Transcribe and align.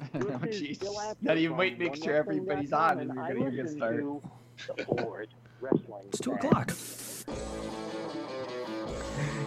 oh, 0.14 0.18
jeez. 0.46 1.16
Not 1.22 1.38
even 1.38 1.56
wait, 1.56 1.78
make 1.78 1.96
sure 1.96 2.14
everybody's 2.14 2.72
on, 2.72 3.00
and 3.00 3.14
we're 3.14 3.34
gonna 3.34 3.50
get 3.50 3.70
started. 3.70 4.20
It's 6.08 6.20
two 6.20 6.32
o'clock. 6.32 6.72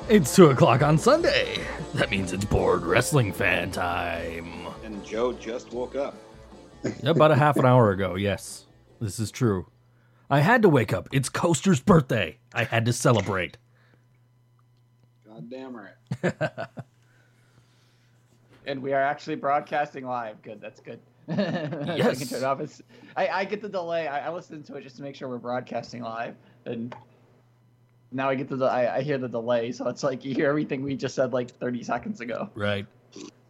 It's 0.09 0.35
two 0.35 0.47
o'clock 0.47 0.81
on 0.81 0.97
Sunday. 0.97 1.57
That 1.93 2.11
means 2.11 2.33
it's 2.33 2.43
bored 2.43 2.83
wrestling 2.83 3.31
fan 3.31 3.71
time. 3.71 4.67
And 4.83 5.03
Joe 5.05 5.31
just 5.31 5.71
woke 5.71 5.95
up. 5.95 6.15
About 7.03 7.31
a 7.31 7.35
half 7.35 7.55
an 7.57 7.65
hour 7.65 7.91
ago, 7.91 8.15
yes. 8.15 8.65
This 8.99 9.19
is 9.19 9.31
true. 9.31 9.67
I 10.29 10.41
had 10.41 10.61
to 10.63 10.69
wake 10.69 10.91
up. 10.91 11.07
It's 11.13 11.29
Coaster's 11.29 11.79
birthday. 11.79 12.39
I 12.53 12.65
had 12.65 12.85
to 12.85 12.93
celebrate. 12.93 13.57
God 15.25 15.49
damn 15.49 15.75
right. 15.75 16.67
And 18.71 18.81
we 18.81 18.93
are 18.93 19.01
actually 19.01 19.35
broadcasting 19.35 20.05
live. 20.05 20.41
Good, 20.41 20.59
that's 20.61 20.79
good. 20.79 20.99
Yes. 21.27 22.07
I, 22.07 22.15
can 22.15 22.27
turn 22.27 22.37
it 22.39 22.43
off. 22.43 22.59
It's, 22.59 22.81
I, 23.15 23.27
I 23.27 23.45
get 23.45 23.61
the 23.61 23.69
delay. 23.69 24.07
I, 24.07 24.27
I 24.27 24.31
listen 24.31 24.63
to 24.63 24.75
it 24.75 24.81
just 24.81 24.97
to 24.97 25.03
make 25.03 25.15
sure 25.15 25.29
we're 25.29 25.37
broadcasting 25.37 26.01
live, 26.01 26.35
and 26.65 26.95
now 28.11 28.29
I 28.29 28.35
get 28.35 28.49
the 28.49 28.65
I, 28.65 28.97
I 28.97 29.01
hear 29.01 29.17
the 29.17 29.29
delay. 29.29 29.71
So 29.71 29.87
it's 29.87 30.03
like 30.03 30.25
you 30.25 30.33
hear 30.33 30.49
everything 30.49 30.83
we 30.83 30.95
just 30.95 31.15
said 31.15 31.31
like 31.31 31.51
30 31.51 31.83
seconds 31.83 32.21
ago. 32.21 32.49
Right. 32.55 32.85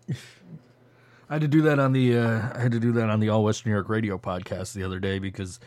I 0.10 1.36
had 1.36 1.42
to 1.42 1.48
do 1.48 1.62
that 1.64 1.80
on 1.80 1.94
the 1.94 2.18
uh, 2.18 2.42
I 2.54 2.60
had 2.60 2.72
to 2.74 2.80
do 2.80 2.92
that 2.94 3.10
on 3.10 3.20
the 3.20 3.30
All 3.30 3.44
West 3.44 3.66
New 3.66 3.72
York 3.72 3.90
Radio 3.90 4.18
podcast 4.18 4.74
the 4.74 4.84
other 4.84 5.00
day 5.00 5.18
because 5.18 5.60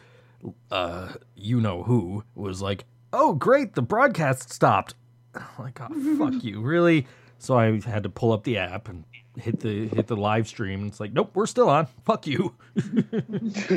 uh, 0.70 1.14
you 1.34 1.60
know 1.60 1.82
who 1.82 2.22
was 2.34 2.60
like, 2.60 2.84
"Oh, 3.12 3.32
great, 3.32 3.74
the 3.74 3.82
broadcast 3.82 4.52
stopped." 4.52 4.94
I'm 5.34 5.42
like, 5.58 5.80
"Oh, 5.80 6.18
fuck 6.18 6.44
you, 6.44 6.60
really?" 6.60 7.06
So 7.38 7.58
I 7.58 7.80
had 7.80 8.02
to 8.02 8.08
pull 8.08 8.32
up 8.32 8.44
the 8.44 8.58
app 8.58 8.88
and 8.88 9.04
hit 9.38 9.60
the 9.60 9.88
hit 9.88 10.06
the 10.06 10.16
live 10.16 10.48
stream. 10.48 10.80
And 10.82 10.90
it's 10.90 11.00
like, 11.00 11.12
"Nope, 11.12 11.30
we're 11.34 11.46
still 11.46 11.68
on. 11.68 11.86
Fuck 12.04 12.26
you." 12.26 12.54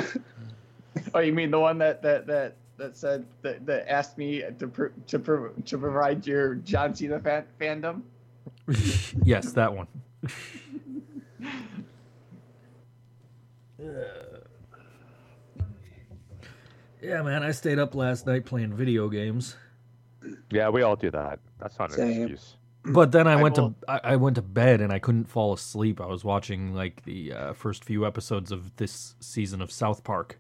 Oh, 1.14 1.20
you 1.20 1.32
mean 1.34 1.52
the 1.52 1.60
one 1.60 1.78
that 1.78 2.02
that 2.02 2.26
that 2.28 2.56
that 2.78 2.98
said 2.98 3.26
that, 3.42 3.66
that 3.66 3.88
asked 3.92 4.18
me 4.18 4.44
to 4.60 4.68
pr- 4.68 4.88
to 5.08 5.20
pr- 5.20 5.48
to 5.66 5.78
provide 5.78 6.26
your 6.26 6.56
John 6.56 6.96
Cena 6.96 7.20
fan- 7.20 7.46
fandom? 7.60 8.02
yes, 9.24 9.52
that 9.54 9.74
one. 9.76 9.88
Yeah, 17.00 17.22
man, 17.22 17.44
I 17.44 17.52
stayed 17.52 17.78
up 17.78 17.94
last 17.94 18.26
night 18.26 18.46
playing 18.46 18.74
video 18.74 19.08
games. 19.08 19.56
Yeah, 20.50 20.70
we 20.70 20.82
all 20.82 20.96
do 20.96 21.12
that. 21.12 21.40
That's 21.60 21.78
not 21.78 21.96
an 21.96 22.10
excuse. 22.10 22.57
But 22.94 23.12
then 23.12 23.28
I, 23.28 23.34
I 23.34 23.42
went 23.44 23.58
will- 23.58 23.72
to 23.72 23.92
I, 23.92 24.14
I 24.14 24.16
went 24.16 24.36
to 24.36 24.42
bed 24.42 24.82
and 24.82 24.92
I 24.94 25.00
couldn't 25.00 25.26
fall 25.26 25.54
asleep. 25.54 26.00
I 26.02 26.06
was 26.06 26.24
watching 26.24 26.74
like 26.74 27.04
the 27.04 27.34
uh, 27.34 27.54
first 27.54 27.84
few 27.86 28.06
episodes 28.06 28.52
of 28.52 28.76
this 28.78 29.16
season 29.20 29.62
of 29.62 29.72
South 29.72 30.04
Park, 30.04 30.40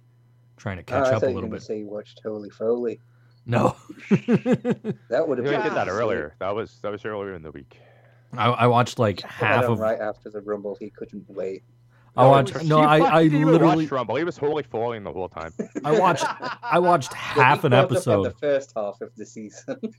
trying 0.58 0.78
to 0.78 0.84
Oh, 0.84 0.86
catch 0.86 1.08
I 1.08 1.16
up 1.16 1.22
thought 1.22 1.28
a 1.28 1.30
you 1.30 1.36
little 1.36 1.50
bit. 1.50 1.62
say 1.62 1.80
you 1.80 1.88
watched 1.88 2.22
Holy 2.24 2.50
Foley. 2.50 3.00
No, 3.46 3.76
That 4.10 5.24
would 5.26 5.38
have 5.38 5.46
We 5.48 5.52
been 5.52 5.62
did 5.64 5.74
that 5.74 5.88
earlier. 5.88 6.36
That 6.40 6.54
was 6.54 6.80
that 6.82 6.92
was 6.92 7.06
earlier 7.06 7.34
in 7.34 7.42
the 7.44 7.52
week. 7.52 7.78
I, 8.34 8.48
I 8.50 8.68
watched 8.68 9.00
like 9.00 9.22
half 9.22 9.64
of. 9.66 9.80
right 9.80 10.00
after 10.00 10.30
the 10.30 10.42
Rumble. 10.42 10.76
He 10.80 10.90
couldn't 10.90 11.26
wait. 11.30 11.64
I 12.18 12.24
No, 12.24 12.30
watched. 12.32 12.58
he 12.58 12.68
No, 12.68 12.80
I 12.80 13.00
watched- 13.00 13.14
I 13.14 13.24
he 13.24 13.46
literally 13.46 13.78
watched 13.86 13.92
Rumble. 13.92 14.16
He 14.18 14.24
was 14.26 14.36
wholly 14.38 14.64
falling 14.64 15.04
the 15.04 15.14
whole 15.14 15.30
time. 15.30 15.54
I 15.86 15.98
watched 15.98 16.26
I 16.62 16.78
watched 16.80 17.14
half 17.38 17.62
He 17.62 17.68
an 17.68 17.72
caught 17.72 17.86
up 17.86 17.92
at 17.92 17.92
episode. 17.96 18.24
The 18.26 18.32
first 18.32 18.74
half 18.76 19.00
of 19.02 19.16
the 19.16 19.26
season. 19.26 19.80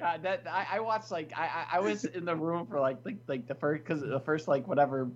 Uh, 0.00 0.16
that 0.18 0.44
I, 0.50 0.66
I 0.72 0.80
watched 0.80 1.10
like 1.10 1.32
I, 1.36 1.66
I 1.72 1.76
I 1.76 1.80
was 1.80 2.04
in 2.04 2.24
the 2.24 2.34
room 2.34 2.66
for 2.66 2.80
like 2.80 2.98
like 3.04 3.18
like 3.26 3.46
the 3.46 3.54
first 3.54 3.84
because 3.84 4.00
the 4.00 4.20
first 4.20 4.48
like 4.48 4.66
whatever 4.66 5.10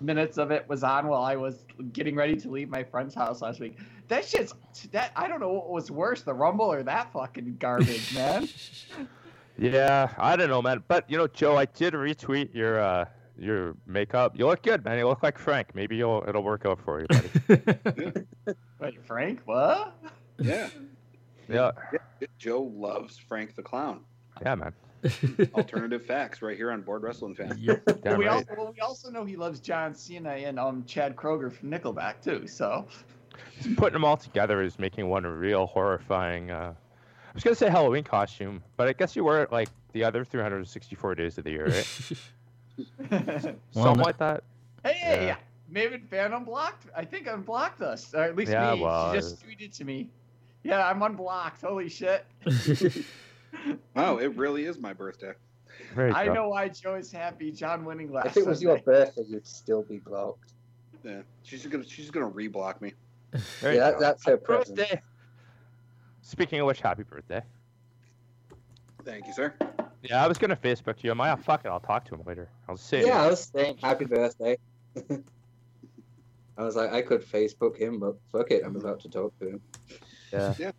minutes 0.00 0.38
of 0.38 0.50
it 0.50 0.68
was 0.68 0.82
on 0.82 1.06
while 1.06 1.22
I 1.22 1.36
was 1.36 1.64
getting 1.92 2.16
ready 2.16 2.34
to 2.36 2.50
leave 2.50 2.68
my 2.68 2.82
friend's 2.82 3.14
house 3.14 3.42
last 3.42 3.60
week. 3.60 3.78
That 4.08 4.24
shit's 4.24 4.54
that 4.92 5.12
I 5.14 5.28
don't 5.28 5.40
know 5.40 5.52
what 5.52 5.70
was 5.70 5.90
worse, 5.90 6.22
the 6.22 6.34
Rumble 6.34 6.72
or 6.72 6.82
that 6.82 7.12
fucking 7.12 7.56
garbage, 7.58 8.12
man. 8.14 8.48
Yeah, 9.58 10.12
I 10.18 10.36
don't 10.36 10.48
know, 10.48 10.62
man. 10.62 10.82
But 10.88 11.08
you 11.10 11.16
know, 11.16 11.26
Joe, 11.26 11.56
I 11.56 11.66
did 11.66 11.94
retweet 11.94 12.54
your 12.54 12.80
uh 12.80 13.04
your 13.38 13.76
makeup. 13.86 14.38
You 14.38 14.46
look 14.46 14.62
good, 14.62 14.84
man. 14.84 14.98
You 14.98 15.06
look 15.06 15.22
like 15.22 15.38
Frank. 15.38 15.74
Maybe 15.74 15.96
you'll 15.96 16.24
it'll 16.26 16.42
work 16.42 16.66
out 16.66 16.80
for 16.80 17.00
you, 17.00 17.06
buddy. 17.08 18.12
Wait, 18.80 19.04
Frank, 19.06 19.40
what? 19.44 19.96
Yeah. 20.38 20.68
Yeah, 21.50 21.72
Joe 22.38 22.62
loves 22.74 23.18
Frank 23.18 23.54
the 23.56 23.62
Clown. 23.62 24.00
yeah, 24.42 24.54
man. 24.54 24.72
Alternative 25.54 26.04
facts 26.04 26.42
right 26.42 26.56
here 26.56 26.70
on 26.72 26.82
Board 26.82 27.02
Wrestling 27.02 27.34
Fan. 27.34 27.56
Yep. 27.58 27.82
Well, 27.86 27.98
Damn 28.04 28.18
we 28.18 28.26
right. 28.26 28.34
also 28.34 28.54
well, 28.56 28.72
we 28.74 28.80
also 28.80 29.10
know 29.10 29.24
he 29.24 29.36
loves 29.36 29.58
John 29.60 29.94
Cena 29.94 30.30
and 30.30 30.58
um 30.58 30.84
Chad 30.84 31.16
Kroeger 31.16 31.50
from 31.52 31.70
Nickelback 31.70 32.22
too. 32.22 32.46
So 32.46 32.86
Just 33.62 33.76
putting 33.76 33.94
them 33.94 34.04
all 34.04 34.16
together 34.18 34.62
is 34.62 34.78
making 34.78 35.08
one 35.08 35.26
real 35.26 35.66
horrifying. 35.66 36.50
Uh, 36.50 36.74
I 36.74 37.30
was 37.32 37.42
gonna 37.42 37.56
say 37.56 37.70
Halloween 37.70 38.04
costume, 38.04 38.62
but 38.76 38.88
I 38.88 38.92
guess 38.92 39.16
you 39.16 39.24
wear 39.24 39.42
it 39.42 39.50
like 39.52 39.68
the 39.92 40.04
other 40.04 40.22
364 40.24 41.14
days 41.14 41.38
of 41.38 41.44
the 41.44 41.50
year, 41.50 41.66
right? 41.68 42.12
Well, 43.10 43.40
Something 43.72 43.96
no- 43.98 44.02
like 44.04 44.18
that. 44.18 44.44
hey, 44.84 45.26
Yeah. 45.26 45.36
Maven 45.72 46.06
fan 46.08 46.32
unblocked. 46.32 46.86
I 46.96 47.04
think 47.04 47.26
unblocked 47.28 47.80
us, 47.80 48.12
or 48.14 48.22
at 48.24 48.36
least 48.36 48.50
Yeah, 48.52 48.74
me. 48.74 48.82
well, 48.82 49.12
she 49.12 49.18
just 49.20 49.42
tweeted 49.46 49.72
to 49.78 49.84
me. 49.84 50.10
Yeah, 50.62 50.86
I'm 50.86 51.02
unblocked. 51.02 51.62
Holy 51.62 51.88
shit! 51.88 52.24
Wow, 53.96 54.18
it 54.18 54.36
really 54.36 54.64
is 54.64 54.78
my 54.78 54.92
birthday. 54.92 55.32
Very 55.94 56.12
I 56.12 56.26
cool. 56.26 56.34
know 56.34 56.48
why 56.50 56.68
Joe 56.68 56.94
is 56.94 57.10
happy. 57.10 57.50
John 57.50 57.84
winning 57.84 58.12
last. 58.12 58.28
if 58.28 58.36
it 58.38 58.46
was 58.46 58.62
your 58.62 58.78
birthday, 58.78 59.22
you'd 59.28 59.46
still 59.46 59.82
be 59.82 59.98
blocked. 59.98 60.52
Yeah, 61.02 61.22
she's 61.42 61.66
gonna 61.66 61.84
she's 61.84 62.10
gonna 62.10 62.30
reblock 62.30 62.80
me. 62.80 62.94
There 63.60 63.72
you 63.72 63.78
yeah, 63.80 63.90
go. 63.92 64.00
that's 64.00 64.24
her 64.24 64.32
Happy 64.32 64.44
present. 64.44 64.76
birthday. 64.78 65.02
Speaking 66.22 66.60
of 66.60 66.66
which, 66.68 66.80
happy 66.80 67.02
birthday. 67.02 67.42
Thank 69.04 69.26
you, 69.26 69.32
sir. 69.32 69.52
Yeah, 70.02 70.24
I 70.24 70.28
was 70.28 70.38
gonna 70.38 70.56
Facebook 70.56 71.02
you. 71.02 71.10
I'm 71.10 71.18
like, 71.18 71.36
oh, 71.36 71.42
fuck 71.42 71.64
it, 71.64 71.68
I'll 71.68 71.80
talk 71.80 72.04
to 72.06 72.14
him 72.14 72.22
later. 72.24 72.48
I'll 72.68 72.76
say 72.76 73.04
Yeah, 73.04 73.22
I 73.22 73.26
was 73.26 73.50
saying 73.54 73.78
happy 73.82 74.04
birthday. 74.04 74.56
I 76.56 76.62
was 76.62 76.76
like, 76.76 76.92
I 76.92 77.02
could 77.02 77.22
Facebook 77.22 77.76
him, 77.76 77.98
but 77.98 78.16
fuck 78.30 78.50
it, 78.52 78.62
I'm 78.64 78.76
about 78.76 79.00
to 79.00 79.08
talk 79.08 79.36
to 79.40 79.48
him. 79.48 79.60
Yeah. 80.32 80.72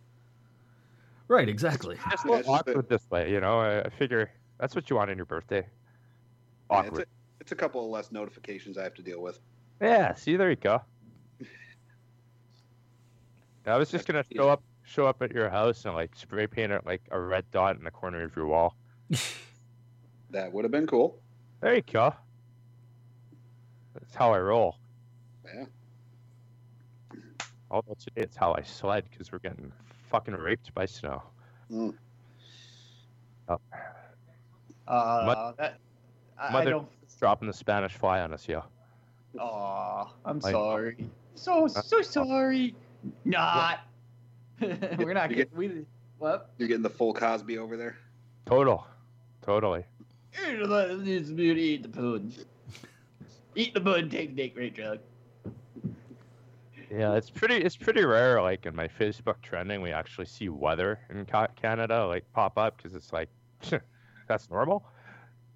right, 1.28 1.48
exactly. 1.48 1.96
It's 2.10 2.24
a 2.24 2.28
Yeah, 2.28 2.34
little 2.36 2.38
it's 2.40 2.48
awkward 2.48 2.88
this 2.88 3.10
way, 3.10 3.30
you 3.32 3.40
know. 3.40 3.60
I, 3.60 3.82
I 3.82 3.88
figure 3.90 4.30
that's 4.58 4.74
what 4.74 4.88
you 4.90 4.96
want 4.96 5.10
on 5.10 5.16
your 5.16 5.26
birthday. 5.26 5.66
Yeah, 6.70 6.80
it's, 6.80 6.88
Awkward. 6.88 7.02
a, 7.02 7.06
it's 7.40 7.52
a 7.52 7.56
couple 7.56 7.84
of 7.84 7.90
less 7.90 8.12
notifications 8.12 8.78
I 8.78 8.82
have 8.84 8.94
to 8.94 9.02
deal 9.02 9.20
with. 9.20 9.38
Yeah. 9.80 10.14
See, 10.14 10.36
there 10.36 10.50
you 10.50 10.56
go. 10.56 10.80
I 13.66 13.76
was 13.76 13.90
just 13.90 14.06
gonna 14.06 14.24
show 14.34 14.48
up, 14.48 14.62
show 14.84 15.06
up 15.06 15.22
at 15.22 15.32
your 15.32 15.48
house 15.50 15.84
and 15.84 15.94
like 15.94 16.14
spray 16.16 16.46
paint 16.46 16.72
it 16.72 16.84
like 16.86 17.02
a 17.10 17.20
red 17.20 17.44
dot 17.50 17.76
in 17.76 17.84
the 17.84 17.90
corner 17.90 18.22
of 18.24 18.34
your 18.36 18.46
wall. 18.46 18.76
That 20.30 20.50
would 20.50 20.64
have 20.64 20.72
been 20.72 20.86
cool. 20.86 21.20
There 21.60 21.74
you 21.74 21.82
go. 21.82 22.14
That's 23.92 24.14
how 24.14 24.32
I 24.32 24.38
roll. 24.40 24.78
Yeah. 25.44 25.66
Although 27.72 27.96
today 27.98 28.22
it's 28.22 28.36
how 28.36 28.54
I 28.54 28.62
sled 28.62 29.04
because 29.10 29.32
we're 29.32 29.38
getting 29.38 29.72
fucking 30.10 30.34
raped 30.34 30.74
by 30.74 30.84
snow. 30.84 31.22
Mm. 31.72 31.94
Uh, 33.48 33.56
that, 35.56 35.78
I, 36.38 36.48
I 36.48 36.52
Mother- 36.52 36.70
don't. 36.70 36.88
Dropping 37.18 37.46
the 37.46 37.54
Spanish 37.54 37.92
fly 37.92 38.20
on 38.20 38.32
us, 38.32 38.48
yo. 38.48 38.64
Aw, 39.38 40.08
I'm 40.24 40.40
Like- 40.40 40.52
sorry. 40.52 40.96
So 41.36 41.66
so 41.68 42.02
sorry. 42.02 42.74
Not. 43.24 43.80
We're 44.60 45.14
not 45.14 45.30
You 45.30 45.36
getting. 45.36 45.56
We 45.56 45.84
what? 46.18 46.50
You're 46.58 46.68
getting 46.68 46.82
the 46.82 46.90
full 46.90 47.14
Cosby 47.14 47.58
over 47.58 47.76
there. 47.76 47.96
Total. 48.44 48.84
Totally. 49.40 49.84
It's 50.34 51.30
beauty. 51.30 51.62
Eat 51.62 51.82
the 51.84 51.88
pudding. 51.88 52.32
Eat 53.54 53.72
the 53.74 53.80
pudding. 53.80 54.10
Take 54.10 54.30
the 54.30 54.42
dick 54.42 54.56
rate 54.56 54.74
drug. 54.74 54.98
Yeah, 56.92 57.14
it's 57.14 57.30
pretty. 57.30 57.56
It's 57.56 57.76
pretty 57.76 58.04
rare. 58.04 58.42
Like 58.42 58.66
in 58.66 58.76
my 58.76 58.86
Facebook 58.86 59.40
trending, 59.40 59.80
we 59.80 59.92
actually 59.92 60.26
see 60.26 60.50
weather 60.50 61.00
in 61.08 61.24
Canada 61.56 62.06
like 62.06 62.30
pop 62.34 62.58
up 62.58 62.76
because 62.76 62.94
it's 62.94 63.12
like 63.14 63.30
that's 64.28 64.50
normal. 64.50 64.84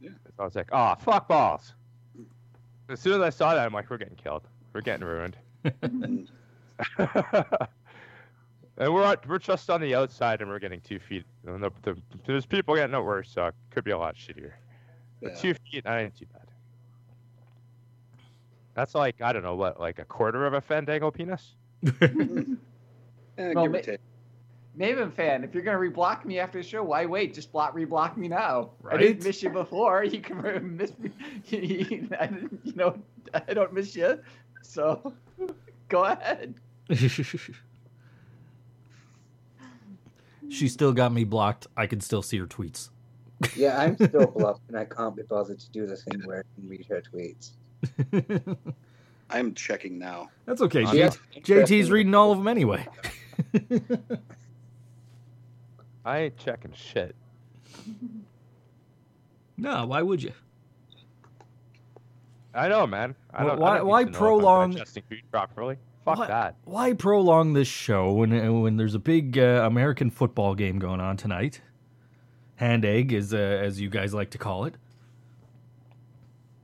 Yeah. 0.01 0.11
So 0.25 0.33
I 0.39 0.45
was 0.45 0.55
like, 0.55 0.71
oh 0.73 0.95
fuck 0.95 1.29
balls. 1.29 1.75
As 2.89 3.01
soon 3.01 3.15
as 3.15 3.21
I 3.21 3.31
saw 3.31 3.55
that, 3.55 3.67
I'm 3.67 3.73
like, 3.75 3.91
we're 3.91 3.99
getting 3.99 4.17
killed. 4.17 4.49
We're 4.73 4.81
getting 4.81 5.07
ruined. 5.07 5.37
and 5.65 6.29
we're 8.79 9.17
we're 9.29 9.39
just 9.39 9.69
on 9.69 9.81
the 9.83 9.95
outside, 9.95 10.41
and 10.41 10.49
we're 10.49 10.59
getting 10.59 10.81
two 10.81 10.99
feet. 10.99 11.25
And 11.47 11.63
the, 11.63 11.71
the, 11.83 12.01
there's 12.25 12.47
people 12.47 12.75
getting 12.77 12.95
it 12.97 13.03
worse, 13.03 13.31
so 13.31 13.47
it 13.47 13.55
could 13.71 13.85
be 13.85 13.91
a 13.91 13.99
lot 13.99 14.15
shittier. 14.15 14.53
But 15.21 15.33
Yeah. 15.33 15.41
two 15.41 15.55
feet, 15.71 15.87
I 15.87 16.03
ain't 16.05 16.17
too 16.17 16.27
bad. 16.33 16.46
That's 18.77 18.95
like 18.95 19.23
I 19.23 19.33
don't 19.33 19.43
know 19.43 19.57
what, 19.57 19.81
like 19.81 19.99
a 19.99 20.05
quarter 20.05 20.47
of 20.47 20.53
a 20.53 20.61
Fandango 20.61 21.11
penis. 21.11 21.55
Eh, 23.39 23.53
Well, 23.55 23.65
give 23.69 23.73
ma- 23.87 23.93
or. 23.93 23.99
Maven 24.79 25.13
fan, 25.13 25.45
if 25.45 25.53
you're 25.53 25.63
gonna 25.63 25.77
reblock 25.77 26.25
me 26.25 26.39
after 26.39 26.57
the 26.57 26.67
show, 26.67 26.83
why 26.83 27.05
wait? 27.05 27.35
Just 27.35 27.53
block 27.53 27.75
reblock 27.75 28.17
me 28.17 28.29
now. 28.29 28.71
I 28.91 28.97
didn't 28.97 29.25
miss 29.25 29.43
you 29.43 29.51
before. 29.51 30.05
You 30.11 30.21
can 30.21 30.77
miss 30.79 30.93
me. 30.99 31.11
I 32.19 32.27
didn't, 32.29 32.61
you 32.65 32.73
know, 32.75 32.99
I 33.47 33.53
don't 33.53 33.75
miss 33.75 33.95
you. 33.95 34.19
So 34.63 35.13
go 35.91 36.05
ahead. 36.05 36.55
she 40.49 40.69
still 40.69 40.93
got 40.95 41.13
me 41.13 41.25
blocked. 41.25 41.67
I 41.77 41.87
can 41.87 42.01
still 42.01 42.23
see 42.23 42.39
her 42.39 42.47
tweets. 42.47 42.89
Yeah, 43.55 43.79
I'm 43.79 43.97
still 43.97 44.29
blocked, 44.29 44.63
and 44.69 44.79
I 44.79 44.87
can't 44.87 45.15
be 45.15 45.23
bothered 45.25 45.61
to 45.61 45.71
do 45.73 45.87
the 45.87 45.97
thing 45.97 46.23
where 46.25 46.39
I 46.39 46.43
can 46.61 46.69
read 46.71 46.87
her 46.89 47.03
tweets. 47.03 47.51
I'm 49.31 49.55
checking 49.55 49.99
now. 49.99 50.31
That's 50.45 50.63
okay. 50.63 50.85
J- 50.85 51.11
JT's 51.41 51.91
reading 51.91 52.15
all 52.15 52.31
of 52.33 52.39
them 52.39 52.47
anyway. 52.49 52.87
I 56.05 56.19
ain't 56.19 56.37
checking 56.37 56.73
shit. 56.73 57.17
no, 59.57 59.87
why 59.87 60.03
would 60.03 60.23
you? 60.23 60.33
I 62.55 62.69
know, 62.69 62.87
man. 62.87 63.15
I 63.35 63.45
don't. 63.45 63.59
why- 63.59 63.75
I 63.75 63.77
don't 63.79 63.87
need 63.87 63.91
why 63.91 64.05
to 64.05 64.11
know 64.11 64.11
if 64.11 64.17
I'm 64.17 64.21
prolong- 64.21 64.71
digesting 64.73 65.03
food 65.09 65.23
properly? 65.31 65.77
Fuck 66.05 66.19
What? 66.19 66.29
that. 66.29 66.55
Why 66.65 66.93
prolong 66.93 67.53
this 67.55 67.67
show 67.67 68.13
when 68.13 68.63
when 68.63 68.77
there's 68.77 68.95
a 68.95 68.99
big 69.01 69.37
uh, 69.39 69.65
American 69.67 70.09
football 70.11 70.55
game 70.55 70.79
going 70.79 71.01
on 71.01 71.17
tonight? 71.17 71.61
Hand 72.55 72.85
egg, 72.85 73.13
as 73.13 73.35
uh, 73.35 73.37
as 73.39 73.81
you 73.81 73.91
guys 73.91 74.15
like 74.15 74.31
to 74.31 74.39
call 74.39 74.65
it. 74.67 74.77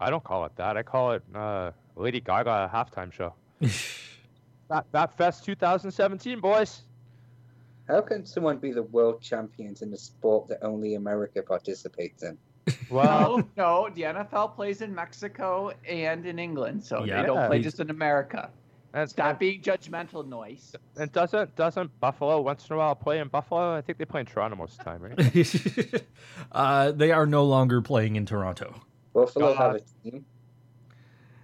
I 0.02 0.10
don't 0.10 0.24
call 0.24 0.44
it 0.44 0.52
that. 0.56 0.76
I 0.76 0.82
call 0.82 1.12
it 1.12 1.22
uh, 1.34 1.70
Lady 1.96 2.20
Gaga 2.20 2.70
halftime 2.72 3.12
show. 3.12 3.34
That 4.68 4.86
that 4.92 5.16
Fest 5.18 5.44
2017, 5.44 6.40
boys. 6.40 6.82
How 7.88 8.00
can 8.00 8.24
someone 8.24 8.56
be 8.56 8.72
the 8.72 8.84
world 8.84 9.20
champions 9.20 9.82
in 9.82 9.92
a 9.92 9.98
sport 9.98 10.48
that 10.48 10.62
only 10.64 10.94
America 10.94 11.42
participates 11.42 12.22
in? 12.22 12.38
Well, 12.90 13.38
no, 13.56 13.88
no, 13.88 13.88
the 13.94 14.02
NFL 14.02 14.54
plays 14.54 14.80
in 14.82 14.94
Mexico 14.94 15.72
and 15.86 16.24
in 16.24 16.38
England, 16.38 16.84
so 16.84 17.04
Yeah. 17.04 17.20
they 17.20 17.26
don't 17.26 17.46
play 17.48 17.56
Yeah. 17.58 17.62
just 17.64 17.80
in 17.80 17.90
America. 17.90 18.48
and, 18.94 19.10
Stop 19.10 19.26
and, 19.30 19.38
being 19.38 19.60
judgmental, 19.62 20.26
noise. 20.26 20.74
and 20.96 21.10
doesn't 21.12 21.54
doesn't 21.56 21.90
Buffalo 22.00 22.40
once 22.40 22.66
in 22.70 22.74
a 22.74 22.78
while 22.78 22.94
play 22.94 23.18
in 23.18 23.28
Buffalo? 23.28 23.74
I 23.76 23.80
think 23.82 23.98
they 23.98 24.04
play 24.06 24.20
in 24.20 24.26
Toronto 24.26 24.56
most 24.56 24.72
of 24.72 24.78
the 24.78 24.84
time, 24.84 25.02
right? 25.02 26.04
uh, 26.52 26.92
they 26.92 27.10
are 27.12 27.26
no 27.26 27.44
longer 27.44 27.82
playing 27.82 28.16
in 28.16 28.24
Toronto. 28.26 28.74
Buffalo 29.12 29.54
God. 29.54 29.56
have 29.56 29.74
a 29.76 30.10
team. 30.10 30.24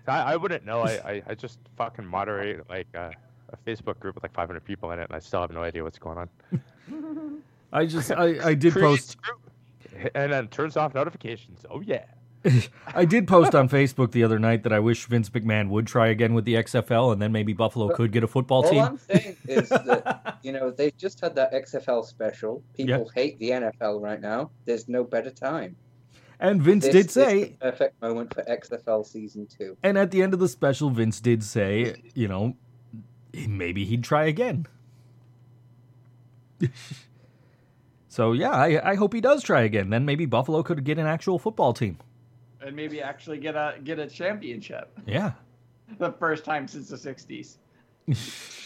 I, 0.06 0.32
I 0.32 0.36
wouldn't 0.36 0.64
know. 0.64 0.80
I, 0.80 0.92
I, 1.04 1.22
I 1.28 1.34
just 1.34 1.58
fucking 1.76 2.06
moderate 2.06 2.68
like 2.68 2.86
uh, 2.94 3.10
a 3.50 3.56
Facebook 3.66 3.98
group 4.00 4.14
with 4.14 4.24
like 4.24 4.34
500 4.34 4.64
people 4.64 4.90
in 4.92 4.98
it, 4.98 5.04
and 5.04 5.14
I 5.14 5.18
still 5.18 5.40
have 5.40 5.52
no 5.52 5.62
idea 5.62 5.84
what's 5.84 5.98
going 5.98 6.18
on. 6.18 7.42
I 7.72 7.84
just 7.84 8.10
I, 8.10 8.48
I 8.48 8.54
did 8.54 8.72
post 8.72 9.16
and 10.14 10.32
then 10.32 10.48
turns 10.48 10.76
off 10.76 10.94
notifications. 10.94 11.64
Oh 11.70 11.80
yeah. 11.80 12.04
I 12.94 13.04
did 13.04 13.26
post 13.26 13.54
on 13.54 13.68
Facebook 13.68 14.12
the 14.12 14.22
other 14.22 14.38
night 14.38 14.62
that 14.62 14.72
I 14.72 14.78
wish 14.78 15.06
Vince 15.06 15.28
McMahon 15.30 15.68
would 15.70 15.86
try 15.86 16.06
again 16.08 16.34
with 16.34 16.44
the 16.44 16.54
XFL 16.54 17.12
and 17.12 17.20
then 17.20 17.32
maybe 17.32 17.52
Buffalo 17.52 17.94
could 17.94 18.12
get 18.12 18.22
a 18.22 18.28
football 18.28 18.64
All 18.64 18.70
team. 18.70 18.82
I'm 18.82 18.98
saying 18.98 19.36
is 19.46 19.68
that 19.68 20.38
you 20.42 20.52
know 20.52 20.70
they 20.70 20.92
just 20.92 21.20
had 21.20 21.34
that 21.34 21.52
XFL 21.52 22.04
special. 22.04 22.62
People 22.74 23.10
hate 23.14 23.38
the 23.38 23.50
NFL 23.50 24.00
right 24.00 24.20
now. 24.20 24.50
There's 24.64 24.88
no 24.88 25.04
better 25.04 25.30
time. 25.30 25.76
And 26.40 26.62
Vince 26.62 26.84
This 26.84 26.92
did 26.92 27.06
is 27.06 27.12
say 27.12 27.44
the 27.44 27.70
perfect 27.72 28.00
moment 28.00 28.32
for 28.32 28.42
XFL 28.44 29.04
season 29.04 29.46
two. 29.46 29.76
And 29.82 29.98
at 29.98 30.10
the 30.12 30.22
end 30.22 30.34
of 30.34 30.40
the 30.40 30.48
special, 30.48 30.88
Vince 30.90 31.20
did 31.20 31.42
say, 31.42 31.96
you 32.14 32.28
know, 32.28 32.54
maybe 33.34 33.84
he'd 33.84 34.04
try 34.04 34.26
again. 34.26 34.66
so 38.08 38.32
yeah, 38.32 38.50
I, 38.50 38.90
I 38.90 38.94
hope 38.94 39.12
he 39.12 39.20
does 39.20 39.42
try 39.42 39.62
again. 39.62 39.90
Then 39.90 40.04
maybe 40.04 40.26
Buffalo 40.26 40.62
could 40.62 40.84
get 40.84 40.98
an 40.98 41.06
actual 41.06 41.38
football 41.38 41.72
team. 41.72 41.98
and 42.60 42.74
maybe 42.74 43.00
actually 43.00 43.38
get 43.38 43.54
a 43.54 43.76
get 43.82 43.98
a 43.98 44.06
championship. 44.06 44.90
Yeah. 45.06 45.32
The 45.98 46.12
first 46.12 46.44
time 46.44 46.68
since 46.68 46.90
the 46.90 46.96
'60s. 46.96 47.56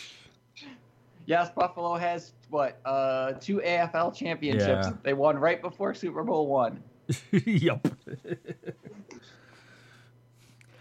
yes, 1.26 1.50
Buffalo 1.54 1.94
has 1.94 2.32
what 2.50 2.80
uh, 2.84 3.34
two 3.34 3.58
AFL 3.58 4.12
championships. 4.12 4.88
Yeah. 4.88 4.92
They 5.04 5.12
won 5.14 5.38
right 5.38 5.62
before 5.62 5.94
Super 5.94 6.25
Bowl 6.25 6.48
one. 6.48 6.82
yep. 7.32 7.87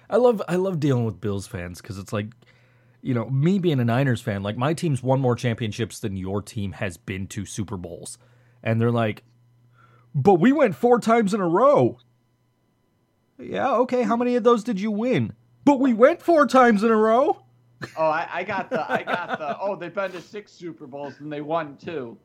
I 0.10 0.18
love 0.18 0.42
I 0.48 0.56
love 0.57 0.80
dealing 0.80 1.06
with 1.06 1.22
Bills 1.22 1.48
fans 1.48 1.81
because 1.81 1.98
it's 1.98 2.12
like, 2.12 2.28
you 3.01 3.13
know, 3.13 3.30
me 3.30 3.60
being 3.60 3.80
a 3.80 3.86
Niners 3.86 4.22
fan, 4.22 4.44
like 4.44 4.57
my 4.57 4.74
team's 4.74 5.01
won 5.01 5.22
more 5.22 5.36
championships 5.36 6.00
than 6.00 6.18
your 6.18 6.42
team 6.42 6.74
has 6.74 6.98
been 6.98 7.28
to 7.28 7.45
Super 7.45 7.78
Bowls, 7.78 8.18
and 8.62 8.80
they're 8.81 8.92
like, 8.92 9.24
but 10.13 10.36
we 10.36 10.51
went 10.51 10.75
four 10.75 11.00
times 11.00 11.33
in 11.33 11.39
a 11.39 11.48
row. 11.48 11.98
Yeah, 13.39 13.72
okay. 13.72 14.04
How 14.04 14.16
many 14.16 14.36
of 14.36 14.44
those 14.44 14.63
did 14.63 14.80
you 14.80 14.92
win? 14.92 15.33
But 15.63 15.80
we 15.80 15.94
went 15.94 16.22
four 16.22 16.45
times 16.45 16.83
in 16.83 16.92
a 16.92 16.95
row. 16.95 17.44
Oh, 17.98 18.06
I, 18.06 18.28
I 18.31 18.44
got 18.44 18.69
the 18.69 18.89
I 18.92 19.04
got 19.04 19.39
the 19.39 19.57
oh 19.60 19.75
they've 19.75 19.94
been 19.94 20.12
to 20.12 20.22
six 20.22 20.51
Super 20.51 20.88
Bowls 20.88 21.16
and 21.19 21.31
they 21.31 21.42
won 21.42 21.78
two. 21.78 22.18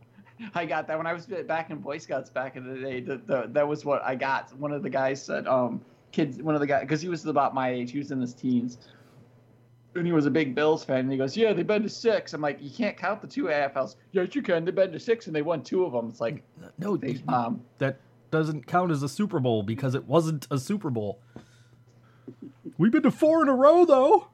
I 0.55 0.67
got 0.67 0.87
that 0.89 0.99
when 0.99 1.07
I 1.07 1.13
was 1.13 1.27
back 1.27 1.71
in 1.71 1.79
Boy 1.79 1.99
Scouts 1.99 2.31
back 2.31 2.57
in 2.57 2.65
the 2.73 2.81
day. 2.81 3.01
The, 3.01 3.17
the, 3.17 3.49
that 3.53 3.67
was 3.67 3.85
what 3.85 4.03
I 4.03 4.15
got. 4.15 4.55
One 4.59 4.73
of 4.73 4.83
the 4.83 4.91
guys 4.91 5.23
said, 5.25 5.47
um, 5.47 5.81
kids, 6.13 6.43
one 6.43 6.55
of 6.55 6.61
the 6.61 6.67
guys, 6.67 6.83
because 6.83 7.01
he 7.01 7.09
was 7.09 7.25
about 7.27 7.55
my 7.55 7.71
age, 7.71 7.93
he 7.93 7.99
was 7.99 8.11
in 8.11 8.21
his 8.21 8.35
teens, 8.35 8.79
and 9.95 10.07
he 10.07 10.13
was 10.13 10.27
a 10.27 10.31
big 10.31 10.55
Bills 10.55 10.85
fan. 10.85 11.01
And 11.01 11.13
he 11.13 11.17
goes, 11.17 11.37
"Yeah, 11.37 11.53
they've 11.55 11.67
been 11.67 11.83
to 11.83 11.89
six. 11.89 12.35
I'm 12.35 12.43
like, 12.43 12.59
"You 12.61 12.71
can't 12.71 12.97
count 12.97 13.23
the 13.23 13.27
two 13.27 13.45
AFLs." 13.45 13.97
Yes, 14.13 14.35
you 14.35 14.43
can. 14.43 14.65
They've 14.65 14.75
been 14.75 14.93
to 14.93 15.01
six 15.01 15.27
and 15.27 15.35
they 15.35 15.43
won 15.43 15.63
two 15.63 15.85
of 15.85 15.93
them. 15.93 16.09
It's 16.11 16.21
like, 16.21 16.43
No, 16.79 16.97
thanks, 16.97 17.23
mom. 17.25 17.63
that 17.79 17.99
doesn't 18.31 18.67
count 18.67 18.91
as 18.91 19.03
a 19.03 19.09
Super 19.09 19.41
Bowl 19.41 19.63
because 19.63 19.95
it 19.95 20.05
wasn't 20.05 20.47
a 20.51 20.59
Super 20.59 20.91
Bowl. 20.91 21.21
We've 22.77 22.93
been 22.93 23.05
to 23.05 23.11
four 23.11 23.41
in 23.43 23.49
a 23.49 23.55
row 23.55 23.85
though. 23.87 24.29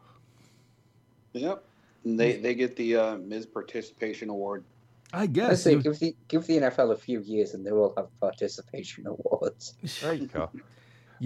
Yep. 1.35 1.63
And 2.05 2.19
they 2.19 2.37
they 2.39 2.55
get 2.55 2.75
the 2.77 2.97
uh, 2.97 3.17
Ms. 3.19 3.47
Participation 3.47 4.29
Award. 4.31 4.65
I 5.13 5.23
I 5.23 5.27
guess. 5.27 5.63
say 5.63 5.73
you- 5.73 5.83
give 5.83 5.99
the 5.99 6.17
give 6.29 6.47
the 6.47 6.59
NFL 6.59 6.93
a 6.93 6.97
few 6.97 7.21
years 7.21 7.55
and 7.55 7.65
they 7.67 7.73
will 7.73 7.93
have 7.97 8.09
participation 8.21 9.07
awards. 9.15 9.75
There 10.01 10.15
you 10.15 10.27
go. 10.27 10.51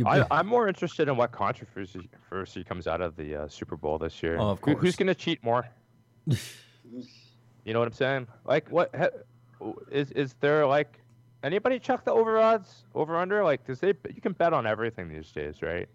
I, 0.07 0.27
I'm 0.31 0.47
more 0.47 0.69
interested 0.69 1.09
in 1.09 1.17
what 1.17 1.33
controversy 1.33 2.09
controversy 2.13 2.63
comes 2.65 2.87
out 2.87 3.01
of 3.01 3.17
the 3.17 3.35
uh, 3.35 3.49
Super 3.49 3.77
Bowl 3.79 3.97
this 3.99 4.23
year. 4.23 4.37
Oh, 4.39 4.51
of 4.51 4.59
Who- 4.59 4.73
course. 4.73 4.83
who's 4.83 4.97
going 4.97 5.07
to 5.07 5.15
cheat 5.15 5.43
more? 5.43 5.67
you 6.27 7.73
know 7.73 7.79
what 7.79 7.89
I'm 7.89 7.95
saying? 7.95 8.27
Like, 8.45 8.69
what 8.71 8.95
he- 8.95 9.73
is 9.91 10.11
is 10.13 10.35
there 10.41 10.67
like 10.67 11.01
anybody 11.43 11.79
check 11.79 12.05
the 12.05 12.13
over 12.13 12.39
odds 12.39 12.85
over 12.95 13.17
under? 13.17 13.43
Like, 13.43 13.65
does 13.67 13.81
they 13.81 13.95
you 14.15 14.21
can 14.21 14.33
bet 14.33 14.53
on 14.53 14.67
everything 14.67 15.09
these 15.09 15.33
days, 15.33 15.63
right? 15.63 15.89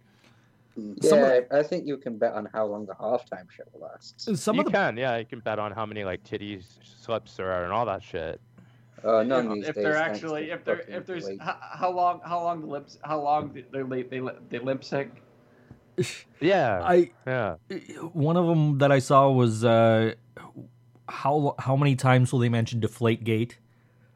Yeah, 0.75 1.09
Some 1.09 1.19
of- 1.19 1.45
I 1.51 1.63
think 1.63 1.85
you 1.85 1.97
can 1.97 2.17
bet 2.17 2.33
on 2.33 2.47
how 2.53 2.65
long 2.65 2.85
the 2.85 2.93
halftime 2.93 3.49
show 3.51 3.63
lasts. 3.79 4.29
Some 4.41 4.55
you 4.55 4.61
of 4.61 4.65
the 4.67 4.71
can, 4.71 4.97
yeah, 4.97 5.17
you 5.17 5.25
can 5.25 5.39
bet 5.39 5.59
on 5.59 5.71
how 5.71 5.85
many 5.85 6.03
like 6.03 6.23
titties 6.23 6.63
slips 6.83 7.35
there 7.35 7.51
are 7.51 7.63
and 7.63 7.73
all 7.73 7.85
that 7.85 8.03
shit. 8.03 8.39
Uh, 9.03 9.23
none 9.23 9.47
if, 9.47 9.53
these 9.53 9.67
if 9.69 9.75
days. 9.75 9.83
they're 9.83 9.97
actually, 9.97 10.51
if 10.51 10.63
they're, 10.63 10.81
if 10.87 11.05
there's 11.05 11.25
Blake. 11.25 11.41
how, 11.41 11.57
how 11.59 11.91
long, 11.91 12.21
how 12.23 12.43
long 12.43 12.61
the 12.61 12.67
lips, 12.67 12.97
how 13.03 13.19
long 13.19 13.51
they 13.53 13.81
they 13.81 14.03
they, 14.03 14.21
they 14.49 14.59
lip 14.59 14.83
sync. 14.83 15.11
Yeah, 16.39 16.81
I 16.83 17.11
yeah. 17.27 17.55
one 18.13 18.37
of 18.37 18.47
them 18.47 18.79
that 18.79 18.91
I 18.91 18.99
saw 18.99 19.29
was 19.29 19.63
uh, 19.63 20.13
how 21.07 21.55
how 21.59 21.75
many 21.75 21.95
times 21.95 22.31
will 22.31 22.39
they 22.39 22.49
mention 22.49 22.79
Deflategate? 22.81 23.53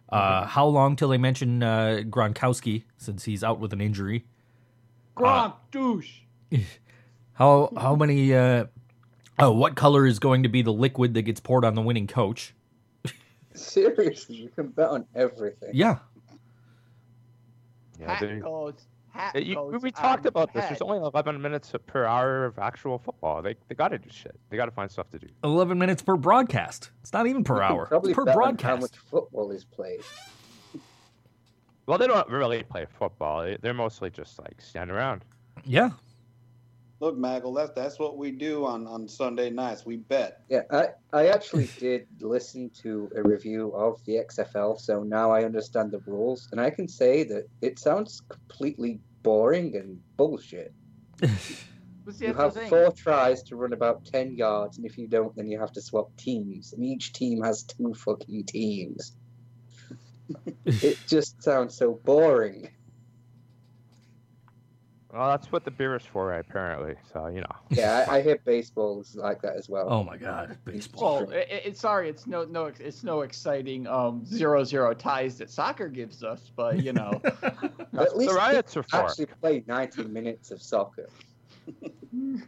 Uh, 0.09 0.45
how 0.45 0.65
long 0.65 0.95
till 0.95 1.09
they 1.09 1.17
mention 1.17 1.61
uh, 1.61 2.01
Gronkowski 2.05 2.83
since 2.97 3.25
he's 3.25 3.43
out 3.43 3.59
with 3.59 3.73
an 3.73 3.81
injury? 3.81 4.25
Gronk 5.17 5.55
douche. 5.71 6.21
How 7.33 7.69
how 7.77 7.95
many? 7.95 8.33
Uh, 8.33 8.65
oh, 9.39 9.51
what 9.51 9.75
color 9.75 10.05
is 10.05 10.19
going 10.19 10.43
to 10.43 10.49
be 10.49 10.61
the 10.61 10.71
liquid 10.71 11.13
that 11.15 11.23
gets 11.23 11.41
poured 11.41 11.65
on 11.65 11.75
the 11.75 11.81
winning 11.81 12.07
coach? 12.07 12.53
Seriously, 13.53 14.37
you 14.37 14.49
can 14.49 14.67
bet 14.69 14.87
on 14.89 15.05
everything. 15.15 15.71
Yeah, 15.73 15.99
yeah 17.99 18.11
Hat 18.15 18.21
they- 18.21 18.39
goes. 18.39 18.87
Hat 19.09 19.45
you- 19.45 19.55
goes 19.55 19.81
we 19.81 19.91
talked 19.91 20.25
on 20.25 20.27
about 20.27 20.53
this. 20.53 20.63
head. 20.63 20.71
There's 20.71 20.81
only 20.81 20.97
11 20.97 21.41
minutes 21.41 21.73
per 21.87 22.03
hour 22.05 22.45
of 22.45 22.59
actual 22.59 22.97
football. 22.99 23.41
They 23.41 23.55
they 23.67 23.75
got 23.75 23.89
to 23.89 23.97
do 23.97 24.09
shit. 24.09 24.37
They 24.49 24.57
got 24.57 24.65
to 24.65 24.71
find 24.71 24.89
stuff 24.91 25.09
to 25.11 25.19
do. 25.19 25.27
eleven 25.43 25.77
minutes 25.77 26.01
per 26.01 26.15
broadcast. 26.17 26.91
It's 27.01 27.11
not 27.13 27.27
even 27.27 27.43
per 27.43 27.61
hour. 27.61 27.85
Probably 27.87 28.11
It's 28.11 28.17
per 28.17 28.25
bet 28.25 28.35
on 28.37 28.57
how 28.57 28.77
much 28.77 28.97
football 28.97 29.51
is 29.51 29.63
played. 29.65 30.01
Well, 31.85 31.97
they 31.97 32.07
don't 32.07 32.27
really 32.29 32.63
play 32.63 32.85
football. 32.97 33.43
They- 33.43 33.57
They're 33.61 33.73
mostly 33.73 34.09
just 34.09 34.39
like 34.39 34.59
stand 34.61 34.89
around. 34.91 35.23
Yeah, 35.65 35.91
Look, 37.01 37.17
Maggle, 37.17 37.53
that's 37.55 37.71
that's 37.75 37.99
what 37.99 38.17
we 38.17 38.31
do 38.31 38.65
on, 38.65 38.87
on 38.87 39.07
Sunday 39.07 39.49
nights. 39.49 39.85
We 39.85 39.97
bet. 39.97 40.39
Yeah, 40.49 40.61
I, 40.71 40.87
I 41.11 41.27
actually 41.27 41.69
did 41.77 42.07
listen 42.21 42.71
to 42.83 43.09
a 43.15 43.21
review 43.21 43.73
of 43.75 43.99
the 44.05 44.23
XFL, 44.29 44.79
so 44.79 45.03
now 45.03 45.31
I 45.31 45.43
understand 45.43 45.91
the 45.91 46.01
rules, 46.07 46.47
and 46.51 46.61
I 46.61 46.69
can 46.69 46.87
say 46.87 47.23
that 47.25 47.43
it 47.61 47.79
sounds 47.79 48.21
completely 48.29 49.01
boring 49.23 49.75
and 49.75 49.99
bullshit. 50.17 50.73
You 52.19 52.35
have 52.35 52.53
thing. 52.53 52.69
four 52.69 52.91
tries 52.91 53.41
to 53.43 53.55
run 53.55 53.73
about 53.73 54.05
10 54.05 54.35
yards, 54.35 54.77
and 54.77 54.85
if 54.85 54.95
you 54.95 55.07
don't, 55.07 55.35
then 55.35 55.47
you 55.47 55.59
have 55.59 55.71
to 55.73 55.81
swap 55.81 56.15
teams, 56.17 56.71
and 56.73 56.85
each 56.85 57.13
team 57.13 57.41
has 57.41 57.63
two 57.63 57.95
fucking 57.95 58.45
teams. 58.45 59.15
it 60.65 60.99
just 61.07 61.41
sounds 61.41 61.75
so 61.77 61.99
boring. 62.05 62.69
Well, 65.15 65.29
that's 65.29 65.49
what 65.49 65.63
the 65.63 65.71
beer 65.71 65.95
is 65.95 66.03
for, 66.03 66.33
apparently. 66.33 66.95
So 67.13 67.27
you 67.27 67.39
know. 67.39 67.55
Yeah, 67.69 68.05
I, 68.09 68.17
I 68.17 68.21
hear 68.21 68.37
baseball's 68.43 69.15
like 69.15 69.41
that 69.41 69.55
as 69.55 69.69
well. 69.69 69.87
Oh 69.89 70.03
my 70.03 70.17
god, 70.17 70.57
baseball. 70.65 71.25
Well, 71.25 71.29
it, 71.31 71.47
it's 71.49 71.79
sorry, 71.79 72.09
it's 72.09 72.27
no 72.27 72.43
no 72.43 72.71
it's 72.79 73.03
no 73.03 73.21
exciting 73.21 73.87
um 73.87 74.25
zero 74.25 74.63
zero 74.63 74.93
ties 74.93 75.37
that 75.37 75.49
soccer 75.49 75.87
gives 75.87 76.23
us, 76.23 76.51
but 76.55 76.83
you 76.83 76.91
know. 76.91 77.21
At 77.97 78.17
least 78.17 78.31
the 78.31 78.37
riots 78.37 78.75
are 78.75 78.83
for. 78.83 78.97
actually 78.97 79.27
play 79.27 79.63
90 79.67 80.03
minutes 80.03 80.51
of 80.51 80.61
soccer. 80.61 81.07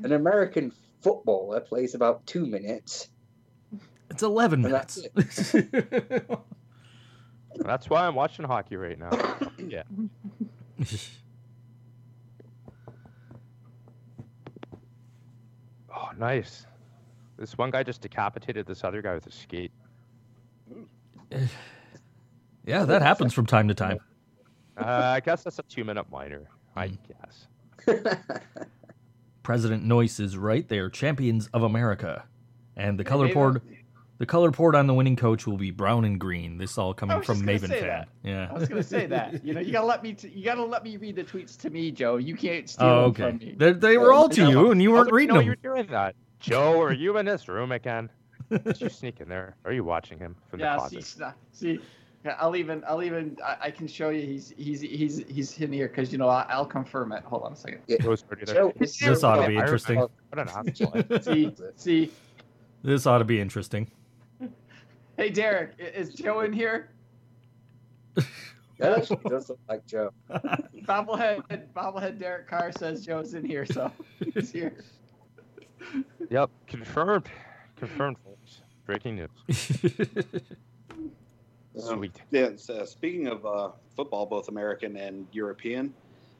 An 0.03 0.11
American 0.11 0.73
footballer 1.01 1.61
plays 1.61 1.95
about 1.95 2.25
two 2.25 2.45
minutes. 2.45 3.09
It's 4.09 4.23
11 4.23 4.61
minutes. 4.61 5.07
that's 5.15 5.51
That's 7.55 7.89
why 7.89 8.05
I'm 8.05 8.15
watching 8.15 8.45
hockey 8.45 8.75
right 8.75 8.99
now. 8.99 9.09
yeah. 9.57 9.83
Nice. 16.17 16.65
This 17.37 17.57
one 17.57 17.69
guy 17.71 17.83
just 17.83 18.01
decapitated 18.01 18.65
this 18.65 18.83
other 18.83 19.01
guy 19.01 19.13
with 19.13 19.27
a 19.27 19.31
skate. 19.31 19.71
yeah, 22.65 22.83
that 22.85 23.01
happens 23.01 23.33
from 23.33 23.45
time 23.45 23.67
to 23.67 23.73
time. 23.73 23.99
Uh, 24.77 24.85
I 25.15 25.19
guess 25.19 25.43
that's 25.43 25.59
a 25.59 25.63
two-minute 25.63 26.11
minor. 26.11 26.43
I 26.75 26.89
guess. 26.89 27.47
President 29.43 29.85
Noyce 29.85 30.19
is 30.19 30.37
right. 30.37 30.67
They 30.67 30.79
are 30.79 30.89
champions 30.89 31.47
of 31.53 31.63
America, 31.63 32.25
and 32.75 32.99
the 32.99 33.03
Yeah, 33.03 33.09
color 33.09 33.23
maybe- 33.25 33.33
poured. 33.33 33.61
The 34.19 34.25
color 34.25 34.51
poured 34.51 34.75
on 34.75 34.87
the 34.87 34.93
winning 34.95 35.15
coach 35.15 35.45
will 35.45 35.57
be 35.57 35.69
brown 35.69 36.03
and 36.03 36.19
green. 36.19 36.57
This 36.57 36.77
all 36.77 36.93
coming 36.93 37.21
from 37.21 37.41
Maven 37.43 37.67
say 37.67 37.81
fan. 37.81 37.87
that. 37.87 38.07
Yeah. 38.23 38.47
I 38.49 38.53
was 38.53 38.67
gonna 38.67 38.81
say 38.81 39.05
that. 39.05 39.43
You 39.45 39.53
know, 39.53 39.59
you 39.61 39.71
gotta 39.71 39.85
let 39.85 40.01
me. 40.01 40.13
T- 40.13 40.29
you 40.29 40.43
gotta 40.43 40.63
let 40.65 40.83
me 40.83 40.97
read 40.97 41.15
the 41.17 41.23
tweets 41.23 41.55
to 41.61 41.69
me, 41.69 41.91
Joe. 41.91 42.17
You 42.17 42.35
can't 42.35 42.67
steal 42.67 42.87
Oh, 42.87 43.11
them 43.11 43.39
from 43.39 43.47
me. 43.47 43.55
They, 43.57 43.73
they 43.73 43.97
were 43.97 44.11
all 44.11 44.27
to 44.29 44.41
You 44.41 44.51
know, 44.51 44.71
and 44.71 44.81
you 44.81 44.91
weren't 44.91 45.11
reading 45.11 45.35
know 45.35 45.39
them. 45.41 45.45
You're 45.45 45.55
doing 45.57 45.85
that, 45.91 46.15
Joe. 46.39 46.81
Are 46.81 46.91
you 46.93 47.17
in 47.17 47.25
this 47.27 47.47
room 47.47 47.71
again? 47.71 48.09
Did 48.49 48.81
you 48.81 48.89
sneak 48.89 49.19
in 49.21 49.29
there? 49.29 49.55
Are 49.65 49.71
you 49.73 49.83
watching 49.83 50.17
him 50.17 50.35
from 50.49 50.59
the 50.59 50.65
yeah, 50.65 50.77
closet? 50.77 51.03
see, 51.03 51.25
see, 51.51 51.79
I'll 52.39 52.55
even, 52.55 52.83
I'll 52.87 53.03
even, 53.03 53.37
I, 53.45 53.57
I 53.63 53.71
can 53.71 53.87
show 53.87 54.09
you. 54.09 54.21
He's, 54.25 54.53
he's, 54.57 54.81
he's, 54.81 55.23
he's 55.27 55.59
in 55.59 55.71
here 55.71 55.87
because 55.89 56.11
you 56.11 56.17
know 56.17 56.29
I, 56.29 56.45
I'll 56.49 56.65
confirm 56.65 57.11
it. 57.11 57.23
Hold 57.23 57.43
on 57.43 57.53
a 57.53 57.55
second. 57.55 57.81
Rose 58.03 58.23
already 58.23 58.45
there. 58.45 58.55
Joe, 58.55 58.73
is 58.79 58.97
This 58.97 59.23
ought 59.23 59.41
to 59.41 59.47
be 59.47 59.57
I- 59.57 59.59
I- 59.59 59.63
interesting. 59.63 59.97
What 59.99 60.09
an. 60.33 61.21
See, 61.21 61.53
see. 61.75 62.11
This 62.83 63.05
ought 63.05 63.19
to 63.19 63.25
be 63.25 63.39
interesting. 63.39 63.91
Hey, 65.17 65.31
Derek, 65.31 65.71
is 65.79 66.13
Joe 66.13 66.41
in 66.41 66.53
here? 66.53 66.91
That 68.77 68.99
actually 68.99 69.17
does 69.27 69.49
look 69.49 69.59
like 69.67 69.85
Joe. 69.87 70.11
Bobblehead, 70.29 71.41
bobblehead. 71.75 72.19
Derek 72.19 72.47
Carr 72.47 72.71
says 72.71 73.03
Joe's 73.03 73.33
in 73.33 73.43
here, 73.43 73.65
so 73.65 73.91
he's 74.33 74.51
here. 74.51 74.83
Yep, 76.29 76.51
confirmed. 76.67 77.25
Confirmed, 77.75 78.17
folks. 78.23 78.61
Breaking 78.85 79.15
news. 79.15 79.71
Um, 81.77 81.99
Sweet. 81.99 82.21
Yeah. 82.31 82.45
it's, 82.45 82.71
uh, 82.71 82.87
speaking 82.87 83.27
of 83.27 83.45
uh, 83.45 83.69
football, 83.95 84.25
both 84.25 84.47
American 84.47 84.97
and 84.97 85.27
European, 85.31 85.93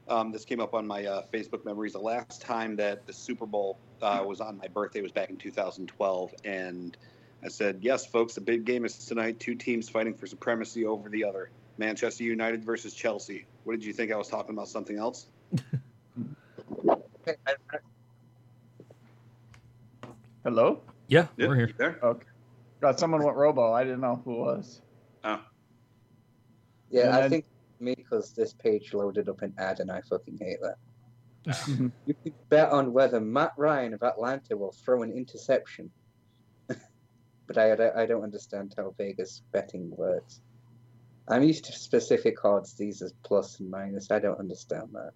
um, 0.08 0.32
this 0.32 0.44
came 0.44 0.58
up 0.58 0.74
on 0.74 0.84
my 0.84 1.04
uh, 1.04 1.22
Facebook 1.32 1.64
memories. 1.64 1.92
The 1.92 2.00
last 2.00 2.42
time 2.42 2.74
that 2.74 3.06
the 3.06 3.12
Super 3.12 3.46
Bowl 3.46 3.78
uh, 4.02 4.24
was 4.26 4.40
on 4.40 4.58
my 4.58 4.66
birthday 4.66 5.00
was 5.00 5.12
back 5.12 5.30
in 5.30 5.36
2012, 5.36 6.34
and 6.44 6.96
I 7.44 7.48
said, 7.48 7.78
"Yes, 7.82 8.04
folks, 8.06 8.34
the 8.34 8.40
big 8.40 8.64
game 8.64 8.84
is 8.84 8.98
tonight. 9.06 9.38
Two 9.38 9.54
teams 9.54 9.88
fighting 9.88 10.14
for 10.14 10.26
supremacy 10.26 10.84
over 10.84 11.08
the 11.08 11.24
other. 11.24 11.50
Manchester 11.78 12.24
United 12.24 12.64
versus 12.64 12.94
Chelsea." 12.94 13.46
What 13.64 13.74
did 13.74 13.84
you 13.84 13.92
think? 13.92 14.10
I 14.12 14.16
was 14.16 14.28
talking 14.28 14.54
about 14.54 14.68
something 14.68 14.98
else. 14.98 15.26
Hello. 20.44 20.80
yeah, 21.08 21.26
Yep, 21.36 21.48
we're 21.48 21.54
here. 21.56 21.70
There. 21.76 21.98
Okay. 22.02 22.26
God, 22.80 22.98
someone 22.98 23.22
went 23.22 23.36
Robo. 23.36 23.72
I 23.72 23.84
didn't 23.84 24.00
know 24.00 24.20
who 24.24 24.34
it 24.34 24.38
was. 24.38 24.80
Oh, 25.24 25.40
Yeah, 26.90 27.06
And 27.06 27.12
I 27.12 27.20
then- 27.22 27.30
think 27.30 27.44
me 27.80 27.94
because 27.94 28.32
this 28.32 28.52
page 28.54 28.92
loaded 28.94 29.28
up 29.28 29.42
an 29.42 29.54
ad 29.58 29.80
and 29.80 29.90
I 29.90 30.00
fucking 30.02 30.38
hate 30.40 30.58
that. 30.62 30.76
You 32.06 32.14
could 32.22 32.34
bet 32.48 32.70
on 32.70 32.92
whether 32.92 33.20
Matt 33.20 33.52
Ryan 33.56 33.94
of 33.94 34.02
Atlanta 34.02 34.56
will 34.56 34.72
throw 34.72 35.02
an 35.02 35.12
interception. 35.12 35.90
But 37.48 37.58
I, 37.58 38.02
I 38.02 38.06
don't 38.06 38.22
understand 38.22 38.74
how 38.76 38.94
Vegas 38.98 39.42
betting 39.52 39.90
works. 39.96 40.40
I'm 41.28 41.42
used 41.42 41.64
to 41.64 41.72
specific 41.72 42.44
odds. 42.44 42.74
These 42.74 43.02
as 43.02 43.12
plus 43.24 43.58
and 43.58 43.70
minus. 43.70 44.10
I 44.10 44.18
don't 44.20 44.38
understand 44.38 44.90
that. 44.92 45.12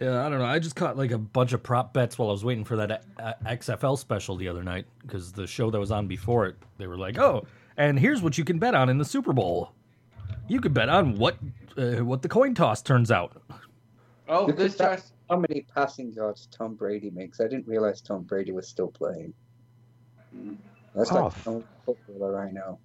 Yeah, 0.00 0.24
I 0.24 0.30
don't 0.30 0.38
know. 0.38 0.46
I 0.46 0.58
just 0.58 0.74
caught 0.74 0.96
like 0.96 1.10
a 1.10 1.18
bunch 1.18 1.52
of 1.52 1.62
prop 1.62 1.92
bets 1.92 2.18
while 2.18 2.28
I 2.28 2.32
was 2.32 2.44
waiting 2.44 2.64
for 2.64 2.76
that 2.76 3.04
uh, 3.18 3.34
XFL 3.44 3.98
special 3.98 4.36
the 4.36 4.48
other 4.48 4.62
night 4.64 4.86
because 5.02 5.32
the 5.32 5.46
show 5.46 5.70
that 5.70 5.78
was 5.78 5.90
on 5.90 6.06
before 6.06 6.46
it, 6.46 6.56
they 6.78 6.86
were 6.86 6.96
like, 6.96 7.18
"Oh, 7.18 7.44
and 7.76 7.98
here's 7.98 8.22
what 8.22 8.38
you 8.38 8.44
can 8.44 8.58
bet 8.58 8.74
on 8.74 8.88
in 8.88 8.96
the 8.96 9.04
Super 9.04 9.34
Bowl. 9.34 9.72
You 10.48 10.60
could 10.60 10.72
bet 10.72 10.88
on 10.88 11.16
what 11.16 11.36
uh, 11.76 11.96
what 12.04 12.22
the 12.22 12.28
coin 12.28 12.54
toss 12.54 12.80
turns 12.80 13.10
out." 13.10 13.42
Oh, 14.28 14.46
Look 14.46 14.56
this 14.56 14.72
at 14.72 14.78
that. 14.78 14.98
just. 14.98 15.11
How 15.30 15.36
many 15.38 15.66
passing 15.74 16.12
yards 16.12 16.46
Tom 16.50 16.74
Brady 16.74 17.10
makes? 17.10 17.40
I 17.40 17.44
didn't 17.44 17.66
realize 17.66 18.00
Tom 18.00 18.22
Brady 18.22 18.52
was 18.52 18.68
still 18.68 18.88
playing. 18.88 19.32
That's 20.94 21.10
Oh. 21.12 21.24
like 21.24 21.44
the 21.44 21.64
footballer 21.86 22.38
I 22.38 22.50
know. 22.50 22.78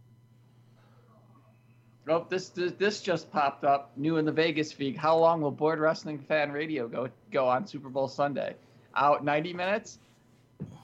Oh, 2.10 2.25
this, 2.29 2.50
this 2.50 2.72
this 2.74 3.01
just 3.01 3.29
popped 3.32 3.65
up. 3.65 3.91
New 3.98 4.15
in 4.15 4.24
the 4.24 4.32
Vegas 4.32 4.72
feed. 4.72 4.96
How 4.96 5.17
long 5.17 5.41
will 5.41 5.51
Board 5.51 5.79
Wrestling 5.79 6.20
Fan 6.20 6.51
Radio 6.53 6.88
go 6.88 7.10
go 7.32 7.48
on 7.50 7.67
Super 7.67 7.89
Bowl 7.89 8.08
Sunday? 8.08 8.56
Out 8.96 9.25
90 9.25 9.51
minutes, 9.53 10.00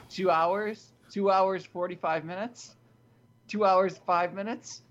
two 0.10 0.30
hours, 0.30 0.92
two 1.10 1.32
hours 1.32 1.64
45 1.66 2.26
minutes, 2.26 2.76
two 3.48 3.64
hours 3.64 3.98
five 4.06 4.34
minutes. 4.34 4.82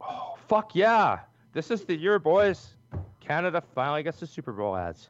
Oh, 0.00 0.36
fuck 0.48 0.74
yeah. 0.74 1.20
This 1.52 1.70
is 1.70 1.84
the 1.84 1.94
year, 1.96 2.18
boys. 2.18 2.74
Canada 3.28 3.62
finally 3.74 4.02
gets 4.02 4.18
the 4.20 4.26
Super 4.26 4.52
Bowl 4.52 4.74
ads. 4.76 5.08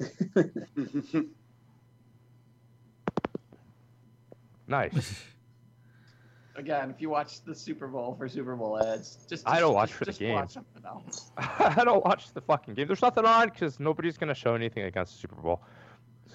Nice. 4.68 5.22
Again, 6.56 6.90
if 6.90 7.00
you 7.00 7.08
watch 7.08 7.42
the 7.44 7.54
Super 7.54 7.86
Bowl 7.88 8.14
for 8.14 8.28
Super 8.28 8.54
Bowl 8.56 8.78
ads, 8.82 9.18
just, 9.28 9.48
I 9.48 9.58
don't 9.58 9.74
watch 9.74 9.88
just- 9.88 9.98
for 9.98 10.04
the 10.04 10.10
just 10.10 10.20
game. 10.20 10.34
Watch 10.34 10.50
something 10.52 10.82
else. 10.86 11.30
I 11.36 11.82
don't 11.84 12.04
watch 12.04 12.32
the 12.32 12.40
fucking 12.40 12.74
game. 12.74 12.86
There's 12.86 13.02
nothing 13.02 13.24
on 13.24 13.48
because 13.48 13.80
nobody's 13.80 14.18
going 14.18 14.28
to 14.28 14.34
show 14.34 14.54
anything 14.54 14.84
against 14.84 15.14
the 15.14 15.18
Super 15.20 15.36
Bowl. 15.40 15.62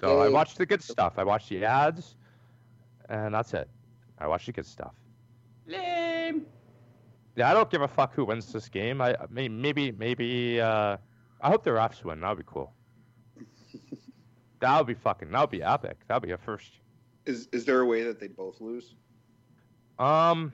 So 0.00 0.20
I 0.20 0.26
Yay. 0.26 0.32
watch 0.32 0.54
the 0.56 0.66
good 0.66 0.82
stuff. 0.82 1.14
I 1.18 1.24
watch 1.24 1.48
the 1.48 1.64
ads, 1.64 2.16
and 3.08 3.32
that's 3.34 3.54
it. 3.54 3.68
I 4.18 4.26
watch 4.26 4.46
the 4.46 4.52
good 4.52 4.66
stuff. 4.66 4.94
Lame. 5.66 6.46
Yeah, 7.36 7.50
I 7.50 7.54
don't 7.54 7.70
give 7.70 7.82
a 7.82 7.88
fuck 7.88 8.14
who 8.14 8.24
wins 8.24 8.52
this 8.52 8.68
game. 8.68 9.00
I 9.00 9.16
may- 9.30 9.48
maybe 9.48 9.92
maybe 9.92 10.60
uh, 10.60 10.96
I 11.40 11.48
hope 11.48 11.62
the 11.64 11.70
refs 11.70 12.02
win. 12.04 12.20
That 12.20 12.28
would 12.30 12.38
be 12.38 12.44
cool. 12.46 12.72
that 14.60 14.78
would 14.78 14.86
be 14.86 14.94
fucking. 14.94 15.30
That 15.30 15.40
would 15.40 15.50
be 15.50 15.62
epic. 15.62 15.98
That 16.08 16.14
would 16.20 16.26
be 16.26 16.32
a 16.32 16.38
first. 16.38 16.72
is 17.26 17.48
is 17.52 17.64
there 17.64 17.80
a 17.80 17.86
way 17.86 18.02
that 18.04 18.18
they 18.20 18.28
both 18.28 18.60
lose? 18.60 18.94
Um. 19.98 20.52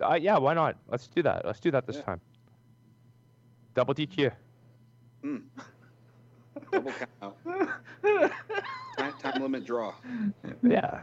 Uh, 0.00 0.14
yeah, 0.14 0.38
why 0.38 0.54
not? 0.54 0.76
Let's 0.88 1.06
do 1.08 1.22
that. 1.22 1.44
Let's 1.44 1.60
do 1.60 1.70
that 1.72 1.86
this 1.86 1.96
Yeah. 1.96 2.02
time. 2.02 2.20
Double 3.74 3.94
DQ. 3.94 4.32
Double 6.72 6.92
count. 7.20 7.34
Time, 8.98 9.12
time 9.18 9.42
limit 9.42 9.64
draw. 9.66 9.94
Yeah. 10.62 11.02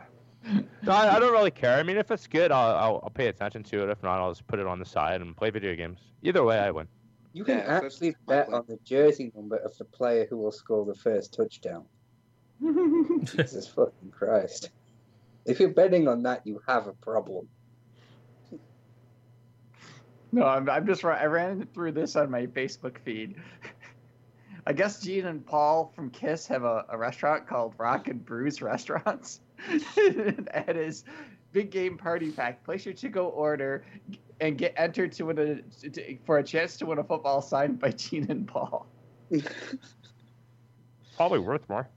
No, 0.83 0.91
I, 0.93 1.15
I 1.15 1.19
don't 1.19 1.31
really 1.31 1.51
care. 1.51 1.77
I 1.77 1.83
mean, 1.83 1.97
if 1.97 2.09
it's 2.09 2.25
good, 2.25 2.51
I'll, 2.51 2.75
I'll 2.75 2.99
I'll 3.03 3.09
pay 3.11 3.27
attention 3.27 3.63
to 3.63 3.83
it. 3.83 3.89
If 3.89 4.01
not, 4.01 4.19
I'll 4.19 4.31
just 4.31 4.47
put 4.47 4.59
it 4.59 4.65
on 4.65 4.79
the 4.79 4.85
side 4.85 5.21
and 5.21 5.35
play 5.37 5.49
video 5.51 5.75
games. 5.75 5.99
Either 6.23 6.43
way, 6.43 6.57
I 6.59 6.71
win. 6.71 6.87
You 7.33 7.43
can 7.43 7.59
Yeah, 7.59 7.81
actually 7.83 8.15
bet 8.27 8.51
on 8.51 8.65
the 8.67 8.77
jersey 8.83 9.31
number 9.35 9.57
of 9.57 9.77
the 9.77 9.85
player 9.85 10.25
who 10.29 10.37
will 10.37 10.51
score 10.51 10.85
the 10.85 10.95
first 10.95 11.33
touchdown. 11.33 11.85
Jesus 13.23 13.67
fucking 13.67 14.11
Christ. 14.11 14.71
If 15.45 15.59
you're 15.59 15.69
betting 15.69 16.07
on 16.07 16.23
that, 16.23 16.45
you 16.45 16.61
have 16.67 16.87
a 16.87 16.93
problem. 16.93 17.47
No, 20.31 20.45
I'm, 20.45 20.69
I'm 20.69 20.85
just 20.85 21.05
I 21.05 21.25
ran 21.25 21.67
through 21.73 21.93
this 21.93 22.15
on 22.15 22.29
my 22.29 22.47
Facebook 22.47 22.97
feed. 22.99 23.35
I 24.67 24.73
guess 24.73 24.99
Gene 24.99 25.27
and 25.27 25.45
Paul 25.45 25.93
from 25.95 26.09
Kiss 26.09 26.45
have 26.47 26.63
a, 26.63 26.85
a 26.89 26.97
restaurant 26.97 27.47
called 27.47 27.73
Rock 27.77 28.09
and 28.09 28.25
Brews 28.25 28.61
Restaurants. 28.61 29.39
and 29.69 30.49
it 30.67 30.75
is 30.75 31.05
big 31.53 31.71
game 31.71 31.97
party 31.97 32.31
pack. 32.31 32.63
Place 32.65 32.85
your 32.85 32.93
to 32.95 33.09
go 33.09 33.27
order 33.27 33.85
and 34.39 34.57
get 34.57 34.73
entered 34.77 35.11
to 35.13 35.23
win 35.25 35.37
a 35.39 35.89
to, 35.89 36.17
for 36.25 36.37
a 36.37 36.43
chance 36.43 36.77
to 36.77 36.85
win 36.85 36.99
a 36.99 37.03
football 37.03 37.41
signed 37.41 37.79
by 37.79 37.89
Gene 37.91 38.29
and 38.29 38.47
Paul. 38.47 38.87
Probably 41.15 41.39
worth 41.39 41.67
more. 41.69 41.89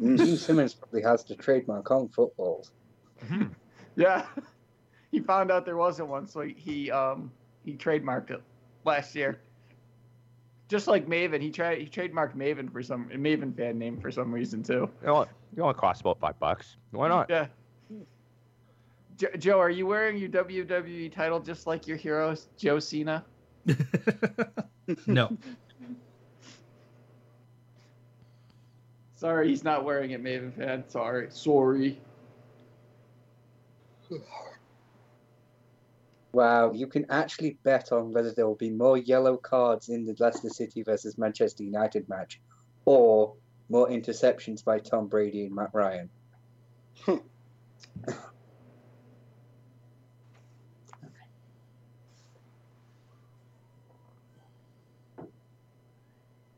Gene 0.00 0.36
Simmons 0.36 0.74
probably 0.74 1.02
has 1.02 1.22
to 1.24 1.36
trademark 1.36 1.90
on 1.90 2.08
footballs. 2.08 2.72
Yeah. 3.94 4.26
he 5.10 5.20
found 5.20 5.50
out 5.50 5.64
there 5.64 5.76
wasn't 5.76 6.08
one, 6.08 6.26
so 6.26 6.40
he, 6.40 6.54
he 6.58 6.90
um 6.90 7.30
he 7.64 7.74
trademarked 7.74 8.30
it 8.30 8.42
last 8.84 9.14
year. 9.14 9.40
Just 10.68 10.88
like 10.88 11.06
Maven, 11.06 11.40
he 11.40 11.50
tried 11.50 11.78
he 11.78 11.86
trademarked 11.86 12.36
Maven 12.36 12.70
for 12.72 12.82
some 12.82 13.08
Maven 13.10 13.56
fan 13.56 13.78
name 13.78 14.00
for 14.00 14.10
some 14.10 14.32
reason 14.32 14.62
too. 14.62 14.90
You 15.00 15.06
know, 15.06 15.22
it 15.22 15.60
only 15.60 15.74
costs 15.74 16.00
about 16.00 16.18
five 16.18 16.38
bucks. 16.38 16.76
Why 16.90 17.08
not? 17.08 17.30
Yeah. 17.30 17.46
Jo- 19.16 19.28
Joe, 19.38 19.58
are 19.60 19.70
you 19.70 19.86
wearing 19.86 20.18
your 20.18 20.28
WWE 20.28 21.12
title 21.12 21.40
just 21.40 21.66
like 21.66 21.86
your 21.86 21.96
hero, 21.96 22.36
Joe 22.58 22.78
Cena? 22.78 23.24
no. 25.06 25.36
Sorry, 29.16 29.48
he's 29.48 29.64
not 29.64 29.84
wearing 29.84 30.10
it, 30.10 30.22
Maven 30.22 30.54
fan. 30.54 30.84
Sorry, 30.88 31.28
sorry. 31.30 31.98
Wow, 36.32 36.72
you 36.72 36.86
can 36.86 37.06
actually 37.08 37.56
bet 37.62 37.92
on 37.92 38.12
whether 38.12 38.30
there 38.30 38.46
will 38.46 38.56
be 38.56 38.68
more 38.68 38.98
yellow 38.98 39.38
cards 39.38 39.88
in 39.88 40.04
the 40.04 40.14
Leicester 40.18 40.50
City 40.50 40.82
versus 40.82 41.16
Manchester 41.16 41.64
United 41.64 42.06
match 42.10 42.42
or 42.84 43.32
more 43.70 43.88
interceptions 43.88 44.62
by 44.62 44.78
Tom 44.78 45.06
Brady 45.08 45.46
and 45.46 45.54
Matt 45.54 45.70
Ryan. 45.72 46.10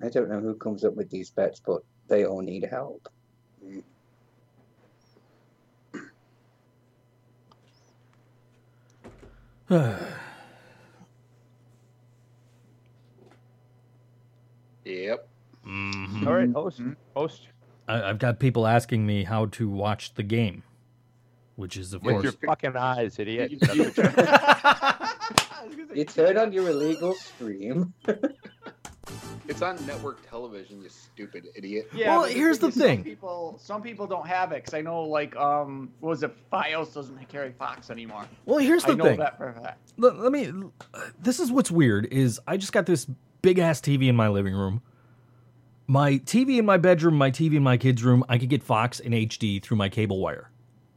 I 0.02 0.08
don't 0.08 0.28
know 0.28 0.40
who 0.40 0.54
comes 0.54 0.84
up 0.84 0.94
with 0.94 1.10
these 1.10 1.30
bets, 1.30 1.60
but 1.64 1.82
they 2.08 2.24
all 2.24 2.40
need 2.40 2.64
help. 2.64 3.08
Yep. 14.84 15.28
Mhm. 15.66 16.26
All 16.26 16.32
right, 16.34 16.50
host. 16.50 16.80
Mhm. 16.80 16.96
Host. 17.14 17.48
I, 17.88 18.02
I've 18.02 18.18
got 18.18 18.38
people 18.38 18.66
asking 18.66 19.06
me 19.06 19.24
how 19.24 19.46
to 19.46 19.68
watch 19.68 20.14
the 20.14 20.22
game, 20.22 20.62
which 21.56 21.76
is 21.76 21.92
of 21.92 22.02
With 22.02 22.14
course 22.14 22.24
your 22.24 22.32
fucking 22.32 22.76
eyes, 22.76 23.18
idiot. 23.18 23.50
You- 23.50 23.58
That's 23.58 23.74
you- 23.76 23.84
what 23.84 23.96
you- 23.96 24.04
I 24.16 25.64
was 25.66 25.74
gonna 25.76 25.88
say- 25.88 25.98
You 25.98 26.04
turn 26.04 26.38
on 26.38 26.52
your 26.52 26.68
illegal 26.70 27.14
stream. 27.14 27.92
It's 29.48 29.62
on 29.62 29.84
network 29.86 30.28
television, 30.28 30.82
you 30.82 30.90
stupid 30.90 31.48
idiot. 31.56 31.88
Yeah, 31.94 32.08
Well, 32.10 32.22
but 32.26 32.32
here's 32.32 32.58
the 32.58 32.70
thing. 32.70 32.98
Some 32.98 33.04
people, 33.04 33.58
some 33.60 33.82
people 33.82 34.06
don't 34.06 34.26
have 34.26 34.52
it 34.52 34.56
because 34.56 34.74
I 34.74 34.82
know, 34.82 35.02
like, 35.02 35.34
um, 35.36 35.90
what 36.00 36.10
was 36.10 36.22
it? 36.22 36.36
FiOS 36.52 36.92
doesn't 36.92 37.28
carry 37.28 37.52
Fox 37.52 37.90
anymore. 37.90 38.26
Well, 38.44 38.58
here's 38.58 38.84
the 38.84 38.92
I 38.92 38.94
know 38.96 39.04
thing. 39.04 39.18
that 39.20 39.38
for 39.38 39.48
a 39.48 39.54
fact. 39.54 39.92
let, 39.96 40.16
let 40.18 40.32
me 40.32 40.52
this 41.18 41.40
is 41.40 41.50
what's 41.50 41.70
weird 41.70 42.06
is 42.06 42.38
i 42.46 42.56
just 42.56 42.72
got 42.72 42.86
this 42.86 43.06
big 43.42 43.58
ass 43.58 43.80
tv 43.80 44.08
in 44.08 44.16
my 44.16 44.28
living 44.28 44.54
room 44.54 44.80
my 45.86 46.12
tv 46.18 46.58
in 46.58 46.64
my 46.66 46.76
bedroom 46.76 47.14
my 47.14 47.30
tv 47.30 47.54
in 47.56 47.62
my 47.62 47.76
kids 47.76 48.02
room 48.04 48.24
i 48.28 48.38
could 48.38 48.48
get 48.48 48.62
fox 48.62 49.00
in 49.00 49.12
hd 49.12 49.62
through 49.62 49.76
my 49.76 49.88
cable 49.88 50.20
wire 50.20 50.50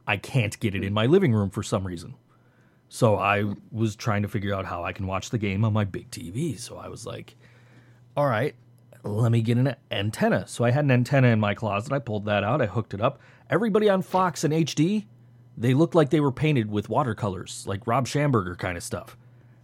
i 0.06 0.16
can't 0.16 0.58
get 0.60 0.74
it 0.74 0.84
in 0.84 0.92
my 0.92 1.06
living 1.06 1.32
room 1.32 1.50
for 1.50 1.62
some 1.62 1.86
reason 1.86 2.14
so 2.88 3.16
i 3.16 3.44
was 3.70 3.96
trying 3.96 4.22
to 4.22 4.28
figure 4.28 4.54
out 4.54 4.64
how 4.66 4.84
i 4.84 4.92
can 4.92 5.06
watch 5.06 5.30
the 5.30 5.38
game 5.38 5.64
on 5.64 5.72
my 5.72 5.84
big 5.84 6.10
tv 6.10 6.58
so 6.58 6.76
i 6.76 6.88
was 6.88 7.06
like 7.06 7.34
all 8.16 8.26
right 8.26 8.54
let 9.04 9.32
me 9.32 9.40
get 9.42 9.56
an 9.58 9.74
antenna 9.90 10.46
so 10.46 10.64
i 10.64 10.70
had 10.70 10.84
an 10.84 10.90
antenna 10.90 11.28
in 11.28 11.40
my 11.40 11.54
closet 11.54 11.92
i 11.92 11.98
pulled 11.98 12.24
that 12.24 12.44
out 12.44 12.60
i 12.62 12.66
hooked 12.66 12.94
it 12.94 13.00
up 13.00 13.18
everybody 13.50 13.88
on 13.88 14.02
fox 14.02 14.44
and 14.44 14.52
hd 14.54 15.04
they 15.56 15.74
looked 15.74 15.94
like 15.94 16.08
they 16.10 16.20
were 16.20 16.32
painted 16.32 16.70
with 16.70 16.88
watercolors, 16.88 17.66
like 17.66 17.86
Rob 17.86 18.06
Schamberger 18.06 18.56
kind 18.56 18.78
of 18.78 18.82
stuff. 18.82 19.18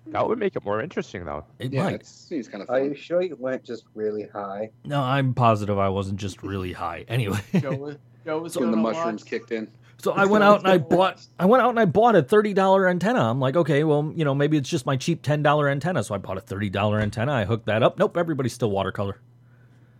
That 0.08 0.28
would 0.28 0.38
make 0.38 0.54
it 0.54 0.62
more 0.62 0.82
interesting, 0.82 1.24
though. 1.24 1.46
It 1.58 1.72
Yeah, 1.72 1.84
might. 1.84 1.94
it 1.94 2.06
seems 2.06 2.46
kind 2.46 2.62
of 2.62 2.68
Are 2.68 2.84
you 2.84 2.94
sure 2.94 3.22
you 3.22 3.36
weren't 3.36 3.64
just 3.64 3.84
really 3.94 4.26
high? 4.26 4.68
No, 4.84 5.00
I'm 5.00 5.32
positive 5.32 5.78
I 5.78 5.88
wasn't 5.88 6.20
just 6.20 6.42
really 6.42 6.74
high. 6.74 7.06
Anyway, 7.08 7.40
Joe 7.58 7.74
was, 7.74 7.96
Joe 8.26 8.38
was 8.38 8.52
That's 8.52 8.60
when 8.60 8.70
the 8.70 8.76
mushrooms 8.76 9.22
watch- 9.22 9.30
kicked 9.30 9.50
in. 9.50 9.70
So 9.98 10.12
I 10.12 10.26
went 10.26 10.44
out 10.44 10.60
and 10.60 10.68
I 10.68 10.78
bought 10.78 11.26
I 11.38 11.46
went 11.46 11.62
out 11.62 11.70
and 11.70 11.80
I 11.80 11.84
bought 11.84 12.16
a 12.16 12.22
thirty 12.22 12.54
dollar 12.54 12.88
antenna. 12.88 13.30
I'm 13.30 13.40
like, 13.40 13.56
okay, 13.56 13.84
well, 13.84 14.12
you 14.14 14.24
know, 14.24 14.34
maybe 14.34 14.56
it's 14.56 14.68
just 14.68 14.86
my 14.86 14.96
cheap 14.96 15.22
ten 15.22 15.42
dollar 15.42 15.68
antenna. 15.68 16.02
So 16.04 16.14
I 16.14 16.18
bought 16.18 16.38
a 16.38 16.40
thirty 16.40 16.70
dollar 16.70 17.00
antenna. 17.00 17.32
I 17.32 17.44
hooked 17.44 17.66
that 17.66 17.82
up. 17.82 17.98
Nope, 17.98 18.16
everybody's 18.16 18.52
still 18.52 18.70
watercolor. 18.70 19.20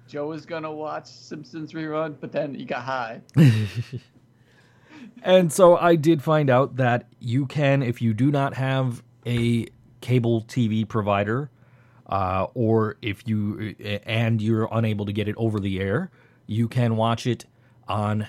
Joe 0.06 0.28
was 0.28 0.46
gonna 0.46 0.72
watch 0.72 1.06
Simpsons 1.06 1.72
rerun, 1.72 2.16
but 2.20 2.32
then 2.32 2.54
he 2.54 2.64
got 2.64 2.82
high. 2.82 3.20
And 5.22 5.52
so 5.52 5.76
I 5.76 5.96
did 5.96 6.22
find 6.22 6.50
out 6.50 6.76
that 6.76 7.06
you 7.18 7.46
can, 7.46 7.82
if 7.82 8.00
you 8.00 8.14
do 8.14 8.30
not 8.30 8.54
have 8.54 9.02
a 9.26 9.66
cable 10.00 10.42
TV 10.42 10.86
provider, 10.86 11.50
uh, 12.06 12.46
or 12.54 12.96
if 13.02 13.26
you 13.26 13.74
and 14.06 14.40
you're 14.40 14.68
unable 14.72 15.04
to 15.06 15.12
get 15.12 15.28
it 15.28 15.34
over 15.36 15.60
the 15.60 15.80
air, 15.80 16.10
you 16.46 16.68
can 16.68 16.96
watch 16.96 17.26
it 17.26 17.44
on 17.86 18.28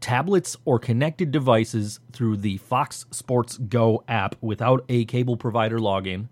tablets 0.00 0.56
or 0.64 0.78
connected 0.78 1.30
devices 1.30 2.00
through 2.12 2.38
the 2.38 2.56
Fox 2.58 3.06
Sports 3.10 3.58
Go 3.58 4.04
app 4.08 4.36
without 4.40 4.84
a 4.88 5.04
cable 5.04 5.36
provider 5.36 5.78
login, 5.78 6.28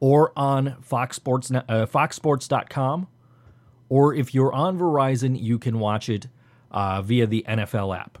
or 0.00 0.32
on 0.36 0.76
Fox 0.82 1.16
Sports 1.16 1.50
uh, 1.50 1.62
FoxSports.com, 1.86 3.08
or 3.88 4.14
if 4.14 4.34
you're 4.34 4.52
on 4.52 4.78
Verizon, 4.78 5.40
you 5.40 5.58
can 5.58 5.78
watch 5.78 6.08
it 6.08 6.28
uh, 6.70 7.02
via 7.02 7.26
the 7.26 7.44
NFL 7.48 7.96
app 7.96 8.18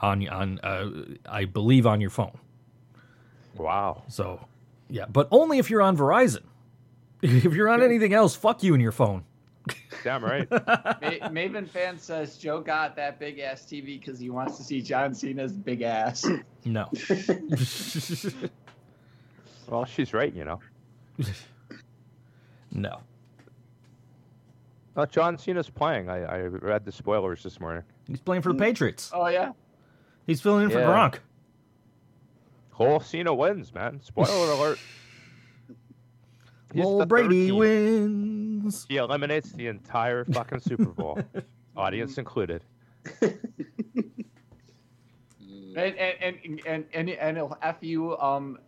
on 0.00 0.26
on 0.28 0.58
uh, 0.60 0.90
I 1.26 1.44
believe 1.44 1.86
on 1.86 2.00
your 2.00 2.10
phone. 2.10 2.38
Wow. 3.56 4.04
So 4.08 4.46
yeah, 4.88 5.06
but 5.06 5.28
only 5.30 5.58
if 5.58 5.70
you're 5.70 5.82
on 5.82 5.96
Verizon. 5.96 6.42
If 7.20 7.52
you're 7.54 7.68
on 7.68 7.82
anything 7.82 8.14
else, 8.14 8.36
fuck 8.36 8.62
you 8.62 8.74
and 8.74 8.82
your 8.82 8.92
phone. 8.92 9.24
Damn 10.04 10.24
right. 10.24 10.50
Ma- 10.50 11.28
Maven 11.30 11.68
fan 11.68 11.98
says 11.98 12.36
Joe 12.36 12.60
got 12.60 12.96
that 12.96 13.18
big 13.18 13.38
ass 13.38 13.62
TV 13.62 13.98
because 14.00 14.18
he 14.18 14.28
wants 14.30 14.56
to 14.58 14.64
see 14.64 14.82
John 14.82 15.14
Cena's 15.14 15.52
big 15.52 15.82
ass. 15.82 16.26
No. 16.64 16.86
well, 19.68 19.84
she's 19.86 20.12
right, 20.12 20.34
you 20.34 20.44
know. 20.44 20.60
no. 22.72 22.98
Uh, 24.96 25.06
John 25.06 25.38
Cena's 25.38 25.70
playing. 25.70 26.10
I, 26.10 26.24
I 26.24 26.38
read 26.42 26.84
the 26.84 26.92
spoilers 26.92 27.42
this 27.42 27.58
morning. 27.60 27.84
He's 28.06 28.20
playing 28.20 28.42
for 28.42 28.52
the 28.52 28.58
Patriots. 28.58 29.10
oh 29.14 29.28
yeah, 29.28 29.52
He's 30.26 30.42
filling 30.42 30.64
in 30.64 30.70
for 30.70 30.80
Yeah. 30.80 30.86
Gronk. 30.88 31.18
Whole 32.72 33.00
Cena 33.00 33.32
wins, 33.32 33.72
man. 33.72 34.00
Spoiler 34.02 34.52
alert. 34.52 34.78
He's 36.74 36.84
Well, 36.84 37.06
Brady 37.06 37.48
13th. 37.50 37.56
wins. 37.56 38.37
He 38.88 38.96
eliminates 38.96 39.52
the 39.52 39.66
entire 39.66 40.24
fucking 40.24 40.60
Super 40.60 40.86
Bowl, 40.86 41.18
audience 41.76 42.18
included. 42.18 42.62
And 45.76 45.94
and 45.96 46.16
and 46.20 46.60
and 46.66 46.84
and, 46.92 47.10
and 47.10 47.36
he'll 47.36 47.56
f 47.62 47.76
you 47.82 48.18
um. 48.18 48.58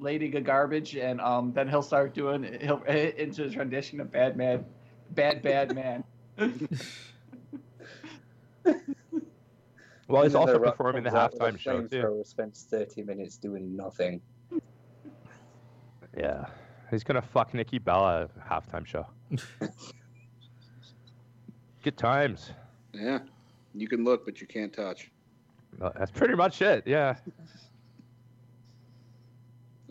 Lady 0.00 0.28
Ga 0.28 0.40
garbage, 0.40 0.96
and 0.96 1.20
um, 1.20 1.52
then 1.52 1.68
he'll 1.68 1.82
start 1.82 2.14
doing 2.14 2.58
he'll 2.60 2.82
into 2.88 3.42
his 3.44 3.56
rendition 3.56 4.00
of 4.00 4.10
Bad 4.10 4.36
Man, 4.36 4.64
Bad 5.10 5.42
Bad 5.42 5.74
Man. 5.74 6.02
Well, 10.08 10.22
he's 10.22 10.34
also 10.34 10.58
performing 10.58 11.02
the 11.02 11.10
comes 11.10 11.20
out 11.20 11.32
with 11.32 11.40
a 11.40 11.44
halftime 11.44 11.58
show 11.58 11.82
too. 11.82 12.02
flamethrower, 12.02 12.26
Spends 12.26 12.62
30 12.70 13.02
minutes 13.02 13.36
doing 13.36 13.74
nothing. 13.74 14.20
Yeah, 16.16 16.46
he's 16.90 17.04
gonna 17.04 17.22
fuck 17.22 17.54
Nikki 17.54 17.78
Bella 17.78 18.22
at 18.22 18.48
halftime 18.48 18.86
show. 18.86 19.06
Good 21.82 21.96
times. 21.96 22.50
Yeah. 22.92 23.18
You 23.74 23.88
can 23.88 24.04
look, 24.04 24.24
but 24.24 24.40
you 24.40 24.46
can't 24.46 24.72
touch. 24.72 25.10
Uh, 25.82 25.90
That's 25.98 26.10
pretty 26.10 26.34
much 26.34 26.62
it. 26.62 26.84
Yeah. 26.86 27.16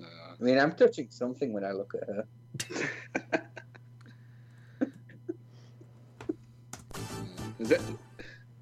Uh, 0.02 0.06
I 0.40 0.44
mean, 0.44 0.58
I'm 0.58 0.74
touching 0.74 1.08
something 1.10 1.54
when 1.54 1.64
I 1.64 1.72
look 1.72 1.94
at 2.02 2.08
her. 2.08 2.26
is 7.60 7.70
that 7.70 7.82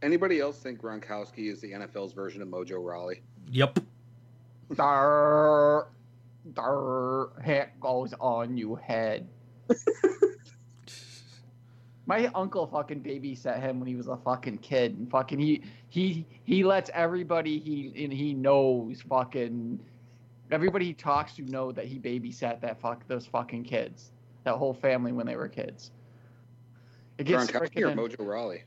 anybody 0.01 0.39
else 0.39 0.57
think 0.57 0.81
Gronkowski 0.81 1.51
is 1.51 1.61
the 1.61 1.71
NFL's 1.71 2.13
version 2.13 2.41
of 2.41 2.47
Mojo 2.47 2.83
Rawley? 2.83 3.21
Yep. 3.51 3.79
Hat 6.55 7.79
goes 7.79 8.13
on 8.19 8.57
you 8.57 8.75
head. 8.75 9.27
My 12.07 12.27
uncle 12.33 12.67
fucking 12.67 13.01
babysat 13.03 13.61
him 13.61 13.79
when 13.79 13.87
he 13.87 13.95
was 13.95 14.07
a 14.07 14.17
fucking 14.17 14.57
kid, 14.57 14.97
and 14.97 15.09
fucking 15.09 15.39
he 15.39 15.63
he 15.89 16.25
he 16.43 16.63
lets 16.63 16.89
everybody 16.93 17.59
he 17.59 18.03
and 18.03 18.11
he 18.11 18.33
knows 18.33 19.01
fucking 19.01 19.79
everybody 20.51 20.85
he 20.85 20.93
talks 20.93 21.35
to 21.35 21.43
know 21.43 21.71
that 21.71 21.85
he 21.85 21.99
babysat 21.99 22.59
that 22.61 22.81
fuck 22.81 23.07
those 23.07 23.25
fucking 23.25 23.63
kids, 23.63 24.11
that 24.43 24.55
whole 24.55 24.73
family 24.73 25.11
when 25.11 25.25
they 25.25 25.35
were 25.35 25.47
kids. 25.47 25.91
It 27.17 27.25
gets 27.25 27.51
Gronkowski 27.51 27.81
or 27.81 27.91
Mojo 27.95 28.27
Rawley? 28.27 28.63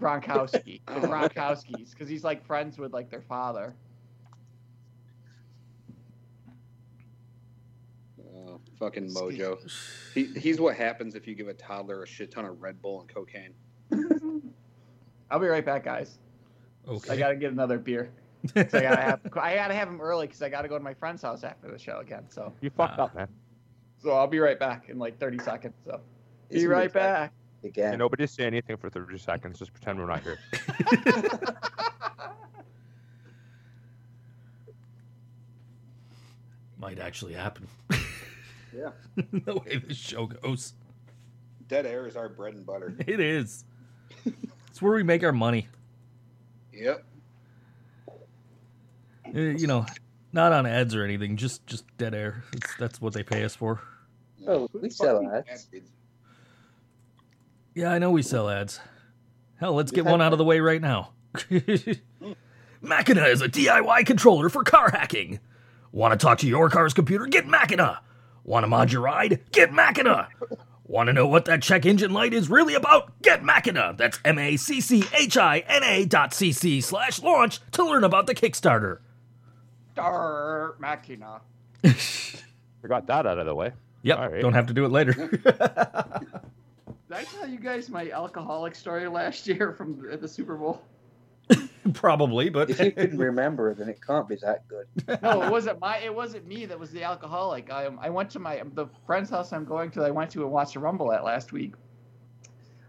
Gronkowski, 0.00 0.80
the 0.86 0.94
Oh. 0.94 1.00
Gronkowskis, 1.00 1.90
because 1.90 2.08
he's 2.08 2.24
like 2.24 2.44
friends 2.46 2.78
with 2.78 2.92
like 2.92 3.10
their 3.10 3.22
father. 3.22 3.74
Fucking 8.78 9.08
mojo. 9.12 9.58
He, 10.14 10.24
he's 10.38 10.60
what 10.60 10.76
happens 10.76 11.14
if 11.14 11.26
you 11.26 11.34
give 11.34 11.48
a 11.48 11.54
toddler 11.54 12.02
a 12.02 12.06
shit 12.06 12.30
ton 12.30 12.44
of 12.44 12.60
Red 12.62 12.80
Bull 12.80 13.00
and 13.00 13.08
cocaine. 13.12 13.54
I'll 15.30 15.38
be 15.40 15.46
right 15.48 15.64
back, 15.64 15.84
guys. 15.84 16.18
Okay. 16.86 17.12
I 17.12 17.16
gotta 17.16 17.36
get 17.36 17.52
another 17.52 17.78
beer. 17.78 18.10
So 18.54 18.60
I 18.60 18.82
gotta 18.82 19.02
have 19.02 19.20
I 19.36 19.56
gotta 19.56 19.74
have 19.74 19.88
him 19.88 20.00
early 20.00 20.28
because 20.28 20.42
I 20.42 20.48
gotta 20.48 20.68
go 20.68 20.78
to 20.78 20.84
my 20.84 20.94
friend's 20.94 21.22
house 21.22 21.42
after 21.42 21.68
the 21.70 21.78
show 21.78 21.98
again. 21.98 22.24
So 22.28 22.52
You 22.60 22.70
fucked 22.70 23.00
Ah. 23.00 23.04
up, 23.06 23.14
man. 23.16 23.26
so 24.00 24.12
I'll 24.12 24.28
be 24.28 24.38
right 24.38 24.58
back 24.58 24.88
in 24.88 24.96
like 24.96 25.18
30 25.18 25.40
seconds. 25.40 25.74
So 25.84 26.00
be 26.48 26.58
Isn't 26.58 26.68
right 26.70 26.86
it 26.86 26.92
back. 26.92 27.32
Again. 27.64 27.88
And 27.94 27.98
nobody 27.98 28.28
say 28.28 28.44
anything 28.44 28.76
for 28.76 28.88
30 28.88 29.18
seconds. 29.18 29.58
Just 29.58 29.72
pretend 29.72 29.98
we're 29.98 30.06
not 30.06 30.22
here. 30.22 30.38
Might 36.78 36.98
actually 37.00 37.34
happen. 37.34 37.66
Yeah. 38.76 38.90
the 39.32 39.54
way 39.54 39.82
this 39.86 39.96
show 39.96 40.26
goes. 40.26 40.74
Dead 41.68 41.86
air 41.86 42.06
is 42.06 42.16
our 42.16 42.28
bread 42.28 42.54
and 42.54 42.64
butter. 42.64 42.94
It 43.06 43.20
is. 43.20 43.64
it's 44.24 44.80
where 44.80 44.92
we 44.92 45.02
make 45.02 45.22
our 45.22 45.32
money. 45.32 45.68
Yep. 46.72 47.04
Uh, 49.26 49.30
You 49.32 49.66
know, 49.66 49.84
not 50.32 50.52
on 50.52 50.66
ads 50.66 50.94
or 50.94 51.04
anything. 51.04 51.36
Just 51.36 51.66
just 51.66 51.84
dead 51.98 52.14
air. 52.14 52.44
That's 52.52 52.76
that's 52.76 53.00
what 53.00 53.12
they 53.12 53.22
pay 53.22 53.44
us 53.44 53.54
for. 53.54 53.80
Oh, 54.46 54.68
we 54.72 54.88
sell 54.90 55.26
ads. 55.30 55.68
Yeah, 57.74 57.92
I 57.92 57.98
know 57.98 58.10
we 58.10 58.22
sell 58.22 58.48
ads. 58.48 58.80
Hell, 59.56 59.74
let's 59.74 59.90
get 59.90 60.04
one 60.04 60.22
out 60.22 60.32
of 60.32 60.38
the 60.38 60.44
way 60.44 60.60
right 60.60 60.80
now. 60.80 61.10
Macchina 62.82 63.28
is 63.28 63.42
a 63.42 63.48
DIY 63.48 64.06
controller 64.06 64.48
for 64.48 64.62
car 64.62 64.90
hacking. 64.90 65.40
Want 65.92 66.18
to 66.18 66.24
talk 66.24 66.38
to 66.38 66.46
your 66.46 66.70
car's 66.70 66.94
computer? 66.94 67.26
Get 67.26 67.46
Macchina. 67.46 67.98
Want 68.48 68.64
to 68.64 68.68
mod 68.68 68.90
your 68.90 69.02
ride? 69.02 69.40
Get 69.52 69.72
Macchina. 69.72 70.28
Want 70.86 71.08
to 71.08 71.12
know 71.12 71.26
what 71.26 71.44
that 71.44 71.60
check 71.60 71.84
engine 71.84 72.14
light 72.14 72.32
is 72.32 72.48
really 72.48 72.72
about? 72.74 73.20
Get 73.20 73.42
Macchina. 73.42 73.94
That's 73.94 74.18
M 74.24 74.38
A 74.38 74.56
C 74.56 74.80
C 74.80 75.04
H 75.12 75.36
I 75.36 75.58
N 75.68 75.84
A 75.84 76.06
dot 76.06 76.32
C 76.32 76.50
C 76.52 76.80
slash 76.80 77.22
launch 77.22 77.60
to 77.72 77.84
learn 77.84 78.04
about 78.04 78.26
the 78.26 78.34
Kickstarter. 78.34 79.00
Dar 79.94 80.76
Macchina. 80.80 81.40
We 82.80 82.88
got 82.88 83.08
that 83.08 83.26
out 83.26 83.38
of 83.38 83.44
the 83.46 83.54
way. 83.56 83.72
Yep, 84.02 84.18
All 84.18 84.28
right. 84.30 84.40
don't 84.40 84.52
have 84.54 84.68
to 84.68 84.72
do 84.72 84.84
it 84.84 84.92
later. 84.92 85.12
Did 85.12 85.52
I 87.10 87.24
tell 87.24 87.48
you 87.48 87.58
guys 87.58 87.90
my 87.90 88.08
alcoholic 88.12 88.76
story 88.76 89.08
last 89.08 89.48
year 89.48 89.72
from 89.72 90.00
the, 90.00 90.16
the 90.16 90.28
Super 90.28 90.56
Bowl? 90.56 90.80
Probably, 91.94 92.50
but 92.50 92.70
If 92.70 92.80
you 92.80 92.92
can 92.92 93.18
remember, 93.18 93.70
it, 93.70 93.78
then 93.78 93.88
it 93.88 94.00
can't 94.04 94.28
be 94.28 94.36
that 94.36 94.66
good. 94.68 94.86
No, 95.22 95.42
it 95.42 95.50
wasn't 95.50 95.80
my. 95.80 95.98
It 95.98 96.14
wasn't 96.14 96.46
me 96.46 96.66
that 96.66 96.78
was 96.78 96.90
the 96.90 97.02
alcoholic. 97.02 97.72
I 97.72 97.86
um, 97.86 97.98
I 98.00 98.10
went 98.10 98.30
to 98.30 98.38
my 98.38 98.62
the 98.74 98.86
friend's 99.06 99.30
house 99.30 99.52
I'm 99.52 99.64
going 99.64 99.90
to. 99.92 100.02
I 100.02 100.10
went 100.10 100.30
to 100.32 100.42
and 100.42 100.52
watched 100.52 100.74
the 100.74 100.80
Rumble 100.80 101.12
at 101.12 101.24
last 101.24 101.52
week. 101.52 101.74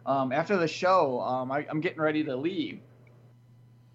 Um, 0.06 0.32
after 0.32 0.58
the 0.58 0.68
show, 0.68 1.22
um, 1.22 1.52
I, 1.52 1.66
I'm 1.70 1.82
getting 1.82 2.02
ready 2.02 2.24
to 2.24 2.36
leave. 2.36 2.80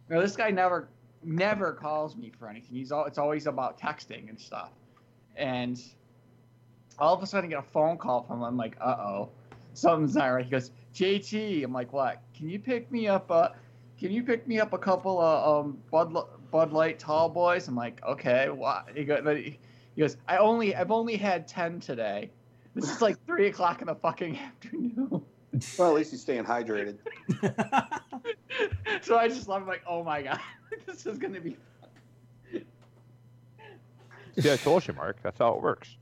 Now 0.09 0.21
this 0.21 0.37
guy 0.37 0.51
never 0.51 0.89
never 1.23 1.73
calls 1.73 2.17
me 2.17 2.33
for 2.39 2.49
anything. 2.49 2.77
He's 2.77 2.93
all 2.93 3.05
it's 3.05 3.19
always 3.19 3.47
about 3.47 3.79
texting 3.79 4.29
and 4.29 4.41
stuff. 4.41 4.71
And 5.37 5.81
all 6.99 7.15
of 7.15 7.23
a 7.23 7.27
sudden, 7.27 7.51
I 7.51 7.51
get 7.51 7.59
a 7.59 7.71
phone 7.71 7.99
call 7.99 8.23
from 8.23 8.39
him. 8.39 8.45
I'm 8.45 8.57
like, 8.57 8.77
uh 8.81 8.97
oh, 8.99 9.31
something's 9.75 10.15
not 10.15 10.27
right. 10.27 10.45
He 10.45 10.51
goes, 10.51 10.71
JT. 10.95 11.65
I'm 11.65 11.73
like, 11.73 11.93
what? 11.93 12.23
Can 12.37 12.49
you 12.49 12.59
pick 12.59 12.91
me 12.91 13.09
up? 13.09 13.31
Uh, 13.31 13.49
can 14.05 14.13
you 14.13 14.23
pick 14.23 14.47
me 14.47 14.61
up 14.61 14.75
a 14.75 14.79
couple 14.79 15.19
of 15.19 15.65
um 15.65 15.79
Bud 15.91 16.15
Bud 16.51 16.75
Light 16.75 16.99
Tall 16.99 17.31
Boys? 17.31 17.69
I'm 17.69 17.75
like, 17.75 18.03
okay. 18.05 18.51
Why? 18.51 18.83
He 18.95 19.03
goes, 19.03 20.19
I 20.29 20.37
only 20.37 20.77
I've 20.77 20.91
only 20.91 21.17
had 21.17 21.49
ten 21.49 21.81
today. 21.81 22.31
This 22.75 22.91
is 22.91 23.01
like 23.01 23.17
three 23.25 23.47
o'clock 23.47 23.81
in 23.81 23.87
the 23.87 23.95
fucking 23.95 24.37
afternoon. 24.47 25.23
Well, 25.79 25.89
at 25.89 25.95
least 25.95 26.11
he's 26.11 26.21
staying 26.21 26.45
hydrated. 26.45 26.99
so 29.01 29.17
I 29.17 29.27
just 29.27 29.49
love 29.49 29.63
him 29.63 29.69
like, 29.69 29.83
oh 29.89 30.05
my 30.05 30.21
god, 30.21 30.41
this 30.87 31.07
is 31.07 31.17
gonna 31.17 31.41
be. 31.41 31.57
Yeah, 34.35 34.53
I 34.53 34.57
told 34.57 34.87
you, 34.87 34.93
Mark. 34.93 35.17
That's 35.23 35.39
how 35.39 35.55
it 35.55 35.63
works. 35.63 35.97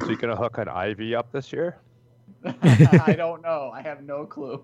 Is 0.00 0.08
he 0.08 0.16
gonna 0.16 0.36
hook 0.36 0.58
an 0.58 0.68
IV 0.68 1.14
up 1.18 1.32
this 1.32 1.52
year? 1.52 1.76
I 2.44 3.14
don't 3.16 3.42
know. 3.42 3.70
I 3.74 3.82
have 3.82 4.02
no 4.02 4.24
clue. 4.24 4.62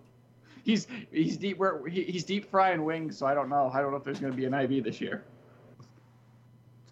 He's 0.64 0.86
he's 1.10 1.36
deep 1.36 1.58
we're, 1.58 1.88
he, 1.88 2.04
he's 2.04 2.24
deep 2.24 2.50
frying 2.50 2.84
wings, 2.84 3.18
so 3.18 3.26
I 3.26 3.34
don't 3.34 3.48
know. 3.48 3.70
I 3.72 3.80
don't 3.80 3.90
know 3.90 3.96
if 3.96 4.04
there's 4.04 4.20
gonna 4.20 4.32
be 4.32 4.46
an 4.46 4.54
IV 4.54 4.84
this 4.84 5.00
year. 5.00 5.24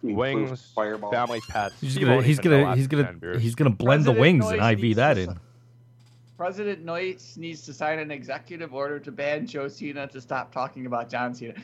Wings, 0.03 0.73
Fireball. 0.75 1.13
family 1.13 1.41
pets. 1.49 1.81
He's 1.81 1.97
gonna 1.97 2.15
won't 2.15 2.27
he's 2.27 2.41
gonna 2.41 2.75
he's 2.75 2.89
gonna 2.89 3.39
he's 3.39 3.55
gonna 3.55 3.71
blend 3.71 4.05
the 4.05 4.13
President 4.13 4.43
wings 4.43 4.61
and 4.61 4.83
IV 4.85 4.97
that 4.97 5.19
in. 5.19 5.29
si- 5.31 5.41
President 6.37 6.85
Noyce 6.85 7.37
needs 7.37 7.63
to 7.63 7.73
sign 7.73 8.01
an 8.01 8.11
executive 8.11 8.75
order 8.75 8.99
to 8.99 9.13
ban 9.13 9.47
Joe 9.47 9.69
Cena 9.69 10.09
to 10.09 10.21
stop 10.21 10.53
talking 10.53 10.87
about 10.87 11.09
John 11.09 11.35
Cena. 11.35 11.55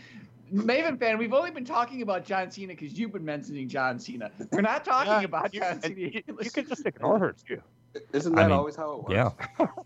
Maven 0.53 0.99
fan, 0.99 1.19
we've 1.19 1.33
only 1.33 1.51
been 1.51 1.65
talking 1.65 2.03
about 2.03 2.25
John 2.25 2.51
Cena 2.51 2.75
because 2.75 2.99
you've 2.99 3.13
been 3.13 3.25
mentioning 3.25 3.69
John 3.69 3.99
Cena. 3.99 4.31
We're 4.53 4.61
not 4.63 4.85
talking 4.85 5.13
Yeah, 5.13 5.21
about 5.23 5.53
you- 5.55 5.61
John 5.61 5.81
Cena. 5.83 5.95
You, 5.95 6.23
you 6.43 6.51
can 6.51 6.67
just 6.69 6.87
ignore 6.87 7.19
her 7.19 7.35
too. 7.47 7.61
Isn't 8.13 8.39
I 8.39 8.43
that 8.43 8.49
mean, 8.49 8.59
always 8.59 8.77
how 8.77 8.93
it 8.93 8.99
works? 9.05 9.13
Yeah. 9.61 9.67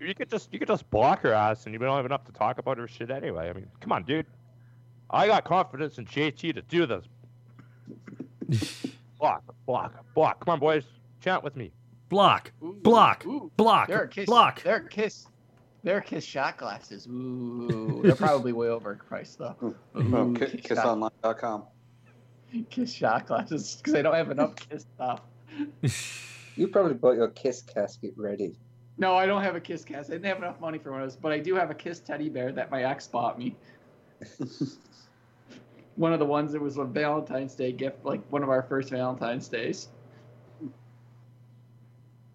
You 0.00 0.12
could 0.12 0.28
just 0.28 0.52
you 0.52 0.58
could 0.58 0.66
just 0.66 0.90
block 0.90 1.22
her 1.22 1.32
ass, 1.32 1.64
and 1.64 1.72
you 1.72 1.78
don't 1.78 1.96
have 1.96 2.04
enough 2.04 2.24
to 2.24 2.32
talk 2.32 2.58
about 2.58 2.78
her 2.78 2.88
shit 2.88 3.12
anyway. 3.12 3.48
I 3.48 3.52
mean, 3.52 3.68
come 3.80 3.92
on, 3.92 4.02
dude. 4.02 4.26
I 5.08 5.28
got 5.28 5.44
confidence 5.44 5.98
in 5.98 6.04
JT 6.04 6.52
to 6.56 6.62
do 6.62 6.84
this. 6.84 7.04
block, 9.20 9.44
block, 9.66 10.04
block. 10.14 10.44
Come 10.44 10.52
on, 10.54 10.58
boys, 10.58 10.84
chant 11.20 11.44
with 11.44 11.54
me. 11.54 11.70
Block, 12.08 12.50
Ooh, 12.62 12.76
block, 12.82 13.24
ooh, 13.24 13.52
block, 13.56 13.86
There 13.86 14.02
are 14.02 14.06
kiss. 14.08 14.26
block. 14.26 14.62
There 14.64 14.74
are 14.76 14.80
kiss. 14.80 15.28
There 15.88 15.96
are 15.96 16.02
kiss 16.02 16.22
shot 16.22 16.58
glasses. 16.58 17.06
Ooh, 17.06 18.02
they're 18.02 18.14
probably 18.26 18.52
way 18.52 18.66
overpriced 18.66 19.38
though. 19.38 19.56
Hmm. 19.58 20.14
Oh, 20.14 20.28
Ooh, 20.28 20.34
ki- 20.34 20.58
kiss, 20.58 20.76
shot, 20.76 20.84
kissonline.com. 20.84 21.64
kiss 22.68 22.92
shot 22.92 23.26
glasses 23.26 23.76
because 23.76 23.94
they 23.94 24.02
don't 24.02 24.12
have 24.14 24.30
enough 24.30 24.54
kiss 24.54 24.84
stuff. 24.94 25.22
You 26.56 26.68
probably 26.68 26.92
bought 26.92 27.16
your 27.16 27.28
kiss 27.28 27.62
casket 27.62 28.12
ready. 28.18 28.58
No, 28.98 29.16
I 29.16 29.24
don't 29.24 29.42
have 29.42 29.56
a 29.56 29.60
kiss 29.60 29.82
casket. 29.82 30.12
I 30.12 30.16
didn't 30.16 30.26
have 30.26 30.36
enough 30.36 30.60
money 30.60 30.76
for 30.76 30.92
one 30.92 31.00
of 31.00 31.08
those, 31.08 31.16
but 31.16 31.32
I 31.32 31.38
do 31.38 31.54
have 31.54 31.70
a 31.70 31.74
kiss 31.74 32.00
teddy 32.00 32.28
bear 32.28 32.52
that 32.52 32.70
my 32.70 32.82
ex 32.82 33.06
bought 33.06 33.38
me. 33.38 33.56
one 35.96 36.12
of 36.12 36.18
the 36.18 36.26
ones 36.26 36.52
that 36.52 36.60
was 36.60 36.76
a 36.76 36.84
Valentine's 36.84 37.54
Day 37.54 37.72
gift, 37.72 38.04
like 38.04 38.20
one 38.28 38.42
of 38.42 38.50
our 38.50 38.62
first 38.62 38.90
Valentine's 38.90 39.48
days. 39.48 39.88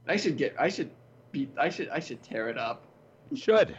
I 0.07 0.15
should 0.15 0.37
get. 0.37 0.55
I 0.57 0.69
should 0.69 0.89
be. 1.31 1.49
I 1.55 1.69
should. 1.69 1.89
I 1.89 1.99
should 1.99 2.23
tear 2.23 2.49
it 2.49 2.57
up. 2.57 2.87
Should 3.35 3.77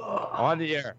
Ugh. 0.00 0.28
on 0.32 0.58
the 0.58 0.76
air. 0.76 0.94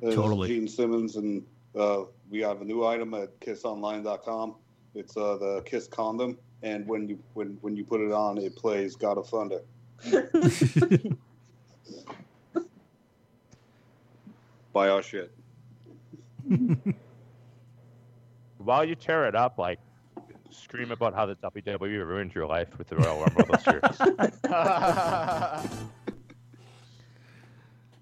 This 0.00 0.10
is 0.10 0.14
Totally. 0.16 0.48
Gene 0.48 0.68
Simmons, 0.68 1.16
and 1.16 1.42
uh, 1.74 2.04
we 2.30 2.40
have 2.40 2.60
a 2.60 2.64
new 2.64 2.84
item 2.84 3.14
at 3.14 3.40
kissonline.com. 3.40 4.56
It's 4.94 5.16
uh, 5.16 5.36
the 5.38 5.62
Kiss 5.64 5.88
condom, 5.88 6.38
and 6.62 6.86
when 6.86 7.08
you 7.08 7.18
when 7.32 7.58
when 7.62 7.74
you 7.76 7.84
put 7.84 8.00
it 8.00 8.12
on, 8.12 8.38
it 8.38 8.54
plays 8.54 8.96
God 8.96 9.18
of 9.18 9.26
Thunder. 9.28 9.62
Buy 14.72 14.88
our 14.88 15.02
shit. 15.02 15.32
While 18.58 18.84
you 18.84 18.94
tear 18.94 19.26
it 19.26 19.34
up, 19.34 19.58
like 19.58 19.80
scream 20.54 20.90
about 20.92 21.14
how 21.14 21.26
the 21.26 21.34
WWE 21.36 22.06
ruined 22.06 22.34
your 22.34 22.46
life 22.46 22.76
with 22.78 22.88
the 22.88 22.96
Royal 22.96 23.20
Rumble 23.20 23.44
this 23.52 23.66
year. 23.66 23.80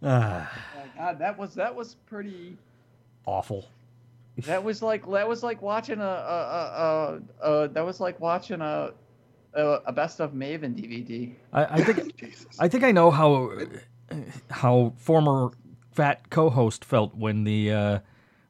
Ah, 0.05 0.51
God, 0.97 1.19
that 1.21 1.39
was 1.39 1.55
that 1.55 1.75
was 1.75 1.95
pretty. 2.07 2.57
awful. 3.27 3.67
That 4.39 4.65
was 4.65 4.83
like 4.83 5.09
that 5.11 5.29
was 5.29 5.43
like 5.43 5.63
watching 5.63 6.01
a, 6.01 6.05
a, 6.05 6.09
a, 6.09 7.21
a, 7.43 7.53
a 7.65 7.69
that 7.69 7.85
was 7.85 8.01
like 8.01 8.19
watching 8.19 8.61
a 8.61 8.93
a, 9.55 9.65
a 9.87 9.93
best 9.93 10.21
of 10.21 10.33
Maven 10.33 10.75
DVD. 10.75 11.33
I, 11.53 11.65
I 11.77 11.85
think 11.85 12.17
Jesus. 12.21 12.47
I 12.59 12.69
think 12.69 12.83
I 12.83 12.91
know 12.93 13.11
how 13.11 13.53
how 14.51 14.93
former 14.97 15.51
fat 15.93 16.31
co-host 16.31 16.85
felt 16.85 17.15
when 17.15 17.45
the 17.45 17.71
uh, 17.71 17.99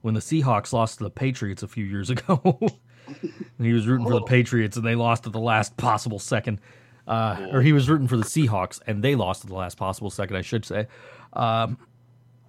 when 0.01 0.15
the 0.15 0.21
Seahawks 0.21 0.73
lost 0.73 0.99
to 0.99 1.05
the 1.05 1.11
Patriots 1.11 1.63
a 1.63 1.69
few 1.69 1.85
years 1.85 2.09
ago. 2.11 2.59
and 3.07 3.67
he 3.67 3.73
was 3.73 3.87
rooting 3.87 4.07
for 4.07 4.13
the 4.15 4.21
Oh. 4.21 4.25
Patriots 4.25 4.77
and 4.77 4.87
they 4.87 4.95
lost 4.95 5.27
at 5.27 5.33
the 5.33 5.41
last 5.41 5.77
possible 5.77 6.19
second. 6.19 6.61
Uh, 7.07 7.49
or 7.53 7.63
he 7.63 7.73
was 7.73 7.89
rooting 7.91 8.07
for 8.07 8.17
the 8.17 8.25
Seahawks 8.25 8.81
and 8.87 9.03
they 9.03 9.15
lost 9.17 9.45
at 9.45 9.49
the 9.51 9.57
last 9.57 9.77
possible 9.77 10.09
second, 10.11 10.37
I 10.37 10.43
should 10.43 10.65
say. 10.65 10.87
Um, 11.33 11.79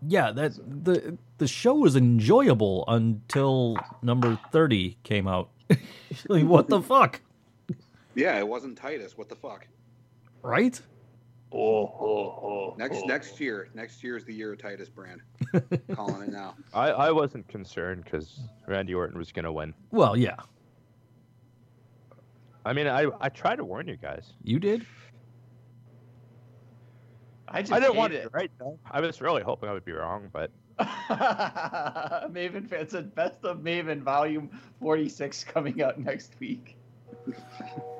yeah, 0.08 0.32
that 0.32 0.54
the 0.84 1.18
the 1.38 1.48
show 1.48 1.74
was 1.76 1.96
enjoyable 1.96 2.84
until 2.88 3.78
number 4.02 4.38
thirty 4.52 4.98
came 5.04 5.28
out. 5.28 5.50
like, 6.28 6.44
what 6.46 6.68
the 6.68 6.82
fuck, 6.82 7.22
yeah, 8.13 8.38
it 8.38 8.48
wasn't 8.48 8.78
Titus. 8.78 9.18
What 9.18 9.30
the 9.30 9.36
fuck? 9.36 9.68
right? 10.42 10.80
Oh, 11.54 11.86
oh, 12.00 12.39
oh, 12.42 12.76
Next 12.78 13.02
oh. 13.04 13.06
next 13.06 13.39
year, 13.39 13.70
next 13.76 14.04
year 14.04 14.18
is 14.18 14.26
the 14.26 14.34
year 14.34 14.54
of 14.54 14.60
Titus 14.60 14.89
Brand. 14.89 15.22
Calling 15.94 16.24
it 16.24 16.30
now. 16.30 16.56
I, 16.74 16.89
I 16.89 17.12
wasn't 17.12 17.48
concerned 17.48 18.04
because 18.06 18.39
Randy 18.68 18.96
Orton 18.96 19.18
was 19.18 19.32
gonna 19.32 19.52
win. 19.52 19.74
Well, 19.92 20.18
yeah, 20.18 20.38
I 22.66 22.74
mean, 22.74 22.88
I 22.88 23.08
I 23.22 23.30
tried 23.30 23.58
to 23.58 23.66
warn 23.66 23.88
you 23.88 23.98
guys. 23.98 24.34
you 24.44 24.60
did. 24.60 24.86
I 27.48 27.62
just 27.62 27.72
I 27.72 27.80
didn't 27.80 27.98
want 27.98 28.13
it. 28.13 28.26
it 28.26 28.32
right. 28.34 28.50
though. 28.58 28.80
I 28.89 29.00
was 29.00 29.22
really 29.22 29.44
hoping 29.44 29.70
I 29.70 29.74
would 29.74 29.86
be 29.86 29.92
wrong, 29.92 30.30
but 30.34 30.50
Maven 30.80 32.68
fans, 32.68 32.92
said 32.92 33.13
best 33.13 33.44
of 33.44 33.60
Maven 33.60 34.02
volume 34.02 34.50
46 34.80 35.44
coming 35.44 35.84
out 35.84 36.00
next 36.00 36.34
week. 36.39 36.76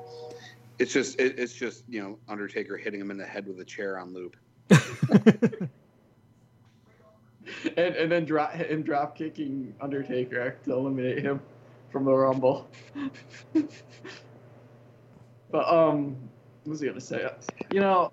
It's 0.78 0.92
just 0.92 1.20
it, 1.20 1.38
it's 1.38 1.52
just 1.52 1.84
you 1.88 2.02
know 2.02 2.18
Undertaker 2.28 2.76
hitting 2.76 3.00
him 3.00 3.10
in 3.10 3.16
the 3.16 3.26
head 3.26 3.46
with 3.46 3.60
a 3.60 3.64
chair 3.64 3.98
on 3.98 4.12
loop. 4.12 4.36
And, 7.76 7.94
and 7.94 8.10
then 8.10 8.24
drop 8.24 8.52
him 8.52 8.82
drop 8.82 9.16
kicking 9.16 9.74
Undertaker 9.80 10.56
to 10.64 10.72
eliminate 10.72 11.22
him 11.22 11.40
from 11.90 12.04
the 12.04 12.12
Rumble. 12.12 12.68
but 15.50 15.68
um 15.68 16.16
what 16.64 16.70
was 16.70 16.80
he 16.80 16.86
gonna 16.86 17.00
say? 17.00 17.28
You 17.70 17.80
know, 17.80 18.12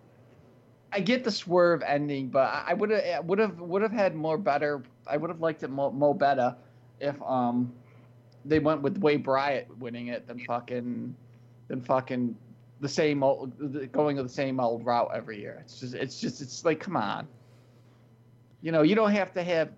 I 0.92 1.00
get 1.00 1.24
the 1.24 1.32
swerve 1.32 1.82
ending, 1.84 2.28
but 2.28 2.64
I 2.68 2.74
would 2.74 2.90
have 2.90 3.26
would 3.26 3.40
have 3.40 3.60
would 3.60 3.82
have 3.82 3.94
had 3.94 4.16
more 4.16 4.38
better. 4.38 4.84
I 5.08 5.18
would 5.18 5.30
have 5.30 5.40
liked 5.40 5.64
it 5.64 5.70
more, 5.70 5.92
more 5.94 6.16
better 6.16 6.56
if 7.00 7.22
um 7.22 7.74
they 8.44 8.60
went 8.60 8.82
with 8.82 9.00
Bray 9.00 9.18
Wyatt 9.18 9.78
winning 9.78 10.08
it 10.08 10.28
than 10.28 10.40
fucking 10.40 11.16
than 11.68 11.82
fucking 11.82 12.36
the 12.82 12.90
same 12.90 13.24
old 13.24 13.92
going 13.92 14.18
the 14.18 14.28
same 14.28 14.60
old 14.60 14.84
route 14.86 15.12
every 15.14 15.40
year. 15.40 15.60
It's 15.62 15.80
just 15.80 15.94
it's 15.94 16.20
just 16.20 16.42
it's 16.42 16.66
like 16.66 16.80
come 16.80 16.98
on. 16.98 17.28
You 18.62 18.72
know, 18.72 18.82
you 18.82 18.96
don't 18.96 19.12
have 19.12 19.34
to 19.36 19.44
have 19.44 19.70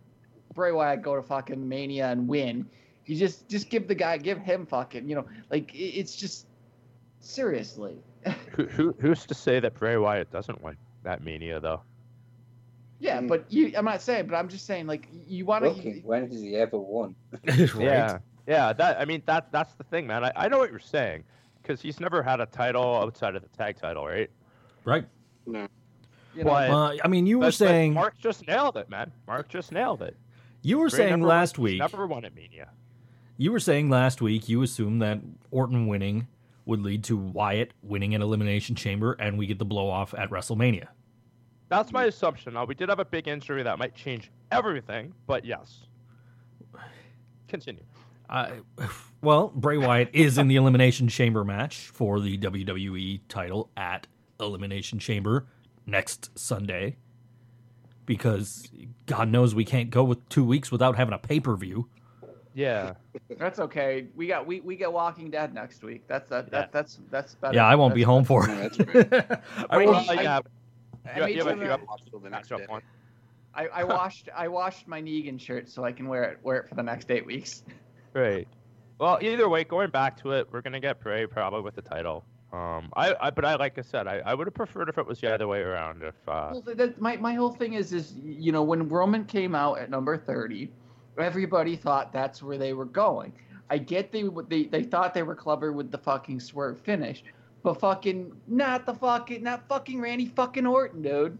Bray 0.55 0.71
Wyatt 0.71 1.01
go 1.01 1.15
to 1.15 1.21
fucking 1.21 1.67
Mania 1.67 2.09
and 2.09 2.27
win. 2.27 2.65
You 3.05 3.17
just 3.17 3.47
just 3.49 3.69
give 3.69 3.87
the 3.87 3.95
guy 3.95 4.17
give 4.17 4.37
him 4.39 4.65
fucking 4.65 5.07
you 5.07 5.15
know 5.15 5.25
like 5.51 5.69
it's 5.73 6.15
just 6.15 6.47
seriously. 7.19 7.97
who, 8.51 8.63
who 8.67 8.95
who's 8.99 9.25
to 9.25 9.33
say 9.33 9.59
that 9.59 9.73
Bray 9.75 9.97
Wyatt 9.97 10.31
doesn't 10.31 10.61
win 10.63 10.77
that 11.03 11.21
Mania 11.23 11.59
though? 11.59 11.81
Yeah, 12.99 13.19
Mm. 13.19 13.27
but 13.27 13.51
you 13.51 13.73
I'm 13.75 13.83
not 13.83 14.01
saying, 14.01 14.27
but 14.27 14.35
I'm 14.35 14.47
just 14.47 14.65
saying 14.65 14.87
like 14.87 15.09
you 15.27 15.43
want 15.45 15.65
to. 15.65 15.91
when 16.05 16.29
has 16.31 16.41
he 16.41 16.55
ever 16.55 16.79
won? 16.79 17.15
right? 17.45 17.69
Yeah, 17.77 18.19
yeah. 18.47 18.71
That 18.71 19.01
I 19.01 19.03
mean 19.03 19.23
that 19.25 19.51
that's 19.51 19.73
the 19.73 19.83
thing, 19.83 20.07
man. 20.07 20.23
I, 20.23 20.31
I 20.37 20.47
know 20.47 20.57
what 20.57 20.71
you're 20.71 20.79
saying 20.79 21.25
because 21.63 21.81
he's 21.81 21.99
never 21.99 22.21
had 22.21 22.39
a 22.41 22.45
title 22.45 22.83
outside 22.97 23.35
of 23.35 23.41
the 23.41 23.49
tag 23.57 23.77
title, 23.79 24.05
right? 24.05 24.29
Right. 24.85 25.07
You 25.47 25.53
know, 25.53 25.67
But- 26.43 26.69
Uh, 26.69 26.95
I 27.03 27.07
mean, 27.07 27.25
you 27.25 27.37
were 27.39 27.45
But- 27.45 27.47
but 27.47 27.53
saying 27.55 27.93
Mark 27.93 28.17
just 28.17 28.45
nailed 28.47 28.75
it, 28.77 28.89
man. 28.89 29.11
Mark 29.27 29.47
just 29.49 29.71
nailed 29.71 30.01
it. 30.01 30.17
you 30.61 30.77
were 30.79 30.89
Bray 30.89 30.97
saying 30.97 31.21
last 31.21 31.57
won, 31.57 31.67
he's 31.67 31.73
week. 31.73 31.79
never 31.79 32.07
won 32.07 32.25
at 32.25 32.33
Mania. 32.35 32.69
You 33.37 33.51
were 33.51 33.59
saying 33.59 33.89
last 33.89 34.21
week 34.21 34.47
you 34.49 34.61
assumed 34.61 35.01
that 35.01 35.19
Orton 35.51 35.87
winning 35.87 36.27
would 36.65 36.81
lead 36.81 37.03
to 37.05 37.17
Wyatt 37.17 37.73
winning 37.81 38.13
an 38.15 38.21
elimination 38.21 38.75
chamber, 38.75 39.13
and 39.19 39.37
we 39.37 39.45
get 39.47 39.59
the 39.59 39.65
blow 39.65 39.89
off 39.89 40.13
at 40.13 40.29
WrestleMania. 40.29 40.87
That's 41.69 41.91
my 41.91 42.05
assumption. 42.05 42.53
Now 42.53 42.65
we 42.65 42.75
did 42.75 42.89
have 42.89 42.99
a 42.99 43.05
big 43.05 43.27
injury 43.27 43.63
that 43.63 43.77
might 43.79 43.95
change 43.95 44.31
everything, 44.51 45.13
but 45.27 45.43
yes. 45.45 45.87
Continue. 47.47 47.83
I, 48.33 48.51
well, 49.21 49.49
Bray 49.55 49.77
Wyatt 49.77 50.09
is 50.11 50.37
in 50.39 50.47
the 50.47 50.55
Elimination 50.55 51.07
Chamber 51.07 51.43
match 51.45 51.89
for 51.93 52.19
the 52.19 52.37
WWE 52.39 53.21
title 53.29 53.69
at 53.77 54.07
Elimination 54.39 54.97
Chamber 54.99 55.45
next 55.85 56.37
Sunday. 56.37 56.97
Because 58.05 58.67
God 59.05 59.29
knows 59.29 59.55
we 59.55 59.63
can't 59.63 59.89
go 59.89 60.03
with 60.03 60.27
two 60.27 60.43
weeks 60.43 60.71
without 60.71 60.95
having 60.97 61.13
a 61.13 61.17
pay 61.19 61.39
per 61.39 61.55
view. 61.55 61.87
Yeah. 62.55 62.93
that's 63.37 63.59
okay. 63.59 64.07
We 64.15 64.27
got 64.27 64.45
we, 64.45 64.59
we 64.59 64.75
get 64.75 64.91
Walking 64.91 65.31
Dead 65.31 65.53
next 65.53 65.83
week. 65.83 66.03
That's 66.07 66.29
that, 66.29 66.45
Yeah. 66.45 66.49
that 66.59 66.71
that's 66.73 66.99
that's 67.09 67.35
better. 67.35 67.55
Yeah, 67.55 67.65
I 67.65 67.75
won't 67.75 67.91
That's 67.91 67.95
be 67.99 68.03
home 68.03 68.25
for 68.25 68.45
No, 68.47 68.53
it. 68.53 68.59
that's 68.59 68.77
great. 68.91 69.13
I 69.69 69.77
Wait, 69.77 69.87
won't- 69.87 70.09
I- 70.09 70.21
yeah. 70.21 70.39
I, 71.05 71.19
Yeah, 71.19 71.25
made 71.25 71.35
yeah, 71.37 71.43
but 71.43 71.49
sure 71.49 71.51
you 71.53 71.59
that- 71.67 71.79
have 71.79 71.87
Watch 71.87 72.01
till 72.09 72.19
the 72.19 72.29
next 72.29 72.39
extra 72.51 72.57
day. 72.59 72.65
point. 72.67 72.83
I, 73.55 73.67
I 73.67 73.83
washed 73.85 74.29
I 74.35 74.47
washed 74.49 74.87
my 74.87 75.01
Negan 75.01 75.39
shirt 75.39 75.69
so 75.69 75.83
I 75.85 75.91
can 75.93 76.07
wear 76.07 76.23
it 76.23 76.39
wear 76.43 76.57
it 76.57 76.67
for 76.67 76.75
the 76.75 76.83
next 76.83 77.09
eight 77.11 77.25
weeks. 77.25 77.63
Right. 78.13 78.47
Well, 78.99 79.17
either 79.21 79.49
way, 79.49 79.63
going 79.63 79.89
back 79.89 80.21
to 80.21 80.31
it, 80.31 80.47
we're 80.51 80.61
gonna 80.61 80.79
get 80.79 80.99
Bray 80.99 81.25
probably 81.25 81.61
with 81.61 81.75
the 81.75 81.81
title. 81.81 82.23
Um, 82.53 82.91
I, 82.95 83.15
I 83.19 83.29
but 83.31 83.45
I 83.45 83.55
like 83.55 83.79
I 83.79 83.81
said, 83.81 84.07
I, 84.07 84.21
I 84.23 84.35
would 84.35 84.45
have 84.45 84.53
preferred 84.53 84.87
if 84.87 84.99
it 84.99 85.07
was 85.07 85.19
the 85.19 85.33
other 85.33 85.47
way 85.47 85.61
around. 85.61 86.03
If 86.03 86.15
uh, 86.27 86.53
Well, 86.53 86.93
my 86.99 87.17
my 87.17 87.33
whole 87.33 87.49
thing 87.49 87.73
is 87.73 87.91
is 87.93 88.13
you 88.23 88.51
know 88.51 88.61
when 88.61 88.87
Roman 88.87 89.25
came 89.25 89.55
out 89.55 89.79
at 89.79 89.89
number 89.89 90.17
thirty, 90.17 90.71
everybody 91.17 91.75
thought 91.75 92.13
that's 92.13 92.43
where 92.43 92.59
they 92.59 92.73
were 92.73 92.85
going. 92.85 93.33
I 93.71 93.79
get 93.79 94.11
they 94.11 94.23
they 94.47 94.65
they 94.65 94.83
thought 94.83 95.15
they 95.15 95.23
were 95.23 95.35
clever 95.35 95.71
with 95.71 95.91
the 95.91 95.97
fucking 95.97 96.39
swerve 96.39 96.79
finish, 96.79 97.23
but 97.63 97.79
fucking 97.79 98.31
not 98.47 98.85
the 98.85 98.93
fucking 98.93 99.41
not 99.41 99.67
fucking 99.67 99.99
Randy 99.99 100.27
fucking 100.27 100.67
Orton, 100.67 101.01
dude. 101.01 101.39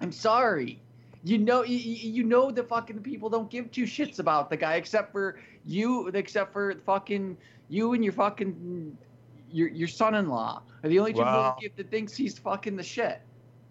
I'm 0.00 0.12
sorry. 0.12 0.80
You 1.24 1.36
know 1.36 1.62
you 1.62 1.76
you 1.76 2.24
know 2.24 2.50
the 2.50 2.62
fucking 2.62 3.02
people 3.02 3.28
don't 3.28 3.50
give 3.50 3.70
two 3.70 3.84
shits 3.84 4.18
about 4.18 4.48
the 4.48 4.56
guy 4.56 4.76
except 4.76 5.12
for 5.12 5.38
you 5.68 6.08
except 6.08 6.52
for 6.52 6.74
fucking 6.86 7.36
you 7.68 7.92
and 7.92 8.02
your 8.02 8.12
fucking 8.14 8.96
your 9.50 9.68
your 9.68 9.88
son-in-law 9.88 10.62
are 10.82 10.88
the 10.88 10.98
only 10.98 11.12
two 11.12 11.20
Wow. 11.20 11.56
people 11.60 11.76
that 11.76 11.90
thinks 11.90 12.14
he's 12.16 12.38
fucking 12.38 12.76
the 12.76 12.82
shit. 12.82 13.20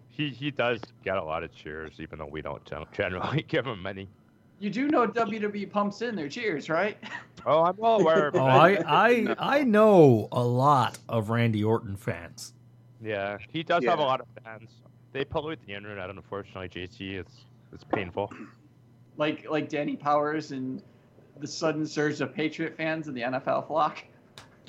he 0.08 0.28
he 0.30 0.50
does 0.50 0.80
get 1.04 1.16
a 1.16 1.22
lot 1.22 1.42
of 1.42 1.52
cheers, 1.52 1.94
even 1.98 2.18
though 2.18 2.26
we 2.26 2.40
don't 2.42 2.62
generally 2.92 3.42
give 3.48 3.66
him 3.66 3.82
many. 3.82 4.08
You 4.60 4.70
do 4.70 4.88
know 4.88 5.06
WWE 5.06 5.70
pumps 5.70 6.02
in 6.02 6.16
their 6.16 6.28
cheers, 6.28 6.68
right? 6.68 6.96
Oh, 7.46 7.62
I'm 7.62 7.76
well 7.76 8.00
aware. 8.00 8.26
Of 8.28 8.34
Oh, 8.34 8.46
it. 8.64 8.84
I, 8.84 9.34
I, 9.38 9.58
I 9.60 9.62
know 9.62 10.26
a 10.32 10.42
lot 10.42 10.98
of 11.08 11.30
Randy 11.30 11.62
Orton 11.62 11.96
fans. 11.96 12.52
Yeah, 13.00 13.38
he 13.48 13.62
does 13.62 13.84
have 13.84 14.00
a 14.00 14.02
lot 14.02 14.20
of 14.20 14.26
fans. 14.44 14.70
They 15.12 15.24
pollute 15.24 15.60
the 15.64 15.72
internet, 15.72 16.10
unfortunately. 16.10 16.68
JT, 16.68 17.12
it's 17.20 17.44
it's 17.72 17.84
painful. 17.84 18.32
Like 19.16 19.48
like 19.48 19.68
Danny 19.68 19.94
Powers 19.96 20.50
and 20.50 20.82
the 21.40 21.46
sudden 21.46 21.86
surge 21.86 22.20
of 22.20 22.34
Patriot 22.34 22.76
fans 22.76 23.08
in 23.08 23.14
the 23.14 23.22
NFL 23.22 23.66
flock. 23.66 24.02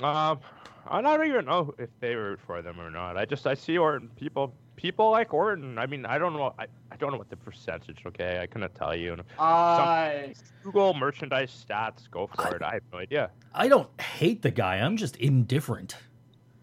Um, 0.02 0.40
I 0.86 1.02
don't 1.02 1.26
even 1.26 1.44
know 1.44 1.74
if 1.78 1.90
they 2.00 2.14
root 2.14 2.40
for 2.46 2.62
them 2.62 2.80
or 2.80 2.90
not. 2.90 3.16
I 3.16 3.24
just 3.24 3.46
I 3.46 3.54
see 3.54 3.78
Orton 3.78 4.10
people 4.16 4.54
people 4.76 5.10
like 5.10 5.34
Orton. 5.34 5.78
I 5.78 5.86
mean, 5.86 6.06
I 6.06 6.18
don't 6.18 6.32
know. 6.32 6.54
I, 6.58 6.66
I 6.90 6.96
don't 6.96 7.12
know 7.12 7.18
what 7.18 7.28
the 7.28 7.36
percentage. 7.36 8.02
Okay, 8.06 8.40
I 8.40 8.46
couldn't 8.46 8.74
tell 8.74 8.96
you. 8.96 9.16
I 9.38 10.32
Google 10.62 10.94
merchandise 10.94 11.64
stats. 11.68 12.10
Go 12.10 12.26
for 12.26 12.56
it. 12.56 12.62
I 12.62 12.74
have 12.74 12.82
no 12.92 12.98
idea. 12.98 13.30
I 13.54 13.68
don't 13.68 13.88
hate 14.00 14.42
the 14.42 14.50
guy. 14.50 14.76
I'm 14.76 14.96
just 14.96 15.16
indifferent. 15.16 15.96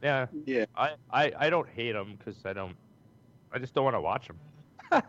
Yeah, 0.02 0.28
Yeah. 0.46 0.66
I 0.76 0.92
I, 1.12 1.32
I 1.38 1.50
don't 1.50 1.70
hate 1.70 1.96
him 1.96 2.16
because 2.18 2.46
I 2.46 2.54
don't. 2.54 2.76
I 3.52 3.60
just 3.60 3.74
don't 3.74 3.84
want 3.84 3.96
to 3.96 4.02
watch 4.02 4.28
him. 4.28 4.38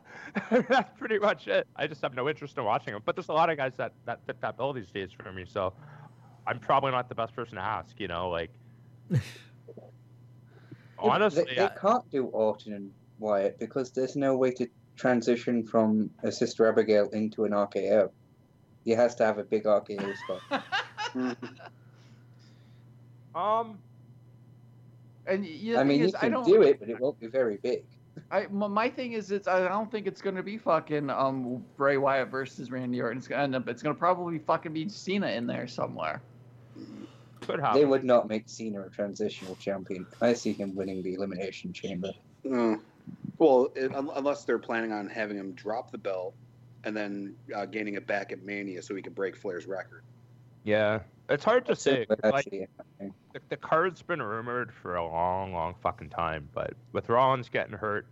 That's 0.50 0.90
pretty 0.98 1.18
much 1.18 1.48
it. 1.48 1.66
I 1.76 1.86
just 1.86 2.02
have 2.02 2.14
no 2.14 2.28
interest 2.28 2.58
in 2.58 2.64
watching 2.64 2.92
them. 2.92 3.02
But 3.04 3.16
there's 3.16 3.28
a 3.28 3.32
lot 3.32 3.50
of 3.50 3.56
guys 3.56 3.72
that 3.76 3.92
that 4.06 4.24
fit 4.26 4.40
that 4.40 4.56
bill 4.56 4.72
these 4.72 4.90
days 4.90 5.10
for 5.12 5.32
me. 5.32 5.44
So 5.46 5.72
I'm 6.46 6.58
probably 6.58 6.90
not 6.90 7.08
the 7.08 7.14
best 7.14 7.34
person 7.34 7.56
to 7.56 7.62
ask. 7.62 7.98
You 7.98 8.08
know, 8.08 8.28
like 8.28 8.50
honestly, 10.98 11.44
they, 11.48 11.54
they 11.56 11.62
I- 11.64 11.68
can't 11.68 12.08
do 12.10 12.26
Orton 12.26 12.72
and 12.74 12.92
Wyatt 13.18 13.58
because 13.58 13.90
there's 13.90 14.16
no 14.16 14.36
way 14.36 14.50
to 14.52 14.68
transition 14.96 15.64
from 15.66 16.10
a 16.22 16.32
Sister 16.32 16.68
Abigail 16.68 17.08
into 17.10 17.44
an 17.44 17.52
RKO. 17.52 18.10
He 18.84 18.90
has 18.92 19.14
to 19.16 19.24
have 19.24 19.38
a 19.38 19.44
big 19.44 19.64
RKO 19.64 20.14
spot. 20.40 21.36
um. 23.34 23.78
and 25.26 25.44
you 25.44 25.76
I 25.76 25.84
mean, 25.84 25.98
thing 25.98 26.00
he 26.00 26.06
is, 26.06 26.14
I 26.14 26.20
can 26.20 26.32
don't. 26.32 26.46
do 26.46 26.62
it, 26.62 26.80
but 26.80 26.88
it 26.88 26.98
won't 27.00 27.20
be 27.20 27.26
very 27.26 27.58
big. 27.58 27.84
I, 28.30 28.44
m- 28.44 28.72
my 28.72 28.90
thing 28.90 29.12
is, 29.12 29.30
it's 29.30 29.48
I 29.48 29.66
don't 29.68 29.90
think 29.90 30.06
it's 30.06 30.20
gonna 30.20 30.42
be 30.42 30.58
fucking 30.58 31.08
um 31.10 31.64
Bray 31.76 31.96
Wyatt 31.96 32.30
versus 32.30 32.70
Randy 32.70 33.00
Orton. 33.00 33.18
It's 33.18 33.28
gonna 33.28 33.44
end 33.44 33.54
up. 33.56 33.68
It's 33.68 33.82
gonna 33.82 33.94
probably 33.94 34.38
fucking 34.38 34.72
be 34.72 34.88
Cena 34.88 35.28
in 35.28 35.46
there 35.46 35.66
somewhere. 35.66 36.22
Could 37.42 37.60
They 37.72 37.84
would 37.84 38.04
not 38.04 38.28
make 38.28 38.48
Cena 38.48 38.82
a 38.82 38.90
transitional 38.90 39.56
champion. 39.56 40.06
I 40.20 40.34
see 40.34 40.52
him 40.52 40.74
winning 40.74 41.02
the 41.02 41.14
Elimination 41.14 41.72
Chamber. 41.72 42.10
No. 42.44 42.80
Well, 43.38 43.70
it, 43.74 43.92
unless 43.94 44.44
they're 44.44 44.58
planning 44.58 44.92
on 44.92 45.08
having 45.08 45.36
him 45.36 45.52
drop 45.52 45.90
the 45.90 45.98
belt 45.98 46.34
and 46.84 46.96
then 46.96 47.34
uh, 47.54 47.64
gaining 47.64 47.94
it 47.94 48.06
back 48.06 48.32
at 48.32 48.42
Mania 48.42 48.82
so 48.82 48.94
he 48.94 49.02
can 49.02 49.12
break 49.12 49.36
Flair's 49.36 49.66
record. 49.66 50.02
Yeah, 50.64 51.00
it's 51.30 51.44
hard 51.44 51.64
to 51.66 51.76
say. 51.76 52.06
Like 52.22 52.44
the, 52.50 53.40
the 53.48 53.56
card's 53.56 54.02
been 54.02 54.20
rumored 54.20 54.72
for 54.74 54.96
a 54.96 55.04
long, 55.04 55.52
long 55.52 55.74
fucking 55.82 56.10
time, 56.10 56.48
but 56.52 56.74
with 56.92 57.08
Rollins 57.08 57.48
getting 57.48 57.74
hurt, 57.74 58.06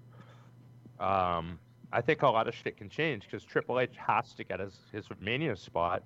um, 1.01 1.59
I 1.93 2.01
think 2.01 2.23
a 2.23 2.29
lot 2.29 2.49
of 2.49 2.55
shit 2.55 2.77
can 2.77 2.89
change 2.89 3.23
because 3.25 3.45
Triple 3.45 3.79
H 3.81 3.93
has 3.97 4.33
to 4.35 4.45
get 4.45 4.61
his 4.61 4.81
his 4.93 5.07
Mania 5.21 5.57
spot. 5.57 6.03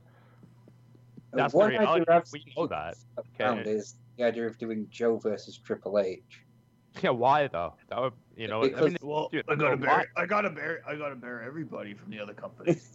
That's 1.32 1.52
the 1.52 1.64
reality. 1.64 2.04
I've 2.08 2.24
We 2.32 2.44
know 2.56 2.66
that. 2.66 2.96
found 3.38 3.60
Okay. 3.60 3.70
is 3.70 3.94
the 4.16 4.24
idea 4.24 4.46
of 4.46 4.58
doing 4.58 4.86
Joe 4.90 5.16
versus 5.16 5.56
Triple 5.58 5.98
H. 5.98 6.22
Yeah, 7.02 7.10
why 7.10 7.46
though? 7.46 7.74
That 7.88 8.00
would 8.00 8.12
You 8.36 8.48
know, 8.48 8.62
I 8.64 8.68
Because- 8.68 8.86
mean, 8.86 8.96
Well, 9.00 9.28
Dude, 9.30 9.44
I 9.48 9.54
gotta 9.54 9.74
a 9.74 9.76
bear, 9.76 9.90
lot. 9.90 10.06
I 10.16 10.26
gotta 10.26 10.50
bear, 10.50 10.82
I 10.88 10.96
gotta 10.96 11.14
bear 11.14 11.40
everybody 11.42 11.94
from 11.94 12.10
the 12.10 12.18
other 12.20 12.34
company. 12.34 12.76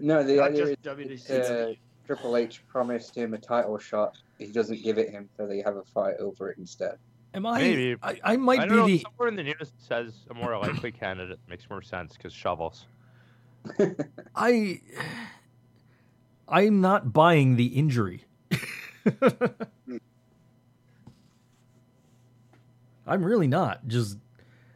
No, 0.00 0.24
the 0.24 0.36
not 0.36 0.50
idea 0.50 0.64
is 0.64 1.24
just 1.24 1.50
uh, 1.50 1.74
Triple 2.06 2.36
H 2.36 2.66
promised 2.66 3.14
him 3.14 3.34
a 3.34 3.38
title 3.38 3.78
shot. 3.78 4.18
He 4.38 4.46
doesn't 4.50 4.82
give 4.82 4.98
it 4.98 5.10
him, 5.10 5.28
so 5.36 5.46
they 5.46 5.60
have 5.60 5.76
a 5.76 5.84
fight 5.84 6.16
over 6.18 6.50
it 6.50 6.58
instead. 6.58 6.98
Am 7.34 7.46
I? 7.46 7.60
Maybe. 7.60 7.96
I, 8.02 8.20
I 8.22 8.36
might 8.36 8.60
I 8.60 8.64
be 8.64 8.68
don't 8.68 8.78
know. 8.78 8.86
the. 8.86 8.98
Somewhere 8.98 9.28
in 9.28 9.36
the 9.36 9.42
news 9.42 9.72
says 9.78 10.12
a 10.30 10.34
more 10.34 10.56
likely 10.58 10.92
candidate 11.00 11.38
makes 11.48 11.68
more 11.70 11.82
sense 11.82 12.16
because 12.16 12.32
shovels. 12.32 12.86
I. 14.36 14.80
I'm 16.48 16.80
not 16.80 17.12
buying 17.12 17.56
the 17.56 17.66
injury. 17.66 18.24
I'm 23.06 23.24
really 23.24 23.46
not. 23.46 23.86
Just 23.88 24.18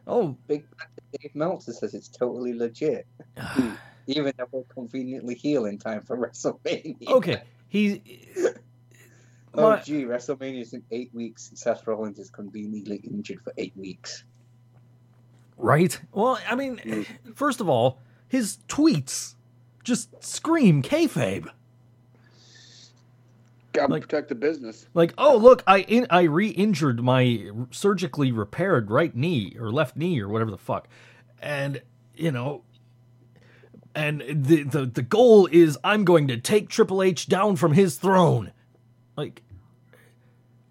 oh, 0.07 0.37
Big 0.49 0.65
Dave 1.21 1.35
Meltzer 1.35 1.73
says 1.73 1.95
it's 1.95 2.09
totally 2.09 2.55
legit. 2.55 3.07
Even 4.09 4.33
though 4.39 4.49
we'll 4.53 4.65
conveniently 4.65 5.35
heal 5.35 5.67
in 5.67 5.79
time 5.79 6.01
for 6.03 6.17
WrestleMania. 6.17 7.09
okay. 7.09 7.43
He. 7.69 8.23
Oh, 9.57 9.71
My- 9.71 9.81
gee, 9.81 10.05
WrestleMania's 10.05 10.73
in 10.73 10.83
eight 10.91 11.11
weeks, 11.15 11.49
and 11.49 11.59
Seth 11.59 11.87
Rollins 11.87 12.19
is 12.19 12.31
conveniently 12.31 12.97
injured 13.05 13.41
for 13.43 13.53
eight 13.57 13.73
weeks. 13.77 14.25
Right? 15.57 15.99
Well, 16.13 16.39
I 16.49 16.55
mean, 16.55 16.77
mm. 16.85 17.07
first 17.35 17.61
of 17.61 17.69
all, 17.69 17.99
his 18.29 18.59
tweets 18.69 19.35
just 19.85 20.23
scream 20.23 20.83
kayfabe. 20.83 21.49
Got 23.73 23.87
to 23.87 23.93
Like- 23.93 24.03
protect 24.03 24.29
the 24.29 24.35
business. 24.35 24.87
Like, 24.95 25.13
oh 25.19 25.37
look, 25.37 25.63
I 25.67 25.81
in, 25.81 26.07
I 26.11 26.23
re-injured 26.23 27.03
my 27.03 27.51
surgically 27.71 28.33
repaired 28.33 28.91
right 28.91 29.15
knee 29.15 29.57
or 29.59 29.71
left 29.71 29.97
knee 29.97 30.21
or 30.21 30.29
whatever 30.29 30.51
the 30.51 30.59
fuck, 30.59 30.89
and 31.41 31.83
you 32.15 32.31
know, 32.33 32.63
and 33.95 34.23
the 34.29 34.63
the 34.63 34.87
the 34.87 35.03
goal 35.03 35.47
is 35.53 35.79
I'm 35.85 36.05
going 36.05 36.27
to 36.29 36.39
take 36.39 36.69
Triple 36.71 37.03
H 37.03 37.29
down 37.29 37.57
from 37.57 37.73
his 37.73 37.97
throne. 37.97 38.53
Like, 39.17 39.43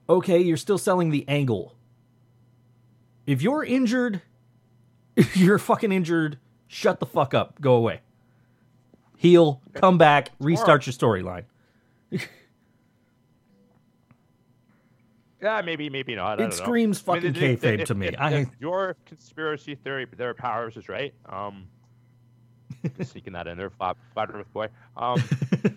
okay, 0.10 0.40
you're 0.40 0.58
still 0.58 0.78
selling 0.78 1.10
the 1.12 1.28
angle. 1.28 1.76
If 3.26 3.42
you're 3.42 3.64
injured, 3.64 4.22
if 5.16 5.36
you're 5.38 5.58
fucking 5.60 5.92
injured, 5.92 6.38
shut 6.68 7.00
the 7.00 7.06
fuck 7.06 7.34
up, 7.34 7.60
go 7.62 7.76
away. 7.76 8.02
Heal, 9.18 9.62
come 9.74 9.98
back, 9.98 10.30
restart 10.40 10.86
your 10.86 10.94
storyline. 10.94 11.44
Yeah, 15.42 15.62
maybe, 15.62 15.90
maybe 15.92 16.16
not. 16.16 16.40
I 16.40 16.46
It 16.46 16.48
know. 16.48 16.56
screams 16.56 17.04
I 17.08 17.14
mean, 17.14 17.22
fucking 17.34 17.36
if- 17.44 17.64
if- 17.64 17.80
kayfabe 17.80 17.86
to 17.86 17.94
me. 17.96 18.08
if- 18.08 18.16
I 18.20 18.48
your 18.60 18.96
conspiracy 19.06 19.76
theory, 19.76 20.08
their 20.18 20.34
powers 20.34 20.76
is 20.76 20.90
right. 20.90 21.14
Um, 21.28 21.68
sneaking 23.04 23.34
that 23.34 23.48
in 23.48 23.58
there, 23.58 23.70
flat, 23.70 23.98
flat 24.14 24.30
Earth 24.34 24.52
boy. 24.54 24.68
Um, 24.98 25.24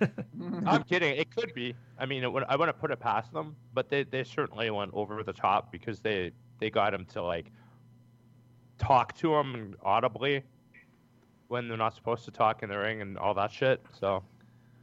I'm 0.67 0.83
kidding. 0.85 1.17
It 1.17 1.35
could 1.35 1.55
be. 1.55 1.75
I 1.99 2.07
mean, 2.07 2.23
it 2.23 2.33
would, 2.33 2.45
I 2.49 2.57
wouldn't 2.57 2.79
put 2.79 2.91
it 2.91 3.01
past 3.01 3.33
them, 3.33 3.57
but 3.75 3.89
they, 3.89 4.05
they 4.05 4.25
certainly 4.25 4.71
went 4.71 4.93
over 4.95 5.23
the 5.23 5.33
top 5.33 5.73
because 5.73 6.01
they 6.01 6.33
they 6.61 6.71
got 6.71 6.93
him 6.93 7.05
to 7.07 7.23
like 7.23 7.51
talk 8.79 9.17
to 9.19 9.35
him 9.35 9.77
audibly 9.83 10.43
when 11.49 11.69
they're 11.69 11.77
not 11.77 11.95
supposed 11.95 12.25
to 12.25 12.31
talk 12.31 12.63
in 12.63 12.69
the 12.69 12.79
ring 12.79 13.01
and 13.01 13.19
all 13.19 13.35
that 13.35 13.51
shit. 13.51 13.81
So 13.99 14.23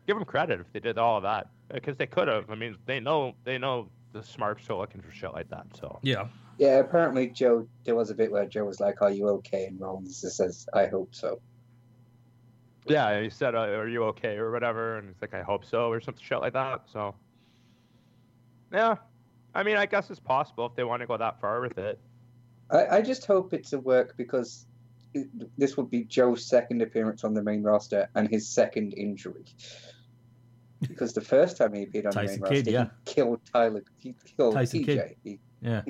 give 0.07 0.15
them 0.17 0.25
credit 0.25 0.59
if 0.59 0.71
they 0.73 0.79
did 0.79 0.97
all 0.97 1.17
of 1.17 1.23
that 1.23 1.47
because 1.73 1.97
they 1.97 2.07
could 2.07 2.27
have. 2.27 2.49
I 2.49 2.55
mean, 2.55 2.77
they 2.85 2.99
know 2.99 3.35
they 3.43 3.57
know 3.57 3.89
the 4.13 4.23
smarts 4.23 4.69
are 4.69 4.77
looking 4.77 5.01
for 5.01 5.11
shit 5.11 5.33
like 5.33 5.49
that. 5.49 5.65
So 5.79 5.99
yeah. 6.01 6.27
Yeah, 6.57 6.79
apparently 6.79 7.27
Joe. 7.27 7.67
There 7.83 7.95
was 7.95 8.11
a 8.11 8.15
bit 8.15 8.31
where 8.31 8.45
Joe 8.45 8.63
was 8.63 8.79
like, 8.79 9.01
"Are 9.01 9.11
you 9.11 9.27
okay?" 9.29 9.65
And 9.65 9.79
Rollins 9.79 10.21
just 10.21 10.37
says, 10.37 10.67
"I 10.73 10.85
hope 10.87 11.13
so." 11.13 11.41
Yeah, 12.87 13.21
he 13.21 13.29
said, 13.29 13.55
uh, 13.55 13.59
"Are 13.59 13.87
you 13.87 14.03
okay?" 14.05 14.37
or 14.37 14.51
whatever, 14.51 14.97
and 14.97 15.07
he's 15.09 15.21
like, 15.21 15.33
"I 15.33 15.41
hope 15.41 15.65
so," 15.65 15.89
or 15.91 15.99
some 16.01 16.15
shit 16.21 16.39
like 16.39 16.53
that. 16.53 16.81
So 16.91 17.15
yeah, 18.71 18.95
I 19.53 19.63
mean, 19.63 19.77
I 19.77 19.85
guess 19.85 20.09
it's 20.09 20.19
possible 20.19 20.65
if 20.65 20.75
they 20.75 20.83
want 20.83 21.01
to 21.01 21.07
go 21.07 21.17
that 21.17 21.39
far 21.39 21.61
with 21.61 21.77
it. 21.77 21.99
I, 22.69 22.97
I 22.97 23.01
just 23.01 23.25
hope 23.25 23.53
it's 23.53 23.73
a 23.73 23.79
work 23.79 24.15
because 24.17 24.65
it, 25.13 25.27
this 25.57 25.77
would 25.77 25.89
be 25.89 26.03
Joe's 26.03 26.45
second 26.45 26.81
appearance 26.81 27.23
on 27.23 27.33
the 27.33 27.43
main 27.43 27.63
roster 27.63 28.09
and 28.15 28.27
his 28.27 28.47
second 28.47 28.93
injury. 28.93 29.45
Because 30.81 31.13
the 31.13 31.21
first 31.21 31.57
time 31.57 31.73
he 31.73 31.83
appeared 31.83 32.07
on 32.07 32.11
Tyson 32.13 32.41
the 32.41 32.49
main 32.49 32.63
Kidd, 32.63 32.67
roster, 32.67 32.71
yeah. 32.71 32.85
he 33.05 33.13
killed 33.13 33.39
Tyler. 33.51 33.83
He 33.97 34.15
killed 34.37 34.53
Tyson 34.55 34.79
TJ. 34.81 34.85
Kidd. 34.85 35.15
He, 35.23 35.39
Yeah. 35.61 35.81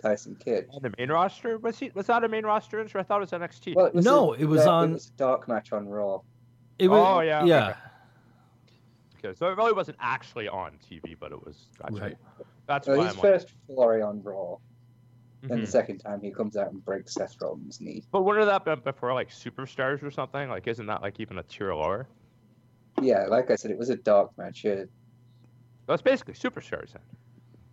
Tyson 0.00 0.36
Kidd. 0.36 0.68
On 0.72 0.80
the 0.80 0.92
main 0.96 1.10
roster 1.10 1.58
was 1.58 1.78
he? 1.78 1.90
Was 1.94 2.06
that 2.06 2.22
a 2.24 2.28
main 2.28 2.44
roster 2.46 2.78
injury? 2.80 3.00
I 3.00 3.04
thought 3.04 3.16
it 3.16 3.30
was 3.32 3.32
NXT. 3.32 3.74
Well, 3.74 3.86
it 3.86 3.94
was 3.94 4.04
No, 4.04 4.32
a, 4.32 4.36
it 4.38 4.44
was 4.44 4.60
dark- 4.64 4.70
on- 4.84 4.90
It 4.90 4.92
was 4.94 5.06
a 5.08 5.18
dark 5.18 5.48
match 5.48 5.72
on 5.72 5.88
Raw. 5.88 6.20
It 6.78 6.88
was, 6.88 7.00
Oh, 7.00 7.20
yeah, 7.20 7.44
yeah. 7.44 7.68
okay. 7.68 9.28
okay, 9.28 9.34
so 9.38 9.48
it 9.48 9.56
really 9.56 9.72
wasn't 9.72 9.96
actually 10.00 10.48
on 10.48 10.78
TV, 10.88 11.16
but 11.18 11.32
it 11.32 11.44
was. 11.44 11.66
Gotcha. 11.82 12.02
Right. 12.02 12.16
That's 12.66 12.86
Well, 12.86 12.98
why 12.98 13.06
his 13.06 13.14
I'm 13.14 13.20
first 13.20 13.52
foray 13.66 14.00
on 14.00 14.22
Raw, 14.22 14.50
like, 14.50 14.58
and 15.42 15.50
Mhm. 15.50 15.60
the 15.62 15.66
second 15.66 15.98
time 15.98 16.20
he 16.20 16.30
comes 16.30 16.56
out 16.56 16.70
and 16.70 16.84
breaks 16.84 17.14
Seth 17.14 17.34
Rollins' 17.40 17.80
knee. 17.80 18.04
But 18.12 18.22
wouldn't 18.22 18.46
that 18.46 18.64
been 18.64 18.80
before 18.80 19.12
like 19.14 19.30
superstars 19.30 20.02
or 20.02 20.10
something? 20.10 20.48
Like, 20.48 20.66
isn't 20.68 20.86
that 20.86 21.02
like 21.02 21.18
even 21.18 21.38
a 21.38 21.42
tier 21.42 21.74
lower? 21.74 22.06
Yeah, 23.00 23.26
like 23.26 23.50
I 23.50 23.56
said, 23.56 23.70
it 23.70 23.78
was 23.78 23.90
a 23.90 23.96
dark 23.96 24.30
match. 24.38 24.64
Yeah, 24.64 24.84
That's 25.86 26.02
basically 26.02 26.34
superstars 26.34 26.92
then. 26.92 27.02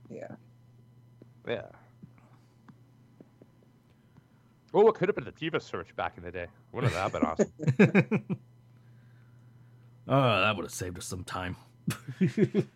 yeah. 0.10 0.36
Yeah. 1.48 1.68
Oh, 4.74 4.88
it 4.88 4.96
could 4.96 5.08
have 5.10 5.16
been 5.16 5.26
the 5.26 5.32
Diva 5.32 5.60
search 5.60 5.96
back 5.96 6.18
in 6.18 6.24
the 6.24 6.32
day. 6.32 6.48
Wouldn't 6.72 6.94
that 6.94 7.00
have 7.00 7.12
been 7.14 7.24
awesome? 8.02 8.40
oh, 10.08 10.42
that 10.42 10.56
would 10.56 10.64
have 10.66 10.74
saved 10.74 10.98
us 10.98 11.06
some 11.06 11.24
time. 11.24 11.56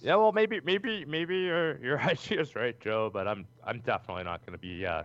Yeah, 0.00 0.14
well, 0.14 0.30
maybe, 0.30 0.60
maybe, 0.64 1.04
maybe 1.04 1.38
your 1.38 1.76
your 1.84 1.98
idea 2.00 2.40
is 2.40 2.54
right, 2.54 2.78
Joe. 2.80 3.10
But 3.12 3.26
I'm 3.26 3.44
I'm 3.64 3.80
definitely 3.80 4.22
not 4.24 4.46
going 4.46 4.52
to 4.52 4.58
be 4.58 4.86
uh, 4.86 5.02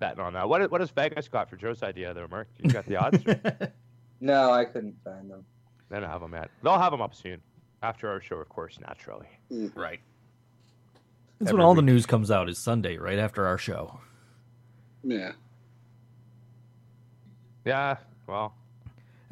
betting 0.00 0.20
on 0.20 0.34
that. 0.34 0.46
What 0.48 0.70
what 0.70 0.82
has 0.82 0.90
Vegas 0.90 1.28
got 1.28 1.48
for 1.48 1.56
Joe's 1.56 1.82
idea 1.82 2.12
there, 2.12 2.28
Mark? 2.28 2.48
You 2.58 2.70
got 2.70 2.84
the 2.86 2.96
odds? 2.96 3.24
or- 3.26 3.72
No, 4.20 4.52
I 4.52 4.64
couldn't 4.66 4.96
find 5.02 5.30
them. 5.30 5.44
they 5.90 5.98
don't 6.00 6.08
have 6.08 6.20
them 6.20 6.32
yet. 6.34 6.50
They'll 6.62 6.78
have 6.78 6.92
them 6.92 7.00
up 7.02 7.14
soon 7.14 7.40
after 7.82 8.08
our 8.08 8.20
show, 8.20 8.36
of 8.36 8.48
course, 8.48 8.78
naturally. 8.80 9.26
right. 9.74 10.00
That's 11.38 11.50
Every 11.50 11.54
when 11.58 11.66
all 11.66 11.74
the 11.74 11.82
news 11.82 12.06
comes 12.06 12.30
out 12.30 12.48
is 12.48 12.58
Sunday, 12.58 12.96
right 12.96 13.18
after 13.18 13.46
our 13.46 13.58
show. 13.58 13.98
Yeah. 15.02 15.32
Yeah. 17.64 17.96
Well, 18.26 18.54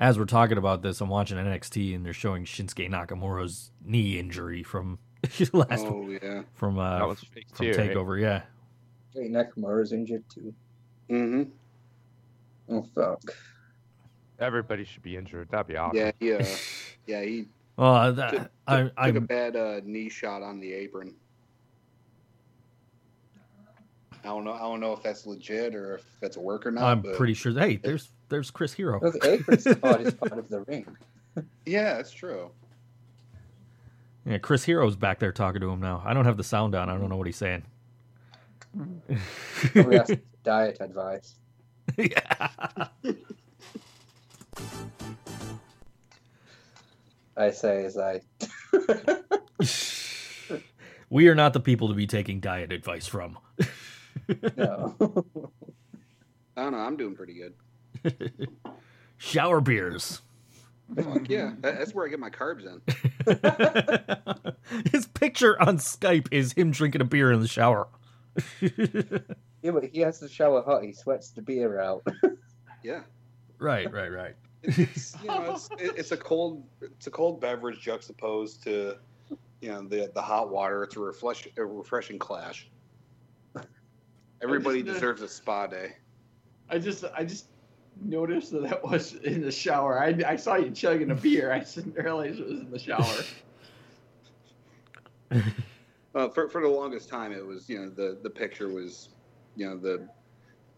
As 0.02 0.18
we're 0.18 0.24
talking 0.24 0.58
about 0.58 0.82
this, 0.82 1.00
I'm 1.00 1.08
watching 1.08 1.38
NXT 1.38 1.94
and 1.94 2.04
they're 2.04 2.12
showing 2.12 2.44
Shinsuke 2.44 2.90
Nakamura's 2.90 3.70
knee 3.84 4.18
injury 4.18 4.64
from 4.64 4.98
last 5.52 5.86
Oh 5.86 6.08
yeah. 6.20 6.42
from 6.54 6.74
that 6.74 7.02
uh, 7.02 7.06
was 7.06 7.20
fake 7.20 7.46
from 7.54 7.66
too. 7.66 7.78
right? 7.78 7.90
Takeover. 7.92 8.20
Yeah. 8.20 8.42
Jay 9.14 9.28
Nakamura's 9.28 9.92
injured 9.92 10.24
too. 10.28 10.52
Mm-hmm. 11.08 12.74
Oh 12.74 12.84
fuck. 12.96 13.22
Everybody 14.40 14.82
should 14.84 15.04
be 15.04 15.16
injured. 15.16 15.48
That'd 15.50 15.68
be 15.68 15.76
awesome. 15.76 15.96
Yeah. 15.98 16.10
Yeah. 16.18 16.46
Yeah. 17.06 17.22
He 17.22 17.46
Well, 17.76 18.06
took, 18.08 18.16
that, 18.16 18.30
took, 18.32 18.50
I, 18.66 18.82
took 18.82 18.92
a 18.96 19.02
I'm 19.18 19.26
bad 19.26 19.54
uh, 19.56 19.80
knee 19.84 20.08
shot 20.08 20.42
on 20.42 20.58
the 20.58 20.72
apron. 20.72 21.14
I 24.24 24.28
don't 24.28 24.44
know. 24.44 24.52
I 24.52 24.60
don't 24.60 24.80
know 24.80 24.92
if 24.92 25.02
that's 25.02 25.26
legit 25.26 25.74
or 25.74 25.96
if 25.96 26.04
that's 26.20 26.36
a 26.36 26.40
work 26.40 26.64
or 26.66 26.70
not. 26.70 26.84
I'm 26.84 27.00
but 27.00 27.16
pretty 27.16 27.34
sure. 27.34 27.52
Hey, 27.52 27.76
there's 27.76 28.10
there's 28.28 28.50
Chris 28.50 28.72
Hero. 28.72 29.00
Well, 29.00 29.12
the 29.12 29.32
apron's 29.32 29.64
part 29.78 30.00
is 30.02 30.14
part 30.14 30.38
of 30.38 30.48
the 30.48 30.60
ring. 30.62 30.96
Yeah, 31.64 31.94
that's 31.94 32.10
true. 32.12 32.50
Yeah, 34.26 34.38
Chris 34.38 34.64
Hero's 34.64 34.96
back 34.96 35.18
there 35.18 35.32
talking 35.32 35.60
to 35.62 35.70
him 35.70 35.80
now. 35.80 36.02
I 36.04 36.12
don't 36.12 36.26
have 36.26 36.36
the 36.36 36.44
sound 36.44 36.74
on. 36.74 36.90
I 36.90 36.98
don't 36.98 37.08
know 37.08 37.16
what 37.16 37.26
he's 37.26 37.36
saying. 37.36 37.64
Diet 40.44 40.76
advice. 40.80 41.36
yeah. 41.96 42.88
I 47.36 47.50
say 47.50 47.84
as 47.84 47.96
I. 47.96 48.20
we 51.08 51.28
are 51.28 51.34
not 51.34 51.52
the 51.52 51.60
people 51.60 51.88
to 51.88 51.94
be 51.94 52.06
taking 52.06 52.40
diet 52.40 52.72
advice 52.72 53.06
from. 53.06 53.38
No. 54.56 54.94
I 56.56 56.62
don't 56.62 56.72
know. 56.72 56.78
I'm 56.78 56.96
doing 56.96 57.14
pretty 57.14 57.34
good. 57.34 57.54
Shower 59.16 59.60
beers. 59.60 60.22
Fuck 60.94 61.28
yeah, 61.30 61.52
that's 61.60 61.94
where 61.94 62.06
I 62.06 62.10
get 62.10 62.18
my 62.18 62.28
carbs 62.28 62.66
in. 62.66 62.82
His 64.92 65.06
picture 65.06 65.60
on 65.62 65.78
Skype 65.78 66.28
is 66.30 66.52
him 66.52 66.70
drinking 66.70 67.00
a 67.00 67.04
beer 67.04 67.32
in 67.32 67.40
the 67.40 67.48
shower. 67.48 67.88
Yeah, 69.62 69.70
but 69.70 69.84
he 69.84 70.00
has 70.00 70.18
to 70.18 70.28
shower 70.28 70.60
hot. 70.62 70.82
He 70.82 70.92
sweats 70.92 71.30
the 71.30 71.40
beer 71.40 71.80
out. 71.80 72.06
Yeah, 72.82 73.02
right, 73.58 73.90
right, 73.90 74.10
right. 74.10 74.34
it's 74.62 75.16
you 75.22 75.28
know 75.28 75.54
it's 75.54 75.68
it's 75.78 76.12
a 76.12 76.16
cold 76.16 76.64
it's 76.82 77.06
a 77.06 77.10
cold 77.10 77.40
beverage 77.40 77.80
juxtaposed 77.80 78.62
to 78.64 78.96
you 79.60 79.68
know 79.68 79.82
the 79.82 80.10
the 80.14 80.20
hot 80.20 80.50
water. 80.50 80.82
It's 80.82 80.96
a 80.96 81.00
refresh 81.00 81.46
a 81.56 81.64
refreshing 81.64 82.18
clash. 82.18 82.68
Everybody 84.42 84.82
just- 84.82 84.94
deserves 84.94 85.22
a 85.22 85.28
spa 85.28 85.66
day. 85.66 85.96
I 86.68 86.78
just 86.78 87.04
I 87.16 87.24
just 87.24 87.46
noticed 88.00 88.52
that 88.52 88.62
that 88.62 88.82
was 88.82 89.14
in 89.14 89.42
the 89.42 89.52
shower. 89.52 90.00
I, 90.00 90.16
I 90.26 90.36
saw 90.36 90.54
you 90.54 90.70
chugging 90.70 91.10
a 91.10 91.14
beer. 91.14 91.52
I 91.52 91.60
didn't 91.60 91.94
realize 91.96 92.38
it 92.38 92.46
was 92.46 92.60
in 92.60 92.70
the 92.70 92.78
shower. 92.78 93.04
Uh, 96.14 96.28
for 96.28 96.46
for 96.46 96.60
the 96.60 96.68
longest 96.68 97.08
time, 97.08 97.32
it 97.32 97.44
was 97.44 97.70
you 97.70 97.80
know 97.80 97.88
the 97.88 98.18
the 98.22 98.28
picture 98.28 98.68
was, 98.68 99.08
you 99.56 99.66
know 99.66 99.78
the 99.78 100.06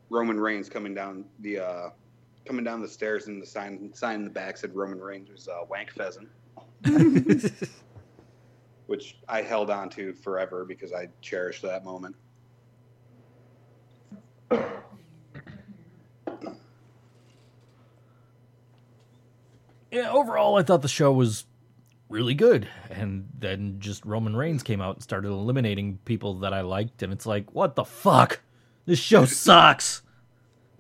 Roman 0.09 0.39
Reigns 0.39 0.69
coming 0.69 0.95
down 0.95 1.25
the 1.41 1.59
uh, 1.59 1.91
coming 2.45 2.65
down 2.65 2.81
the 2.81 2.89
stairs 2.89 3.27
and 3.27 3.43
the 3.43 3.47
sign 3.47 3.93
sign 3.95 4.17
in 4.21 4.25
the 4.25 4.31
back 4.31 4.57
said 4.57 4.75
Roman 4.77 5.01
Reigns 5.01 5.29
was 5.31 5.49
uh, 5.49 5.65
wank 5.69 5.91
pheasant, 5.91 6.29
which 8.87 9.17
I 9.29 9.43
held 9.43 9.71
on 9.71 9.91
to 9.91 10.13
forever 10.13 10.65
because 10.65 10.93
I 10.93 11.09
cherished 11.21 11.63
that 11.63 11.85
moment. 11.85 12.15
Yeah, 19.91 20.11
overall, 20.11 20.57
I 20.57 20.63
thought 20.63 20.83
the 20.83 20.89
show 20.89 21.13
was 21.13 21.45
really 22.09 22.35
good. 22.35 22.69
And 22.91 23.29
then 23.39 23.77
just 23.79 24.05
Roman 24.05 24.37
Reigns 24.37 24.63
came 24.63 24.81
out 24.81 24.97
and 24.97 25.03
started 25.03 25.29
eliminating 25.29 25.99
people 26.05 26.35
that 26.41 26.53
I 26.53 26.63
liked. 26.63 27.03
And 27.03 27.13
it's 27.13 27.27
like, 27.27 27.55
what 27.55 27.77
the 27.77 27.85
fuck? 27.85 28.41
This 28.87 28.99
show 28.99 29.25
sucks. 29.25 30.03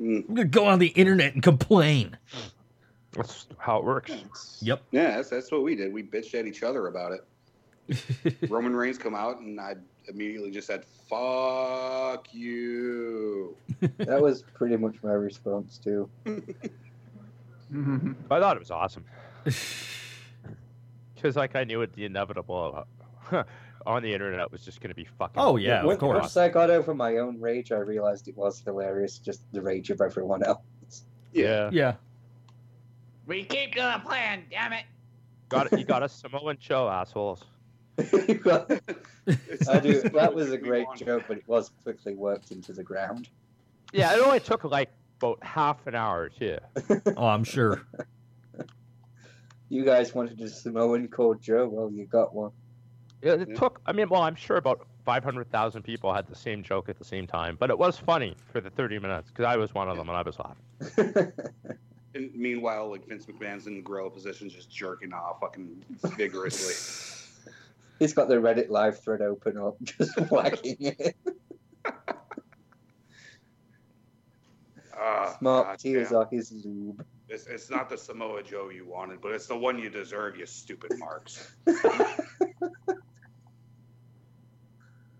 Mm. 0.00 0.28
I'm 0.28 0.34
going 0.34 0.36
to 0.36 0.44
go 0.44 0.66
on 0.66 0.78
the 0.78 0.88
internet 0.88 1.34
and 1.34 1.42
complain. 1.42 2.18
That's 3.12 3.46
how 3.58 3.78
it 3.78 3.84
works. 3.84 4.58
Yep. 4.60 4.82
Yeah, 4.90 5.16
that's, 5.16 5.30
that's 5.30 5.52
what 5.52 5.62
we 5.62 5.76
did. 5.76 5.92
We 5.92 6.02
bitched 6.02 6.34
at 6.34 6.46
each 6.46 6.62
other 6.62 6.88
about 6.88 7.12
it. 7.12 7.24
Roman 8.48 8.74
Reigns 8.74 8.98
come 8.98 9.14
out 9.14 9.40
and 9.40 9.60
I 9.60 9.74
immediately 10.08 10.50
just 10.50 10.66
said, 10.66 10.84
"Fuck 11.08 12.32
you." 12.32 13.56
That 13.98 14.20
was 14.20 14.42
pretty 14.54 14.76
much 14.76 14.96
my 15.02 15.12
response 15.12 15.78
too. 15.78 16.08
I 16.26 16.40
thought 18.38 18.56
it 18.56 18.60
was 18.60 18.70
awesome. 18.70 19.04
Because 21.14 21.36
like 21.36 21.56
I 21.56 21.64
knew 21.64 21.80
it, 21.80 21.90
the 21.94 22.04
inevitable 22.04 22.86
on 23.86 24.02
the 24.02 24.12
internet 24.12 24.52
was 24.52 24.62
just 24.62 24.82
going 24.82 24.90
to 24.90 24.94
be 24.94 25.06
fucking. 25.06 25.40
Oh, 25.40 25.56
yeah, 25.56 25.80
of 25.80 25.86
When- 25.86 25.96
course. 25.96 26.20
Once 26.20 26.36
I 26.36 26.50
got 26.50 26.68
over 26.68 26.94
my 26.94 27.16
own 27.16 27.40
rage, 27.40 27.72
I 27.72 27.78
realized 27.78 28.28
it 28.28 28.36
was 28.36 28.60
hilarious. 28.60 29.18
Just 29.18 29.50
the 29.52 29.62
rage 29.62 29.88
of 29.88 30.02
everyone 30.02 30.42
else. 30.42 31.04
yeah. 31.32 31.70
yeah. 31.72 31.94
we 33.26 33.42
keep 33.44 33.72
to 33.74 33.80
the 33.80 34.02
plan, 34.06 34.44
damn 34.50 34.74
it. 34.74 34.84
Got 35.48 35.72
it. 35.72 35.78
You 35.78 35.86
got 35.86 36.02
a 36.02 36.10
Samoan 36.10 36.58
show, 36.60 36.90
assholes. 36.90 37.44
It's 37.96 39.68
I 39.68 39.80
do. 39.80 40.00
That 40.02 40.34
was 40.34 40.50
a 40.52 40.58
great 40.58 40.86
joke, 40.96 41.24
but 41.28 41.38
it 41.38 41.48
was 41.48 41.70
quickly 41.82 42.14
worked 42.14 42.50
into 42.50 42.72
the 42.72 42.82
ground. 42.82 43.28
Yeah, 43.92 44.14
it 44.14 44.20
only 44.20 44.40
took 44.40 44.64
like 44.64 44.90
about 45.20 45.42
half 45.42 45.86
an 45.86 45.94
hour 45.94 46.28
too. 46.28 46.58
Oh, 47.16 47.26
I'm 47.26 47.44
sure. 47.44 47.82
You 49.68 49.84
guys 49.84 50.14
wanted 50.14 50.40
a 50.40 50.48
Samoan 50.48 51.08
called 51.08 51.40
Joe. 51.40 51.68
Well, 51.68 51.90
you 51.90 52.04
got 52.06 52.34
one. 52.34 52.50
It, 53.22 53.40
it 53.42 53.48
Yeah. 53.50 53.54
took. 53.54 53.80
I 53.86 53.92
mean, 53.92 54.08
well, 54.08 54.22
I'm 54.22 54.34
sure 54.34 54.56
about 54.58 54.86
500,000 55.04 55.82
people 55.82 56.12
had 56.12 56.26
the 56.26 56.34
same 56.34 56.62
joke 56.62 56.88
at 56.88 56.98
the 56.98 57.04
same 57.04 57.26
time, 57.26 57.56
but 57.58 57.70
it 57.70 57.78
was 57.78 57.96
funny 57.98 58.36
for 58.52 58.60
the 58.60 58.70
30 58.70 58.98
minutes 58.98 59.30
because 59.30 59.46
I 59.46 59.56
was 59.56 59.72
one 59.74 59.88
of 59.88 59.96
them 59.96 60.08
and 60.08 60.16
I 60.16 60.22
was 60.22 60.38
laughing. 60.38 61.32
And 62.16 62.32
meanwhile, 62.32 62.88
like 62.88 63.08
Vince 63.08 63.26
McMahon's 63.26 63.66
in 63.66 63.74
the 63.74 63.80
gorilla 63.82 64.08
position, 64.08 64.48
just 64.48 64.70
jerking 64.70 65.12
off, 65.12 65.40
fucking 65.40 65.84
vigorously. 66.16 66.72
He's 67.98 68.12
got 68.12 68.28
the 68.28 68.36
Reddit 68.36 68.68
live 68.70 69.02
thread 69.02 69.20
open 69.22 69.56
up, 69.58 69.76
just 69.82 70.18
whacking 70.30 70.76
it. 70.80 71.16
Ah, 74.96 75.36
Smart 75.38 75.66
God 75.66 75.78
tears 75.78 76.10
damn. 76.10 76.28
lube. 76.64 77.04
It's, 77.28 77.46
it's 77.46 77.70
not 77.70 77.88
the 77.88 77.96
Samoa 77.96 78.42
Joe 78.42 78.68
you 78.68 78.86
wanted, 78.86 79.20
but 79.20 79.32
it's 79.32 79.46
the 79.46 79.56
one 79.56 79.78
you 79.78 79.90
deserve, 79.90 80.36
you 80.36 80.46
stupid 80.46 80.92
marks. 80.98 81.56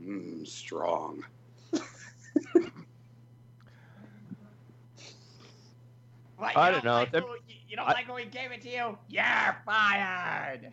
Mmm, 0.03 0.47
strong. 0.47 1.25
What, 6.37 6.57
I 6.57 6.70
don't 6.72 6.85
know. 6.85 6.95
Like 6.95 7.12
who, 7.14 7.25
you 7.68 7.77
don't 7.77 7.89
I- 7.89 7.93
like 7.93 8.07
who 8.07 8.14
we 8.14 8.27
gave 8.27 8.53
it 8.53 8.62
to 8.62 8.68
you? 8.70 8.99
You're 9.09 9.57
fired. 9.64 10.72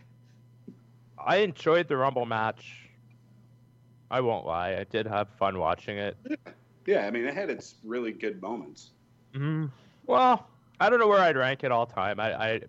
I 1.26 1.38
enjoyed 1.38 1.88
the 1.88 1.98
Rumble 1.98 2.26
match. 2.26 2.90
I 4.10 4.20
won't 4.22 4.46
lie. 4.46 4.76
I 4.76 4.84
did 4.86 5.08
have 5.08 5.30
fun 5.40 5.58
watching 5.58 5.98
it. 5.98 6.18
Yeah, 6.86 7.06
I 7.06 7.12
mean, 7.12 7.26
it 7.26 7.34
had 7.34 7.50
its 7.50 7.76
really 7.84 8.12
good 8.12 8.42
moments. 8.42 8.92
Mm, 9.34 9.72
well, 10.08 10.48
I 10.80 10.90
don't 10.90 11.00
know 11.00 11.08
where 11.08 11.20
I'd 11.22 11.38
rank 11.38 11.64
it 11.64 11.72
all 11.72 11.86
time. 11.86 12.20
I, 12.20 12.34
I, 12.54 12.62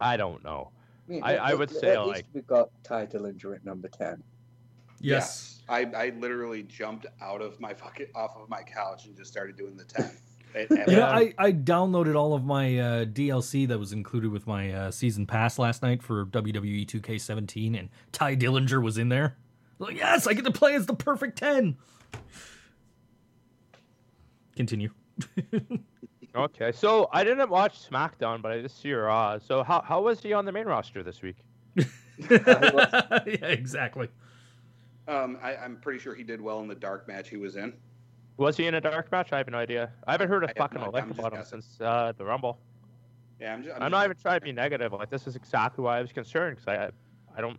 I 0.00 0.16
don't 0.16 0.42
know. 0.44 0.70
mean, 1.08 1.22
I- 1.24 1.34
at- 1.34 1.40
I 1.42 1.50
at- 1.52 1.58
would 1.58 1.70
say, 1.70 1.92
at 1.94 2.06
least 2.06 2.16
like- 2.18 2.26
we 2.32 2.42
got 2.42 2.68
Tye 2.84 3.06
Dillinger 3.06 3.56
at 3.56 3.64
number 3.64 3.88
ten. 3.88 4.22
Yes. 5.00 5.62
I, 5.68 5.86
I 5.96 6.10
literally 6.18 6.62
jumped 6.64 7.06
out 7.22 7.40
of 7.40 7.58
my 7.60 7.72
fucking 7.72 8.08
off 8.14 8.36
of 8.36 8.48
my 8.50 8.62
couch 8.62 9.06
and 9.06 9.16
just 9.16 9.30
started 9.32 9.56
doing 9.56 9.76
the 9.76 9.84
ten. 9.84 10.10
At- 10.54 10.70
You 10.70 10.76
know, 10.76 10.84
Yeah. 10.88 11.08
I, 11.10 11.34
I 11.38 11.52
downloaded 11.52 12.14
all 12.16 12.34
of 12.34 12.44
my 12.44 12.78
uh, 12.78 13.04
DLC 13.04 13.66
that 13.68 13.78
was 13.78 13.92
included 13.92 14.30
with 14.32 14.46
my 14.46 14.72
uh, 14.72 14.90
season 14.90 15.26
pass 15.26 15.58
last 15.58 15.82
night 15.82 16.02
for 16.02 16.26
WWE 16.26 16.86
2K17, 16.86 17.78
and 17.78 17.88
Tye 18.12 18.36
Dillinger 18.36 18.82
was 18.82 18.98
in 18.98 19.08
there. 19.08 19.36
Like, 19.78 19.96
yes, 19.96 20.26
I 20.26 20.34
get 20.34 20.44
to 20.44 20.50
play 20.52 20.74
as 20.74 20.86
the 20.86 20.94
perfect 20.94 21.38
10. 21.38 21.76
Continue. 24.56 24.90
Okay, 26.32 26.70
so 26.70 27.08
I 27.12 27.24
didn't 27.24 27.50
watch 27.50 27.90
SmackDown, 27.90 28.40
but 28.40 28.52
I 28.52 28.60
just 28.62 28.80
see 28.80 28.92
Raw. 28.92 29.36
So 29.40 29.64
how 29.64 29.80
how 29.80 30.00
was 30.02 30.20
he 30.20 30.32
on 30.32 30.44
the 30.44 30.52
main 30.52 30.66
roster 30.66 31.02
this 31.02 31.22
week? 31.22 31.38
yeah, 32.30 33.24
exactly. 33.48 34.08
um, 35.08 35.38
I, 35.42 35.56
I'm 35.56 35.78
pretty 35.80 35.98
sure 35.98 36.14
he 36.14 36.22
did 36.22 36.40
well 36.40 36.60
in 36.60 36.68
the 36.68 36.76
dark 36.76 37.08
match 37.08 37.28
he 37.30 37.36
was 37.36 37.56
in. 37.56 37.72
Was 38.36 38.56
he 38.56 38.66
in 38.66 38.74
a 38.74 38.80
dark 38.80 39.10
match? 39.12 39.32
I 39.32 39.38
have 39.38 39.48
no 39.48 39.58
idea. 39.58 39.90
I 40.06 40.12
haven't 40.12 40.28
heard 40.28 40.44
a 40.44 40.50
I 40.50 40.52
fucking 40.54 40.80
no- 40.80 40.90
lick 40.90 41.04
about 41.10 41.32
him 41.32 41.44
since 41.44 41.78
uh, 41.80 42.12
the 42.16 42.24
Rumble. 42.24 42.58
Yeah, 43.40 43.54
I'm, 43.54 43.62
just, 43.64 43.80
I'm, 43.80 43.90
not 43.90 44.04
even 44.04 44.16
trying 44.18 44.40
to 44.40 44.44
be 44.44 44.52
negative. 44.52 44.92
Like 44.92 45.10
this 45.10 45.26
is 45.26 45.36
exactly 45.36 45.82
why 45.82 45.98
I 45.98 46.02
was 46.02 46.12
concerned 46.12 46.56
because 46.58 46.68
I, 46.68 47.38
I 47.38 47.40
don't 47.40 47.58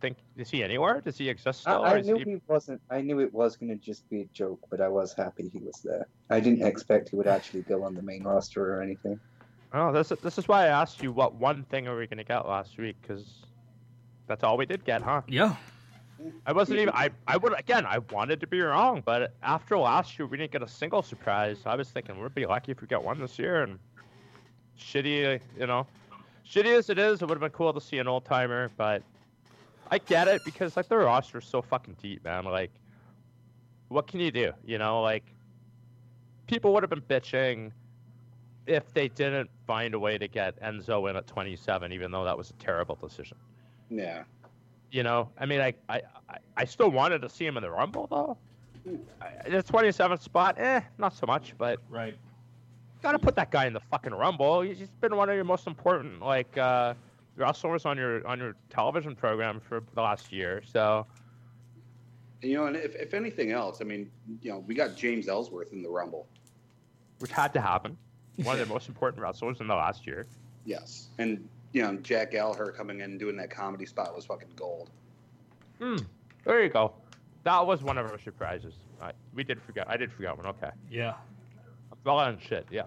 think 0.00 0.16
is 0.36 0.50
he 0.50 0.62
anywhere? 0.62 1.00
Does 1.00 1.18
he 1.18 1.28
exist 1.28 1.66
I, 1.66 1.70
still? 1.72 1.82
or 1.82 1.86
I 1.88 2.00
knew 2.00 2.16
he- 2.18 2.24
he 2.32 2.40
wasn't. 2.48 2.80
I 2.90 3.00
knew 3.00 3.20
it 3.20 3.32
was 3.32 3.56
going 3.56 3.70
to 3.70 3.76
just 3.76 4.08
be 4.10 4.22
a 4.22 4.24
joke, 4.32 4.60
but 4.70 4.80
I 4.80 4.88
was 4.88 5.14
happy 5.14 5.50
he 5.52 5.58
was 5.58 5.80
there. 5.84 6.06
I 6.30 6.40
didn't 6.40 6.66
expect 6.66 7.10
he 7.10 7.16
would 7.16 7.26
actually 7.26 7.62
go 7.62 7.82
on 7.84 7.94
the 7.94 8.02
main 8.02 8.24
roster 8.24 8.74
or 8.78 8.82
anything. 8.82 9.18
Oh, 9.72 9.92
this 9.92 10.12
is- 10.12 10.18
this 10.20 10.38
is 10.38 10.48
why 10.48 10.64
I 10.64 10.68
asked 10.68 11.02
you 11.02 11.12
what 11.12 11.34
one 11.34 11.64
thing 11.64 11.86
are 11.88 11.96
we 11.96 12.06
gonna 12.06 12.24
get 12.24 12.46
last 12.46 12.78
week 12.78 12.96
because 13.02 13.42
that's 14.26 14.42
all 14.44 14.56
we 14.56 14.66
did 14.66 14.84
get, 14.84 15.02
huh? 15.02 15.22
Yeah. 15.28 15.56
I 16.46 16.52
wasn't 16.52 16.80
even. 16.80 16.94
I 16.94 17.10
I 17.26 17.36
would 17.36 17.58
again. 17.58 17.86
I 17.86 17.98
wanted 17.98 18.40
to 18.40 18.46
be 18.46 18.60
wrong, 18.60 19.02
but 19.04 19.34
after 19.42 19.76
last 19.78 20.18
year, 20.18 20.26
we 20.26 20.36
didn't 20.36 20.52
get 20.52 20.62
a 20.62 20.68
single 20.68 21.02
surprise. 21.02 21.58
I 21.66 21.76
was 21.76 21.90
thinking 21.90 22.20
we'd 22.20 22.34
be 22.34 22.46
lucky 22.46 22.72
if 22.72 22.80
we 22.80 22.86
get 22.86 23.02
one 23.02 23.18
this 23.20 23.38
year. 23.38 23.62
And 23.62 23.78
shitty, 24.78 25.40
you 25.58 25.66
know, 25.66 25.86
shitty 26.48 26.76
as 26.76 26.90
it 26.90 26.98
is, 26.98 27.22
it 27.22 27.28
would 27.28 27.34
have 27.34 27.40
been 27.40 27.50
cool 27.50 27.72
to 27.72 27.80
see 27.80 27.98
an 27.98 28.08
old 28.08 28.24
timer. 28.24 28.70
But 28.76 29.02
I 29.90 29.98
get 29.98 30.28
it 30.28 30.44
because 30.44 30.76
like 30.76 30.88
the 30.88 30.96
roster's 30.96 31.46
so 31.46 31.62
fucking 31.62 31.96
deep, 32.02 32.24
man. 32.24 32.44
Like, 32.44 32.72
what 33.88 34.06
can 34.06 34.20
you 34.20 34.30
do? 34.30 34.52
You 34.64 34.78
know, 34.78 35.02
like 35.02 35.24
people 36.46 36.72
would 36.74 36.82
have 36.82 36.90
been 36.90 37.02
bitching 37.02 37.72
if 38.66 38.92
they 38.94 39.08
didn't 39.08 39.50
find 39.66 39.94
a 39.94 39.98
way 39.98 40.16
to 40.18 40.28
get 40.28 40.60
Enzo 40.62 41.08
in 41.10 41.16
at 41.16 41.26
27, 41.26 41.92
even 41.92 42.10
though 42.10 42.24
that 42.24 42.36
was 42.36 42.50
a 42.50 42.54
terrible 42.54 42.94
decision. 42.94 43.36
Yeah. 43.90 44.24
You 44.94 45.02
know, 45.02 45.28
I 45.36 45.44
mean, 45.44 45.60
I, 45.60 45.74
I, 45.88 46.02
I- 46.28 46.38
I 46.56 46.64
still 46.64 46.88
wanted 46.88 47.20
to 47.22 47.28
see 47.28 47.44
him 47.44 47.56
in 47.56 47.64
the 47.64 47.70
Rumble 47.70 48.06
though. 48.06 48.38
I- 49.20 49.48
The 49.50 49.60
27th 49.60 50.22
spot, 50.22 50.54
eh, 50.56 50.82
not 50.98 51.12
so 51.12 51.26
much, 51.26 51.52
but 51.58 51.80
Right. 51.90 52.16
gotta 53.02 53.18
put 53.18 53.34
that 53.34 53.50
guy 53.50 53.66
in 53.66 53.72
the 53.72 53.80
fucking 53.80 54.14
Rumble. 54.14 54.60
He's 54.60 54.78
he's 54.78 54.88
been 55.00 55.16
one 55.16 55.28
of 55.28 55.34
your 55.34 55.42
most 55.44 55.66
important 55.66 56.20
like 56.22 56.56
uh, 56.56 56.94
wrestlers 57.34 57.84
on 57.86 57.96
your 57.98 58.24
on 58.24 58.38
your 58.38 58.54
television 58.70 59.16
program 59.16 59.58
for 59.58 59.82
the 59.96 60.00
last 60.00 60.32
year. 60.32 60.62
So 60.64 61.04
And, 62.42 62.52
you 62.52 62.56
know, 62.56 62.66
and 62.66 62.76
if, 62.76 62.94
if 62.94 63.14
anything 63.14 63.50
else, 63.50 63.80
I 63.80 63.84
mean, 63.84 64.08
you 64.42 64.52
know, 64.52 64.58
we 64.60 64.76
got 64.76 64.94
James 64.94 65.26
Ellsworth 65.26 65.72
in 65.72 65.82
the 65.82 65.90
Rumble. 65.90 66.28
which 67.18 67.32
had 67.32 67.52
to 67.54 67.60
happen. 67.60 67.96
One 68.44 68.60
of 68.60 68.68
the 68.68 68.72
most 68.76 68.86
important 68.88 69.20
wrestlers 69.20 69.60
in 69.60 69.66
the 69.66 69.74
last 69.74 70.06
year. 70.06 70.26
Yes. 70.64 71.08
And, 71.18 71.48
you 71.74 71.82
know, 71.82 71.96
Jack 71.96 72.30
Gallagher 72.30 72.72
coming 72.74 73.00
in 73.00 73.10
and 73.10 73.20
doing 73.20 73.36
that 73.36 73.50
comedy 73.50 73.84
spot 73.84 74.14
was 74.14 74.24
fucking 74.24 74.48
gold. 74.56 74.90
Hmm. 75.80 75.96
There 76.44 76.62
you 76.62 76.70
go. 76.70 76.94
That 77.42 77.66
was 77.66 77.82
one 77.82 77.98
of 77.98 78.06
our 78.10 78.18
surprises. 78.18 78.74
I, 79.02 79.10
we 79.34 79.42
did 79.44 79.60
forget. 79.60 79.86
I 79.90 79.96
did 79.98 80.10
forget 80.12 80.36
one. 80.36 80.46
Okay. 80.46 80.70
Yeah. 80.90 81.14
Well 82.04 82.18
on 82.18 82.38
shit. 82.38 82.66
Yeah. 82.70 82.84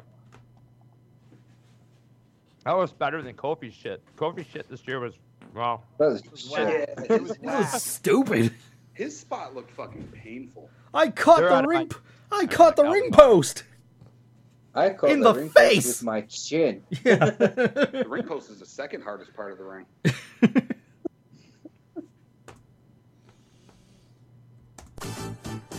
That 2.66 2.76
was 2.76 2.92
better 2.92 3.22
than 3.22 3.34
Kofi's 3.36 3.74
shit. 3.74 4.02
Kofi's 4.16 4.48
shit 4.48 4.70
this 4.70 4.88
year 4.88 5.00
was 5.00 5.14
well. 5.54 5.84
That 6.00 6.08
was 6.12 6.24
Wow. 6.50 6.58
shit. 6.58 6.90
It 7.10 7.22
was 7.22 7.38
That 7.44 7.74
was 7.74 7.84
stupid. 7.84 8.54
His 8.94 9.20
spot 9.20 9.54
looked 9.54 9.72
fucking 9.72 10.08
painful. 10.14 10.70
I 10.94 11.10
caught 11.10 11.40
They're 11.42 11.62
the 11.62 11.68
ring. 11.68 11.90
my- 12.32 12.38
I 12.38 12.42
I'm 12.42 12.48
caught 12.48 12.76
the 12.78 12.84
ring 12.86 13.12
post. 13.12 13.64
I 14.78 14.90
caught 14.92 15.10
In 15.10 15.20
the, 15.22 15.34
the 15.34 15.40
ring 15.40 15.50
post 15.50 15.58
face! 15.58 15.88
with 15.88 16.04
my 16.04 16.22
chin. 16.22 16.84
Yeah. 17.04 17.30
The 17.32 18.06
ring 18.08 18.24
post 18.24 18.50
is 18.52 18.60
the 18.60 18.66
second 18.66 19.02
hardest 19.02 19.34
part 19.34 19.52
of 19.52 19.58
the 19.58 19.64
ring. 19.64 19.86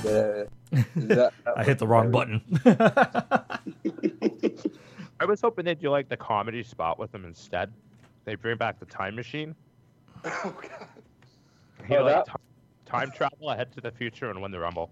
Yeah. 0.05 0.44
That- 0.96 1.32
that 1.32 1.32
I 1.57 1.64
hit 1.64 1.78
the 1.78 1.86
wrong 1.86 2.11
button. 2.11 2.42
I 5.18 5.24
was 5.24 5.40
hoping 5.40 5.64
they'd 5.64 5.78
do 5.80 5.88
like 5.88 6.11
the 6.11 6.16
comedy 6.16 6.62
spot 6.62 6.99
with 6.99 7.14
him 7.14 7.24
instead. 7.24 7.72
They 8.26 8.34
bring 8.34 8.59
back 8.59 8.78
the 8.78 8.84
time 8.84 9.14
machine. 9.16 9.55
Oh 10.26 10.55
god. 10.61 10.86
He 11.86 11.96
Oh, 11.96 12.03
like 12.05 12.16
that- 12.16 12.26
ti- 12.26 12.32
time 12.84 13.11
travel 13.12 13.49
ahead 13.49 13.72
to 13.72 13.80
the 13.80 13.90
future 13.90 14.28
and 14.30 14.42
win 14.42 14.51
the 14.51 14.59
rumble. 14.61 14.90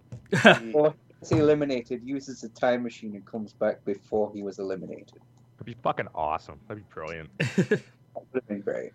Or 0.73 0.95
he's 1.21 1.33
eliminated, 1.33 2.03
uses 2.05 2.41
the 2.43 2.49
time 2.51 2.83
machine, 2.83 3.15
and 3.15 3.25
comes 3.27 3.53
back 3.53 3.85
before 3.85 4.31
he 4.33 4.43
was 4.43 4.59
eliminated. 4.59 5.13
That'd 5.59 5.67
be 5.67 5.77
fucking 5.83 6.09
awesome. 6.15 6.59
That'd 6.69 6.83
be 6.89 6.95
brilliant. 6.95 7.31
That 8.17 8.25
would 8.33 8.41
have 8.43 8.49
been 8.49 8.61
great. 8.63 8.93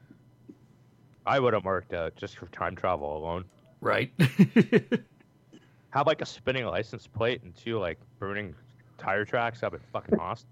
I 1.28 1.40
would 1.40 1.54
have 1.54 1.64
worked 1.66 1.94
out 1.94 2.16
just 2.16 2.38
for 2.40 2.48
time 2.48 2.76
travel 2.76 3.16
alone. 3.18 3.46
right. 3.80 4.12
Have 5.92 6.08
like 6.08 6.22
a 6.22 6.26
spinning 6.26 6.66
license 6.66 7.06
plate 7.06 7.44
and 7.44 7.54
two 7.56 7.78
like 7.78 8.00
burning 8.18 8.56
tire 8.98 9.24
tracks. 9.26 9.60
That'd 9.62 9.80
be 9.80 9.86
fucking 9.94 10.18
awesome. 10.20 10.48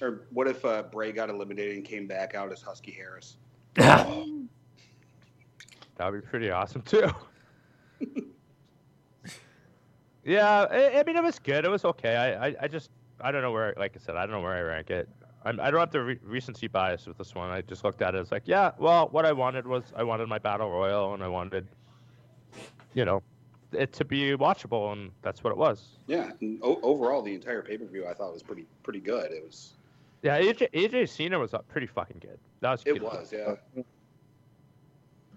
Or 0.00 0.22
what 0.30 0.48
if 0.48 0.64
uh, 0.64 0.84
Bray 0.84 1.12
got 1.12 1.28
eliminated 1.28 1.76
and 1.76 1.84
came 1.84 2.06
back 2.06 2.34
out 2.34 2.50
as 2.50 2.62
Husky 2.62 2.92
Harris? 2.92 3.36
That'd 3.74 4.48
be 6.12 6.20
pretty 6.26 6.50
awesome 6.50 6.80
too. 6.82 7.10
Yeah, 10.24 10.66
I, 10.70 11.00
I 11.00 11.04
mean 11.04 11.16
it 11.16 11.22
was 11.22 11.38
good. 11.38 11.64
It 11.64 11.70
was 11.70 11.84
okay. 11.84 12.16
I, 12.16 12.48
I, 12.48 12.56
I 12.62 12.68
just 12.68 12.90
I 13.20 13.30
don't 13.30 13.42
know 13.42 13.52
where. 13.52 13.74
Like 13.76 13.92
I 13.96 14.04
said, 14.04 14.16
I 14.16 14.22
don't 14.26 14.32
know 14.32 14.40
where 14.40 14.54
I 14.56 14.60
rank 14.62 14.90
it. 14.90 15.08
I'm, 15.44 15.60
I 15.60 15.70
don't 15.70 15.80
have 15.80 15.90
the 15.90 16.02
re- 16.02 16.18
recency 16.24 16.68
bias 16.68 17.06
with 17.06 17.18
this 17.18 17.34
one. 17.34 17.50
I 17.50 17.60
just 17.60 17.84
looked 17.84 18.00
at 18.00 18.14
it 18.14 18.18
as 18.18 18.32
like, 18.32 18.44
yeah, 18.46 18.72
well, 18.78 19.08
what 19.08 19.26
I 19.26 19.32
wanted 19.32 19.66
was 19.66 19.84
I 19.94 20.02
wanted 20.02 20.28
my 20.28 20.38
battle 20.38 20.70
royal 20.70 21.12
and 21.12 21.22
I 21.22 21.28
wanted, 21.28 21.66
you 22.94 23.04
know, 23.04 23.22
it 23.72 23.92
to 23.94 24.04
be 24.04 24.34
watchable, 24.36 24.92
and 24.92 25.10
that's 25.22 25.44
what 25.44 25.50
it 25.50 25.56
was. 25.56 25.98
Yeah. 26.06 26.30
And 26.40 26.58
o- 26.62 26.80
overall, 26.82 27.20
the 27.22 27.34
entire 27.34 27.62
pay 27.62 27.76
per 27.76 27.84
view 27.84 28.06
I 28.06 28.14
thought 28.14 28.32
was 28.32 28.42
pretty 28.42 28.66
pretty 28.82 29.00
good. 29.00 29.32
It 29.32 29.44
was. 29.44 29.74
Yeah, 30.22 30.40
AJ, 30.40 30.70
AJ 30.72 31.10
Cena 31.10 31.38
was 31.38 31.52
uh, 31.52 31.58
pretty 31.58 31.86
fucking 31.86 32.18
good. 32.20 32.38
That 32.60 32.70
was. 32.70 32.82
It 32.86 32.94
good. 32.94 33.02
was. 33.02 33.32
Yeah. 33.32 33.56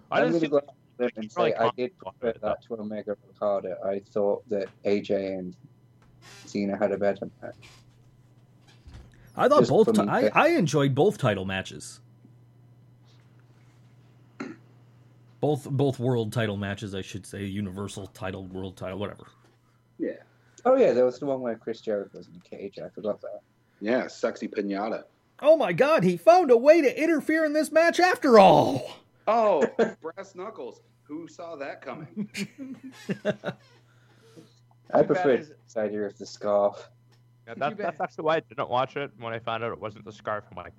I 0.09 0.21
I'm 0.21 0.31
didn't 0.31 0.33
really 0.35 0.39
see. 0.39 0.47
glad 0.47 0.63
to 0.97 1.09
and 1.15 1.31
say 1.31 1.53
I 1.53 1.69
did 1.77 1.97
confident 1.97 2.41
prefer 2.41 2.47
that 2.47 2.63
to 2.63 2.81
Omega 2.81 3.15
Okada. 3.41 3.77
I 3.85 3.99
thought 4.11 4.47
that 4.49 4.67
AJ 4.85 5.37
and 5.39 5.55
Cena 6.45 6.77
had 6.77 6.91
a 6.91 6.97
better 6.97 7.29
match. 7.41 7.55
I 9.35 9.47
thought 9.47 9.59
Just 9.59 9.69
both. 9.71 9.87
for 9.87 9.93
Ti- 9.93 10.09
I. 10.09 10.29
I 10.33 10.47
enjoyed 10.49 10.95
both 10.95 11.17
title 11.17 11.45
matches. 11.45 11.99
Both 15.39 15.69
both 15.69 15.99
world 15.99 16.33
title 16.33 16.57
matches, 16.57 16.95
I 16.95 17.01
should 17.01 17.25
say, 17.25 17.45
universal 17.45 18.07
title, 18.07 18.45
world 18.47 18.75
title, 18.75 18.97
whatever. 18.97 19.27
Yeah. 19.99 20.13
Oh 20.65 20.75
yeah, 20.75 20.93
there 20.93 21.05
was 21.05 21.19
the 21.19 21.27
one 21.27 21.41
where 21.41 21.55
Chris 21.55 21.79
Jericho 21.81 22.17
was 22.17 22.27
in 22.27 22.35
a 22.35 22.39
cage. 22.57 22.79
I 22.83 22.89
forgot 22.89 23.21
that. 23.21 23.41
Yeah. 23.79 24.07
Sexy 24.07 24.47
pinata. 24.47 25.03
Oh 25.39 25.55
my 25.55 25.71
God, 25.71 26.03
he 26.03 26.17
found 26.17 26.49
a 26.49 26.57
way 26.57 26.81
to 26.81 27.01
interfere 27.01 27.45
in 27.45 27.53
this 27.53 27.71
match 27.71 27.99
after 27.99 28.39
all. 28.39 28.91
Oh, 29.27 29.63
brass 30.01 30.33
knuckles. 30.33 30.81
Who 31.07 31.27
saw 31.27 31.55
that 31.55 31.81
coming? 31.81 32.29
I 34.93 35.03
prefer 35.03 35.03
bad 35.03 35.07
preferred 35.07 35.39
is- 35.39 35.51
this 35.65 35.77
idea 35.77 36.05
of 36.05 36.17
the 36.17 36.25
scarf. 36.25 36.89
Yeah, 37.47 37.53
that, 37.57 37.77
that's 37.77 38.01
actually 38.01 38.25
why 38.25 38.35
I 38.37 38.39
didn't 38.41 38.69
watch 38.69 38.97
it. 38.97 39.11
When 39.19 39.31
I 39.33 39.39
found 39.39 39.63
out 39.63 39.71
it 39.71 39.79
wasn't 39.79 40.03
the 40.03 40.11
scarf, 40.11 40.43
I'm 40.51 40.57
like, 40.57 40.73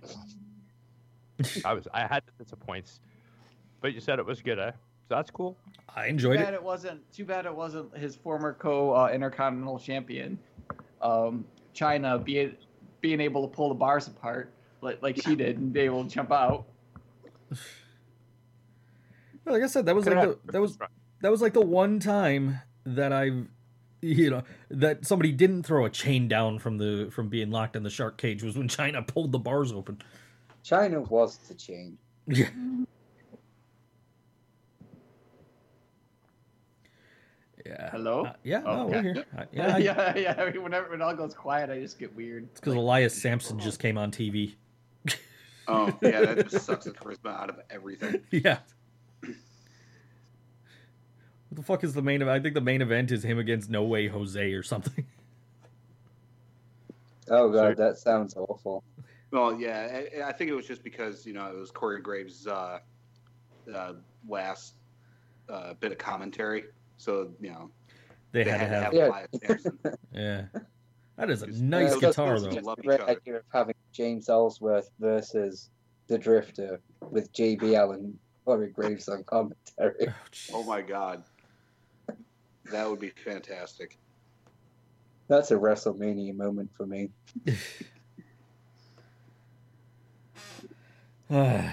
I 1.64 1.72
was 1.72 1.88
I 1.94 2.06
had 2.06 2.22
to 2.26 2.32
disappoint. 2.42 3.00
But 3.80 3.94
you 3.94 4.00
said 4.00 4.18
it 4.18 4.26
was 4.26 4.42
good, 4.42 4.58
eh? 4.58 4.72
So 5.08 5.14
that's 5.14 5.30
cool. 5.30 5.56
I 5.96 6.08
enjoyed 6.08 6.08
Too 6.08 6.10
enjoyed 6.32 6.44
bad 6.44 6.52
it. 6.54 6.56
it 6.56 6.62
wasn't. 6.62 7.12
Too 7.12 7.24
bad 7.24 7.46
it 7.46 7.54
wasn't 7.54 7.96
his 7.96 8.16
former 8.16 8.52
co 8.52 8.92
uh, 8.94 9.08
intercontinental 9.08 9.78
champion, 9.78 10.38
um, 11.00 11.46
Chyna 11.74 12.22
being 12.22 12.54
being 13.00 13.20
able 13.22 13.48
to 13.48 13.54
pull 13.54 13.70
the 13.70 13.74
bars 13.74 14.06
apart 14.06 14.52
like 14.82 15.00
like 15.00 15.16
she 15.22 15.34
did 15.36 15.56
and 15.56 15.72
be 15.72 15.80
able 15.80 16.04
to 16.04 16.10
jump 16.10 16.30
out. 16.32 16.66
Like 19.50 19.62
I 19.62 19.66
said, 19.66 19.86
that 19.86 19.94
was 19.94 20.04
Could've 20.04 20.18
like 20.18 20.46
the, 20.46 20.52
that 20.52 20.60
was 20.60 20.78
that 21.20 21.30
was 21.30 21.42
like 21.42 21.52
the 21.54 21.60
one 21.60 21.98
time 22.00 22.60
that 22.84 23.12
I've 23.12 23.46
you 24.00 24.30
know 24.30 24.42
that 24.70 25.04
somebody 25.06 25.32
didn't 25.32 25.64
throw 25.64 25.84
a 25.84 25.90
chain 25.90 26.28
down 26.28 26.58
from 26.58 26.78
the 26.78 27.08
from 27.12 27.28
being 27.28 27.50
locked 27.50 27.74
in 27.76 27.82
the 27.82 27.90
shark 27.90 28.16
cage 28.18 28.42
was 28.42 28.56
when 28.56 28.68
Chyna 28.68 29.06
pulled 29.06 29.32
the 29.32 29.38
bars 29.38 29.72
open. 29.72 30.00
Chyna 30.64 31.08
was 31.10 31.38
the 31.38 31.54
chain. 31.54 31.98
Yeah. 32.26 32.48
Yeah. 37.66 37.90
Hello? 37.90 38.24
Uh, 38.24 38.32
yeah, 38.44 38.62
Oh, 38.64 38.76
no, 38.76 38.86
we're 38.86 39.02
here. 39.02 39.24
Uh, 39.36 39.44
Yeah, 39.52 39.76
yeah, 39.78 39.78
yeah, 39.78 40.12
I- 40.14 40.18
yeah. 40.18 40.34
I 40.38 40.50
mean, 40.50 40.62
whenever 40.62 40.94
it 40.94 41.02
all 41.02 41.14
goes 41.14 41.34
quiet, 41.34 41.70
I 41.70 41.80
just 41.80 41.98
get 41.98 42.14
weird. 42.16 42.44
It's 42.44 42.60
because 42.60 42.74
Elias 42.74 43.20
Samson 43.20 43.58
just 43.58 43.78
came 43.80 43.98
on 43.98 44.10
TV. 44.10 44.54
Oh, 45.66 45.92
yeah. 46.00 46.20
That 46.34 46.48
just 46.48 46.64
sucks 46.64 46.86
the 46.86 46.92
charisma 46.92 47.38
out 47.38 47.50
of 47.50 47.56
everything. 47.68 48.20
yeah. 48.30 48.58
What 51.48 51.56
the 51.56 51.62
fuck 51.62 51.84
is 51.84 51.94
the 51.94 52.02
main 52.02 52.20
event? 52.22 52.38
I 52.38 52.42
think 52.42 52.54
the 52.54 52.60
main 52.60 52.82
event 52.82 53.10
is 53.10 53.24
him 53.24 53.38
against 53.38 53.70
No 53.70 53.84
Way 53.84 54.06
Jose 54.08 54.52
or 54.52 54.62
something. 54.62 55.06
Oh 57.30 57.52
Sorry. 57.52 57.74
god, 57.74 57.76
that 57.76 57.98
sounds 57.98 58.34
awful. 58.36 58.82
Well, 59.32 59.60
yeah. 59.60 60.00
I, 60.18 60.28
I 60.28 60.32
think 60.32 60.50
it 60.50 60.54
was 60.54 60.66
just 60.66 60.82
because 60.82 61.26
you 61.26 61.34
know 61.34 61.46
it 61.46 61.56
was 61.58 61.70
Corey 61.70 62.00
Graves' 62.00 62.46
uh, 62.46 62.78
uh, 63.74 63.92
last 64.26 64.74
uh, 65.50 65.74
bit 65.74 65.92
of 65.92 65.98
commentary, 65.98 66.64
so 66.96 67.30
you 67.38 67.50
know 67.50 67.70
They, 68.32 68.44
had, 68.44 68.58
to 68.60 68.66
have. 68.66 68.94
Yeah. 68.94 69.06
Elias 69.08 69.28
Samson. 69.46 69.78
Yeah. 70.14 70.44
That 71.16 71.28
is 71.30 71.42
a 71.42 71.48
Just- 71.48 71.60
nice 71.60 71.90
those- 71.92 72.00
guitar, 72.00 72.40
though. 72.40 72.50
two 72.50 72.60
love 72.60 72.76
the 72.76 72.82
each 72.82 72.86
great 72.86 73.00
other. 73.00 73.10
idea 73.12 73.36
of 73.36 73.42
having 73.52 73.74
James 73.92 74.28
Ellsworth 74.30 74.90
versus 74.98 75.68
the 76.06 76.16
Drifter 76.16 76.80
with 77.10 77.30
JBL 77.34 77.92
and 77.94 78.16
Corey 78.46 78.68
Graves 78.68 79.06
on 79.10 79.22
commentary. 79.24 80.06
Oh. 80.08 80.14
Oh 80.54 80.62
my 80.64 80.80
god, 80.80 81.24
that 82.70 82.88
would 82.88 83.00
be 83.00 83.10
fantastic. 83.10 83.98
That's 85.28 85.50
a 85.50 85.56
WrestleMania 85.56 86.34
moment 86.34 86.70
for 86.74 86.86
me. 86.86 87.10
this 91.28 91.70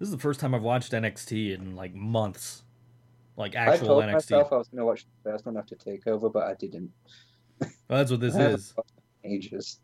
is 0.00 0.10
the 0.10 0.18
first 0.18 0.40
time 0.40 0.54
I've 0.54 0.62
watched 0.62 0.92
NXT 0.92 1.54
in 1.54 1.76
like 1.76 1.94
months. 1.94 2.64
Like 3.36 3.54
actual 3.54 3.70
I 3.70 3.74
actual 3.74 3.88
told 3.88 4.04
NXT. 4.04 4.12
myself 4.12 4.52
I 4.52 4.56
was 4.56 4.68
going 4.68 4.78
to 4.78 4.84
watch 4.86 5.04
the 5.04 5.30
first 5.30 5.46
one 5.46 5.56
after 5.56 5.76
Takeover, 5.76 6.32
but 6.32 6.44
I 6.44 6.54
didn't. 6.54 6.90
Well, 7.60 7.70
that's 7.88 8.10
what 8.10 8.20
this 8.20 8.34
is. 8.34 8.74
watched 8.76 8.92
it 9.24 9.28
in 9.28 9.32
ages. 9.32 9.80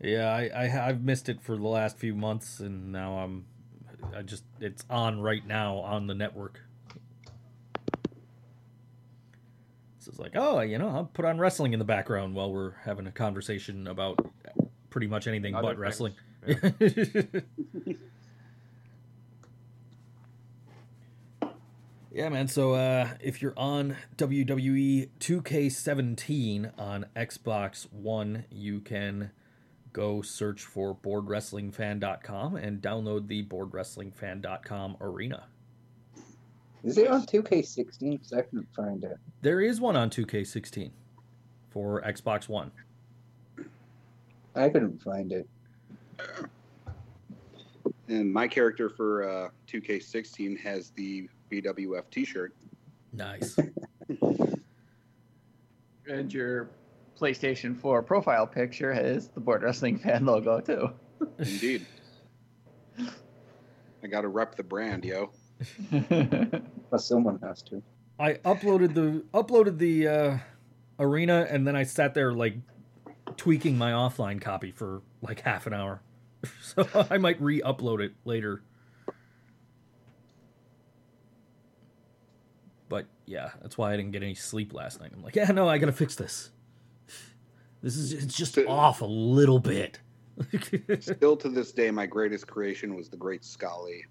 Yeah, 0.00 0.28
I, 0.28 0.50
I 0.54 0.88
I've 0.88 1.02
missed 1.02 1.28
it 1.28 1.40
for 1.40 1.56
the 1.56 1.66
last 1.66 1.98
few 1.98 2.14
months, 2.14 2.60
and 2.60 2.92
now 2.92 3.18
I'm 3.18 3.46
I 4.16 4.22
just 4.22 4.44
it's 4.60 4.84
on 4.90 5.20
right 5.20 5.46
now 5.46 5.76
on 5.78 6.06
the 6.06 6.14
network. 6.14 6.60
So 9.98 10.10
it's 10.10 10.18
like, 10.18 10.32
oh, 10.34 10.60
you 10.60 10.76
know, 10.76 10.88
I'll 10.88 11.04
put 11.06 11.24
on 11.24 11.38
wrestling 11.38 11.72
in 11.72 11.78
the 11.78 11.84
background 11.84 12.34
while 12.34 12.52
we're 12.52 12.72
having 12.84 13.06
a 13.06 13.10
conversation 13.12 13.86
about 13.86 14.18
pretty 14.90 15.06
much 15.06 15.26
anything 15.26 15.54
Other 15.54 15.68
but 15.68 15.70
things. 15.70 15.80
wrestling. 15.80 16.14
Yeah. 16.46 17.40
yeah, 22.12 22.28
man. 22.28 22.48
So 22.48 22.74
uh, 22.74 23.08
if 23.20 23.40
you're 23.40 23.54
on 23.56 23.96
WWE 24.16 25.08
2K17 25.20 26.78
on 26.78 27.06
Xbox 27.16 27.90
One, 27.90 28.44
you 28.50 28.80
can 28.80 29.30
go 29.94 30.20
search 30.20 30.62
for 30.62 30.94
boardwrestlingfan.com 30.96 32.56
and 32.56 32.82
download 32.82 33.26
the 33.28 33.46
boardwrestlingfan.com 33.46 34.98
arena. 35.00 35.44
Is 36.82 36.98
it 36.98 37.08
on 37.08 37.24
2K16? 37.24 38.10
Because 38.10 38.32
I 38.34 38.42
couldn't 38.42 38.68
find 38.76 39.02
it. 39.04 39.16
There 39.40 39.62
is 39.62 39.80
one 39.80 39.96
on 39.96 40.10
2K16 40.10 40.90
for 41.70 42.02
Xbox 42.02 42.46
One. 42.46 42.70
I 44.54 44.68
couldn't 44.68 45.02
find 45.02 45.32
it. 45.32 45.48
And 48.08 48.30
my 48.30 48.46
character 48.46 48.90
for 48.90 49.28
uh, 49.28 49.48
2K16 49.66 50.60
has 50.60 50.90
the 50.90 51.26
BWF 51.50 52.02
T-shirt. 52.10 52.54
Nice. 53.14 53.56
And 56.06 56.32
your 56.34 56.68
PlayStation 57.18 57.78
4 57.78 58.02
profile 58.02 58.46
picture 58.46 58.92
has 58.92 59.28
the 59.28 59.40
Board 59.40 59.62
Wrestling 59.62 59.98
Fan 60.00 60.24
logo 60.26 60.60
too. 60.60 60.90
Indeed. 61.38 61.86
I 62.98 64.06
got 64.06 64.22
to 64.22 64.28
rep 64.28 64.56
the 64.56 64.62
brand, 64.62 65.04
yo. 65.04 65.30
Well, 66.90 67.00
someone 67.00 67.40
has 67.42 67.62
to. 67.64 67.82
I 68.20 68.34
uploaded 68.34 68.94
the 68.94 69.24
uploaded 69.32 69.78
the 69.78 70.06
uh, 70.06 70.38
arena, 71.00 71.46
and 71.50 71.66
then 71.66 71.74
I 71.74 71.82
sat 71.82 72.14
there 72.14 72.32
like 72.32 72.54
tweaking 73.36 73.76
my 73.76 73.90
offline 73.90 74.40
copy 74.40 74.70
for 74.70 75.02
like 75.20 75.40
half 75.40 75.66
an 75.66 75.74
hour. 75.74 76.02
So 76.62 76.86
I 77.10 77.18
might 77.18 77.40
re-upload 77.40 78.00
it 78.00 78.12
later. 78.24 78.62
But 82.88 83.06
yeah, 83.26 83.50
that's 83.62 83.76
why 83.78 83.92
I 83.92 83.96
didn't 83.96 84.12
get 84.12 84.22
any 84.22 84.34
sleep 84.34 84.72
last 84.74 85.00
night. 85.00 85.10
I'm 85.12 85.22
like, 85.22 85.34
yeah, 85.34 85.50
no, 85.50 85.68
I 85.68 85.78
gotta 85.78 85.90
fix 85.90 86.14
this. 86.14 86.50
This 87.84 87.96
is 87.98 88.14
it's 88.14 88.34
just 88.34 88.56
off 88.66 89.02
a 89.02 89.04
little 89.04 89.58
bit. 89.58 90.00
Still 91.00 91.36
to 91.36 91.50
this 91.50 91.70
day, 91.70 91.90
my 91.90 92.06
greatest 92.06 92.46
creation 92.46 92.96
was 92.96 93.10
the 93.10 93.18
Great 93.18 93.44
Scully. 93.44 94.06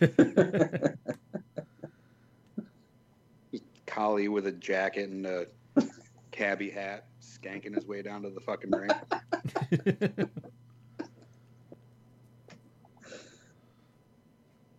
Collie 3.86 4.28
with 4.28 4.46
a 4.46 4.52
jacket 4.52 5.10
and 5.10 5.26
a 5.26 5.48
cabbie 6.30 6.70
hat, 6.70 7.08
skanking 7.20 7.74
his 7.74 7.84
way 7.84 8.00
down 8.00 8.22
to 8.22 8.30
the 8.30 8.40
fucking 8.40 8.70
ring. 8.70 8.90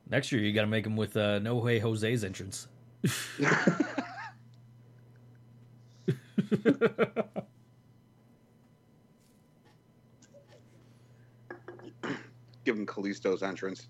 Next 0.10 0.32
year, 0.32 0.42
you 0.42 0.54
got 0.54 0.62
to 0.62 0.68
make 0.68 0.86
him 0.86 0.96
with 0.96 1.18
uh, 1.18 1.40
No 1.40 1.56
Way 1.56 1.80
Jose's 1.80 2.24
entrance. 2.24 2.70
Give 12.68 12.76
him 12.76 12.86
Kalisto's 12.86 13.42
entrance. 13.44 13.88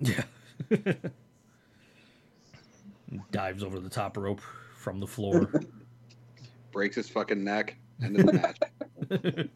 yeah. 0.00 0.24
Dives 3.30 3.62
over 3.62 3.78
the 3.78 3.88
top 3.88 4.16
rope 4.16 4.40
from 4.76 4.98
the 4.98 5.06
floor. 5.06 5.48
Breaks 6.72 6.96
his 6.96 7.08
fucking 7.08 7.44
neck. 7.44 7.76
End 8.02 8.18
of 8.18 8.26
the 8.26 8.32
match. 8.32 8.58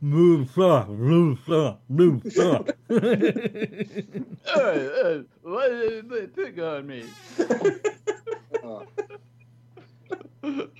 move, 0.00 0.58
uh, 0.58 0.86
move, 0.88 1.48
uh, 1.48 1.76
move. 1.88 2.24
Hey, 2.24 2.64
hey, 4.44 5.22
why 5.42 5.68
did 5.68 6.10
they 6.10 6.26
pick 6.26 6.58
on 6.58 6.88
me? 6.88 7.04
Uh, 8.64 8.80
Did 10.42 10.70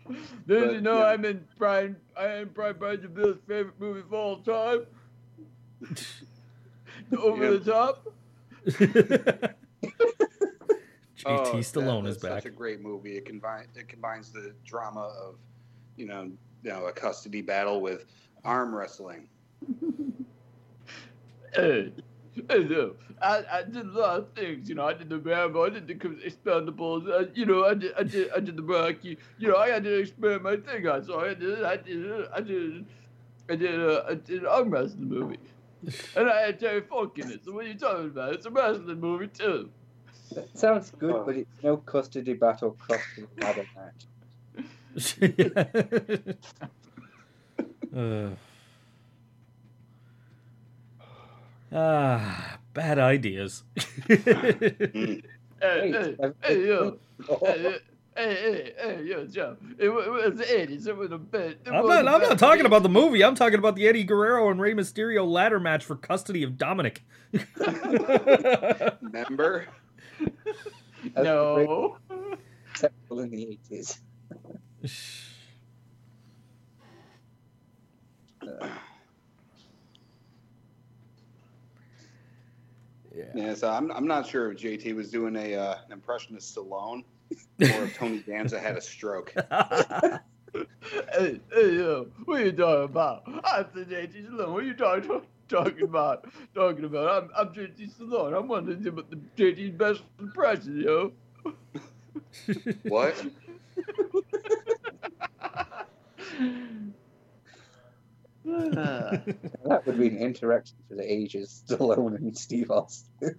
But, 0.46 0.72
you 0.72 0.80
know 0.80 0.98
yeah. 0.98 1.06
I'm 1.06 1.24
in 1.24 1.44
Brian? 1.58 1.96
I 2.16 2.26
am 2.26 2.50
Brian 2.52 2.76
Brian 2.78 3.00
DeVille's 3.00 3.38
favorite 3.46 3.78
movie 3.78 4.00
of 4.00 4.12
all 4.12 4.38
time. 4.38 4.86
Over 7.16 7.44
Yeah. 7.44 7.58
the 7.58 7.60
top. 7.60 8.08
JT 11.16 11.26
oh, 11.26 11.52
Stallone 11.58 12.02
that- 12.04 12.08
is 12.10 12.16
that's 12.18 12.22
back. 12.34 12.42
Such 12.42 12.52
a 12.52 12.54
great 12.54 12.80
movie. 12.80 13.16
It 13.16 13.24
combines 13.24 13.68
it 13.76 13.88
combines 13.88 14.30
the 14.32 14.52
drama 14.64 15.12
of, 15.24 15.36
you 15.96 16.06
know, 16.06 16.30
you 16.64 16.70
know, 16.70 16.86
a 16.86 16.92
custody 16.92 17.42
battle 17.42 17.80
with 17.80 18.06
arm 18.44 18.74
wrestling. 18.74 19.28
Hey, 21.54 21.92
hey, 22.49 22.64
no. 22.64 22.95
I, 23.20 23.45
I 23.53 23.62
did 23.62 23.87
a 23.87 23.99
lot 23.99 24.18
of 24.18 24.28
things, 24.35 24.68
you 24.68 24.74
know. 24.74 24.87
I 24.87 24.95
did 24.95 25.09
the 25.09 25.18
Rambo, 25.18 25.66
I 25.66 25.70
did 25.70 25.87
the 25.87 25.95
Expendables, 25.95 27.09
uh, 27.09 27.26
you 27.35 27.47
know. 27.47 27.64
I 27.66 27.74
did, 27.74 27.93
I 27.99 28.03
did, 28.03 28.30
I 28.35 28.41
did 28.41 28.57
the 28.57 28.62
Rocky. 28.62 29.18
You 29.39 29.49
know, 29.49 29.57
I 29.57 29.68
had 29.68 29.85
to 29.85 29.99
experiment 29.99 30.43
my 30.43 30.57
thing 30.72 30.89
on, 30.89 31.05
so 31.05 31.20
I 31.20 31.35
did, 31.35 31.62
I 31.62 31.76
did, 31.76 32.26
I 32.35 32.41
did, 32.41 32.87
I 33.51 33.57
did, 33.57 33.80
uh, 33.80 34.03
I 34.09 34.14
did 34.14 34.41
an 34.43 34.47
arm 34.47 34.70
wrestling 34.70 35.09
movie, 35.09 35.39
and 36.16 36.28
I 36.30 36.41
had 36.47 36.59
Terry 36.61 36.80
Funk 36.80 37.18
in 37.18 37.30
it. 37.30 37.45
So 37.45 37.53
what 37.53 37.66
are 37.66 37.68
you 37.68 37.74
talking 37.74 38.07
about? 38.07 38.35
It's 38.35 38.47
a 38.47 38.51
wrestling 38.51 39.01
movie 39.01 39.28
too. 39.28 39.68
That 40.35 40.59
sounds 40.59 40.91
good, 40.99 41.14
Oh. 41.14 41.24
but 41.24 41.37
it's 41.37 41.62
no 41.62 41.76
custody 41.76 42.33
battle 42.33 42.76
custody 42.89 43.26
ladder 43.41 43.66
match. 43.76 44.07
uh. 47.97 48.30
Ah, 51.72 52.58
bad 52.74 52.98
ideas. 52.98 53.64
Hey, 55.62 55.92
hey, 55.92 56.16
hey, 56.42 56.66
yo, 56.66 56.98
hey, 57.28 57.78
hey, 58.16 58.34
hey, 58.34 58.72
hey, 58.76 59.02
yo, 59.04 59.24
Joe. 59.26 59.56
It, 59.78 59.88
was 59.90 60.34
the 60.34 60.42
'80s. 60.42 60.88
It 60.88 60.96
was 60.96 61.12
a 61.12 61.18
bit. 61.18 61.60
I'm 61.66 61.86
not. 61.86 62.04
a 62.04 62.10
I'm 62.10 62.20
not 62.20 62.36
talking 62.36 62.66
about 62.66 62.82
the 62.82 62.88
movie. 62.88 63.22
I'm 63.22 63.36
talking 63.36 63.60
about 63.60 63.76
the 63.76 63.86
Eddie 63.86 64.02
Guerrero 64.02 64.50
and 64.50 64.60
Rey 64.60 64.74
Mysterio 64.74 65.24
ladder 65.24 65.60
match 65.60 65.84
for 65.84 65.94
custody 65.94 66.42
of 66.42 66.58
Dominic. 66.58 67.04
Remember? 69.00 69.68
No. 71.16 71.98
acceptable 72.70 73.20
in 73.20 73.30
the 73.30 73.58
80s. 73.70 73.98
Uh, 78.40 78.68
yeah. 83.14 83.24
Yeah, 83.34 83.54
so 83.54 83.70
I'm, 83.70 83.90
I'm 83.92 84.06
not 84.06 84.26
sure 84.26 84.52
if 84.52 84.58
JT 84.58 84.94
was 84.94 85.10
doing 85.10 85.36
a 85.36 85.54
uh, 85.54 85.76
an 85.86 85.92
impression 85.92 86.34
of 86.36 86.42
Stallone 86.42 87.04
or 87.60 87.84
if 87.84 87.96
Tony 87.96 88.18
Danza 88.20 88.58
had 88.60 88.76
a 88.76 88.80
stroke. 88.80 89.34
Hey, 91.14 91.40
hey, 91.50 91.76
yo, 91.76 92.08
what 92.26 92.42
are 92.42 92.44
you 92.44 92.52
talking 92.52 92.84
about? 92.84 93.22
I'm 93.26 93.66
the 93.74 93.86
JT 93.86 94.28
Stallone. 94.28 94.52
What 94.52 94.62
are 94.62 94.66
you 94.66 94.74
talking 94.74 95.22
talking 95.48 95.82
about? 95.82 96.26
Talking 96.54 96.84
about? 96.84 97.24
I'm, 97.24 97.30
I'm 97.36 97.54
JT 97.54 97.96
Stallone. 97.96 98.38
I'm 98.38 98.48
one 98.48 98.68
of 98.68 98.82
the, 98.82 98.90
the 98.90 99.18
JT's 99.36 99.70
best 99.70 100.02
impressions, 100.18 100.84
yo. 100.84 101.12
What? 102.84 103.14
that 108.45 109.82
would 109.86 109.99
be 109.99 110.09
an 110.09 110.18
interaction 110.18 110.76
for 110.88 110.95
the 110.97 111.11
ages, 111.12 111.62
Stallone 111.68 112.16
and 112.16 112.36
Steve 112.36 112.70
Austin. 112.70 113.09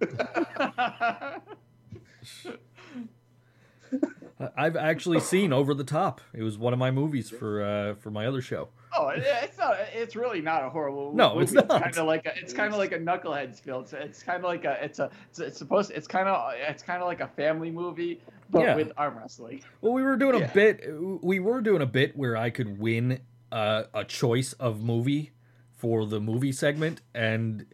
I've 4.56 4.76
actually 4.76 5.20
seen 5.20 5.52
Over 5.52 5.74
the 5.74 5.84
Top. 5.84 6.20
It 6.32 6.42
was 6.42 6.58
one 6.58 6.72
of 6.72 6.78
my 6.78 6.90
movies 6.90 7.30
for 7.30 7.62
uh, 7.62 7.94
for 7.94 8.10
my 8.10 8.26
other 8.26 8.40
show. 8.42 8.68
oh, 8.96 9.08
it's 9.14 9.56
not. 9.58 9.76
It's 9.92 10.16
really 10.16 10.40
not 10.40 10.64
a 10.64 10.70
horrible. 10.70 11.14
No, 11.14 11.34
movie. 11.34 11.44
it's 11.44 11.52
not. 11.52 11.68
kind 11.68 11.96
of 11.96 12.06
like 12.06 12.26
a. 12.26 12.36
It's 12.36 12.52
kind 12.52 12.72
of 12.72 12.78
like 12.78 12.90
a 12.92 12.98
knuckleheads 12.98 13.60
film. 13.60 13.84
It's, 13.84 13.92
it's 13.92 14.22
kind 14.24 14.38
of 14.38 14.44
like 14.44 14.64
a. 14.64 14.82
It's 14.84 14.98
a. 14.98 15.10
It's, 15.30 15.38
it's 15.38 15.58
supposed. 15.58 15.92
It's 15.92 16.08
kind 16.08 16.28
of. 16.28 16.54
It's 16.56 16.82
kind 16.82 17.00
of 17.00 17.06
like 17.06 17.20
a 17.20 17.28
family 17.28 17.70
movie, 17.70 18.20
but 18.50 18.62
Yeah. 18.62 18.74
with 18.74 18.90
arm 18.96 19.16
wrestling. 19.18 19.62
Well, 19.80 19.92
we 19.92 20.02
were 20.02 20.16
doing 20.16 20.42
a 20.42 20.48
bit. 20.48 20.82
We 21.22 21.38
were 21.38 21.60
doing 21.60 21.82
a 21.82 21.86
bit 21.86 22.16
where 22.16 22.36
I 22.36 22.50
could 22.50 22.80
win 22.80 23.20
uh, 23.54 23.84
a 23.94 24.04
choice 24.04 24.52
of 24.54 24.82
movie 24.82 25.30
for 25.76 26.04
the 26.06 26.20
movie 26.20 26.52
segment, 26.52 27.00
and 27.14 27.66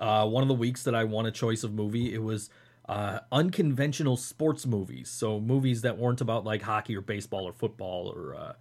uh, 0.00 0.26
one 0.26 0.42
of 0.42 0.48
the 0.48 0.54
weeks 0.54 0.82
that 0.82 0.94
I 0.94 1.04
won 1.04 1.26
a 1.26 1.30
choice 1.30 1.62
of 1.62 1.72
movie, 1.72 2.12
it 2.12 2.22
was 2.22 2.50
uh, 2.88 3.20
unconventional 3.30 4.16
sports 4.16 4.66
movies. 4.66 5.08
So 5.08 5.40
movies 5.40 5.82
that 5.82 5.96
weren't 5.96 6.20
about 6.20 6.44
like 6.44 6.62
hockey 6.62 6.96
or 6.96 7.00
baseball 7.00 7.46
or 7.46 7.52
football 7.52 8.12
or 8.12 8.34
uh, 8.34 8.52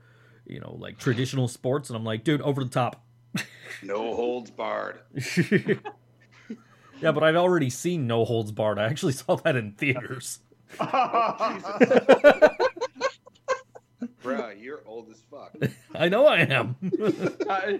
you 0.45 0.59
know 0.59 0.75
like 0.79 0.99
traditional 0.99 1.47
sports. 1.47 1.89
And 1.89 1.97
I'm 1.97 2.03
like, 2.03 2.23
dude, 2.23 2.41
over 2.41 2.63
the 2.63 2.69
top. 2.69 3.03
No 3.81 4.15
holds 4.15 4.51
barred. 4.51 4.99
yeah, 7.01 7.11
but 7.11 7.23
I'd 7.23 7.35
already 7.35 7.69
seen 7.69 8.07
No 8.07 8.25
Holds 8.25 8.51
Barred. 8.51 8.79
I 8.79 8.85
actually 8.85 9.13
saw 9.13 9.35
that 9.37 9.55
in 9.55 9.73
theaters. 9.73 10.39
Bruh, 10.77 12.55
you're 14.59 14.81
old 14.85 15.09
as 15.09 15.21
fuck. 15.31 15.55
I 15.95 16.09
know 16.09 16.25
I 16.25 16.39
am. 16.39 16.75
Uh, 17.47 17.77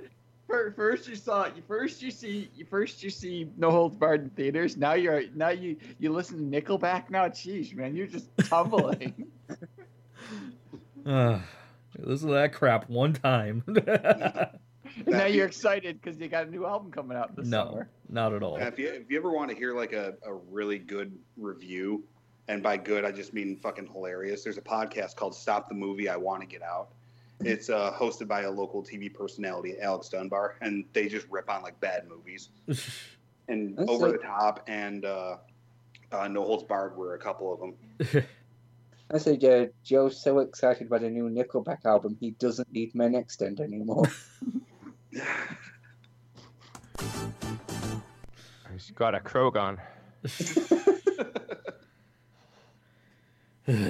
first 0.78 1.10
you 1.10 1.16
saw 1.16 1.50
first 1.68 2.02
you 2.02 2.10
see 2.10 2.50
first 2.70 3.04
you 3.04 3.10
see 3.10 3.52
No 3.58 3.70
Holds 3.70 3.98
Barred 3.98 4.22
in 4.24 4.30
theaters. 4.30 4.78
Now 4.78 4.94
you're 4.94 5.24
now 5.36 5.50
you 5.50 5.76
you 6.00 6.14
listen 6.14 6.50
to 6.50 6.62
Nickelback. 6.62 7.10
Now, 7.10 7.28
jeez, 7.28 7.76
man, 7.76 7.96
you're 7.96 8.08
just 8.08 8.30
tumbling. 8.38 9.28
Uh, 11.06 11.40
listen 12.00 12.30
to 12.30 12.34
that 12.36 12.54
crap 12.54 12.90
one 12.90 13.12
time. 13.12 13.64
now 15.06 15.26
you're 15.26 15.48
excited 15.48 16.02
because 16.02 16.18
they 16.18 16.30
got 16.30 16.48
a 16.48 16.50
new 16.50 16.66
album 16.66 16.92
coming 16.92 17.18
out 17.18 17.36
this 17.36 17.48
no, 17.48 17.66
summer. 17.66 17.90
not 18.10 18.34
at 18.34 18.42
all. 18.42 18.56
And 18.56 18.68
if 18.68 18.80
you 18.80 18.88
if 18.88 19.12
you 19.12 19.18
ever 19.18 19.32
want 19.32 19.50
to 19.52 19.56
hear 19.56 19.76
like 19.76 19.92
a, 19.92 20.16
a 20.26 20.34
really 20.34 20.80
good 20.80 21.18
review, 21.36 22.06
and 22.48 22.64
by 22.64 22.78
good 22.78 23.06
I 23.06 23.12
just 23.12 23.34
mean 23.34 23.58
fucking 23.58 23.88
hilarious. 23.88 24.44
There's 24.44 24.58
a 24.58 24.62
podcast 24.62 25.16
called 25.16 25.36
Stop 25.36 25.70
the 25.70 25.76
Movie 25.76 26.10
I 26.10 26.16
Want 26.16 26.42
to 26.42 26.48
Get 26.48 26.62
Out. 26.62 26.90
It's 27.42 27.70
uh, 27.70 27.94
hosted 27.94 28.28
by 28.28 28.42
a 28.42 28.52
local 28.52 28.84
TV 28.84 29.14
personality, 29.14 29.76
Alex 29.80 30.10
Dunbar, 30.10 30.56
and 30.62 30.86
they 30.94 31.08
just 31.08 31.28
rip 31.30 31.50
on 31.50 31.62
like 31.62 31.80
bad 31.80 32.08
movies 32.08 32.50
and 33.48 33.78
That's 33.78 33.90
over 33.90 34.12
the 34.12 34.18
top 34.18 34.64
and 34.68 35.06
uh, 35.06 35.38
uh, 36.12 36.28
No 36.28 36.44
Holds 36.44 36.64
Barred 36.64 36.98
were 36.98 37.14
a 37.14 37.20
couple 37.20 37.54
of 37.54 37.60
them. 37.60 38.26
I 39.12 39.18
said, 39.20 39.44
uh, 39.46 39.68
Joe's 39.84 40.22
so 40.22 40.40
excited 40.40 40.90
by 40.90 40.98
the 40.98 41.10
new 41.10 41.30
Nickelback 41.30 41.86
album, 41.86 42.18
he 42.20 42.32
doesn't 42.32 42.70
need 42.74 42.94
men 42.94 43.16
extend 43.16 43.62
anymore. 43.62 44.06
He's 48.74 48.92
got 48.92 49.16
a 49.16 49.20
Krogon. 49.20 49.78
He's 53.68 53.90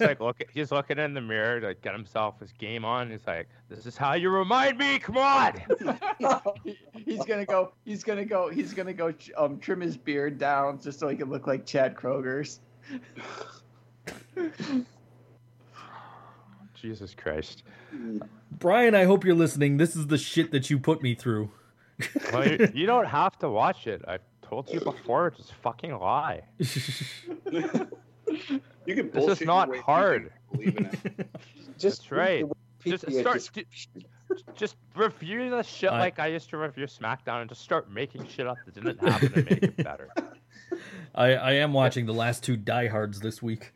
like 0.00 0.20
looking. 0.20 0.46
He's 0.52 0.70
looking 0.72 0.98
in 0.98 1.14
the 1.14 1.20
mirror 1.20 1.60
to 1.60 1.74
get 1.74 1.94
himself 1.94 2.40
his 2.40 2.52
game 2.52 2.84
on. 2.84 3.10
He's 3.10 3.26
like, 3.26 3.48
"This 3.68 3.86
is 3.86 3.96
how 3.96 4.14
you 4.14 4.30
remind 4.30 4.78
me. 4.78 4.98
Come 4.98 5.16
on." 5.16 5.54
He's 7.04 7.24
gonna 7.24 7.46
go. 7.46 7.72
He's 7.84 8.02
gonna 8.04 8.24
go. 8.24 8.50
He's 8.50 8.74
gonna 8.74 8.92
go. 8.92 9.14
Um, 9.36 9.58
trim 9.60 9.80
his 9.80 9.96
beard 9.96 10.38
down 10.38 10.80
just 10.80 10.98
so 10.98 11.08
he 11.08 11.16
can 11.16 11.30
look 11.30 11.46
like 11.46 11.64
Chad 11.64 11.94
Kroeger's. 11.94 12.60
Jesus 16.74 17.14
Christ. 17.14 17.62
Brian, 18.58 18.94
I 18.94 19.04
hope 19.04 19.24
you're 19.24 19.34
listening. 19.34 19.78
This 19.78 19.96
is 19.96 20.08
the 20.08 20.18
shit 20.18 20.50
that 20.50 20.68
you 20.68 20.78
put 20.78 21.02
me 21.02 21.14
through. 21.14 21.50
Well, 22.32 22.46
you, 22.46 22.68
you 22.74 22.86
don't 22.86 23.06
have 23.06 23.38
to 23.38 23.48
watch 23.48 23.86
it. 23.86 24.02
I've 24.06 24.20
told 24.48 24.70
you 24.70 24.80
before. 24.80 25.30
Just 25.30 25.52
fucking 25.62 25.96
lie. 25.98 26.42
You 28.86 28.94
can 28.94 29.10
This 29.10 29.40
is 29.40 29.46
not 29.46 29.74
hard. 29.78 30.30
Believe 30.52 30.76
in 30.76 30.86
it. 30.86 31.28
Just 31.78 32.02
That's 32.02 32.12
right. 32.12 32.44
read 32.44 32.52
the 32.84 32.90
Just 32.90 33.06
Wikipedia 33.06 33.40
start- 33.40 33.66
Just 34.56 34.76
review 34.94 35.50
the 35.50 35.62
shit 35.62 35.90
I- 35.90 35.98
like 35.98 36.18
I 36.18 36.26
used 36.28 36.50
to 36.50 36.56
review 36.58 36.86
SmackDown 36.86 37.40
and 37.40 37.48
just 37.48 37.62
start 37.62 37.90
making 37.90 38.26
shit 38.26 38.46
up 38.46 38.56
that 38.66 38.74
didn't 38.74 39.00
happen 39.00 39.32
to 39.32 39.36
make 39.42 39.62
it 39.62 39.76
better. 39.76 40.08
I, 41.14 41.34
I 41.34 41.52
am 41.52 41.72
watching 41.72 42.04
the 42.06 42.12
last 42.14 42.42
two 42.42 42.56
diehards 42.56 43.20
this 43.20 43.42
week. 43.42 43.72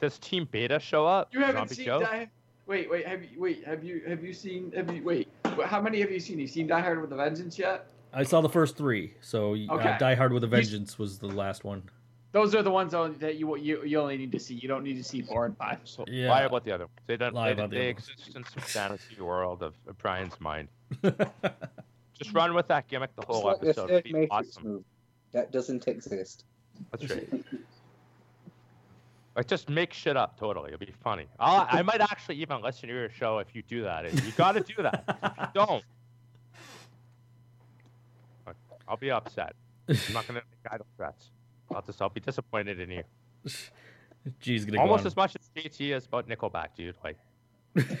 Does 0.00 0.18
Team 0.18 0.48
Beta 0.50 0.78
show 0.80 1.06
up? 1.06 1.32
You 1.32 1.40
haven't 1.40 1.56
Zombie 1.68 1.74
seen 1.74 1.84
Joe? 1.86 2.00
Die. 2.00 2.28
Wait, 2.66 2.90
wait. 2.90 3.06
Have 3.06 3.22
you? 3.24 3.40
Wait. 3.40 3.64
Have 3.64 3.84
you? 3.84 4.02
Have 4.06 4.22
you 4.24 4.32
seen? 4.34 4.72
Have 4.72 4.92
you? 4.94 5.02
Wait. 5.02 5.28
How 5.64 5.80
many 5.80 6.00
have 6.00 6.10
you 6.10 6.20
seen? 6.20 6.38
You 6.38 6.46
seen 6.46 6.66
Die 6.66 6.80
Hard 6.80 7.00
with 7.00 7.12
a 7.12 7.16
Vengeance 7.16 7.58
yet? 7.58 7.86
I 8.16 8.22
saw 8.22 8.40
the 8.40 8.48
first 8.48 8.78
three, 8.78 9.12
so 9.20 9.54
uh, 9.68 9.98
Die 9.98 10.14
Hard 10.14 10.32
with 10.32 10.42
a 10.42 10.46
You 10.46 10.50
Vengeance 10.50 10.98
was 10.98 11.18
the 11.18 11.26
last 11.26 11.64
one. 11.64 11.82
Those 12.32 12.54
are 12.54 12.62
the 12.62 12.70
ones 12.70 12.92
that 12.92 13.36
you 13.36 13.56
you 13.56 13.84
you 13.84 14.00
only 14.00 14.16
need 14.16 14.32
to 14.32 14.40
see. 14.40 14.54
You 14.54 14.68
don't 14.68 14.82
need 14.82 14.96
to 14.96 15.04
see 15.04 15.20
four 15.20 15.44
and 15.44 15.56
five. 15.56 15.80
So 15.84 16.04
Yeah. 16.08 16.30
Lie 16.30 16.42
about 16.42 16.64
the 16.64 16.72
other 16.72 16.84
ones. 16.84 16.98
They 17.06 17.16
don't. 17.18 17.34
Lie 17.34 17.48
they 17.48 17.52
about 17.52 17.70
the 17.70 17.76
they 17.76 17.82
other 17.82 17.90
exist 17.90 18.34
in 18.34 18.44
some 18.44 18.62
fantasy 18.62 19.20
world 19.20 19.62
of, 19.62 19.74
of 19.86 19.98
Brian's 19.98 20.38
mind. 20.40 20.68
Just 22.18 22.32
run 22.32 22.54
with 22.54 22.66
that 22.68 22.88
gimmick 22.88 23.14
the 23.16 23.26
whole 23.26 23.44
like 23.44 23.56
episode. 23.56 23.90
It'd 23.90 24.04
be 24.04 24.26
awesome. 24.30 24.62
movie. 24.62 24.84
That 25.32 25.52
doesn't 25.52 25.86
exist. 25.86 26.44
That's 26.90 27.10
right. 27.14 27.44
Like 29.36 29.46
just 29.46 29.68
make 29.68 29.92
shit 29.92 30.16
up 30.16 30.38
totally. 30.38 30.72
It'll 30.72 30.78
be 30.78 30.94
funny. 31.04 31.26
I'll, 31.38 31.66
I 31.70 31.82
might 31.82 32.00
actually 32.00 32.36
even 32.36 32.62
listen 32.62 32.88
to 32.88 32.94
your 32.94 33.10
show 33.10 33.38
if 33.38 33.54
you 33.54 33.62
do 33.62 33.82
that. 33.82 34.10
You 34.24 34.32
got 34.32 34.52
to 34.52 34.60
do 34.60 34.82
that. 34.82 35.04
If 35.22 35.38
you 35.38 35.46
don't, 35.52 35.84
I'll 38.88 38.96
be 38.96 39.10
upset. 39.10 39.54
I'm 39.88 39.96
not 40.12 40.26
gonna 40.26 40.42
make 40.64 40.72
idle 40.72 40.86
threats. 40.96 41.30
I'll 41.74 41.82
just 41.82 42.00
I'll 42.02 42.08
be 42.08 42.20
disappointed 42.20 42.80
in 42.80 42.90
you. 42.90 43.02
G's 44.40 44.64
gonna 44.64 44.80
Almost 44.80 45.04
go 45.04 45.08
as 45.08 45.16
much 45.16 45.36
as 45.36 45.50
JT 45.56 45.94
is 45.96 46.06
about 46.06 46.28
Nickelback, 46.28 46.68
dude. 46.76 46.96
Like 47.04 47.16
Did 47.76 47.98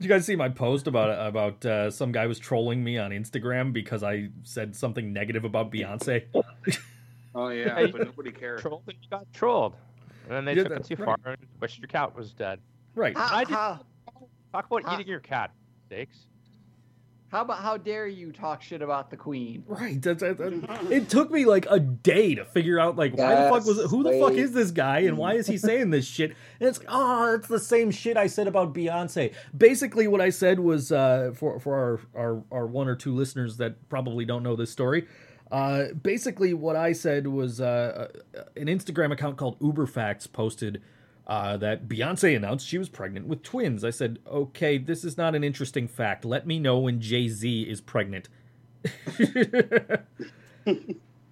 you 0.00 0.08
guys 0.08 0.26
see 0.26 0.36
my 0.36 0.48
post 0.48 0.86
about 0.86 1.26
about 1.28 1.64
uh, 1.64 1.90
some 1.90 2.12
guy 2.12 2.26
was 2.26 2.38
trolling 2.38 2.82
me 2.84 2.98
on 2.98 3.10
Instagram 3.10 3.72
because 3.72 4.02
I 4.02 4.28
said 4.42 4.76
something 4.76 5.12
negative 5.12 5.44
about 5.44 5.72
Beyonce? 5.72 6.24
Oh 7.34 7.48
yeah, 7.48 7.86
but 7.90 8.04
nobody 8.04 8.32
cares. 8.32 8.60
trolled 8.60 8.82
and 8.86 8.96
you 9.00 9.08
got 9.08 9.32
trolled. 9.32 9.74
And 10.28 10.36
then 10.36 10.44
they 10.44 10.54
Yeah, 10.54 10.64
took 10.68 10.80
it 10.80 10.84
too 10.84 10.96
right. 11.02 11.18
far 11.22 11.32
and 11.32 11.38
wished 11.60 11.78
your 11.78 11.88
cat 11.88 12.14
was 12.16 12.32
dead. 12.32 12.58
Right. 12.94 13.16
How, 13.16 13.36
I 13.36 13.44
did- 13.44 13.54
how, 13.54 13.80
Talk 14.52 14.66
about 14.70 14.94
eating 14.94 15.08
your 15.10 15.20
cat. 15.20 15.50
Steaks. 15.86 16.26
How 17.34 17.42
about 17.42 17.58
how 17.58 17.76
dare 17.76 18.06
you 18.06 18.30
talk 18.30 18.62
shit 18.62 18.80
about 18.80 19.10
the 19.10 19.16
Queen? 19.16 19.64
Right. 19.66 20.00
That's, 20.00 20.20
that- 20.20 20.38
that- 20.38 20.92
it 20.92 21.08
took 21.08 21.30
me 21.32 21.44
like 21.44 21.66
a 21.68 21.80
day 21.80 22.36
to 22.36 22.44
figure 22.44 22.78
out 22.78 22.96
like 22.96 23.16
why 23.18 23.34
the 23.34 23.50
fuck 23.50 23.66
was 23.66 23.78
it, 23.78 23.88
who 23.88 24.04
the 24.04 24.18
fuck 24.20 24.34
is 24.34 24.52
this 24.52 24.70
guy 24.70 25.00
and 25.00 25.18
why 25.18 25.34
is 25.34 25.46
he 25.48 25.58
saying 25.58 25.90
this 25.90 26.06
shit? 26.06 26.30
And 26.60 26.68
it's 26.68 26.78
like, 26.78 26.86
oh, 26.90 27.34
it's 27.34 27.48
the 27.48 27.58
same 27.58 27.90
shit 27.90 28.16
I 28.16 28.28
said 28.28 28.46
about 28.46 28.72
Beyonce. 28.72 29.34
Basically, 29.56 30.06
what 30.06 30.20
I 30.20 30.30
said 30.30 30.60
was 30.60 30.92
uh, 30.92 31.32
for 31.34 31.58
for 31.58 31.74
our, 32.14 32.22
our 32.22 32.42
our 32.52 32.66
one 32.66 32.86
or 32.88 32.94
two 32.94 33.12
listeners 33.14 33.56
that 33.56 33.88
probably 33.88 34.24
don't 34.24 34.42
know 34.44 34.54
this 34.54 34.70
story. 34.70 35.06
Uh, 35.50 35.92
basically, 36.02 36.54
what 36.54 36.76
I 36.76 36.92
said 36.92 37.26
was 37.26 37.60
uh, 37.60 38.08
an 38.56 38.66
Instagram 38.66 39.12
account 39.12 39.36
called 39.36 39.58
Uberfacts 39.60 40.30
posted 40.32 40.82
uh, 41.26 41.56
that 41.56 41.88
Beyonce 41.88 42.36
announced 42.36 42.66
she 42.66 42.78
was 42.78 42.88
pregnant 42.88 43.26
with 43.26 43.42
twins. 43.42 43.82
I 43.84 43.90
said, 43.90 44.18
okay, 44.26 44.76
this 44.78 45.04
is 45.04 45.16
not 45.16 45.34
an 45.34 45.42
interesting 45.44 45.88
fact. 45.88 46.24
Let 46.24 46.46
me 46.46 46.58
know 46.58 46.78
when 46.78 47.00
Jay 47.00 47.28
Z 47.28 47.62
is 47.62 47.80
pregnant. 47.80 48.28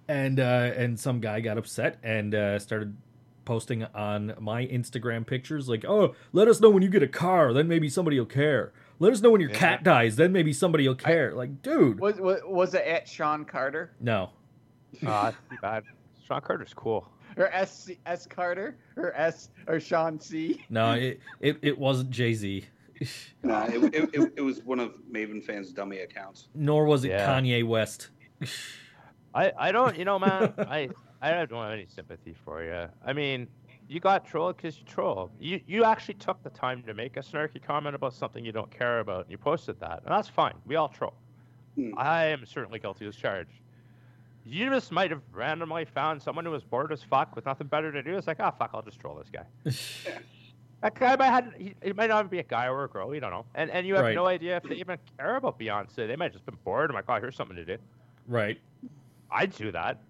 and 0.07 0.39
uh, 0.39 0.71
and 0.75 0.99
some 0.99 1.19
guy 1.19 1.39
got 1.39 1.57
upset 1.57 1.99
and 2.03 2.33
uh, 2.35 2.59
started 2.59 2.95
posting 3.45 3.83
on 3.93 4.33
my 4.39 4.65
Instagram 4.65 5.25
pictures 5.25 5.67
like, 5.69 5.85
"Oh, 5.85 6.15
let 6.31 6.47
us 6.47 6.59
know 6.61 6.69
when 6.69 6.83
you 6.83 6.89
get 6.89 7.03
a 7.03 7.07
car, 7.07 7.53
then 7.53 7.67
maybe 7.67 7.89
somebody 7.89 8.19
will 8.19 8.25
care. 8.25 8.71
Let 8.99 9.11
us 9.13 9.21
know 9.21 9.31
when 9.31 9.41
your 9.41 9.49
Yeah. 9.51 9.57
cat 9.57 9.83
dies, 9.83 10.15
then 10.15 10.31
maybe 10.31 10.53
somebody 10.53 10.87
will 10.87 10.95
care." 10.95 11.33
like, 11.33 11.61
dude, 11.61 11.99
Was, 11.99 12.19
was 12.19 12.41
was 12.45 12.73
it 12.73 12.85
at 12.85 13.07
Sean 13.07 13.45
Carter 13.45 13.91
no. 13.99 14.31
Uh, 15.05 15.31
too 15.49 15.57
bad. 15.61 15.83
Sean 16.27 16.41
Carter's 16.41 16.73
cool. 16.73 17.07
Or 17.37 17.47
S 17.47 17.83
C, 17.85 17.99
S 18.05 18.25
Carter 18.27 18.77
or 18.97 19.13
S 19.15 19.49
or 19.67 19.79
Sean 19.79 20.19
C? 20.19 20.63
No, 20.69 20.91
it 20.93 21.19
it, 21.39 21.57
it 21.61 21.77
wasn't 21.77 22.09
Jay 22.11 22.33
Z, 22.33 22.65
Nah, 23.43 23.65
it, 23.65 23.83
it, 23.93 24.09
it, 24.13 24.33
it 24.37 24.41
was 24.41 24.61
one 24.63 24.79
of 24.79 24.95
Maven 25.11 25.43
fans' 25.43 25.71
dummy 25.71 25.99
accounts. 25.99 26.47
nor 26.53 26.85
was 26.85 27.03
it 27.03 27.09
Yeah. 27.09 27.27
Kanye 27.27 27.65
West. 27.65 28.09
I, 29.35 29.51
I 29.57 29.71
don't, 29.71 29.97
you 29.97 30.05
know, 30.05 30.19
man, 30.19 30.53
I, 30.59 30.89
I 31.21 31.45
don't 31.45 31.63
have 31.63 31.71
any 31.71 31.87
sympathy 31.87 32.35
for 32.45 32.63
you. 32.63 32.87
I 33.03 33.13
mean, 33.13 33.47
you 33.87 33.99
got 33.99 34.25
trolled 34.25 34.57
because 34.57 34.77
you 34.77 34.85
trolled. 34.85 35.31
You, 35.39 35.59
you 35.65 35.83
actually 35.85 36.13
took 36.15 36.43
the 36.43 36.51
time 36.51 36.83
to 36.83 36.93
make 36.93 37.17
a 37.17 37.21
snarky 37.21 37.61
comment 37.61 37.95
about 37.95 38.13
something 38.13 38.45
you 38.45 38.51
don't 38.51 38.69
care 38.69 38.99
about, 38.99 39.21
and 39.23 39.31
you 39.31 39.37
posted 39.39 39.79
that, 39.79 40.03
and 40.05 40.11
that's 40.13 40.27
fine. 40.29 40.53
We 40.67 40.75
all 40.75 40.87
troll. 40.87 41.15
Hmm. 41.75 41.91
I 41.97 42.25
am 42.25 42.45
certainly 42.45 42.77
guilty 42.77 43.07
as 43.07 43.15
charged. 43.15 43.49
You 44.45 44.69
just 44.69 44.91
might 44.91 45.09
have 45.11 45.21
randomly 45.31 45.85
found 45.85 46.21
someone 46.21 46.43
who 46.45 46.51
was 46.51 46.63
bored 46.63 46.91
as 46.91 47.01
fuck 47.01 47.35
with 47.35 47.45
nothing 47.45 47.67
better 47.67 47.91
to 47.91 48.03
do. 48.03 48.17
It's 48.17 48.27
like, 48.27 48.39
ah, 48.41 48.51
fuck, 48.51 48.71
I'll 48.73 48.81
just 48.81 48.99
troll 48.99 49.15
this 49.15 49.29
guy. 49.29 49.45
That 50.81 50.95
guy 50.95 51.15
might 51.15 51.27
have, 51.27 51.53
he, 51.57 51.73
he 51.81 51.93
might 51.93 52.09
not 52.09 52.19
even 52.19 52.29
be 52.29 52.39
a 52.39 52.43
guy 52.43 52.67
or 52.67 52.83
a 52.83 52.89
girl, 52.89 53.15
you 53.15 53.21
don't 53.21 53.31
know. 53.31 53.45
And 53.55 53.71
and 53.71 53.87
you 53.87 53.95
have 53.95 54.03
Right. 54.03 54.15
no 54.15 54.25
idea 54.27 54.57
if 54.57 54.63
they 54.63 54.75
even 54.75 54.97
care 55.17 55.37
about 55.37 55.57
Beyonce. 55.57 55.95
They 55.95 56.17
might 56.17 56.25
have 56.25 56.33
just 56.33 56.45
been 56.45 56.57
bored. 56.65 56.89
I'm 56.89 56.93
like, 56.95 57.05
oh, 57.07 57.15
here's 57.21 57.37
something 57.37 57.55
to 57.55 57.63
do. 57.63 57.77
right. 58.27 58.59
I'd 59.31 59.55
do 59.55 59.71
that. 59.71 60.01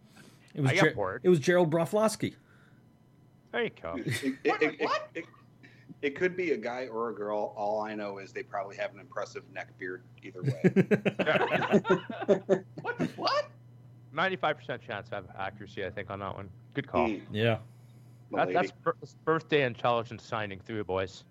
It 0.55 0.61
was 0.61 0.71
I 0.71 0.75
got 0.75 0.83
Ger- 0.85 0.95
bored. 0.95 1.21
it 1.23 1.29
was 1.29 1.37
Gerald 1.37 1.69
Broflovski. 1.69 2.33
There 3.51 3.65
you 3.65 3.69
go. 3.79 3.93
It, 3.97 4.23
it, 4.23 4.35
What? 4.49 4.63
it, 4.63 4.73
it, 4.79 4.85
What? 4.85 5.09
it, 5.13 5.25
it 6.01 6.15
could 6.15 6.35
be 6.35 6.53
a 6.53 6.57
guy 6.57 6.87
or 6.87 7.09
a 7.09 7.13
girl. 7.13 7.53
All 7.55 7.81
I 7.81 7.93
know 7.93 8.17
is 8.17 8.33
they 8.33 8.41
probably 8.41 8.75
have 8.77 8.95
an 8.95 8.99
impressive 8.99 9.43
neck 9.53 9.67
beard 9.77 10.01
either 10.23 10.41
way. 10.41 10.63
What? 12.81 12.99
What? 13.15 13.45
Ninety-five 14.13 14.57
percent 14.57 14.81
chance 14.81 15.09
of 15.11 15.25
accuracy, 15.37 15.83
I 15.85 15.89
think, 15.89 16.09
on 16.11 16.19
that 16.19 16.35
one. 16.35 16.49
Good 16.75 16.87
call. 16.87 17.07
Mm, 17.09 17.21
yeah. 17.31 17.57
That, 18.31 18.53
that's 18.53 18.71
bir- 18.83 18.95
that's 19.01 19.15
birthday 19.25 19.63
intelligence 19.63 20.23
signing 20.23 20.59
through, 20.59 20.83
boys. 20.83 21.23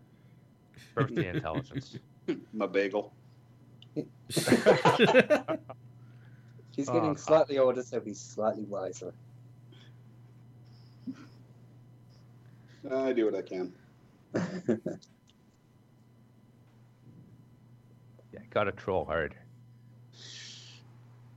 Birthday 0.94 1.28
intelligence. 1.34 1.98
my 2.52 2.66
bagel. 2.66 3.12
He's 6.74 6.88
Oh, 6.88 6.94
getting 6.94 7.10
God. 7.14 7.20
slightly 7.20 7.58
older, 7.58 7.82
so 7.82 8.00
he's 8.00 8.18
slightly 8.20 8.64
wiser. 8.64 9.12
I 12.90 13.12
do 13.12 13.26
what 13.26 13.34
I 13.34 13.42
can. 13.42 13.72
Yeah, 18.32 18.40
gotta 18.48 18.72
troll 18.72 19.04
hard. 19.04 19.34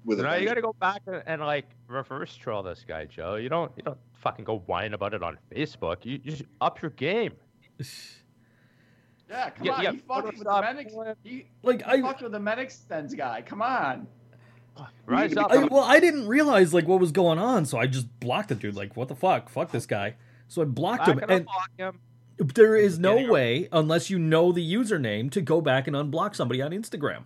With 0.05 0.19
So 0.19 0.25
a 0.25 0.37
you 0.39 0.47
gotta 0.47 0.61
go 0.61 0.73
back 0.73 1.01
and, 1.07 1.23
and 1.25 1.41
like 1.41 1.65
reverse 1.87 2.35
troll 2.35 2.63
this 2.63 2.85
guy, 2.87 3.05
Joe. 3.05 3.35
You 3.35 3.49
don't 3.49 3.71
you 3.75 3.83
don't 3.83 3.97
fucking 4.13 4.45
go 4.45 4.59
whine 4.67 4.93
about 4.93 5.13
it 5.13 5.23
on 5.23 5.37
Facebook. 5.53 6.05
You, 6.05 6.19
you 6.23 6.31
just 6.31 6.43
up 6.61 6.81
your 6.81 6.91
game. 6.91 7.33
Yeah, 9.27 9.49
come 9.49 9.65
Yeah, 9.65 9.73
on. 9.73 9.83
yeah, 9.83 9.91
He 9.93 9.97
fucked 9.97 10.27
with 10.27 10.37
the 10.37 10.45
Photoshop. 10.45 10.75
Menix. 10.75 11.15
He, 11.23 11.47
like 11.63 11.79
he 11.83 11.91
I, 11.91 12.01
fucked 12.01 12.21
with 12.21 12.31
the 12.31 12.37
Menix 12.37 13.17
guy. 13.17 13.41
Come 13.41 13.61
on. 13.61 14.07
Rise 15.05 15.35
up. 15.37 15.51
I 15.51 15.63
well, 15.63 15.83
I 15.83 15.99
didn't 15.99 16.27
realize 16.27 16.73
like 16.73 16.87
what 16.87 16.99
was 16.99 17.11
going 17.11 17.39
on, 17.39 17.65
so 17.65 17.77
I 17.77 17.87
just 17.87 18.07
blocked 18.19 18.49
the 18.49 18.55
dude. 18.55 18.75
Like, 18.75 18.95
what 18.95 19.07
the 19.07 19.15
fuck? 19.15 19.49
Fuck 19.49 19.71
this 19.71 19.85
guy. 19.85 20.15
So 20.47 20.61
I 20.61 20.65
blocked 20.65 21.07
him, 21.07 21.19
and 21.19 21.31
and 21.31 21.47
unblock 21.47 21.79
him. 21.79 21.99
there 22.53 22.75
is 22.75 22.99
no 22.99 23.31
way, 23.31 23.67
unless 23.71 24.09
you 24.09 24.19
know 24.19 24.51
the 24.51 24.73
username, 24.73 25.31
to 25.31 25.41
go 25.41 25.61
back 25.61 25.87
and 25.87 25.95
unblock 25.95 26.35
somebody 26.35 26.61
on 26.61 26.71
Instagram. 26.71 27.23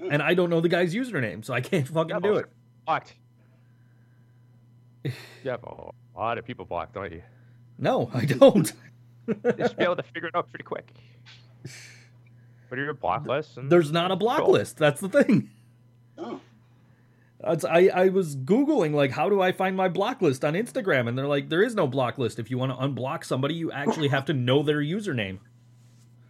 And 0.00 0.22
I 0.22 0.34
don't 0.34 0.48
know 0.50 0.60
the 0.60 0.68
guy's 0.68 0.94
username, 0.94 1.44
so 1.44 1.52
I 1.54 1.60
can't 1.60 1.86
fucking 1.94 2.10
Yeah, 2.10 2.20
do 2.20 2.36
it. 2.36 2.46
Blocked. 2.86 3.14
You 5.04 5.50
have 5.50 5.62
a 5.64 5.90
lot 6.16 6.38
of 6.38 6.44
people 6.44 6.64
blocked, 6.64 6.94
don't 6.94 7.12
you? 7.12 7.22
No, 7.78 8.10
I 8.12 8.24
don't. 8.24 8.72
You 9.28 9.34
should 9.68 9.76
be 9.76 9.84
able 9.84 9.96
to 9.96 10.02
figure 10.02 10.26
it 10.28 10.34
out 10.34 10.48
pretty 10.48 10.64
quick. 10.64 10.90
What 12.68 12.78
are 12.80 12.82
your 12.82 12.94
block 12.94 13.26
lists? 13.26 13.58
And 13.58 13.70
There's 13.70 13.92
not 13.92 14.10
a 14.10 14.16
block 14.16 14.40
Cool. 14.40 14.52
list. 14.52 14.78
That's 14.78 15.02
the 15.02 15.08
thing. 15.10 15.50
Oh, 16.16 16.40
I, 17.44 17.88
I 17.94 18.08
was 18.08 18.36
Googling, 18.36 18.94
like, 18.94 19.10
how 19.10 19.28
do 19.28 19.42
I 19.42 19.52
find 19.52 19.76
my 19.76 19.88
block 19.90 20.22
list 20.22 20.46
on 20.46 20.54
Instagram? 20.54 21.08
And 21.08 21.18
they're 21.18 21.26
like, 21.26 21.50
there 21.50 21.62
is 21.62 21.74
no 21.74 21.86
block 21.86 22.16
list. 22.16 22.38
If 22.38 22.50
you 22.50 22.56
want 22.56 22.72
to 22.72 22.78
unblock 22.78 23.22
somebody, 23.22 23.52
you 23.54 23.70
actually 23.70 24.08
have 24.08 24.24
to 24.24 24.32
know 24.32 24.62
their 24.62 24.78
username. 24.80 25.40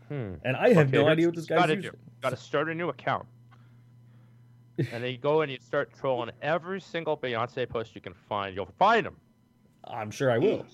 Hmm. 0.08 0.34
And 0.44 0.56
I 0.56 0.72
have 0.72 0.88
Okay, 0.88 0.98
no 0.98 1.06
idea 1.08 1.26
what 1.28 1.36
this 1.36 1.46
guy's 1.46 1.70
username. 1.70 1.94
Got 2.20 2.30
to 2.30 2.36
start 2.36 2.68
a 2.68 2.74
new 2.74 2.88
account. 2.88 3.26
And 4.78 5.02
then 5.02 5.10
you 5.10 5.18
go 5.18 5.42
and 5.42 5.50
you 5.50 5.58
start 5.60 5.90
trolling 5.98 6.30
every 6.40 6.80
single 6.80 7.16
Beyonce 7.16 7.68
post 7.68 7.94
you 7.94 8.00
can 8.00 8.14
find. 8.14 8.54
You'll 8.54 8.72
find 8.78 9.04
them. 9.04 9.16
I'm 9.84 10.10
sure 10.10 10.30
I 10.30 10.38
will. 10.38 10.64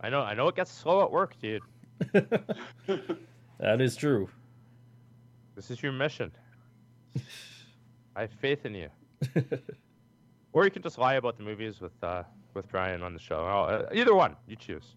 I 0.00 0.08
know. 0.08 0.20
I 0.20 0.34
know 0.34 0.48
it 0.48 0.56
gets 0.56 0.72
slow 0.72 1.02
at 1.02 1.10
work, 1.10 1.38
dude. 1.40 1.62
that 2.12 3.80
is 3.80 3.96
true. 3.96 4.28
This 5.54 5.70
is 5.70 5.82
your 5.82 5.92
mission. 5.92 6.32
I 8.16 8.22
have 8.22 8.32
faith 8.32 8.66
in 8.66 8.74
you. 8.74 8.88
or 10.52 10.64
you 10.64 10.70
can 10.70 10.82
just 10.82 10.98
lie 10.98 11.14
about 11.14 11.36
the 11.36 11.42
movies 11.42 11.80
with 11.80 11.92
uh, 12.02 12.24
with 12.54 12.68
Brian 12.70 13.02
on 13.02 13.14
the 13.14 13.20
show. 13.20 13.36
Oh, 13.36 13.62
uh, 13.62 13.88
either 13.94 14.14
one, 14.14 14.36
you 14.46 14.56
choose. 14.56 14.96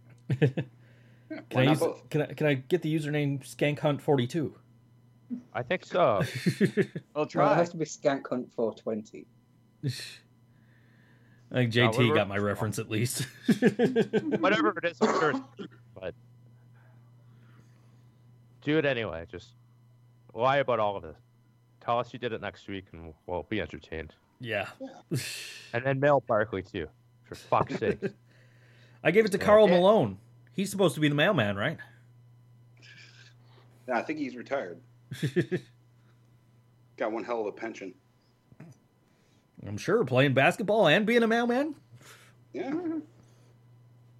Can 1.50 1.60
I, 1.60 1.64
use, 1.64 1.84
can 2.10 2.22
I 2.24 2.34
can 2.34 2.48
I 2.48 2.54
get 2.56 2.82
the 2.82 2.94
username 2.94 3.40
skankhunt42? 3.46 4.52
I 5.54 5.62
think 5.64 5.86
so. 5.86 6.22
I'll 7.16 7.28
No, 7.36 7.52
it 7.52 7.56
has 7.56 7.70
to 7.72 7.78
be 7.78 7.86
Skank 7.86 8.28
Hunt 8.28 8.52
420. 8.54 9.26
I 9.86 9.90
think 11.54 11.74
JT 11.74 11.98
we're- 11.98 12.14
got 12.16 12.28
my 12.28 12.38
reference 12.38 12.80
at 12.80 12.90
least. 12.90 13.28
Whatever 14.40 14.74
it 14.78 14.86
is, 14.86 14.98
I'm 15.02 15.20
sure. 15.20 15.34
But 16.00 16.14
do 18.62 18.78
it 18.78 18.86
anyway. 18.86 19.26
Just 19.30 19.50
lie 20.34 20.58
about 20.58 20.80
all 20.80 20.96
of 20.96 21.04
this. 21.04 21.18
Tell 21.82 22.00
us 22.00 22.14
you 22.14 22.20
did 22.20 22.32
it 22.34 22.42
next 22.42 22.68
week, 22.68 22.86
and 22.94 23.14
we'll 23.26 23.44
be 23.44 23.60
entertained. 23.62 24.14
yeah. 24.40 24.68
And 25.74 25.84
then 25.84 26.00
mail 26.00 26.22
Barkley 26.26 26.62
too, 26.64 26.88
for 27.26 27.36
fuck's 27.36 27.78
sake. 27.80 28.00
I 29.04 29.12
gave 29.12 29.26
it 29.26 29.32
to 29.34 29.38
Yeah. 29.38 29.44
Carl 29.46 29.68
Yeah. 29.70 29.76
Malone. 29.78 30.18
He's 30.54 30.70
supposed 30.72 30.96
to 30.96 31.02
be 31.02 31.08
the 31.10 31.16
mailman, 31.16 31.56
right? 31.58 31.78
Yeah, 33.88 33.98
I 33.98 34.02
think 34.04 34.20
he's 34.20 34.36
retired. 34.36 34.80
Got 36.98 37.12
one 37.12 37.24
hell 37.24 37.42
of 37.42 37.48
a 37.48 37.52
pension. 37.52 37.94
I'm 39.66 39.78
sure 39.78 40.04
playing 40.06 40.34
basketball 40.34 40.88
and 40.88 41.06
being 41.06 41.24
a 41.24 41.28
mailman. 41.28 41.76
Yeah, 42.54 42.74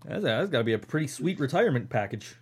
That's, 0.06 0.24
that's 0.24 0.50
got 0.50 0.60
to 0.60 0.64
be 0.64 0.74
a 0.74 0.80
pretty 0.80 1.08
sweet 1.08 1.40
retirement 1.40 1.90
package. 1.90 2.36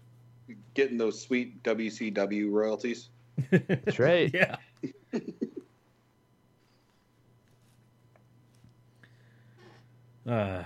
getting 0.74 0.98
those 0.98 1.22
sweet 1.22 1.64
WCW 1.64 2.52
royalties. 2.52 3.10
That's 3.52 4.00
right. 4.00 4.34
Yeah. 4.34 4.56
uh, 10.28 10.64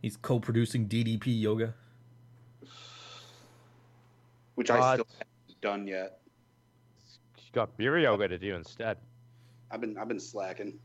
he's 0.00 0.16
co-producing 0.16 0.88
DDP 0.88 1.40
Yoga. 1.40 1.74
which 4.54 4.70
I 4.70 4.94
still 4.94 5.06
haven't 5.18 5.31
done 5.62 5.86
yet. 5.86 6.18
You 7.38 7.44
got 7.52 7.76
beer 7.78 7.98
yoga 7.98 8.28
to 8.28 8.36
do 8.38 8.54
instead. 8.54 8.98
I've 9.70 9.80
been 9.80 9.96
I've 9.96 10.08
been 10.08 10.20
slacking. 10.20 10.78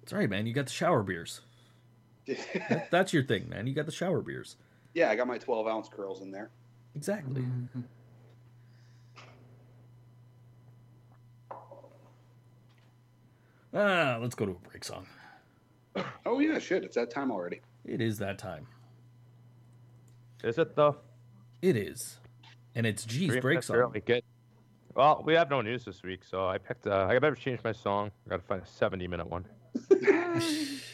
That's 0.00 0.12
right, 0.12 0.28
man. 0.28 0.46
You 0.46 0.52
got 0.52 0.66
the 0.66 0.72
shower 0.72 1.02
beers. 1.04 1.42
That- 2.26 2.90
That's 2.90 3.12
your 3.12 3.22
thing, 3.22 3.48
man. 3.48 3.66
You 3.68 3.74
got 3.74 3.86
the 3.86 3.92
shower 3.92 4.20
beers. 4.22 4.56
yeah, 4.94 5.10
I 5.10 5.16
got 5.16 5.26
my 5.28 5.38
12 5.38 5.66
ounce 5.68 5.88
curls 5.88 6.20
in 6.22 6.30
there. 6.32 6.50
Exactly. 6.96 7.44
Ah, 13.72 14.18
let's 14.20 14.34
go 14.34 14.46
to 14.46 14.52
a 14.52 14.68
break 14.68 14.84
song. 14.84 15.06
Oh 16.26 16.38
yeah, 16.40 16.58
shit, 16.58 16.84
it's 16.84 16.94
that 16.96 17.10
time 17.10 17.30
already. 17.30 17.60
It 17.84 18.00
is 18.00 18.18
that 18.18 18.38
time. 18.38 18.66
Is 20.42 20.58
it 20.58 20.74
though? 20.76 20.96
It 21.62 21.76
is. 21.76 22.18
And 22.74 22.86
it's 22.86 23.04
G's 23.04 23.30
Three 23.30 23.40
break 23.40 23.54
minutes 23.54 23.66
song. 23.68 23.76
early, 23.76 24.00
Good. 24.00 24.22
Well, 24.94 25.22
we 25.24 25.34
have 25.34 25.50
no 25.50 25.60
news 25.60 25.84
this 25.84 26.02
week, 26.02 26.24
so 26.24 26.48
I 26.48 26.58
picked. 26.58 26.86
Uh, 26.86 27.06
I 27.08 27.18
better 27.18 27.36
change 27.36 27.60
my 27.62 27.72
song. 27.72 28.10
I 28.26 28.30
gotta 28.30 28.42
find 28.42 28.62
a 28.62 28.66
seventy-minute 28.66 29.28
one. 29.28 29.44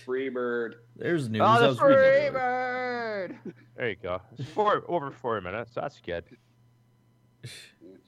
Free 0.04 0.28
bird. 0.28 0.76
There's 0.96 1.28
news. 1.28 1.40
Oh, 1.42 1.44
I 1.46 1.60
the 1.60 1.68
was 1.68 1.80
reading 1.80 1.98
free 1.98 2.30
bird. 2.30 3.36
There 3.76 3.88
you 3.88 3.96
go. 3.96 4.20
It's 4.38 4.48
four 4.50 4.84
over 4.88 5.10
four 5.10 5.40
minutes. 5.40 5.72
That's 5.74 6.00
good. 6.00 6.24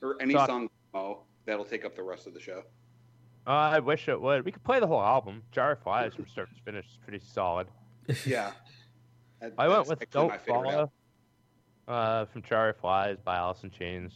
Or 0.01 0.17
any 0.21 0.33
Suck. 0.35 0.47
song 0.49 0.69
oh, 0.95 1.23
that'll 1.45 1.65
take 1.65 1.85
up 1.85 1.97
the 1.97 2.03
rest 2.05 2.27
of 2.29 2.35
the 2.35 2.39
show. 2.41 2.63
Uh, 3.47 3.51
I 3.51 3.79
wish 3.81 4.09
it 4.09 4.21
would. 4.21 4.45
We 4.45 4.53
could 4.53 4.63
play 4.63 4.79
the 4.79 4.87
whole 4.87 5.03
album. 5.03 5.43
Jar 5.51 5.73
of 5.73 5.81
Flies 5.83 6.15
from 6.15 6.27
start 6.29 6.49
to 6.55 6.63
finish 6.63 6.87
is 6.87 6.99
pretty 7.03 7.25
solid. 7.25 7.67
Yeah. 8.25 8.53
That- 9.41 9.55
I 9.59 9.67
went 9.69 9.89
with 9.89 10.01
actually 10.03 10.21
Don't 10.21 10.29
my 10.29 10.39
favorite 10.39 10.71
Follow 10.71 10.93
uh, 11.89 12.27
from 12.27 12.43
Jar 12.43 12.69
of 12.69 12.77
Flies 12.77 13.17
by 13.25 13.37
Alice 13.37 13.65
in 13.65 13.71
Chains. 13.71 14.13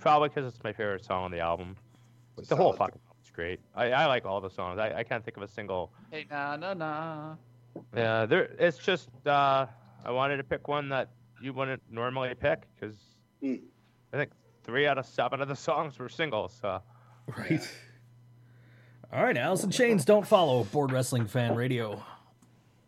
Probably 0.00 0.28
because 0.30 0.52
it's 0.52 0.62
my 0.64 0.72
favorite 0.72 1.04
song 1.04 1.24
on 1.24 1.30
the 1.30 1.38
album. 1.38 1.76
It's 2.38 2.48
the 2.48 2.56
whole 2.56 2.72
solid- 2.72 2.78
fucking 2.78 3.00
album's 3.06 3.30
great. 3.32 3.60
I, 3.74 3.92
I 3.92 4.06
like 4.06 4.24
all 4.24 4.40
the 4.40 4.50
songs. 4.50 4.78
I, 4.80 4.92
I 4.98 5.02
can't 5.04 5.24
think 5.24 5.36
of 5.36 5.42
a 5.44 5.48
single. 5.48 5.92
Hey, 6.10 6.26
na 6.30 6.56
na 6.56 6.74
na. 6.74 7.34
Yeah, 7.96 8.26
there. 8.26 8.50
It's 8.58 8.78
just 8.78 9.08
uh, 9.26 9.66
I 10.04 10.10
wanted 10.10 10.38
to 10.38 10.44
pick 10.44 10.66
one 10.66 10.88
that 10.88 11.10
you 11.40 11.52
wouldn't 11.52 11.82
normally 11.90 12.34
pick 12.34 12.62
because 12.74 12.96
Mm. 13.42 13.60
I 14.12 14.16
think 14.18 14.30
three 14.62 14.86
out 14.86 14.98
of 14.98 15.06
seven 15.06 15.40
of 15.42 15.48
the 15.48 15.56
songs 15.56 15.98
were 15.98 16.08
singles. 16.08 16.56
So 16.60 16.80
Right. 17.36 17.60
All 19.12 19.22
right, 19.22 19.36
Alice 19.36 19.62
in 19.64 19.70
Chains, 19.70 20.04
don't 20.04 20.26
follow 20.26 20.64
Board 20.64 20.90
Wrestling 20.92 21.26
Fan 21.26 21.54
Radio. 21.54 22.02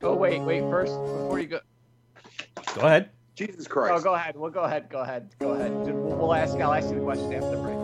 Oh 0.02 0.14
wait, 0.14 0.40
wait. 0.42 0.60
First, 0.62 0.92
before 0.92 1.38
you 1.40 1.46
go. 1.46 1.60
Go 2.74 2.80
ahead. 2.82 3.10
Jesus 3.34 3.66
Christ. 3.66 3.94
Oh, 3.94 4.02
go 4.02 4.14
ahead. 4.14 4.36
We'll 4.36 4.50
go 4.50 4.62
ahead. 4.62 4.88
Go 4.88 5.00
ahead. 5.00 5.34
Go 5.40 5.52
ahead. 5.52 5.72
We'll, 5.72 6.34
ask. 6.34 6.54
I'll 6.56 6.72
ask 6.72 6.88
you 6.88 6.96
the 6.96 7.00
question 7.00 7.32
after 7.32 7.50
the 7.50 7.62
break. 7.62 7.83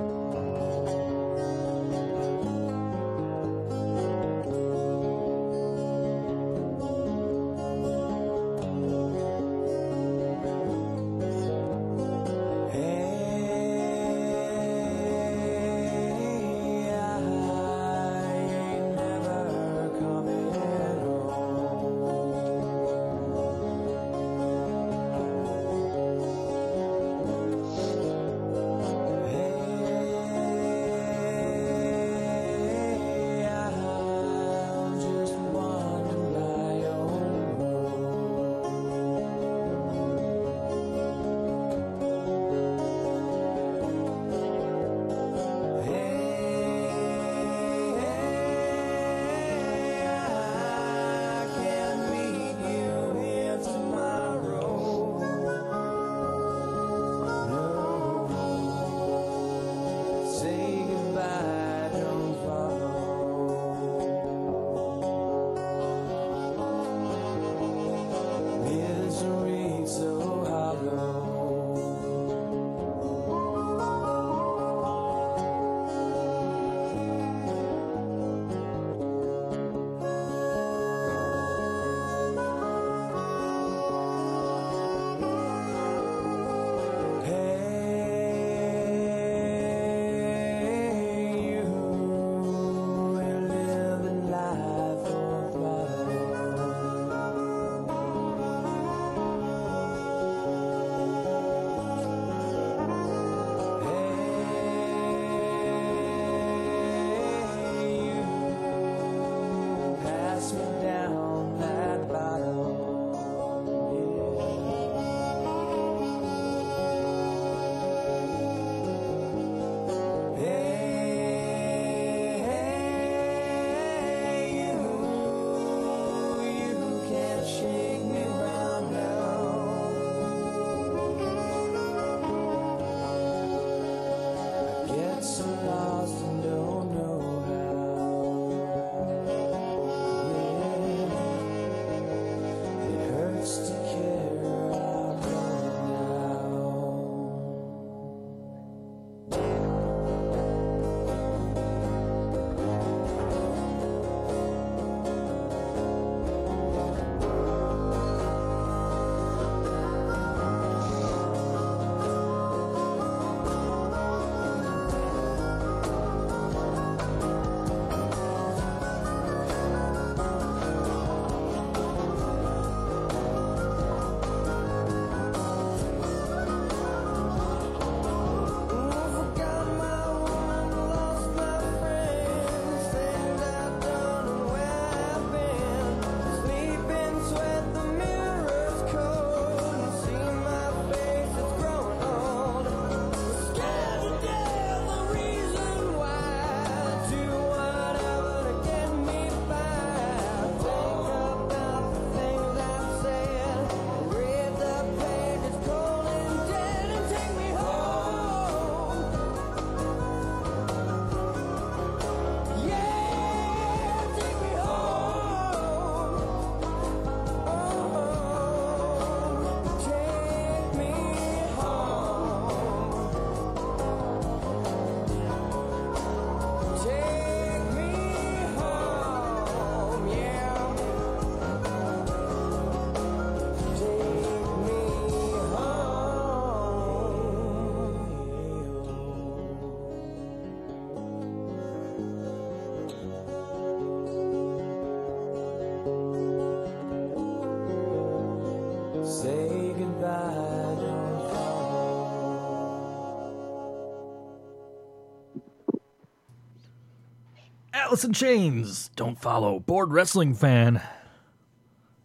Allison 257.91 258.12
Chains. 258.12 258.88
Don't 258.95 259.20
follow. 259.20 259.59
Bored 259.59 259.91
Wrestling 259.91 260.32
Fan. 260.32 260.80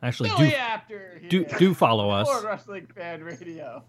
Actually, 0.02 0.32
do, 0.36 0.46
after 0.46 1.22
do, 1.30 1.44
here. 1.44 1.60
do 1.60 1.76
follow 1.76 2.10
us. 2.10 2.28
Bored 2.28 2.44
Wrestling 2.44 2.88
Fan 2.96 3.24
Radio. 3.24 3.84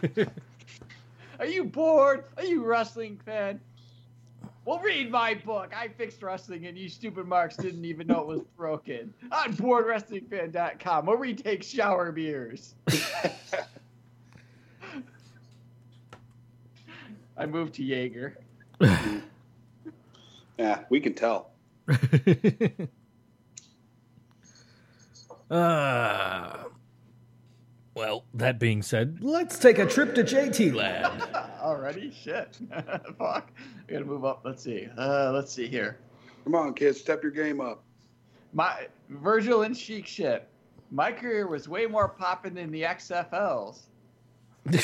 Are 1.40 1.46
you 1.46 1.64
bored? 1.64 2.26
Are 2.36 2.44
you 2.44 2.64
wrestling 2.64 3.20
fan? 3.26 3.58
Well, 4.64 4.78
read 4.78 5.10
my 5.10 5.34
book. 5.34 5.72
I 5.76 5.88
fixed 5.88 6.22
wrestling, 6.22 6.66
and 6.66 6.78
you 6.78 6.88
stupid 6.88 7.26
marks 7.26 7.56
didn't 7.56 7.84
even 7.84 8.06
know 8.06 8.20
it 8.20 8.28
was 8.28 8.42
broken. 8.56 9.12
On 9.32 9.52
boredwrestlingfan.com, 9.54 11.04
where 11.04 11.16
we 11.16 11.34
take 11.34 11.64
shower 11.64 12.12
beers. 12.12 12.76
I 17.36 17.46
moved 17.46 17.74
to 17.74 17.82
Jaeger. 17.82 18.38
Yeah, 20.60 20.84
we 20.90 21.00
can 21.00 21.14
tell. 21.14 21.52
uh, 25.50 26.64
well, 27.94 28.26
that 28.34 28.58
being 28.58 28.82
said, 28.82 29.20
let's 29.22 29.58
take 29.58 29.78
a 29.78 29.86
trip 29.86 30.14
to 30.16 30.22
JT 30.22 30.74
Land. 30.74 31.22
Already? 31.62 32.12
Shit. 32.12 32.58
Fuck. 33.18 33.52
We 33.88 33.94
gotta 33.94 34.04
move 34.04 34.26
up. 34.26 34.42
Let's 34.44 34.62
see. 34.62 34.86
Uh, 34.98 35.32
let's 35.32 35.50
see 35.50 35.66
here. 35.66 35.96
Come 36.44 36.54
on, 36.54 36.74
kids, 36.74 37.00
step 37.00 37.22
your 37.22 37.32
game 37.32 37.62
up. 37.62 37.82
My 38.52 38.88
Virgil 39.08 39.62
and 39.62 39.74
Chic 39.74 40.06
shit. 40.06 40.46
My 40.90 41.10
career 41.10 41.46
was 41.46 41.70
way 41.70 41.86
more 41.86 42.06
popping 42.08 42.52
than 42.52 42.70
the 42.70 42.82
XFLs. 42.82 43.84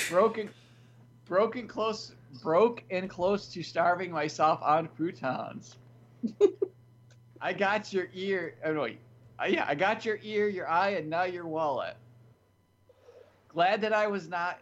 Broken, 0.09 0.49
broken 1.27 1.69
close, 1.69 2.15
broke 2.43 2.83
and 2.91 3.09
close 3.09 3.49
to 3.49 3.63
starving 3.63 4.11
myself 4.11 4.61
on 4.63 4.89
croutons. 4.89 5.77
I 7.41 7.53
got 7.53 7.93
your 7.93 8.09
ear. 8.15 8.55
Oh 8.65 8.81
wait, 8.81 8.99
uh, 9.41 9.47
yeah, 9.47 9.65
I 9.69 9.75
got 9.75 10.05
your 10.05 10.19
ear, 10.23 10.49
your 10.49 10.69
eye, 10.69 10.91
and 10.91 11.11
now 11.11 11.25
your 11.25 11.47
wallet. 11.47 11.97
Glad 13.49 13.81
that 13.83 13.93
I 13.93 14.07
was 14.07 14.29
not. 14.29 14.61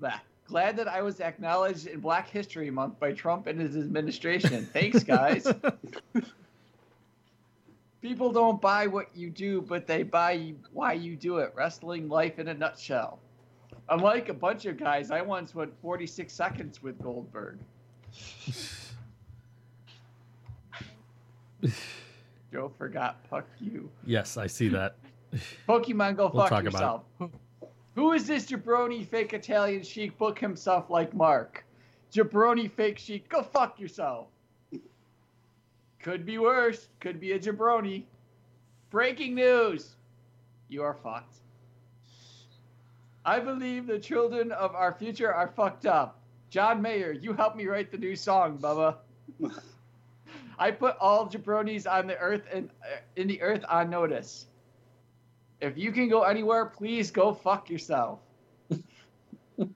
Bleh. 0.00 0.20
Glad 0.46 0.76
that 0.76 0.88
I 0.88 1.00
was 1.00 1.20
acknowledged 1.20 1.86
in 1.86 2.00
Black 2.00 2.28
History 2.28 2.70
Month 2.70 3.00
by 3.00 3.12
Trump 3.12 3.46
and 3.46 3.58
his 3.58 3.76
administration. 3.76 4.68
Thanks, 4.72 5.02
guys. 5.02 5.46
People 8.02 8.30
don't 8.30 8.60
buy 8.60 8.86
what 8.86 9.08
you 9.16 9.30
do, 9.30 9.62
but 9.62 9.86
they 9.86 10.02
buy 10.02 10.52
why 10.72 10.92
you 10.92 11.16
do 11.16 11.38
it. 11.38 11.54
Wrestling 11.56 12.10
life 12.10 12.38
in 12.38 12.48
a 12.48 12.54
nutshell. 12.54 13.18
Unlike 13.88 14.28
a 14.30 14.34
bunch 14.34 14.66
of 14.66 14.76
guys, 14.76 15.10
I 15.10 15.20
once 15.20 15.54
went 15.54 15.72
46 15.80 16.32
seconds 16.32 16.82
with 16.82 16.98
Goldberg. 17.02 17.58
Joe 22.52 22.70
forgot 22.78 23.28
puck 23.28 23.46
you. 23.60 23.90
yes, 24.06 24.36
I 24.36 24.46
see 24.46 24.68
that. 24.68 24.96
Pokemon, 25.68 26.16
go 26.16 26.30
We'll 26.32 26.46
fuck 26.46 26.62
yourself. 26.62 27.02
Who 27.94 28.12
is 28.12 28.26
this 28.26 28.46
jabroni 28.46 29.06
fake 29.06 29.32
Italian 29.34 29.82
chic? 29.82 30.16
Book 30.18 30.38
himself 30.38 30.90
like 30.90 31.14
Mark. 31.14 31.64
Jabroni 32.12 32.70
fake 32.70 32.98
chic, 32.98 33.28
go 33.28 33.42
fuck 33.42 33.78
yourself. 33.80 34.28
Could 36.04 36.26
be 36.26 36.38
worse. 36.38 36.88
Could 37.00 37.18
be 37.18 37.32
a 37.32 37.38
jabroni. 37.38 38.04
Breaking 38.90 39.34
news. 39.34 39.96
You 40.68 40.82
are 40.82 40.94
fucked. 40.94 41.36
I 43.24 43.40
believe 43.40 43.86
the 43.86 43.98
children 43.98 44.52
of 44.52 44.74
our 44.74 44.92
future 44.92 45.32
are 45.32 45.48
fucked 45.48 45.86
up. 45.86 46.20
John 46.50 46.82
Mayer, 46.82 47.12
you 47.12 47.32
helped 47.32 47.56
me 47.56 47.66
write 47.66 47.90
the 47.90 47.98
new 47.98 48.14
song, 48.14 48.58
Bubba. 48.58 48.96
I 50.58 50.70
put 50.70 50.96
all 51.00 51.26
jabronis 51.26 51.90
on 51.90 52.06
the 52.06 52.16
earth 52.18 52.42
and 52.52 52.70
uh, 52.82 52.98
in 53.16 53.26
the 53.26 53.40
earth 53.42 53.64
on 53.68 53.90
notice. 53.90 54.46
If 55.60 55.78
you 55.78 55.90
can 55.92 56.08
go 56.08 56.22
anywhere, 56.22 56.66
please 56.66 57.10
go 57.10 57.32
fuck 57.32 57.70
yourself. 57.70 58.20
All 59.58 59.66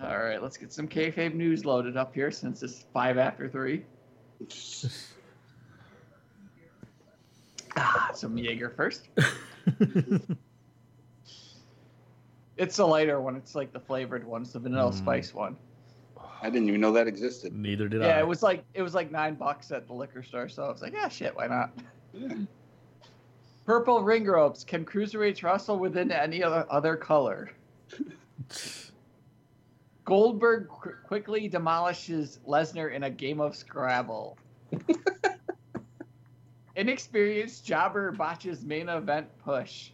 right, 0.00 0.42
let's 0.42 0.56
get 0.56 0.72
some 0.72 0.88
kayfabe 0.88 1.34
news 1.34 1.64
loaded 1.64 1.96
up 1.96 2.14
here 2.14 2.30
since 2.30 2.62
it's 2.62 2.84
five 2.92 3.18
after 3.18 3.48
three. 3.48 3.84
Ah, 7.78 8.10
some 8.14 8.38
Jaeger 8.38 8.70
first. 8.70 9.10
It's 12.56 12.78
a 12.78 12.86
lighter 12.86 13.20
one. 13.20 13.36
It's 13.36 13.54
like 13.54 13.72
the 13.72 13.80
flavored 13.80 14.26
one. 14.26 14.42
It's 14.42 14.52
the 14.52 14.58
vanilla 14.60 14.90
Mm. 14.90 14.98
spice 14.98 15.34
one. 15.34 15.56
I 16.42 16.50
didn't 16.50 16.68
even 16.68 16.80
know 16.80 16.92
that 16.92 17.06
existed. 17.06 17.54
Neither 17.54 17.88
did 17.88 18.00
Yeah, 18.02 18.06
I. 18.06 18.10
Yeah, 18.10 18.18
it 18.20 18.26
was 18.26 18.42
like 18.42 18.64
it 18.74 18.82
was 18.82 18.94
like 18.94 19.10
nine 19.10 19.34
bucks 19.34 19.70
at 19.72 19.86
the 19.86 19.92
liquor 19.92 20.22
store. 20.22 20.48
So 20.48 20.64
I 20.64 20.68
was 20.70 20.82
like, 20.82 20.92
yeah, 20.92 21.08
shit, 21.08 21.34
why 21.36 21.46
not? 21.46 21.70
Yeah. 22.12 22.34
Purple 23.66 24.02
ring 24.02 24.24
ropes. 24.26 24.62
Can 24.64 24.84
cruiserweights 24.84 25.42
wrestle 25.42 25.78
within 25.78 26.10
any 26.12 26.42
other 26.42 26.66
other 26.70 26.96
color? 26.96 27.50
Goldberg 30.04 30.68
qu- 30.68 30.94
quickly 31.04 31.48
demolishes 31.48 32.38
Lesnar 32.46 32.92
in 32.94 33.02
a 33.04 33.10
game 33.10 33.40
of 33.40 33.56
Scrabble. 33.56 34.38
Inexperienced 36.76 37.64
jobber 37.66 38.12
botches 38.12 38.64
main 38.64 38.88
event 38.88 39.26
push. 39.44 39.90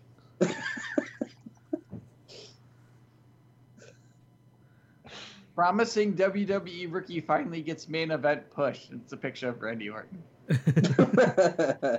Promising 5.54 6.14
WWE 6.14 6.92
rookie 6.92 7.20
finally 7.20 7.60
gets 7.62 7.88
main 7.88 8.10
event 8.10 8.50
push. 8.50 8.86
It's 8.90 9.12
a 9.12 9.16
picture 9.16 9.48
of 9.50 9.60
Randy 9.60 9.90
Orton. 9.90 10.22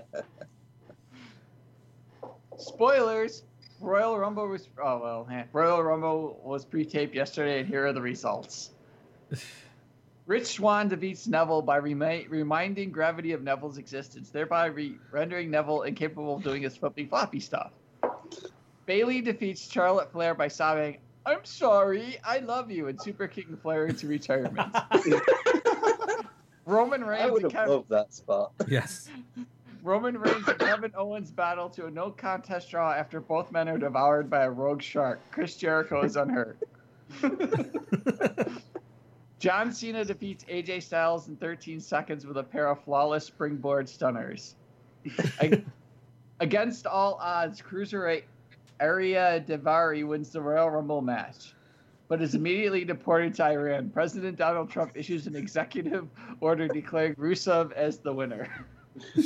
Spoilers. 2.57 3.43
Royal 3.79 4.17
Rumble 4.17 4.47
was 4.47 4.69
oh 4.81 4.99
well. 4.99 5.27
eh, 5.29 5.43
Royal 5.51 5.83
Rumble 5.83 6.39
was 6.43 6.63
pre-taped 6.63 7.13
yesterday, 7.13 7.59
and 7.59 7.67
here 7.67 7.85
are 7.85 7.93
the 7.93 8.01
results. 8.01 8.71
Rich 10.25 10.45
Swann 10.47 10.87
defeats 10.87 11.27
Neville 11.27 11.61
by 11.61 11.77
remi- 11.77 12.27
reminding 12.29 12.91
gravity 12.91 13.33
of 13.33 13.43
Neville's 13.43 13.77
existence, 13.77 14.29
thereby 14.29 14.67
re- 14.67 14.95
rendering 15.11 15.51
Neville 15.51 15.81
incapable 15.81 16.37
of 16.37 16.43
doing 16.43 16.61
his 16.61 16.77
flippy 16.77 17.05
floppy 17.05 17.41
stuff. 17.41 17.71
Bayley 18.85 19.19
defeats 19.19 19.69
Charlotte 19.69 20.13
Flair 20.13 20.33
by 20.33 20.47
sobbing, 20.47 20.99
"I'm 21.25 21.43
sorry, 21.43 22.17
I 22.23 22.39
love 22.39 22.69
you," 22.71 22.87
and 22.87 23.01
super 23.01 23.27
kicking 23.27 23.57
Flair 23.57 23.85
into 23.87 24.07
retirement. 24.07 24.75
Roman 26.65 27.03
Reigns. 27.03 27.21
I 27.21 27.25
Reigns 27.25 27.31
would 27.33 27.43
and 27.43 27.51
have 27.51 27.61
Kevin 27.61 27.69
loved 27.73 27.89
that 27.89 28.13
spot. 28.13 28.51
yes. 28.67 29.09
Roman 29.83 30.17
Reigns 30.17 30.47
and 30.47 30.57
Kevin 30.59 30.91
Owens 30.95 31.29
battle 31.31 31.69
to 31.71 31.87
a 31.87 31.91
no 31.91 32.09
contest 32.09 32.71
draw 32.71 32.93
after 32.93 33.19
both 33.19 33.51
men 33.51 33.67
are 33.67 33.77
devoured 33.77 34.29
by 34.29 34.43
a 34.43 34.49
rogue 34.49 34.81
shark. 34.81 35.19
Chris 35.31 35.57
Jericho 35.57 36.03
is 36.03 36.15
unhurt. 36.15 36.57
John 39.39 39.73
Cena 39.73 40.05
defeats 40.05 40.45
AJ 40.45 40.83
Styles 40.83 41.27
in 41.27 41.35
13 41.35 41.81
seconds 41.81 42.25
with 42.25 42.37
a 42.37 42.43
pair 42.43 42.69
of 42.69 42.81
flawless 42.85 43.25
springboard 43.25 43.89
stunners. 43.89 44.55
Against 46.39 46.87
all 46.87 47.17
odds, 47.21 47.61
Cruiserweight 47.61 48.23
Ariya 48.79 49.45
Daivari 49.45 50.05
wins 50.05 50.31
the 50.31 50.41
Royal 50.41 50.69
Rumble 50.69 51.01
match, 51.01 51.53
but 52.07 52.21
is 52.21 52.35
immediately 52.35 52.83
deported 52.85 53.33
to 53.35 53.43
Iran. 53.43 53.89
President 53.89 54.37
Donald 54.37 54.69
Trump 54.69 54.91
issues 54.95 55.27
an 55.27 55.35
executive 55.35 56.07
order 56.41 56.67
declaring 56.67 57.15
Rusev 57.15 57.71
as 57.73 57.99
the 57.99 58.13
winner. 58.13 58.47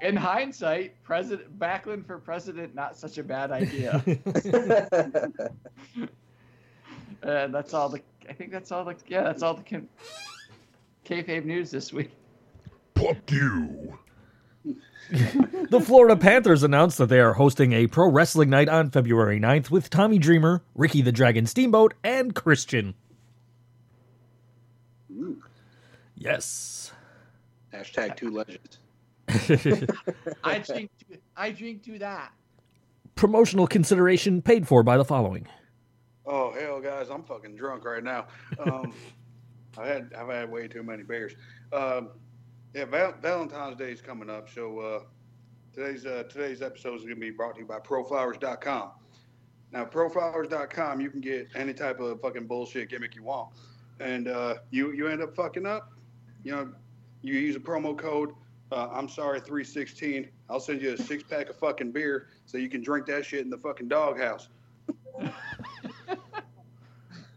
In 0.00 0.14
hindsight, 0.14 1.02
President 1.02 1.58
Backlund 1.58 2.06
for 2.06 2.18
president 2.18 2.74
not 2.74 2.96
such 2.96 3.18
a 3.18 3.22
bad 3.22 3.50
idea. 3.50 4.02
and 4.06 4.22
uh, 7.24 7.48
that's 7.48 7.74
all 7.74 7.88
the. 7.88 8.00
I 8.28 8.32
think 8.32 8.52
that's 8.52 8.70
all 8.70 8.84
the. 8.84 8.94
Yeah, 9.08 9.22
that's 9.22 9.42
all 9.42 9.54
the 9.54 9.62
can, 9.64 9.88
kayfabe 11.04 11.44
news 11.44 11.70
this 11.72 11.92
week. 11.92 12.12
Fuck 12.94 13.30
you. 13.30 13.98
The 15.70 15.80
Florida 15.80 16.16
Panthers 16.16 16.62
announced 16.62 16.98
that 16.98 17.06
they 17.08 17.20
are 17.20 17.34
hosting 17.34 17.72
a 17.72 17.86
pro 17.86 18.10
wrestling 18.10 18.50
night 18.50 18.68
on 18.68 18.90
February 18.90 19.40
9th 19.40 19.70
with 19.70 19.90
Tommy 19.90 20.18
Dreamer, 20.18 20.62
Ricky 20.74 21.02
the 21.02 21.12
Dragon 21.12 21.46
Steamboat, 21.46 21.94
and 22.04 22.34
Christian. 22.34 22.94
Ooh. 25.10 25.42
Yes. 26.14 26.92
Hashtag 27.72 28.16
two 28.16 28.30
legends. 28.30 28.78
I 30.44 30.58
drink. 30.58 30.90
To, 31.10 31.18
I 31.36 31.50
drink 31.50 31.82
to 31.84 31.98
that. 31.98 32.32
Promotional 33.14 33.66
consideration 33.66 34.40
paid 34.40 34.66
for 34.66 34.82
by 34.82 34.96
the 34.96 35.04
following. 35.04 35.46
Oh 36.26 36.52
hell, 36.52 36.80
guys, 36.80 37.08
I'm 37.10 37.24
fucking 37.24 37.56
drunk 37.56 37.84
right 37.84 38.04
now. 38.04 38.26
Um, 38.58 38.92
I 39.78 39.86
had 39.86 40.12
I've 40.18 40.28
had 40.28 40.50
way 40.50 40.66
too 40.68 40.82
many 40.82 41.02
beers. 41.02 41.34
Um, 41.72 42.10
yeah, 42.74 42.84
Val- 42.84 43.14
Valentine's 43.20 43.76
Day 43.76 43.92
is 43.92 44.00
coming 44.00 44.28
up, 44.30 44.48
so 44.48 44.78
uh, 44.80 45.00
today's 45.72 46.06
uh, 46.06 46.24
today's 46.28 46.62
episode 46.62 46.94
is 46.96 47.02
going 47.02 47.14
to 47.14 47.20
be 47.20 47.30
brought 47.30 47.54
to 47.54 47.60
you 47.60 47.66
by 47.66 47.78
ProFlowers.com. 47.78 48.90
Now, 49.72 49.84
ProFlowers.com, 49.84 51.00
you 51.00 51.10
can 51.10 51.20
get 51.20 51.48
any 51.54 51.74
type 51.74 52.00
of 52.00 52.20
fucking 52.20 52.46
bullshit 52.46 52.88
gimmick 52.88 53.14
you 53.14 53.22
want. 53.22 53.50
and 54.00 54.28
uh, 54.28 54.54
you 54.70 54.92
you 54.92 55.08
end 55.08 55.22
up 55.22 55.34
fucking 55.34 55.66
up, 55.66 55.92
you 56.44 56.52
know, 56.52 56.72
you 57.22 57.34
use 57.34 57.56
a 57.56 57.60
promo 57.60 57.96
code. 57.96 58.32
Uh, 58.70 58.88
I'm 58.92 59.08
sorry, 59.08 59.40
316. 59.40 60.28
I'll 60.50 60.60
send 60.60 60.82
you 60.82 60.92
a 60.92 60.96
six 60.96 61.22
pack 61.22 61.48
of 61.48 61.56
fucking 61.56 61.90
beer 61.90 62.28
so 62.44 62.58
you 62.58 62.68
can 62.68 62.82
drink 62.82 63.06
that 63.06 63.24
shit 63.24 63.40
in 63.40 63.50
the 63.50 63.58
fucking 63.58 63.88
doghouse. 63.88 64.48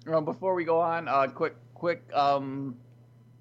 Um, 0.07 0.25
before 0.25 0.55
we 0.55 0.65
go 0.65 0.79
on, 0.79 1.07
uh, 1.07 1.27
quick, 1.27 1.55
quick 1.75 2.03
um, 2.13 2.75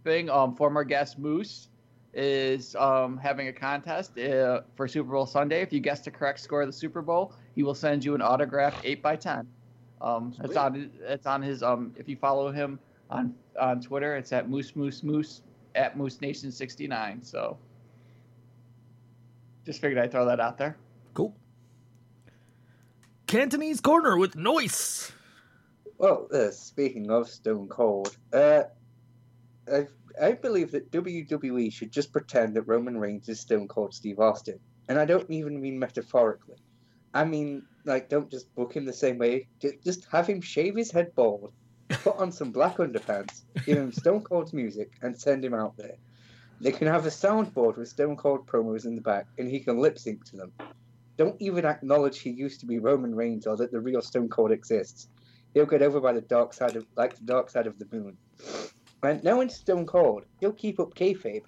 thing. 0.04 0.28
Um, 0.28 0.54
former 0.54 0.84
guest 0.84 1.18
Moose 1.18 1.68
is 2.12 2.74
um, 2.76 3.16
having 3.16 3.48
a 3.48 3.52
contest 3.52 4.18
uh, 4.18 4.62
for 4.76 4.88
Super 4.88 5.10
Bowl 5.10 5.26
Sunday. 5.26 5.62
If 5.62 5.72
you 5.72 5.80
guess 5.80 6.00
the 6.00 6.10
correct 6.10 6.40
score 6.40 6.62
of 6.62 6.68
the 6.68 6.72
Super 6.72 7.02
Bowl, 7.02 7.34
he 7.54 7.62
will 7.62 7.74
send 7.74 8.04
you 8.04 8.14
an 8.14 8.22
autographed 8.22 8.84
eight 8.84 9.02
by 9.02 9.16
ten. 9.16 9.46
Um, 10.00 10.34
it's 10.42 10.56
on 10.56 10.90
it's 11.00 11.26
on 11.26 11.42
his 11.42 11.62
um. 11.62 11.94
If 11.96 12.08
you 12.08 12.16
follow 12.16 12.50
him 12.50 12.78
on 13.10 13.34
on 13.60 13.80
Twitter, 13.80 14.16
it's 14.16 14.32
at 14.32 14.48
Moose 14.48 14.74
Moose 14.74 15.02
Moose 15.02 15.42
at 15.74 15.96
Moose 15.96 16.20
Nation 16.20 16.50
sixty 16.50 16.86
nine. 16.86 17.22
So 17.22 17.58
just 19.64 19.80
figured 19.80 20.02
I'd 20.02 20.10
throw 20.10 20.26
that 20.26 20.40
out 20.40 20.58
there. 20.58 20.76
Cool. 21.14 21.34
Cantonese 23.26 23.80
Corner 23.80 24.16
with 24.16 24.34
Noise. 24.34 25.12
Well, 25.98 26.28
uh, 26.32 26.50
speaking 26.50 27.10
of 27.10 27.28
Stone 27.28 27.68
Cold, 27.68 28.16
uh, 28.32 28.62
I, 29.70 29.86
I 30.20 30.32
believe 30.32 30.70
that 30.72 30.90
WWE 30.90 31.72
should 31.72 31.92
just 31.92 32.12
pretend 32.12 32.54
that 32.54 32.62
Roman 32.62 32.98
Reigns 32.98 33.28
is 33.28 33.40
Stone 33.40 33.68
Cold 33.68 33.94
Steve 33.94 34.18
Austin. 34.18 34.58
And 34.88 34.98
I 34.98 35.04
don't 35.04 35.30
even 35.30 35.60
mean 35.60 35.78
metaphorically. 35.78 36.56
I 37.12 37.24
mean, 37.24 37.62
like, 37.84 38.08
don't 38.08 38.30
just 38.30 38.54
book 38.54 38.74
him 38.74 38.84
the 38.84 38.92
same 38.92 39.18
way. 39.18 39.48
Just 39.84 40.06
have 40.10 40.26
him 40.26 40.40
shave 40.40 40.76
his 40.76 40.90
head 40.90 41.14
bald, 41.14 41.52
put 41.88 42.16
on 42.16 42.32
some 42.32 42.52
black 42.52 42.76
underpants, 42.76 43.42
give 43.64 43.78
him 43.78 43.92
Stone 43.92 44.22
Cold's 44.22 44.52
music, 44.52 44.92
and 45.02 45.18
send 45.18 45.44
him 45.44 45.54
out 45.54 45.76
there. 45.76 45.96
They 46.60 46.72
can 46.72 46.88
have 46.88 47.06
a 47.06 47.10
soundboard 47.10 47.76
with 47.76 47.88
Stone 47.88 48.16
Cold 48.16 48.46
promos 48.46 48.84
in 48.84 48.94
the 48.94 49.00
back, 49.00 49.26
and 49.38 49.48
he 49.48 49.60
can 49.60 49.78
lip 49.78 49.98
sync 49.98 50.24
to 50.26 50.36
them. 50.36 50.52
Don't 51.16 51.40
even 51.40 51.64
acknowledge 51.64 52.20
he 52.20 52.30
used 52.30 52.60
to 52.60 52.66
be 52.66 52.78
Roman 52.78 53.14
Reigns 53.14 53.46
or 53.46 53.56
that 53.56 53.72
the 53.72 53.80
real 53.80 54.02
Stone 54.02 54.28
Cold 54.28 54.52
exists 54.52 55.08
he'll 55.54 55.66
get 55.66 55.82
over 55.82 56.00
by 56.00 56.12
the 56.12 56.20
dark 56.20 56.52
side 56.52 56.76
of 56.76 56.86
like 56.96 57.16
the 57.16 57.24
dark 57.24 57.50
side 57.50 57.66
of 57.66 57.78
the 57.78 57.86
moon. 57.92 58.16
And 59.02 59.24
knowing 59.24 59.48
Stone 59.48 59.86
Cold, 59.86 60.24
he'll 60.40 60.52
keep 60.52 60.78
up 60.78 60.94
kayfabe. 60.94 61.42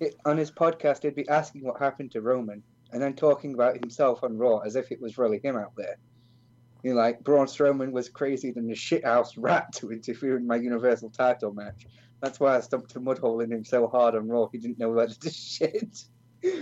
It, 0.00 0.16
on 0.24 0.38
his 0.38 0.50
podcast, 0.50 1.02
he'd 1.02 1.14
be 1.14 1.28
asking 1.28 1.62
what 1.64 1.78
happened 1.78 2.12
to 2.12 2.20
Roman, 2.20 2.62
and 2.92 3.02
then 3.02 3.14
talking 3.14 3.54
about 3.54 3.74
himself 3.74 4.22
on 4.22 4.38
Raw 4.38 4.58
as 4.58 4.76
if 4.76 4.92
it 4.92 5.00
was 5.00 5.18
really 5.18 5.38
him 5.38 5.56
out 5.56 5.72
there. 5.76 5.96
You 6.82 6.92
know, 6.92 7.00
like 7.00 7.22
Braun 7.22 7.46
Strowman 7.46 7.90
was 7.90 8.08
crazier 8.08 8.52
than 8.52 8.70
a 8.70 8.74
shithouse 8.74 9.34
rat 9.36 9.72
to 9.74 9.90
interfere 9.90 10.36
in 10.36 10.46
my 10.46 10.56
Universal 10.56 11.10
title 11.10 11.52
match. 11.52 11.86
That's 12.22 12.40
why 12.40 12.56
I 12.56 12.60
stumped 12.60 12.94
a 12.96 13.00
mud 13.00 13.18
hole 13.18 13.40
in 13.40 13.52
him 13.52 13.64
so 13.64 13.88
hard 13.88 14.14
on 14.14 14.28
Raw 14.28 14.48
he 14.50 14.58
didn't 14.58 14.78
know 14.78 14.90
whether 14.90 15.12
to 15.12 15.30
shit 15.32 16.04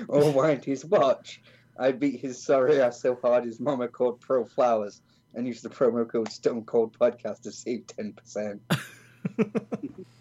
or 0.08 0.32
wind 0.32 0.64
his 0.64 0.84
watch. 0.84 1.42
I 1.78 1.92
beat 1.92 2.20
his 2.20 2.42
sorry 2.42 2.80
ass 2.80 3.00
so 3.00 3.18
hard 3.22 3.44
his 3.44 3.60
mama 3.60 3.88
called 3.88 4.20
Pro 4.20 4.44
Flowers 4.44 5.02
and 5.34 5.46
used 5.46 5.64
the 5.64 5.68
promo 5.68 6.08
code 6.08 6.30
Stone 6.30 6.64
Cold 6.64 6.96
Podcast 6.98 7.42
to 7.42 7.52
save 7.52 7.86
ten 7.86 8.12
percent. 8.12 8.62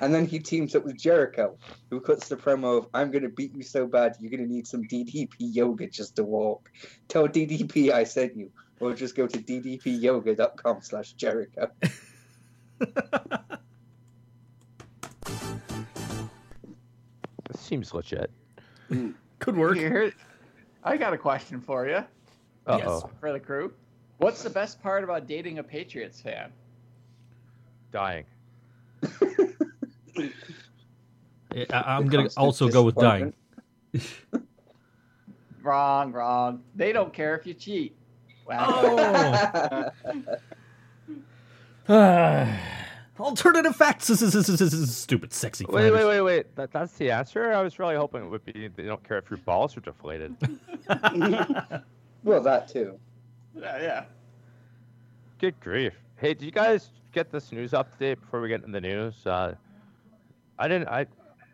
and 0.00 0.14
then 0.14 0.26
he 0.26 0.38
teams 0.38 0.74
up 0.74 0.84
with 0.84 0.96
Jericho, 0.96 1.56
who 1.90 2.00
cuts 2.00 2.28
the 2.28 2.36
promo 2.36 2.78
of 2.78 2.88
"I'm 2.94 3.10
gonna 3.10 3.28
beat 3.28 3.54
you 3.54 3.62
so 3.62 3.86
bad 3.86 4.16
you're 4.18 4.30
gonna 4.30 4.46
need 4.46 4.66
some 4.66 4.82
DDP 4.84 5.28
yoga 5.38 5.86
just 5.88 6.16
to 6.16 6.24
walk." 6.24 6.70
Tell 7.08 7.28
DDP 7.28 7.90
I 7.92 8.04
sent 8.04 8.36
you, 8.36 8.50
or 8.80 8.94
just 8.94 9.14
go 9.14 9.26
to 9.26 9.38
ddpyoga.com/slash 9.38 11.12
Jericho. 11.12 11.70
Seems 17.56 17.94
legit. 17.94 18.30
Could 19.38 19.56
work. 19.56 19.76
Here, 19.76 20.12
I 20.82 20.96
got 20.96 21.12
a 21.12 21.18
question 21.18 21.60
for 21.60 21.86
you. 21.86 22.04
Yes. 22.68 22.84
oh. 22.86 23.10
for 23.20 23.32
the 23.32 23.40
crew. 23.40 23.72
What's 24.18 24.42
the 24.42 24.50
best 24.50 24.82
part 24.82 25.02
about 25.04 25.26
dating 25.26 25.58
a 25.58 25.62
Patriots 25.62 26.20
fan? 26.20 26.52
Dying. 27.90 28.24
I, 31.70 31.96
am 31.96 32.06
gonna 32.06 32.28
also 32.36 32.68
go 32.68 32.82
with 32.82 32.96
dying. 32.96 33.32
Wrong, 35.62 36.10
wrong. 36.12 36.62
They 36.74 36.92
don't 36.92 37.12
care 37.12 37.36
if 37.36 37.46
you 37.46 37.52
cheat. 37.52 37.94
Wow. 38.46 39.92
Oh. 41.88 42.56
Alternative 43.20 43.76
facts. 43.76 44.06
This 44.06 44.22
is 44.22 44.34
a 44.34 44.86
stupid, 44.86 45.32
sexy. 45.32 45.66
Wait, 45.68 45.90
wait, 45.90 46.04
wait, 46.04 46.20
wait. 46.22 46.56
That, 46.56 46.72
that's 46.72 46.92
the 46.94 47.10
answer? 47.10 47.52
I 47.52 47.60
was 47.60 47.78
really 47.78 47.94
hoping 47.94 48.24
it 48.24 48.30
would 48.30 48.44
be 48.44 48.68
they 48.68 48.84
don't 48.84 49.06
care 49.06 49.18
if 49.18 49.28
your 49.28 49.36
balls 49.38 49.76
are 49.76 49.80
deflated. 49.80 50.34
well, 52.24 52.42
that 52.42 52.68
too. 52.68 52.98
yeah, 53.54 53.82
yeah. 53.82 54.04
Good 55.38 55.60
grief. 55.60 55.92
Hey, 56.16 56.32
did 56.32 56.44
you 56.44 56.50
guys 56.50 56.90
get 57.12 57.30
this 57.30 57.52
news 57.52 57.72
update 57.72 58.20
before 58.20 58.40
we 58.40 58.48
get 58.48 58.60
into 58.60 58.72
the 58.72 58.80
news? 58.80 59.26
Uh, 59.26 59.54
I 60.60 60.68
didn't. 60.68 60.88
I, 60.88 61.06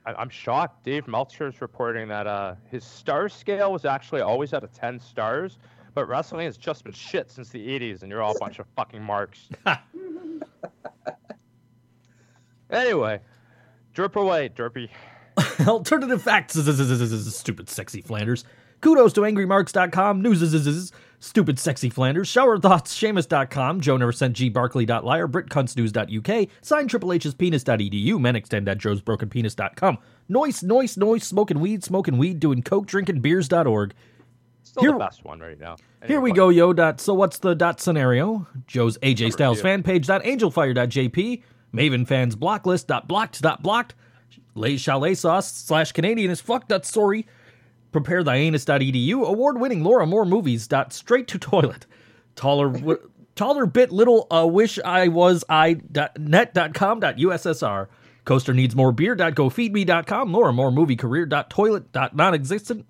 I'm 0.05 0.29
shocked. 0.29 0.85
Dave 0.85 1.09
Meltzer 1.09 1.47
is 1.47 1.61
reporting 1.61 2.09
that 2.09 2.27
uh, 2.27 2.57
his 2.71 2.85
star 2.85 3.29
scale 3.29 3.73
was 3.73 3.85
actually 3.85 4.21
always 4.21 4.53
at 4.53 4.63
a 4.63 4.69
10 4.69 5.01
stars, 5.01 5.59
but 5.95 6.07
wrestling 6.07 6.47
has 6.47 6.57
just 6.57 6.85
been 6.85 6.93
shit 6.93 7.31
since 7.31 7.49
the 7.49 7.67
80s, 7.67 8.03
and 8.03 8.11
you're 8.11 8.23
all 8.23 8.37
a 8.37 8.39
bunch 8.39 8.59
of 8.59 8.67
fucking 8.77 9.03
marks. 9.03 9.49
anyway, 12.71 13.21
derp 13.95 14.15
away, 14.17 14.49
derpy. 14.51 14.89
Alternative 15.67 16.21
facts. 16.21 16.55
Stupid, 16.55 17.69
sexy 17.69 18.01
Flanders. 18.01 18.45
Kudos 18.81 19.13
to 19.15 19.23
angrymarks.com, 19.23 20.23
news 20.23 20.43
stupid, 21.21 21.59
sexy 21.59 21.91
Flanders, 21.91 22.29
shower 22.29 22.59
thoughts, 22.59 22.97
Seamus.com, 22.97 23.81
Joe 23.81 23.97
never 23.97 24.13
sent 24.13 24.35
G 24.37 24.49
Barkley.liar, 24.49 25.29
BritCuntsNews.uk, 25.29 26.49
sign 26.63 26.89
Triple 26.89 27.13
H's 27.13 27.35
penis.edu, 27.35 28.19
men 28.21 28.37
extend 28.37 28.69
at 28.69 28.79
Joe's 28.79 29.01
broken 29.01 29.29
penis.com, 29.29 29.99
noise, 30.29 30.63
noise, 30.63 30.97
noise, 30.97 31.25
smoking 31.25 31.61
weed, 31.61 31.83
smoking 31.85 32.19
weed, 32.19 32.41
doing 32.41 32.63
coke, 32.63 32.87
drinking 32.87 33.21
beers.org. 33.21 33.95
Still 34.63 34.83
Here- 34.83 34.93
the 34.93 34.99
best 34.99 35.25
one 35.25 35.41
right 35.41 35.59
now. 35.59 35.77
Here 36.07 36.21
we 36.21 36.33
go, 36.33 36.51
yo. 36.51 36.73
Dot, 36.73 37.01
so 37.01 37.15
what's 37.15 37.39
the 37.39 37.55
dot 37.55 37.81
scenario? 37.81 38.47
Joe's 38.67 38.97
AJ 38.99 39.33
Styles 39.33 39.61
fan 39.61 39.83
page. 39.83 40.07
Dot 40.07 40.23
angelfire.jp. 40.23 41.43
Maven 41.75 42.07
fans 42.07 42.37
block 42.37 42.67
list. 42.67 42.89
Dot 42.89 43.09
blocked. 43.09 43.41
Dot 43.43 43.63
blocked. 43.63 43.95
Lay 44.55 44.77
chalet 44.77 45.15
sauce 45.15 45.51
slash 45.53 45.93
Canadian 45.93 46.31
is 46.31 46.41
fuck. 46.41 46.69
Dot 46.69 46.85
sorry. 46.87 47.27
Prepare 47.97 48.23
thy 48.23 48.37
anus.edu. 48.37 49.25
Award 49.27 49.59
winning 49.59 49.83
Laura 49.83 50.07
Moore 50.07 50.27
movies. 50.27 50.67
Dot 50.67 50.93
straight 50.93 51.27
to 51.29 51.39
toilet. 51.39 51.87
Taller. 52.35 52.69
wi- 52.69 52.99
Taller 53.35 53.67
bit 53.67 53.91
little 53.93 54.27
uh, 54.31 54.47
wish 54.47 54.79
I 54.85 55.09
was 55.09 55.45
I 55.49 55.75
dot 55.75 56.19
net 56.19 56.53
dot 56.55 56.73
com 56.75 57.01
dot 57.01 57.17
USSR. 57.17 57.89
Coaster 58.25 58.53
needs 58.55 58.75
more 58.75 58.93
beer 58.93 59.15
dot 59.15 59.35
go 59.35 59.49
feed 59.51 59.73
me 59.73 59.85
dot 59.85 60.07
com. 60.07 60.33
Laura 60.33 60.53
Moore 60.53 60.71
movie 60.73 60.97
career 60.97 61.25
dot 61.27 61.49
toilet 61.51 61.91
dot 61.93 62.15
non 62.17 62.33
existent. 62.35 62.87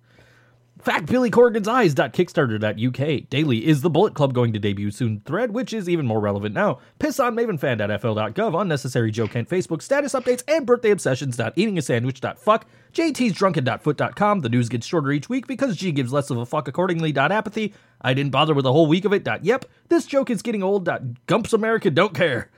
Fact 0.86 1.06
Billy 1.06 1.30
Corgan's 1.30 1.66
Eyes.kickstarter.uk. 1.66 3.28
Daily 3.28 3.66
is 3.66 3.80
the 3.80 3.90
Bullet 3.90 4.14
Club 4.14 4.32
going 4.32 4.52
to 4.52 4.60
debut 4.60 4.92
soon 4.92 5.18
thread, 5.26 5.50
which 5.50 5.72
is 5.72 5.88
even 5.88 6.06
more 6.06 6.20
relevant 6.20 6.54
now. 6.54 6.78
Piss 7.00 7.18
on 7.18 7.34
Mavenfan.fl.gov. 7.34 8.60
Unnecessary 8.60 9.10
Joe 9.10 9.26
Kent 9.26 9.48
Facebook 9.48 9.82
status 9.82 10.12
updates 10.12 10.44
and 10.46 10.64
birthday 10.64 10.92
obsessions.eatingasandwich.fuck. 10.92 12.66
JT's 12.92 13.32
drunken.foot.com. 13.32 14.40
The 14.42 14.48
news 14.48 14.68
gets 14.68 14.86
shorter 14.86 15.10
each 15.10 15.28
week 15.28 15.48
because 15.48 15.76
G 15.76 15.90
gives 15.90 16.12
less 16.12 16.30
of 16.30 16.36
a 16.36 16.46
fuck 16.46 16.68
accordingly. 16.68 17.12
Apathy. 17.16 17.74
I 18.00 18.14
didn't 18.14 18.30
bother 18.30 18.54
with 18.54 18.64
a 18.64 18.70
whole 18.70 18.86
week 18.86 19.04
of 19.04 19.12
it. 19.12 19.26
Yep. 19.42 19.64
This 19.88 20.06
joke 20.06 20.30
is 20.30 20.40
getting 20.40 20.62
old. 20.62 20.88
Gumps 21.26 21.52
America 21.52 21.90
don't 21.90 22.14
care. 22.14 22.48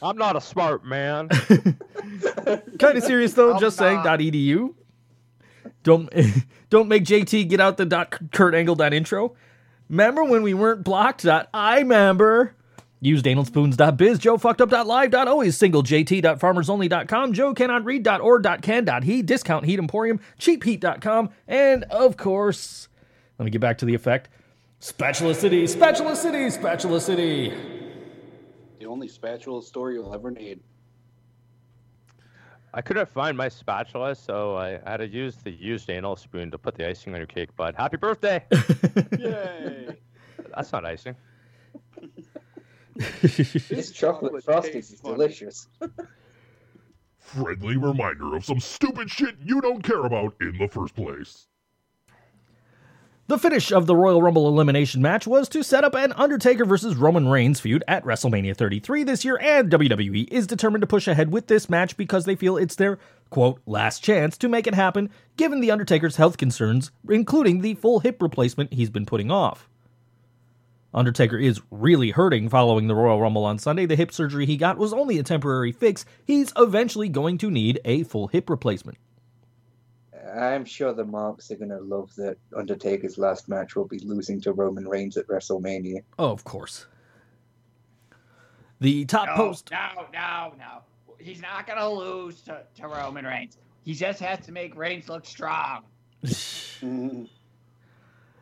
I'm 0.00 0.16
not 0.16 0.34
a 0.34 0.40
smart 0.40 0.86
man. 0.86 1.28
kind 2.78 2.96
of 2.96 3.04
serious 3.04 3.34
though. 3.34 3.52
I'm 3.52 3.60
just 3.60 3.76
saying. 3.76 3.96
not. 3.96 4.18
.edu. 4.18 4.72
Don't 5.86 6.12
don't 6.70 6.88
make 6.88 7.04
JT 7.04 7.48
get 7.48 7.60
out 7.60 7.76
the 7.76 7.86
dot 7.86 8.32
Kurt 8.32 8.56
Angle 8.56 8.74
dot 8.74 8.92
intro. 8.92 9.36
Remember 9.88 10.24
when 10.24 10.42
we 10.42 10.52
weren't 10.52 10.82
blocked? 10.82 11.22
Dot 11.22 11.48
I 11.54 11.78
remember. 11.78 12.54
Use 13.00 13.22
DanielSpoons.biz, 13.22 14.18
Joe 14.18 14.36
fucked 14.36 14.60
up 14.62 14.72
live 14.72 15.14
always 15.28 15.56
single 15.56 15.84
JT 15.84 16.22
dot 16.22 16.40
farmers 16.40 16.68
only 16.68 16.88
dot 16.88 17.06
com, 17.06 17.32
Joe 17.32 17.54
cannot 17.54 17.84
read 17.84 18.02
dot 18.02 18.20
dot 18.42 18.62
can 18.62 18.84
dot 18.84 19.04
he, 19.04 19.22
discount 19.22 19.64
heat 19.64 19.78
emporium, 19.78 20.18
cheapheat.com, 20.40 21.30
and 21.46 21.84
of 21.84 22.16
course, 22.16 22.88
let 23.38 23.44
me 23.44 23.50
get 23.52 23.60
back 23.60 23.78
to 23.78 23.84
the 23.84 23.94
effect. 23.94 24.28
Spatula 24.80 25.34
City, 25.34 25.68
Spatula 25.68 26.16
City, 26.16 26.50
Spatula 26.50 27.00
City. 27.00 27.54
The 28.80 28.86
only 28.86 29.06
spatula 29.06 29.62
story 29.62 29.94
you'll 29.94 30.12
ever 30.12 30.32
need. 30.32 30.60
I 32.76 32.82
couldn't 32.82 33.08
find 33.08 33.38
my 33.38 33.48
spatula, 33.48 34.14
so 34.14 34.54
I 34.54 34.78
had 34.84 34.98
to 34.98 35.08
use 35.08 35.36
the 35.36 35.50
used 35.50 35.88
anal 35.88 36.14
spoon 36.14 36.50
to 36.50 36.58
put 36.58 36.74
the 36.74 36.86
icing 36.86 37.14
on 37.14 37.20
your 37.20 37.26
cake, 37.26 37.48
But 37.56 37.74
Happy 37.74 37.96
birthday! 37.96 38.44
Yay! 39.18 39.96
That's 40.54 40.72
not 40.72 40.84
icing. 40.84 41.16
This 43.22 43.90
chocolate 43.92 44.42
frosting 44.42 44.76
is 44.76 45.00
delicious. 45.00 45.68
Friendly 47.18 47.76
reminder 47.76 48.34
of 48.36 48.44
some 48.44 48.60
stupid 48.60 49.10
shit 49.10 49.36
you 49.42 49.60
don't 49.60 49.82
care 49.82 50.04
about 50.04 50.34
in 50.40 50.56
the 50.58 50.68
first 50.68 50.94
place. 50.94 51.46
The 53.28 53.38
finish 53.38 53.72
of 53.72 53.86
the 53.86 53.96
Royal 53.96 54.22
Rumble 54.22 54.46
elimination 54.46 55.02
match 55.02 55.26
was 55.26 55.48
to 55.48 55.64
set 55.64 55.82
up 55.82 55.96
an 55.96 56.12
Undertaker 56.12 56.64
versus 56.64 56.94
Roman 56.94 57.26
Reigns 57.26 57.58
feud 57.58 57.82
at 57.88 58.04
WrestleMania 58.04 58.56
33 58.56 59.02
this 59.02 59.24
year, 59.24 59.36
and 59.42 59.68
WWE 59.68 60.28
is 60.30 60.46
determined 60.46 60.82
to 60.82 60.86
push 60.86 61.08
ahead 61.08 61.32
with 61.32 61.48
this 61.48 61.68
match 61.68 61.96
because 61.96 62.24
they 62.24 62.36
feel 62.36 62.56
it's 62.56 62.76
their, 62.76 63.00
quote, 63.30 63.60
last 63.66 64.00
chance 64.00 64.38
to 64.38 64.48
make 64.48 64.68
it 64.68 64.76
happen, 64.76 65.10
given 65.36 65.58
The 65.58 65.72
Undertaker's 65.72 66.14
health 66.14 66.36
concerns, 66.36 66.92
including 67.10 67.62
the 67.62 67.74
full 67.74 67.98
hip 67.98 68.22
replacement 68.22 68.72
he's 68.72 68.90
been 68.90 69.06
putting 69.06 69.32
off. 69.32 69.68
Undertaker 70.94 71.36
is 71.36 71.60
really 71.72 72.12
hurting 72.12 72.48
following 72.48 72.86
the 72.86 72.94
Royal 72.94 73.20
Rumble 73.20 73.44
on 73.44 73.58
Sunday. 73.58 73.86
The 73.86 73.96
hip 73.96 74.12
surgery 74.12 74.46
he 74.46 74.56
got 74.56 74.78
was 74.78 74.92
only 74.92 75.18
a 75.18 75.24
temporary 75.24 75.72
fix. 75.72 76.04
He's 76.24 76.52
eventually 76.56 77.08
going 77.08 77.38
to 77.38 77.50
need 77.50 77.80
a 77.84 78.04
full 78.04 78.28
hip 78.28 78.48
replacement. 78.48 78.98
I'm 80.36 80.64
sure 80.64 80.92
the 80.92 81.04
marks 81.04 81.50
are 81.50 81.56
gonna 81.56 81.80
love 81.80 82.14
that 82.16 82.36
Undertaker's 82.54 83.16
last 83.18 83.48
match 83.48 83.74
will 83.76 83.86
be 83.86 83.98
losing 84.00 84.40
to 84.42 84.52
Roman 84.52 84.86
Reigns 84.86 85.16
at 85.16 85.26
WrestleMania. 85.28 86.02
Oh, 86.18 86.30
of 86.30 86.44
course. 86.44 86.86
The 88.80 89.04
top 89.06 89.28
No, 89.28 89.34
post. 89.36 89.70
no, 89.70 90.06
no, 90.12 90.52
no. 90.58 90.82
He's 91.18 91.40
not 91.40 91.66
gonna 91.66 91.88
lose 91.88 92.42
to, 92.42 92.62
to 92.76 92.88
Roman 92.88 93.24
Reigns. 93.24 93.56
He 93.84 93.94
just 93.94 94.20
has 94.20 94.44
to 94.46 94.52
make 94.52 94.76
Reigns 94.76 95.08
look 95.08 95.24
strong. 95.24 95.84
Mhm. 96.24 97.28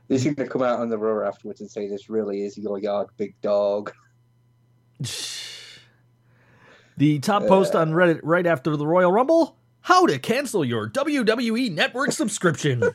He's 0.09 0.25
gonna 0.25 0.49
come 0.49 0.63
out 0.63 0.81
on 0.81 0.89
the 0.89 0.99
Raw 0.99 1.27
afterwards 1.27 1.61
and 1.61 1.71
say, 1.71 1.87
"This 1.89 2.11
really 2.11 2.43
is 2.43 2.59
your 2.59 2.79
yard, 2.79 3.09
big 3.17 3.41
dog." 3.41 3.93
The 6.97 7.19
top 7.19 7.49
post 7.49 7.75
on 7.75 7.91
Reddit 7.91 8.21
right 8.23 8.47
after 8.47 8.77
the 8.77 8.87
Royal 8.87 9.11
Rumble 9.11 9.57
how 9.85 10.07
to 10.07 10.19
cancel 10.19 10.65
your 10.65 10.89
WWE 10.89 11.71
Network 11.71 12.11
subscription. 12.13 12.83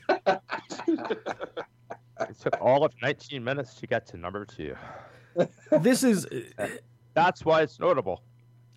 It 2.22 2.38
took 2.38 2.60
all 2.60 2.84
of 2.84 2.92
19 3.02 3.42
minutes 3.42 3.76
to 3.76 3.88
get 3.88 4.06
to 4.08 4.18
number 4.18 4.44
two. 4.44 4.76
this 5.72 6.04
is 6.04 6.28
That's 7.14 7.46
why 7.46 7.62
it's 7.62 7.80
notable. 7.80 8.24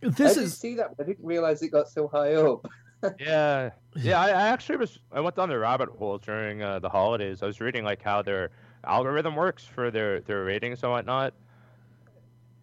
I 0.05 0.11
this 0.11 0.35
did 0.35 0.45
is 0.45 0.57
see 0.57 0.77
that, 0.77 0.97
but 0.97 1.03
I 1.05 1.09
didn't 1.09 1.25
realize 1.27 1.61
it 1.61 1.71
got 1.71 1.89
so 1.89 2.07
high 2.07 2.35
up. 2.35 2.65
Yeah, 3.19 3.71
yeah. 3.97 4.21
I, 4.21 4.29
I 4.29 4.43
actually 4.47 4.77
was. 4.77 5.01
I 5.11 5.19
went 5.19 5.35
down 5.35 5.49
the 5.49 5.59
rabbit 5.59 5.89
hole 5.89 6.19
during 6.19 6.63
uh, 6.63 6.79
the 6.79 6.89
holidays. 6.89 7.43
I 7.43 7.47
was 7.47 7.61
reading 7.61 7.83
like 7.83 8.01
how 8.01 8.23
their 8.23 8.51
algorithm 8.85 9.35
works 9.35 9.65
for 9.65 9.91
their 9.91 10.21
their 10.21 10.45
ratings 10.45 10.85
and 10.85 10.93
whatnot. 10.93 11.35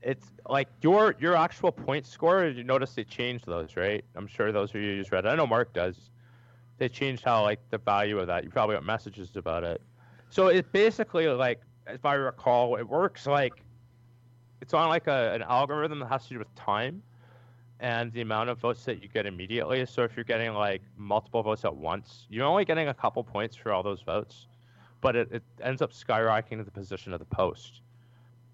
It's 0.01 0.31
like 0.47 0.69
your 0.81 1.15
your 1.19 1.35
actual 1.35 1.71
point 1.71 2.05
score. 2.05 2.45
You 2.45 2.63
notice 2.63 2.93
they 2.95 3.03
changed 3.03 3.45
those, 3.45 3.75
right? 3.75 4.03
I'm 4.15 4.27
sure 4.27 4.51
those 4.51 4.69
of 4.69 4.77
you 4.77 4.91
use 4.91 5.09
Reddit. 5.09 5.27
I 5.27 5.35
know 5.35 5.47
Mark 5.47 5.73
does. 5.73 6.09
They 6.77 6.87
changed 6.87 7.23
how 7.25 7.43
like 7.43 7.59
the 7.69 7.77
value 7.77 8.19
of 8.19 8.27
that. 8.27 8.43
You 8.43 8.49
probably 8.49 8.75
got 8.75 8.85
messages 8.85 9.35
about 9.35 9.63
it. 9.63 9.81
So 10.29 10.47
it 10.47 10.71
basically 10.71 11.27
like, 11.27 11.61
if 11.87 12.05
I 12.05 12.13
recall, 12.13 12.77
it 12.77 12.87
works 12.87 13.27
like 13.27 13.53
it's 14.61 14.73
on 14.73 14.87
like 14.89 15.07
a, 15.07 15.33
an 15.33 15.43
algorithm 15.43 15.99
that 15.99 16.07
has 16.07 16.23
to 16.27 16.29
do 16.29 16.39
with 16.39 16.53
time 16.55 17.01
and 17.79 18.11
the 18.13 18.21
amount 18.21 18.49
of 18.49 18.59
votes 18.59 18.83
that 18.85 19.01
you 19.01 19.07
get 19.07 19.25
immediately. 19.25 19.85
So 19.85 20.03
if 20.03 20.15
you're 20.15 20.25
getting 20.25 20.53
like 20.53 20.81
multiple 20.97 21.41
votes 21.41 21.65
at 21.65 21.75
once, 21.75 22.27
you're 22.29 22.45
only 22.45 22.65
getting 22.65 22.89
a 22.89 22.93
couple 22.93 23.23
points 23.23 23.55
for 23.55 23.71
all 23.71 23.83
those 23.83 24.01
votes, 24.01 24.47
but 25.01 25.15
it, 25.15 25.31
it 25.31 25.43
ends 25.61 25.81
up 25.81 25.91
skyrocketing 25.91 26.63
the 26.63 26.71
position 26.71 27.13
of 27.13 27.19
the 27.19 27.25
post. 27.25 27.81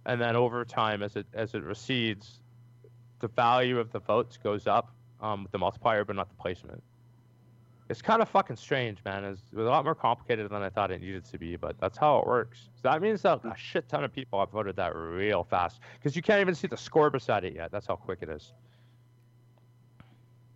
And 0.06 0.22
then 0.22 0.36
over 0.36 0.64
time, 0.66 1.02
as 1.02 1.16
it 1.16 1.26
as 1.34 1.54
it 1.54 1.64
recedes, 1.64 2.40
the 3.20 3.28
value 3.28 3.80
of 3.80 3.92
the 3.92 4.00
votes 4.00 4.38
goes 4.38 4.68
up 4.68 4.92
um, 5.22 5.44
with 5.44 5.52
the 5.52 5.58
multiplier, 5.58 6.06
but 6.06 6.16
not 6.16 6.30
the 6.30 6.36
placement. 6.36 6.82
It's 7.88 8.02
kind 8.02 8.22
of 8.22 8.30
fucking 8.30 8.56
strange, 8.56 8.98
man. 9.06 9.24
It's 9.24 9.42
a 9.56 9.60
lot 9.60 9.84
more 9.84 9.94
complicated 9.94 10.50
than 10.50 10.64
I 10.64 10.70
thought 10.70 10.90
it 10.90 11.02
needed 11.02 11.24
to 11.26 11.38
be, 11.38 11.56
but 11.56 11.80
that's 11.80 11.98
how 11.98 12.18
it 12.18 12.26
works. 12.26 12.70
So 12.76 12.90
that 12.90 13.00
means 13.00 13.22
that 13.22 13.42
a 13.46 13.56
shit 13.56 13.88
ton 13.88 14.04
of 14.04 14.12
people 14.12 14.40
have 14.40 14.50
voted 14.50 14.76
that 14.78 14.96
real 14.96 15.44
fast 15.44 15.80
because 16.00 16.16
you 16.16 16.24
can't 16.24 16.42
even 16.42 16.56
see 16.56 16.68
the 16.68 16.78
score 16.78 17.12
beside 17.12 17.46
it 17.46 17.54
yet. 17.54 17.72
That's 17.72 17.86
how 17.86 17.96
quick 17.96 18.20
it 18.22 18.30
is. 18.30 18.54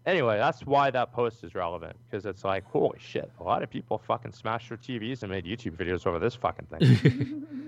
Anyway, 0.07 0.37
that's 0.37 0.65
why 0.65 0.89
that 0.89 1.11
post 1.13 1.43
is 1.43 1.53
relevant 1.53 1.95
because 2.09 2.25
it's 2.25 2.43
like, 2.43 2.65
holy 2.65 2.97
shit, 2.97 3.31
a 3.39 3.43
lot 3.43 3.61
of 3.61 3.69
people 3.69 3.99
fucking 3.99 4.31
smashed 4.31 4.69
their 4.69 4.77
TVs 4.77 5.21
and 5.21 5.31
made 5.31 5.45
YouTube 5.45 5.75
videos 5.77 6.07
over 6.07 6.17
this 6.17 6.33
fucking 6.33 6.65
thing. 6.65 7.45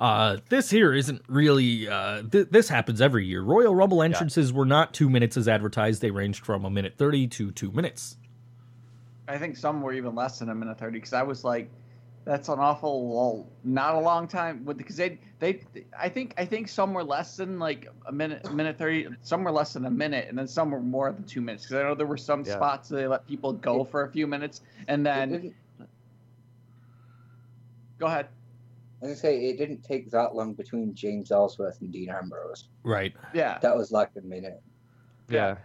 uh 0.00 0.36
this 0.48 0.70
here 0.70 0.92
isn't 0.92 1.22
really 1.28 1.88
uh 1.88 2.22
th- 2.30 2.48
this 2.50 2.68
happens 2.68 3.00
every 3.00 3.26
year. 3.26 3.42
Royal 3.42 3.74
Rumble 3.74 4.02
entrances 4.02 4.52
were 4.52 4.66
not 4.66 4.94
2 4.94 5.10
minutes 5.10 5.36
as 5.36 5.48
advertised. 5.48 6.00
They 6.02 6.10
ranged 6.10 6.44
from 6.44 6.64
a 6.64 6.70
minute 6.70 6.94
30 6.96 7.26
to 7.28 7.50
2 7.50 7.72
minutes. 7.72 8.16
I 9.26 9.36
think 9.38 9.56
some 9.56 9.82
were 9.82 9.92
even 9.92 10.14
less 10.14 10.38
than 10.38 10.48
a 10.48 10.54
minute 10.54 10.78
thirty 10.78 10.98
because 10.98 11.12
I 11.12 11.22
was 11.22 11.44
like, 11.44 11.68
that's 12.24 12.48
an 12.48 12.58
awful 12.58 13.08
well, 13.08 13.46
not 13.62 13.94
a 13.94 14.00
long 14.00 14.26
time 14.26 14.64
because 14.64 14.96
they 14.96 15.18
they 15.38 15.60
I 15.98 16.08
think 16.08 16.32
I 16.38 16.46
think 16.46 16.68
some 16.68 16.94
were 16.94 17.04
less 17.04 17.36
than 17.36 17.58
like 17.58 17.88
a 18.06 18.12
minute 18.12 18.46
a 18.46 18.50
minute 18.54 18.78
thirty 18.78 19.06
some 19.20 19.44
were 19.44 19.52
less 19.52 19.74
than 19.74 19.84
a 19.84 19.90
minute 19.90 20.28
and 20.30 20.38
then 20.38 20.48
some 20.48 20.70
were 20.70 20.80
more 20.80 21.12
than 21.12 21.24
two 21.24 21.42
minutes 21.42 21.64
because 21.64 21.76
I 21.76 21.82
know 21.88 21.94
there 21.94 22.06
were 22.06 22.16
some 22.16 22.42
Yeah. 22.44 22.54
spots 22.56 22.88
that 22.88 22.96
they 22.96 23.06
let 23.06 23.26
people 23.26 23.52
go 23.52 23.84
for 23.84 24.04
a 24.04 24.08
few 24.10 24.26
minutes 24.26 24.62
and 24.86 25.04
then 25.04 25.52
go 27.98 28.06
ahead 28.06 28.28
I 29.02 29.06
was 29.06 29.20
say 29.20 29.46
it 29.46 29.58
didn't 29.58 29.82
take 29.84 30.10
that 30.10 30.34
long 30.34 30.54
between 30.54 30.94
James 30.94 31.30
Ellsworth 31.30 31.80
and 31.80 31.92
Dean 31.92 32.10
Ambrose. 32.10 32.68
Right. 32.82 33.14
yeah 33.34 33.58
That 33.62 33.76
was 33.76 33.92
like 33.92 34.10
a 34.16 34.20
minute. 34.22 34.60
yeah. 35.28 35.56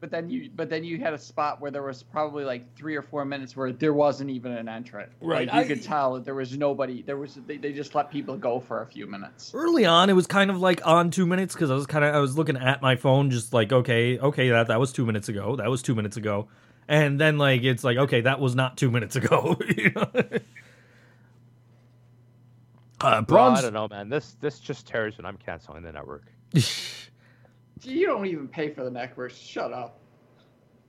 but 0.00 0.10
then 0.10 0.30
you 0.30 0.50
but 0.56 0.70
then 0.70 0.82
you 0.82 0.98
had 0.98 1.12
a 1.12 1.18
spot 1.18 1.60
where 1.60 1.70
there 1.70 1.82
was 1.82 2.02
probably 2.02 2.42
like 2.42 2.74
three 2.74 2.96
or 2.96 3.02
four 3.02 3.24
minutes 3.26 3.54
where 3.54 3.70
there 3.70 3.92
wasn't 3.92 4.30
even 4.30 4.50
an 4.52 4.66
entrant 4.68 5.10
Right, 5.20 5.46
like, 5.46 5.54
you 5.54 5.60
I- 5.60 5.64
could 5.76 5.82
tell 5.82 6.14
that 6.14 6.24
there 6.24 6.34
was 6.34 6.56
nobody 6.56 7.02
there 7.02 7.18
was 7.18 7.34
they, 7.46 7.58
they 7.58 7.72
just 7.74 7.94
let 7.94 8.10
people 8.10 8.36
go 8.38 8.60
for 8.60 8.80
a 8.82 8.86
few 8.86 9.06
minutes 9.06 9.52
Early 9.54 9.84
on 9.84 10.08
it 10.08 10.14
was 10.14 10.26
kind 10.26 10.50
of 10.50 10.58
like 10.60 10.80
on 10.86 11.10
2 11.10 11.26
minutes 11.26 11.54
cuz 11.54 11.70
I 11.70 11.74
was 11.74 11.86
kind 11.86 12.02
of 12.04 12.14
I 12.14 12.18
was 12.18 12.36
looking 12.38 12.56
at 12.56 12.80
my 12.80 12.96
phone 12.96 13.30
just 13.30 13.52
like 13.52 13.72
okay, 13.72 14.18
okay, 14.18 14.48
that 14.48 14.68
that 14.68 14.80
was 14.80 14.90
2 14.92 15.04
minutes 15.04 15.28
ago. 15.28 15.56
That 15.56 15.68
was 15.68 15.82
2 15.82 15.94
minutes 15.94 16.16
ago. 16.16 16.48
And 16.88 17.20
then 17.20 17.36
like 17.38 17.62
it's 17.62 17.84
like 17.84 17.98
okay, 17.98 18.22
that 18.22 18.40
was 18.40 18.54
not 18.56 18.78
2 18.78 18.90
minutes 18.90 19.16
ago. 19.16 19.56
you 19.76 19.90
know? 19.94 20.10
Uh, 23.00 23.22
Well. 23.28 23.50
I 23.56 23.60
don't 23.62 23.72
know, 23.72 23.88
man. 23.88 24.08
This 24.08 24.36
this 24.40 24.58
just 24.58 24.86
tears 24.86 25.16
when 25.16 25.24
I'm 25.26 25.36
canceling 25.38 25.82
the 25.82 25.92
network. 25.92 26.24
you 27.82 28.06
don't 28.06 28.26
even 28.26 28.48
pay 28.48 28.72
for 28.74 28.84
the 28.84 28.90
network 28.90 29.30
shut 29.32 29.72
up 29.72 30.00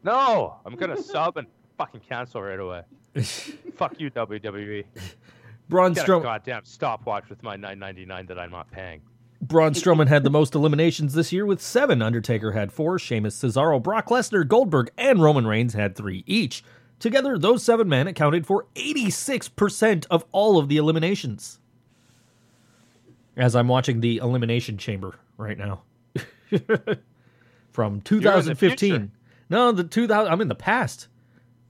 No, 0.04 0.56
I'm 0.66 0.76
gonna 0.76 0.98
sub 1.02 1.38
and 1.38 1.48
fucking 1.78 2.02
cancel 2.08 2.42
right 2.42 2.60
away. 2.60 2.82
Fuck 3.76 4.00
you, 4.00 4.10
WWE. 4.12 4.84
Braun 5.70 5.94
Get 5.94 6.06
Strowman. 6.06 6.24
goddamn 6.24 6.66
stopwatch 6.66 7.30
with 7.30 7.42
my 7.44 7.56
9.99 7.56 8.28
that 8.28 8.40
I'm 8.40 8.52
not 8.52 8.70
paying. 8.72 9.02
Braun 9.42 9.74
Strowman 9.74 10.08
had 10.08 10.24
the 10.24 10.30
most 10.30 10.54
eliminations 10.54 11.14
this 11.14 11.32
year 11.32 11.46
with 11.46 11.62
seven. 11.62 12.02
Undertaker 12.02 12.52
had 12.52 12.72
four. 12.72 13.00
Sheamus, 13.00 13.38
Cesaro, 13.42 13.82
Brock 13.82 14.08
Lesnar, 14.10 14.48
Goldberg, 14.48 14.92
and 14.98 15.22
Roman 15.22 15.48
Reigns 15.48 15.74
had 15.74 15.96
three 15.96 16.24
each. 16.28 16.64
Together, 17.00 17.38
those 17.38 17.64
seven 17.64 17.90
men 17.90 18.06
accounted 18.08 18.46
for 18.46 18.68
86% 18.76 20.06
of 20.12 20.26
all 20.32 20.58
of 20.60 20.68
the 20.68 20.78
eliminations. 20.78 21.60
As 23.38 23.56
I'm 23.56 23.68
watching 23.68 24.02
the 24.02 24.18
Elimination 24.18 24.78
Chamber 24.78 25.16
right 25.38 25.58
now. 25.58 25.84
From 27.72 28.02
2015. 28.02 28.78
future. 28.78 29.10
no, 29.50 29.72
the 29.72 29.86
2000. 29.86 30.32
I'm 30.32 30.42
in 30.42 30.50
the 30.50 30.56
past. 30.56 31.08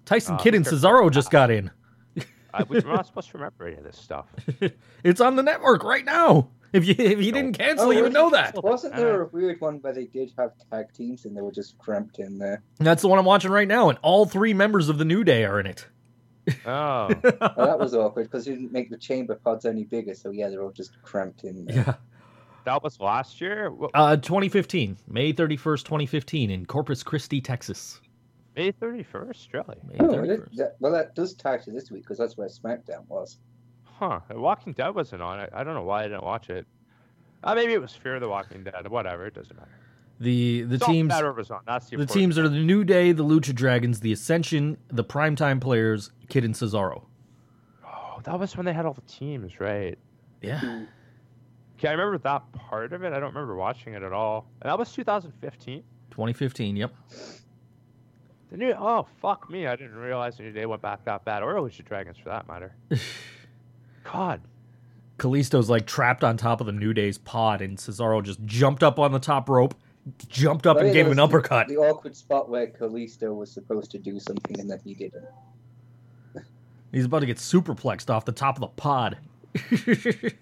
Tyson 0.06 0.36
Oh, 0.40 0.44
Kidd 0.44 0.56
and. 0.56 0.66
Cesaro 0.66 1.12
just 1.12 1.30
got 1.30 1.52
in. 1.52 1.70
I, 2.54 2.64
we're 2.64 2.82
not 2.82 3.06
supposed 3.06 3.30
to 3.32 3.38
remember 3.38 3.68
any 3.68 3.78
of 3.78 3.84
this 3.84 3.98
stuff. 3.98 4.28
It's 5.04 5.20
on 5.20 5.36
the 5.36 5.44
network 5.44 5.84
right 5.84 6.06
now. 6.06 6.50
If 6.74 6.88
you 6.88 6.96
if 6.98 7.20
you 7.20 7.32
didn't 7.32 7.60
oh. 7.60 7.64
cancel, 7.64 7.94
you 7.94 8.04
would 8.04 8.16
oh, 8.16 8.30
know 8.30 8.30
that. 8.32 8.64
Wasn't 8.64 8.96
there 8.96 9.24
uh-huh. 9.24 9.24
a 9.24 9.36
weird 9.36 9.60
one 9.60 9.76
where 9.82 9.94
they 9.94 10.06
did 10.06 10.32
have 10.38 10.52
tag 10.72 10.94
teams 10.94 11.26
and 11.26 11.36
they 11.36 11.42
were 11.42 11.52
just 11.52 11.78
cramped 11.78 12.20
in 12.20 12.38
there? 12.38 12.62
That's 12.78 13.02
the 13.02 13.08
one 13.08 13.20
I'm 13.20 13.26
watching 13.26 13.52
right 13.52 13.68
now, 13.68 13.90
and 13.90 13.98
all 14.02 14.26
three 14.26 14.54
members 14.54 14.90
of 14.90 14.98
the 14.98 15.06
New 15.06 15.24
Day 15.24 15.44
are 15.44 15.60
in 15.60 15.66
it. 15.66 15.88
Oh, 16.66 17.08
Well, 17.24 17.68
that 17.68 17.80
was 17.80 17.94
awkward 17.94 18.24
because 18.24 18.48
it 18.48 18.52
didn't 18.56 18.72
make 18.72 18.90
the 18.90 18.98
chamber 18.98 19.36
pods 19.36 19.66
any 19.66 19.84
bigger. 19.84 20.14
So 20.16 20.32
yeah, 20.32 20.50
they're 20.50 20.64
all 20.64 20.72
just 20.72 21.02
cramped 21.04 21.44
in 21.44 21.66
there. 21.66 21.76
Yeah. 21.76 21.94
that 22.66 22.84
was 22.84 23.00
last 23.00 23.40
year. 23.42 23.72
Uh, 23.94 24.16
2015, 24.18 24.98
May 25.08 25.34
31st, 25.34 25.84
2015, 25.84 26.50
in 26.52 26.66
Corpus 26.66 27.04
Christi, 27.04 27.42
Texas. 27.42 28.02
May 28.56 28.72
31st, 28.72 29.54
really? 29.54 29.78
May 29.88 29.98
Oh, 30.00 30.10
31st. 30.10 30.28
that- 30.28 30.56
that- 30.58 30.76
well, 30.80 30.92
that 30.92 31.16
does 31.16 31.34
tie 31.36 31.58
to 31.58 31.72
this 31.72 31.90
week 31.92 32.04
because 32.04 32.18
that's 32.18 32.38
where 32.38 32.48
SmackDown 32.50 33.08
was. 33.08 33.38
Huh? 33.84 34.20
Walking 34.32 34.74
Dead 34.74 34.90
wasn't 34.90 35.22
on 35.22 35.40
it. 35.40 35.52
I 35.54 35.64
don't 35.64 35.76
know 35.76 35.84
why 35.84 36.02
I 36.02 36.04
didn't 36.08 36.24
watch 36.24 36.50
it. 36.50 36.66
Uh, 37.44 37.56
maybe 37.56 37.74
it 37.74 37.82
was 37.82 37.94
Fear 37.96 38.16
of 38.16 38.22
the 38.22 38.30
Walking 38.30 38.64
Dead. 38.64 38.88
Whatever, 38.88 39.26
it 39.28 39.34
doesn't 39.36 39.56
matter. 39.56 39.72
The 40.22 40.62
the 40.62 40.78
teams 40.78 41.08
matter 41.08 41.34
was 41.34 41.50
on. 41.50 41.62
That's 41.66 41.90
the, 41.90 41.98
the 41.98 42.06
teams 42.06 42.38
are 42.38 42.48
the 42.48 42.60
New 42.60 42.84
Day, 42.84 43.12
the 43.12 43.24
Lucha 43.24 43.56
Dragons, 43.56 44.02
the 44.02 44.14
Ascension, 44.14 44.78
the 44.88 45.04
Primetime 45.04 45.60
Players, 45.60 46.12
Kidd 46.30 46.46
and 46.46 46.54
Cesaro. 46.54 47.06
Oh, 47.84 48.20
that 48.24 48.40
was 48.40 48.56
when 48.56 48.68
they 48.68 48.74
had 48.74 48.86
all 48.86 48.94
the 48.94 49.02
teams, 49.02 49.60
right? 49.60 49.98
Yeah. 50.44 50.86
Okay, 51.80 51.88
I 51.88 51.92
remember 51.94 52.20
that 52.20 52.44
part 52.54 52.94
of 52.94 53.04
it. 53.04 53.14
I 53.14 53.20
don't 53.20 53.34
remember 53.34 53.56
watching 53.56 53.94
it 53.94 54.04
at 54.04 54.14
all. 54.14 54.46
And 54.62 54.70
that 54.70 54.78
was 54.78 54.92
2015. 54.94 55.84
2015. 56.12 56.76
Yep. 56.76 56.94
The 58.52 58.58
new 58.58 58.74
oh 58.78 59.08
fuck 59.22 59.50
me! 59.50 59.66
I 59.66 59.76
didn't 59.76 59.96
realize 59.96 60.38
the 60.38 60.44
New 60.44 60.52
Day 60.52 60.68
went 60.68 60.84
back 60.84 61.04
that 61.06 61.26
bad, 61.26 61.42
or 61.42 61.56
Lucha 61.56 61.84
Dragons 61.84 62.18
for 62.22 62.30
that 62.30 62.48
matter. 62.48 62.76
God, 64.04 64.42
Kalisto's 65.18 65.70
like 65.70 65.88
trapped 65.88 66.24
on 66.24 66.38
top 66.38 66.60
of 66.62 66.68
the 66.68 66.74
New 66.74 66.94
Day's 66.94 67.18
pod, 67.18 67.62
and 67.62 67.78
Cesaro 67.78 68.22
just 68.22 68.44
jumped 68.46 68.84
up 68.84 69.00
on 69.00 69.14
the 69.14 69.20
top 69.20 69.50
rope, 69.50 69.74
jumped 70.28 70.68
up 70.68 70.78
But 70.78 70.86
and 70.86 70.94
gave 70.94 71.06
him 71.06 71.14
an 71.14 71.20
uppercut. 71.20 71.68
The 71.68 71.78
awkward 71.78 72.16
spot 72.16 72.50
where 72.50 72.68
Kalisto 72.68 73.36
was 73.36 73.52
supposed 73.52 73.92
to 73.92 74.00
do 74.00 74.20
something 74.20 74.60
and 74.60 74.70
then 74.70 74.80
he 74.84 74.94
didn't. 74.94 75.26
He's 76.92 77.06
about 77.06 77.20
to 77.20 77.26
get 77.26 77.38
superplexed 77.38 78.10
off 78.10 78.26
the 78.26 78.32
top 78.32 78.56
of 78.56 78.62
the 78.62 78.68
pod. 78.68 79.18
this 79.54 80.34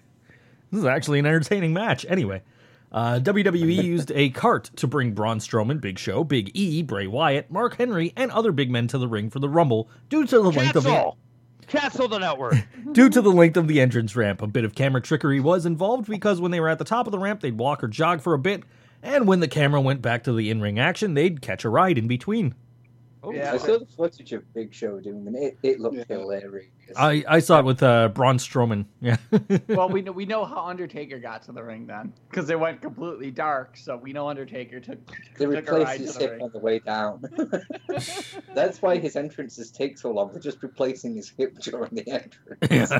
is 0.72 0.84
actually 0.84 1.18
an 1.18 1.26
entertaining 1.26 1.72
match. 1.72 2.06
Anyway, 2.08 2.42
uh, 2.92 3.20
WWE 3.20 3.84
used 3.84 4.10
a 4.12 4.30
cart 4.30 4.70
to 4.76 4.86
bring 4.86 5.12
Braun 5.12 5.38
Strowman, 5.38 5.80
Big 5.80 5.98
Show, 5.98 6.24
Big 6.24 6.50
E, 6.54 6.82
Bray 6.82 7.06
Wyatt, 7.06 7.50
Mark 7.50 7.76
Henry, 7.76 8.12
and 8.16 8.30
other 8.30 8.52
big 8.52 8.70
men 8.70 8.88
to 8.88 8.98
the 8.98 9.08
ring 9.08 9.30
for 9.30 9.38
the 9.38 9.48
Rumble 9.48 9.88
due 10.08 10.26
to 10.26 10.36
the 10.36 10.50
length 10.50 10.76
of 10.76 10.84
the 10.84 10.90
cancel, 10.90 11.18
cancel 11.66 12.08
the 12.08 12.18
network. 12.18 12.54
due 12.92 13.08
to 13.10 13.20
the 13.20 13.30
length 13.30 13.56
of 13.56 13.68
the 13.68 13.80
entrance 13.80 14.16
ramp. 14.16 14.42
A 14.42 14.46
bit 14.46 14.64
of 14.64 14.74
camera 14.74 15.00
trickery 15.00 15.40
was 15.40 15.66
involved 15.66 16.08
because 16.08 16.40
when 16.40 16.50
they 16.50 16.60
were 16.60 16.68
at 16.68 16.78
the 16.78 16.84
top 16.84 17.06
of 17.06 17.12
the 17.12 17.18
ramp, 17.18 17.40
they'd 17.40 17.58
walk 17.58 17.84
or 17.84 17.88
jog 17.88 18.20
for 18.20 18.34
a 18.34 18.38
bit, 18.38 18.62
and 19.02 19.26
when 19.26 19.40
the 19.40 19.48
camera 19.48 19.80
went 19.80 20.02
back 20.02 20.24
to 20.24 20.32
the 20.32 20.50
in-ring 20.50 20.78
action, 20.78 21.14
they'd 21.14 21.40
catch 21.40 21.64
a 21.64 21.68
ride 21.68 21.98
in 21.98 22.08
between. 22.08 22.54
Oh, 23.22 23.32
Yeah. 23.32 23.52
I 23.52 23.58
saw 23.58 23.78
the 23.78 23.84
footage 23.84 24.32
of 24.32 24.50
Big 24.54 24.72
Show 24.72 24.98
doing 24.98 25.26
it. 25.34 25.58
It, 25.62 25.72
it 25.72 25.80
looked 25.80 25.96
Yeah. 25.96 26.04
hilarious. 26.08 26.70
I, 26.96 27.22
I 27.28 27.38
saw 27.40 27.58
it 27.60 27.66
with 27.66 27.82
uh, 27.82 28.08
Braun 28.08 28.38
Strowman. 28.38 28.86
Yeah. 29.02 29.16
well, 29.68 29.90
we 29.90 30.00
know 30.00 30.10
we 30.12 30.24
know 30.24 30.44
how 30.46 30.66
Undertaker 30.66 31.18
got 31.18 31.42
to 31.44 31.52
the 31.52 31.62
ring 31.62 31.86
then, 31.86 32.14
because 32.30 32.48
it 32.48 32.58
went 32.58 32.80
completely 32.80 33.30
dark. 33.30 33.76
So 33.76 33.96
we 33.98 34.12
know 34.14 34.28
Undertaker 34.28 34.80
took 34.80 34.98
they 35.38 35.44
took 35.44 35.54
a 35.54 35.56
replaced 35.60 35.84
ride 35.86 36.00
his 36.00 36.12
to 36.14 36.18
the 36.18 36.24
hip 36.24 36.32
ring. 36.32 36.42
on 36.42 36.50
the 36.52 36.58
way 36.58 36.78
down. 36.78 37.22
That's 38.54 38.80
why 38.82 38.96
his 38.98 39.16
entrances 39.16 39.70
take 39.70 39.98
so 39.98 40.10
long. 40.10 40.32
They're 40.32 40.40
just 40.40 40.62
replacing 40.62 41.14
his 41.14 41.28
hip 41.28 41.58
during 41.60 41.90
the 41.94 42.08
entrance. 42.08 42.92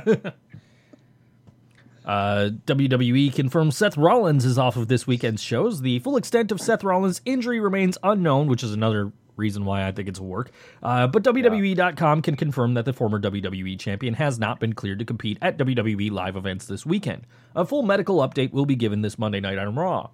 Uh, 2.04 2.50
WWE 2.66 3.32
confirms 3.34 3.76
Seth 3.76 3.96
Rollins 3.96 4.44
is 4.44 4.58
off 4.58 4.76
of 4.76 4.88
this 4.88 5.06
weekend's 5.06 5.42
shows. 5.42 5.82
The 5.82 5.98
full 6.00 6.16
extent 6.16 6.50
of 6.50 6.60
Seth 6.60 6.82
Rollins' 6.82 7.20
injury 7.24 7.60
remains 7.60 7.98
unknown, 8.02 8.46
which 8.46 8.62
is 8.62 8.72
another 8.72 9.12
reason 9.36 9.64
why 9.64 9.86
I 9.86 9.92
think 9.92 10.08
it's 10.08 10.18
a 10.18 10.22
work. 10.22 10.50
Uh, 10.82 11.06
but 11.06 11.22
WWE.com 11.22 12.22
can 12.22 12.36
confirm 12.36 12.74
that 12.74 12.84
the 12.84 12.92
former 12.92 13.20
WWE 13.20 13.78
champion 13.78 14.14
has 14.14 14.38
not 14.38 14.60
been 14.60 14.74
cleared 14.74 14.98
to 15.00 15.04
compete 15.04 15.38
at 15.42 15.58
WWE 15.58 16.10
live 16.10 16.36
events 16.36 16.66
this 16.66 16.86
weekend. 16.86 17.26
A 17.56 17.64
full 17.64 17.82
medical 17.82 18.18
update 18.18 18.52
will 18.52 18.66
be 18.66 18.76
given 18.76 19.02
this 19.02 19.18
Monday 19.18 19.40
night 19.40 19.58
on 19.58 19.74
Raw. 19.74 20.10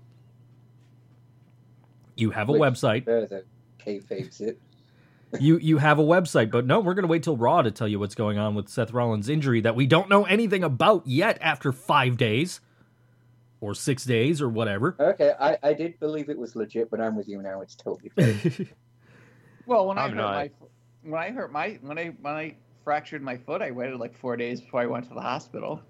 You 2.17 2.31
have 2.31 2.49
a 2.49 2.53
Which 2.53 2.63
website. 2.63 3.05
Further 3.05 3.45
kayfabes 3.85 4.41
it. 4.41 4.61
You 5.41 5.59
you 5.59 5.79
have 5.79 5.99
a 5.99 6.03
website, 6.05 6.51
but 6.51 6.67
no, 6.67 6.81
we're 6.81 6.95
going 6.95 7.03
to 7.05 7.09
wait 7.09 7.23
till 7.25 7.37
Raw 7.37 7.63
to 7.63 7.71
tell 7.71 7.89
you 7.89 7.99
what's 7.99 8.15
going 8.15 8.39
on 8.39 8.55
with 8.55 8.69
Seth 8.69 8.93
Rollins' 8.93 9.29
injury 9.29 9.61
that 9.63 9.75
we 9.75 9.87
don't 9.87 10.09
know 10.09 10.25
anything 10.25 10.63
about 10.65 11.07
yet 11.07 11.39
after 11.41 11.73
five 11.73 12.17
days 12.17 12.61
or 13.61 13.75
six 13.75 14.05
days 14.05 14.41
or 14.41 14.49
whatever. 14.49 14.95
Okay, 15.01 15.33
I, 15.39 15.59
I 15.63 15.73
did 15.75 15.99
believe 15.99 16.29
it 16.29 16.39
was 16.39 16.55
legit, 16.55 16.91
but 16.91 17.01
I'm 17.01 17.17
with 17.17 17.29
you 17.29 17.43
now. 17.43 17.61
It's 17.61 17.75
totally 17.75 18.11
fake. 18.11 18.69
Well, 19.67 19.89
when 19.89 19.99
I 19.99 20.05
I'm 20.05 20.11
hurt 20.11 20.17
not. 20.17 20.33
my 20.35 20.51
when 21.03 21.21
I 21.21 21.31
hurt 21.31 21.53
my 21.53 21.79
when 21.83 21.99
I 21.99 22.07
when 22.21 22.35
I 22.35 22.55
fractured 22.85 23.21
my 23.21 23.37
foot, 23.37 23.61
I 23.63 23.73
waited 23.73 23.99
like 23.99 24.17
four 24.17 24.37
days 24.37 24.61
before 24.61 24.81
I 24.81 24.87
went 24.87 25.09
to 25.09 25.15
the 25.15 25.21
hospital. 25.21 25.83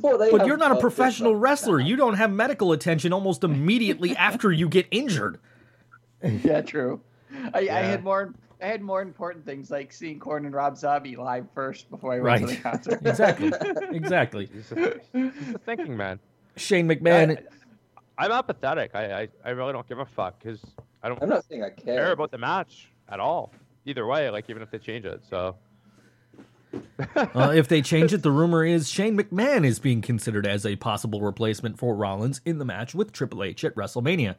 Well, 0.00 0.18
they 0.18 0.30
But 0.32 0.46
you're 0.46 0.56
not 0.56 0.72
a 0.72 0.80
professional 0.80 1.36
wrestler. 1.36 1.78
now. 1.78 1.86
You 1.86 1.94
don't 1.96 2.14
have 2.14 2.32
medical 2.32 2.72
attention 2.72 3.12
almost 3.12 3.44
immediately 3.44 4.16
after 4.16 4.50
you 4.50 4.68
get 4.68 4.86
injured. 4.90 5.38
yeah, 6.24 6.60
true. 6.60 7.00
I, 7.52 7.68
I 7.70 7.82
had 7.82 8.02
more 8.02 8.34
I 8.64 8.68
had 8.68 8.80
more 8.80 9.02
important 9.02 9.44
things 9.44 9.70
like 9.70 9.92
seeing 9.92 10.18
Korn 10.18 10.46
and 10.46 10.54
Rob 10.54 10.78
Zombie 10.78 11.16
live 11.16 11.46
first 11.54 11.90
before 11.90 12.14
I 12.14 12.20
went 12.20 12.48
to 12.48 12.54
the 12.54 12.62
concert. 12.62 12.98
Exactly. 13.04 13.52
Exactly. 13.94 14.48
he's 14.50 14.72
a, 14.72 15.00
he's 15.12 15.54
a 15.54 15.58
thinking 15.58 15.94
man. 15.94 16.18
Shane 16.56 16.88
McMahon. 16.88 17.44
I, 18.16 18.24
I'm 18.24 18.32
apathetic. 18.32 18.92
I, 18.94 19.20
I, 19.24 19.28
I 19.44 19.50
really 19.50 19.74
don't 19.74 19.86
give 19.86 19.98
a 19.98 20.06
fuck 20.06 20.38
because 20.38 20.64
I 21.02 21.10
don't 21.10 21.22
I'm 21.22 21.28
not 21.28 21.44
saying 21.46 21.62
I 21.62 21.68
care. 21.68 21.96
care 21.96 22.12
about 22.12 22.30
the 22.30 22.38
match 22.38 22.88
at 23.10 23.20
all. 23.20 23.52
Either 23.84 24.06
way, 24.06 24.30
like 24.30 24.48
even 24.48 24.62
if 24.62 24.70
they 24.70 24.78
change 24.78 25.04
it. 25.04 25.20
So 25.28 25.56
Uh, 27.16 27.52
if 27.54 27.68
they 27.68 27.82
change 27.82 28.14
it, 28.14 28.22
the 28.22 28.32
rumor 28.32 28.64
is 28.64 28.88
Shane 28.88 29.18
McMahon 29.18 29.66
is 29.66 29.78
being 29.78 30.00
considered 30.00 30.46
as 30.46 30.64
a 30.64 30.76
possible 30.76 31.20
replacement 31.20 31.78
for 31.78 31.94
Rollins 31.94 32.40
in 32.46 32.58
the 32.58 32.64
match 32.64 32.94
with 32.94 33.12
Triple 33.12 33.44
H 33.44 33.62
at 33.64 33.74
WrestleMania. 33.74 34.36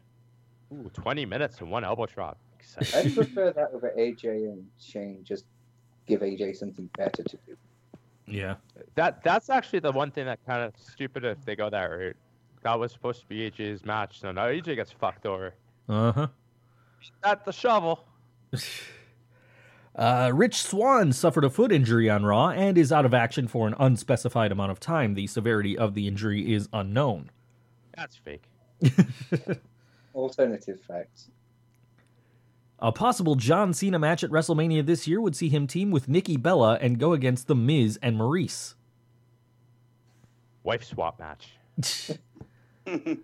Ooh, 0.74 0.90
20 0.94 1.26
minutes 1.26 1.60
and 1.60 1.70
one 1.70 1.84
elbow 1.84 2.08
drop. 2.08 2.40
I 2.78 2.82
Exciting. 2.82 3.14
prefer 3.16 3.52
that 3.52 3.72
over 3.74 3.94
AJ 3.98 4.24
and 4.26 4.66
Shane. 4.80 5.24
Just 5.24 5.46
give 6.06 6.22
AJ 6.22 6.56
something 6.58 6.90
better 6.98 7.24
to 7.24 7.38
do. 7.48 7.58
Yeah. 8.28 8.56
that 8.96 9.24
that's 9.24 9.50
actually 9.52 9.80
the 9.80 9.92
one 9.92 10.10
thing 10.10 10.26
that 10.26 10.44
kind 10.48 10.64
of 10.64 10.74
stupid 10.78 11.24
if 11.24 11.44
they 11.46 11.56
go 11.56 11.70
that 11.70 11.84
route. 11.86 12.16
That 12.64 12.80
was 12.80 12.92
supposed 12.92 13.22
to 13.22 13.28
be 13.28 13.50
AJ's 13.52 13.86
match, 13.86 14.20
so 14.22 14.32
now 14.32 14.46
AJ 14.48 14.76
gets 14.76 14.92
fucked 14.92 15.26
over. 15.26 15.54
Uh 15.88 16.12
huh. 16.12 16.28
At 17.24 17.46
the 17.46 17.52
shovel. 17.54 18.06
Uh, 19.96 20.30
Rich 20.34 20.62
Swann 20.62 21.14
suffered 21.14 21.46
a 21.46 21.50
foot 21.50 21.72
injury 21.72 22.10
on 22.10 22.26
Raw 22.26 22.50
and 22.50 22.78
is 22.78 22.92
out 22.92 23.06
of 23.06 23.14
action 23.14 23.48
for 23.48 23.66
an 23.66 23.76
unspecified 23.80 24.52
amount 24.52 24.72
of 24.72 24.80
time. 24.82 25.14
The 25.14 25.26
severity 25.26 25.78
of 25.78 25.94
the 25.94 26.06
injury 26.06 26.54
is 26.54 26.68
unknown. 26.74 27.32
That's 27.96 28.18
fake. 28.18 28.44
Alternative 30.14 30.82
facts. 30.86 31.30
A 32.80 32.92
possible 32.92 33.36
John 33.36 33.74
Cena 33.74 33.98
match 33.98 34.24
at 34.24 34.30
WrestleMania 34.30 34.86
this 34.86 35.08
year 35.08 35.22
would 35.22 35.36
see 35.36 35.50
him 35.50 35.66
team 35.66 35.92
with 35.92 36.10
Nikki 36.10 36.38
Bella 36.38 36.78
and 36.82 37.00
go 37.00 37.14
against 37.14 37.48
The 37.48 37.56
Miz 37.56 37.98
and 38.02 38.18
Maryse. 38.18 38.76
Wife 40.64 40.84
swap 40.84 41.20
match. 41.20 41.54
Get 42.86 43.24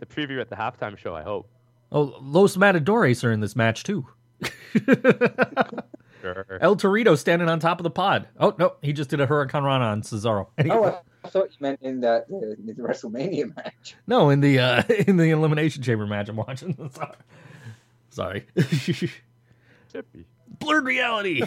the 0.00 0.06
preview 0.06 0.40
at 0.40 0.48
the 0.48 0.56
halftime 0.56 0.96
show. 0.96 1.14
I 1.14 1.22
hope. 1.22 1.48
Oh, 1.90 2.16
Los 2.20 2.56
Matadores 2.56 3.22
are 3.22 3.30
in 3.30 3.40
this 3.40 3.54
match 3.54 3.84
too. 3.84 4.06
Sure. 6.22 6.46
El 6.60 6.76
Torito 6.76 7.18
standing 7.18 7.48
on 7.48 7.58
top 7.58 7.80
of 7.80 7.84
the 7.84 7.90
pod. 7.90 8.28
Oh 8.38 8.54
no, 8.56 8.74
he 8.80 8.92
just 8.92 9.10
did 9.10 9.20
a 9.20 9.26
hurricanrana 9.26 9.90
on 9.90 10.02
Cesaro. 10.02 10.46
Oh, 10.70 10.84
I, 10.84 11.00
I 11.24 11.28
thought 11.28 11.50
you 11.50 11.56
meant 11.58 11.80
in 11.82 12.00
that 12.02 12.28
the, 12.28 12.56
the 12.64 12.80
WrestleMania 12.80 13.54
match. 13.56 13.96
No, 14.06 14.30
in 14.30 14.40
the 14.40 14.60
uh, 14.60 14.82
in 15.08 15.16
the 15.16 15.30
Elimination 15.30 15.82
Chamber 15.82 16.06
match 16.06 16.28
I'm 16.28 16.36
watching. 16.36 16.76
Sorry. 18.12 18.46
Tippy. 19.88 20.26
Blurred 20.58 20.84
reality. 20.84 21.42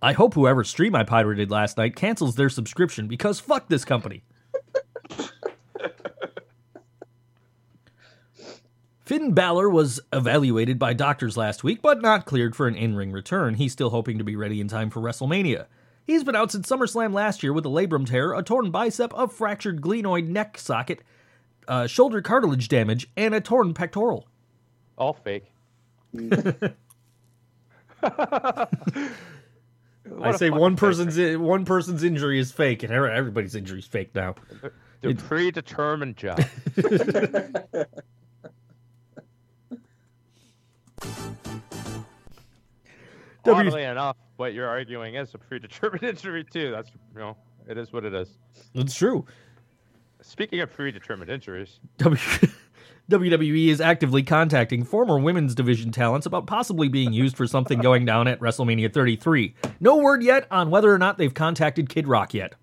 I 0.00 0.12
hope 0.12 0.34
whoever 0.34 0.62
stream 0.62 0.94
I 0.94 1.02
pirated 1.02 1.50
last 1.50 1.76
night 1.76 1.96
cancels 1.96 2.36
their 2.36 2.48
subscription 2.48 3.08
because 3.08 3.40
fuck 3.40 3.68
this 3.68 3.84
company. 3.84 4.22
Finn 9.04 9.32
Balor 9.32 9.68
was 9.68 10.00
evaluated 10.12 10.78
by 10.78 10.92
doctors 10.92 11.36
last 11.36 11.64
week, 11.64 11.82
but 11.82 12.00
not 12.00 12.24
cleared 12.24 12.54
for 12.54 12.68
an 12.68 12.76
in 12.76 12.94
ring 12.94 13.10
return. 13.10 13.54
He's 13.54 13.72
still 13.72 13.90
hoping 13.90 14.18
to 14.18 14.24
be 14.24 14.36
ready 14.36 14.60
in 14.60 14.68
time 14.68 14.90
for 14.90 15.00
WrestleMania. 15.00 15.66
He's 16.04 16.22
been 16.22 16.36
out 16.36 16.52
since 16.52 16.68
SummerSlam 16.68 17.12
last 17.12 17.42
year 17.42 17.52
with 17.52 17.66
a 17.66 17.68
labrum 17.68 18.06
tear, 18.06 18.32
a 18.32 18.44
torn 18.44 18.70
bicep, 18.70 19.12
a 19.16 19.26
fractured 19.26 19.80
glenoid 19.80 20.28
neck 20.28 20.56
socket, 20.56 21.02
uh, 21.66 21.88
shoulder 21.88 22.22
cartilage 22.22 22.68
damage, 22.68 23.08
and 23.16 23.34
a 23.34 23.40
torn 23.40 23.74
pectoral. 23.74 24.28
All 24.98 25.12
fake. 25.12 25.44
I 28.02 28.66
say 30.36 30.50
one 30.50 30.76
person's 30.76 31.18
one 31.38 31.64
person's 31.64 32.02
injury 32.04 32.38
is 32.38 32.52
fake, 32.52 32.82
and 32.82 32.92
everybody's 32.92 33.54
injury 33.54 33.80
is 33.80 33.86
fake 33.86 34.14
now. 34.14 34.34
The 35.02 35.10
It- 35.10 35.18
predetermined 35.18 36.16
job. 36.16 36.40
W- 43.44 43.68
Oddly 43.68 43.84
enough, 43.84 44.16
what 44.36 44.54
you're 44.54 44.66
arguing 44.68 45.14
is 45.14 45.32
a 45.34 45.38
predetermined 45.38 46.02
injury 46.10 46.44
too. 46.44 46.70
That's 46.72 46.90
you 47.14 47.20
know, 47.20 47.36
it 47.68 47.78
is 47.78 47.92
what 47.92 48.04
it 48.04 48.14
is. 48.14 48.36
It's 48.74 48.94
true. 48.94 49.24
Speaking 50.22 50.60
of 50.60 50.72
predetermined 50.72 51.30
injuries, 51.30 51.78
W- 51.98 52.18
WWE 53.10 53.68
is 53.68 53.80
actively 53.80 54.22
contacting 54.24 54.84
former 54.84 55.18
women's 55.18 55.54
division 55.54 55.92
talents 55.92 56.26
about 56.26 56.46
possibly 56.46 56.88
being 56.88 57.12
used 57.12 57.36
for 57.36 57.46
something 57.46 57.78
going 57.78 58.04
down 58.04 58.26
at 58.26 58.40
WrestleMania 58.40 58.92
33. 58.92 59.54
No 59.78 59.98
word 59.98 60.24
yet 60.24 60.46
on 60.50 60.70
whether 60.70 60.92
or 60.92 60.98
not 60.98 61.16
they've 61.16 61.32
contacted 61.32 61.88
Kid 61.88 62.08
Rock 62.08 62.34
yet. 62.34 62.54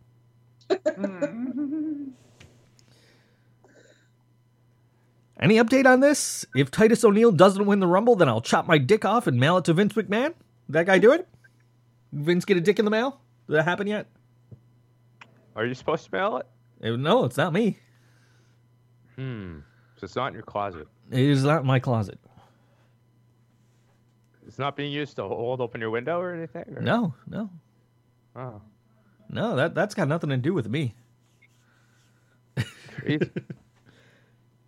Any 5.40 5.56
update 5.56 5.86
on 5.86 6.00
this? 6.02 6.46
If 6.56 6.72
Titus 6.72 7.04
O'Neil 7.04 7.32
doesn't 7.32 7.66
win 7.66 7.80
the 7.80 7.88
Rumble, 7.88 8.16
then 8.16 8.30
I'll 8.30 8.42
chop 8.42 8.68
my 8.68 8.78
dick 8.78 9.04
off 9.06 9.28
and 9.28 9.40
mail 9.40 9.58
it 9.58 9.66
to 9.66 9.74
Vince 9.74 9.94
McMahon. 9.94 10.34
That 10.70 10.86
guy 10.86 11.00
do 11.00 11.12
it? 11.12 11.28
Vince 12.12 12.46
get 12.46 12.58
a 12.58 12.62
dick 12.62 12.80
in 12.80 12.86
the 12.86 12.92
mail? 12.92 13.20
Did 13.48 13.58
that 13.58 13.64
happen 13.64 13.88
yet? 13.88 14.08
are 15.56 15.66
you 15.66 15.74
supposed 15.74 16.06
to 16.06 16.12
mail 16.12 16.38
it? 16.38 16.48
Uh, 16.84 16.96
No, 16.96 17.26
it's 17.26 17.38
not 17.38 17.54
me. 17.54 17.78
Hmm. 19.16 19.60
It's 20.04 20.16
not 20.16 20.28
in 20.28 20.34
your 20.34 20.44
closet. 20.44 20.88
It 21.12 21.20
is 21.20 21.44
not 21.44 21.62
in 21.62 21.68
my 21.68 21.80
closet. 21.80 22.20
It's 24.46 24.60
not 24.60 24.76
being 24.76 24.92
used 24.92 25.16
to 25.16 25.24
hold 25.24 25.62
open 25.62 25.80
your 25.82 25.90
window 25.90 26.20
or 26.20 26.34
anything. 26.34 26.66
Or? 26.76 26.82
No, 26.82 27.14
no, 27.28 27.50
Oh. 28.36 28.62
no. 29.30 29.56
That 29.56 29.74
that's 29.74 29.96
got 29.96 30.08
nothing 30.08 30.30
to 30.32 30.38
do 30.38 30.54
with 30.54 30.68
me. 30.70 30.94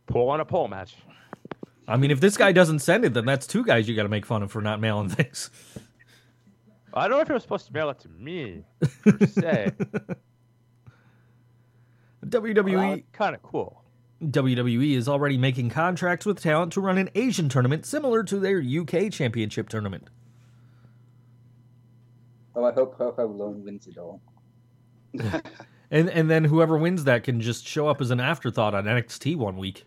Pull 0.07 0.30
on 0.30 0.40
a 0.40 0.45
pole 0.45 0.68
match. 0.68 0.95
I 1.88 1.98
mean, 1.98 2.10
if 2.12 2.20
this 2.20 2.38
guy 2.38 2.52
doesn't 2.52 2.80
send 2.80 3.06
it, 3.06 3.14
then 3.14 3.26
that's 3.26 3.45
two 3.48 3.64
guys 3.64 3.88
you 3.88 3.95
got 3.95 4.03
to 4.03 4.10
make 4.10 4.26
fun 4.26 4.41
of 4.44 4.52
for 4.52 4.62
not 4.62 4.80
mailing 4.80 5.10
things. 5.10 5.49
I 6.94 7.07
don't 7.07 7.18
know 7.18 7.22
if 7.22 7.30
you're 7.30 7.40
supposed 7.40 7.68
to 7.68 7.74
mail 7.74 7.90
it 7.90 7.99
to 7.99 8.10
me 8.10 8.64
per 9.03 9.26
se. 9.26 9.72
WWE 12.26 13.03
kind 13.12 13.36
of 13.36 13.44
cool. 13.44 13.82
WWE 14.24 14.96
is 14.96 15.08
already 15.08 15.38
making 15.38 15.70
contracts 15.70 16.26
with 16.26 16.42
talent 16.42 16.74
to 16.74 16.82
run 16.82 16.98
an 16.98 17.10
Asian 17.16 17.50
tournament 17.50 17.86
similar 17.86 18.24
to 18.24 18.40
their 18.40 18.60
UK 18.60 19.12
Championship 19.12 19.70
tournament. 19.70 20.10
Oh, 22.56 22.64
I 22.64 22.72
hope 22.72 22.98
Ho 22.98 23.14
Ho 23.18 23.26
Lun 23.26 23.64
wins 23.64 23.88
it 23.88 23.98
all. 23.98 24.22
And 25.92 26.10
and 26.10 26.30
then 26.32 26.44
whoever 26.44 26.78
wins 26.78 27.04
that 27.04 27.24
can 27.24 27.40
just 27.40 27.66
show 27.66 27.88
up 27.88 28.02
as 28.02 28.10
an 28.10 28.20
afterthought 28.20 28.74
on 28.74 28.86
NXT 28.86 29.36
one 29.38 29.56
week. 29.56 29.86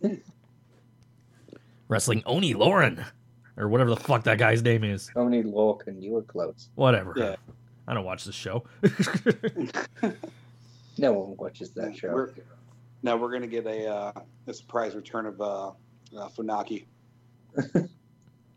Wrestling 1.88 2.22
Oni 2.26 2.54
Lauren. 2.54 3.04
Or 3.56 3.68
whatever 3.68 3.90
the 3.90 3.96
fuck 3.96 4.22
that 4.24 4.38
guy's 4.38 4.62
name 4.62 4.84
is. 4.84 5.10
Tony 5.12 5.42
Lorcan, 5.42 6.00
you 6.00 6.12
were 6.12 6.22
close. 6.22 6.68
Whatever. 6.76 7.12
Yeah. 7.16 7.36
I 7.86 7.94
don't 7.94 8.04
watch 8.04 8.24
this 8.24 8.34
show. 8.36 8.64
No 10.96 11.12
one 11.12 11.36
watches 11.36 11.70
that 11.70 11.96
show. 11.96 12.12
We're, 12.12 12.30
now 13.04 13.16
we're 13.16 13.30
gonna 13.30 13.46
get 13.46 13.66
a 13.66 13.86
uh, 13.86 14.12
a 14.46 14.54
surprise 14.54 14.94
return 14.96 15.26
of 15.26 15.40
uh, 15.40 15.68
uh, 15.68 16.28
Funaki. 16.36 16.86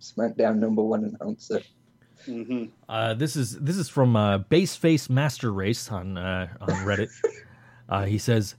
SmackDown 0.02 0.58
number 0.58 0.82
one 0.82 1.04
announcer. 1.22 1.62
hmm 2.26 2.66
Uh, 2.90 3.14
this 3.14 3.36
is 3.36 3.60
this 3.60 3.78
is 3.78 3.90
from 3.90 4.16
uh, 4.16 4.40
Baseface 4.40 5.10
Master 5.10 5.52
Race 5.52 5.92
on 5.92 6.18
uh, 6.18 6.48
on 6.62 6.70
Reddit. 6.70 7.10
uh, 7.90 8.06
he 8.06 8.18
says, 8.18 8.56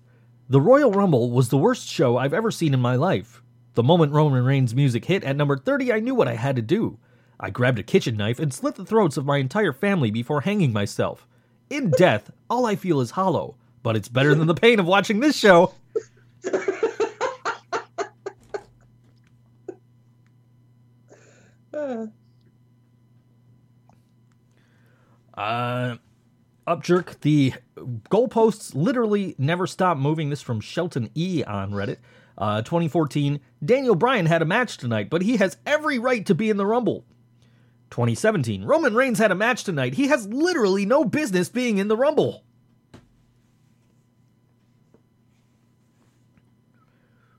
"The 0.49 0.61
Royal 0.61 0.93
Rumble 0.93 1.31
was 1.31 1.49
the 1.49 1.59
worst 1.59 1.89
show 1.89 2.17
I've 2.17 2.35
ever 2.35 2.51
seen 2.51 2.75
in 2.75 2.81
my 2.81 2.95
life. 2.97 3.43
The 3.75 3.83
moment 3.83 4.13
Roman 4.13 4.45
Reigns' 4.45 4.75
music 4.75 5.07
hit 5.07 5.25
at 5.25 5.37
number 5.37 5.57
thirty, 5.57 5.93
I 5.93 6.01
knew 6.01 6.15
what 6.15 6.29
I 6.29 6.35
had 6.35 6.57
to 6.57 6.63
do. 6.63 6.99
I 7.41 7.51
grabbed 7.51 7.79
a 7.79 7.85
kitchen 7.85 8.17
knife 8.17 8.41
and 8.41 8.53
slit 8.53 8.75
the 8.75 8.85
throats 8.85 9.17
of 9.17 9.25
my 9.25 9.39
entire 9.39 9.73
family 9.73 10.11
before 10.11 10.41
hanging 10.41 10.73
myself. 10.73 11.27
In 11.71 11.91
death, 11.91 12.33
all 12.51 12.67
I 12.67 12.75
feel 12.75 13.01
is 13.01 13.13
hollow, 13.13 13.55
but 13.85 13.95
it's 13.95 14.09
better 14.09 14.35
than 14.35 14.49
the 14.49 14.55
pain 14.55 14.81
of 14.81 14.87
watching 14.87 15.21
this 15.21 15.37
show." 15.37 15.73
Uh, 25.35 25.97
up 26.67 26.83
jerk. 26.83 27.21
The 27.21 27.55
goalposts 27.77 28.75
literally 28.75 29.35
never 29.39 29.67
stop 29.67 29.97
moving. 29.97 30.31
This 30.31 30.43
from 30.43 30.61
Shelton 30.61 31.11
E 31.15 31.45
on 31.45 31.73
Reddit. 31.73 31.99
Uh, 32.37 32.63
2014. 32.63 33.41
Daniel 33.65 33.95
Bryan 33.95 34.27
had 34.27 34.43
a 34.43 34.45
match 34.45 34.77
tonight, 34.77 35.11
but 35.11 35.23
he 35.23 35.37
has 35.39 35.57
every 35.67 35.99
right 35.99 36.25
to 36.27 36.35
be 36.35 36.51
in 36.51 36.57
the 36.57 36.67
Rumble. 36.67 37.05
2017. 37.91 38.65
Roman 38.65 38.95
Reigns 38.95 39.19
had 39.19 39.33
a 39.33 39.35
match 39.35 39.65
tonight. 39.65 39.95
He 39.95 40.09
has 40.09 40.29
literally 40.29 40.85
no 40.85 41.05
business 41.05 41.49
being 41.49 41.79
in 41.79 41.89
the 41.89 41.97
Rumble. 41.97 42.45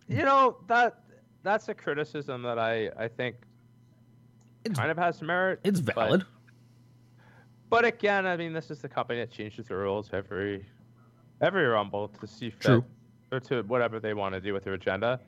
You 0.08 0.24
know 0.24 0.58
that 0.68 1.04
that's 1.44 1.70
a 1.70 1.74
criticism 1.76 2.42
that 2.42 2.58
I 2.58 2.90
I 2.98 3.08
think 3.08 3.36
It's, 4.66 4.78
kind 4.78 4.92
of 4.92 4.98
has 4.98 5.22
merit. 5.22 5.60
it's 5.64 5.80
valid. 5.80 6.24
But 7.70 7.86
again, 7.86 8.26
I 8.26 8.36
mean, 8.36 8.52
this 8.54 8.72
is 8.72 8.80
the 8.80 8.90
company 8.90 9.20
that 9.20 9.32
changes 9.32 9.68
the 9.68 9.76
rules 9.76 10.10
every 10.12 10.66
every 11.42 11.66
rumble 11.66 12.08
to 12.10 12.28
see 12.28 12.50
fit 12.50 12.62
True. 12.62 12.86
or 13.32 13.40
to 13.42 13.62
whatever 13.64 14.00
they 14.00 14.14
want 14.14 14.34
to 14.36 14.42
do 14.42 14.54
with 14.54 14.64
their 14.64 14.74
agenda. 14.74 15.20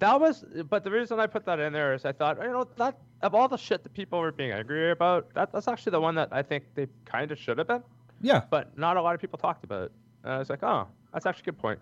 That 0.00 0.20
was, 0.20 0.44
but 0.68 0.84
the 0.84 0.90
reason 0.90 1.18
I 1.18 1.26
put 1.26 1.44
that 1.46 1.58
in 1.58 1.72
there 1.72 1.94
is 1.94 2.04
I 2.04 2.12
thought, 2.12 2.38
you 2.40 2.48
know, 2.48 2.68
that 2.76 2.98
of 3.22 3.34
all 3.34 3.48
the 3.48 3.56
shit 3.56 3.82
that 3.82 3.94
people 3.94 4.20
were 4.20 4.30
being 4.30 4.52
angry 4.52 4.90
about, 4.90 5.32
that 5.34 5.50
that's 5.52 5.66
actually 5.66 5.90
the 5.92 6.00
one 6.00 6.14
that 6.16 6.28
I 6.30 6.42
think 6.42 6.64
they 6.74 6.86
kind 7.04 7.32
of 7.32 7.38
should 7.38 7.58
have 7.58 7.66
been, 7.66 7.82
Yeah. 8.20 8.42
but 8.50 8.76
not 8.78 8.96
a 8.96 9.02
lot 9.02 9.14
of 9.14 9.20
people 9.20 9.38
talked 9.38 9.64
about. 9.64 9.90
And 10.22 10.32
I 10.34 10.38
was 10.38 10.50
like, 10.50 10.62
oh, 10.62 10.86
that's 11.12 11.26
actually 11.26 11.42
a 11.42 11.44
good 11.46 11.58
point, 11.58 11.80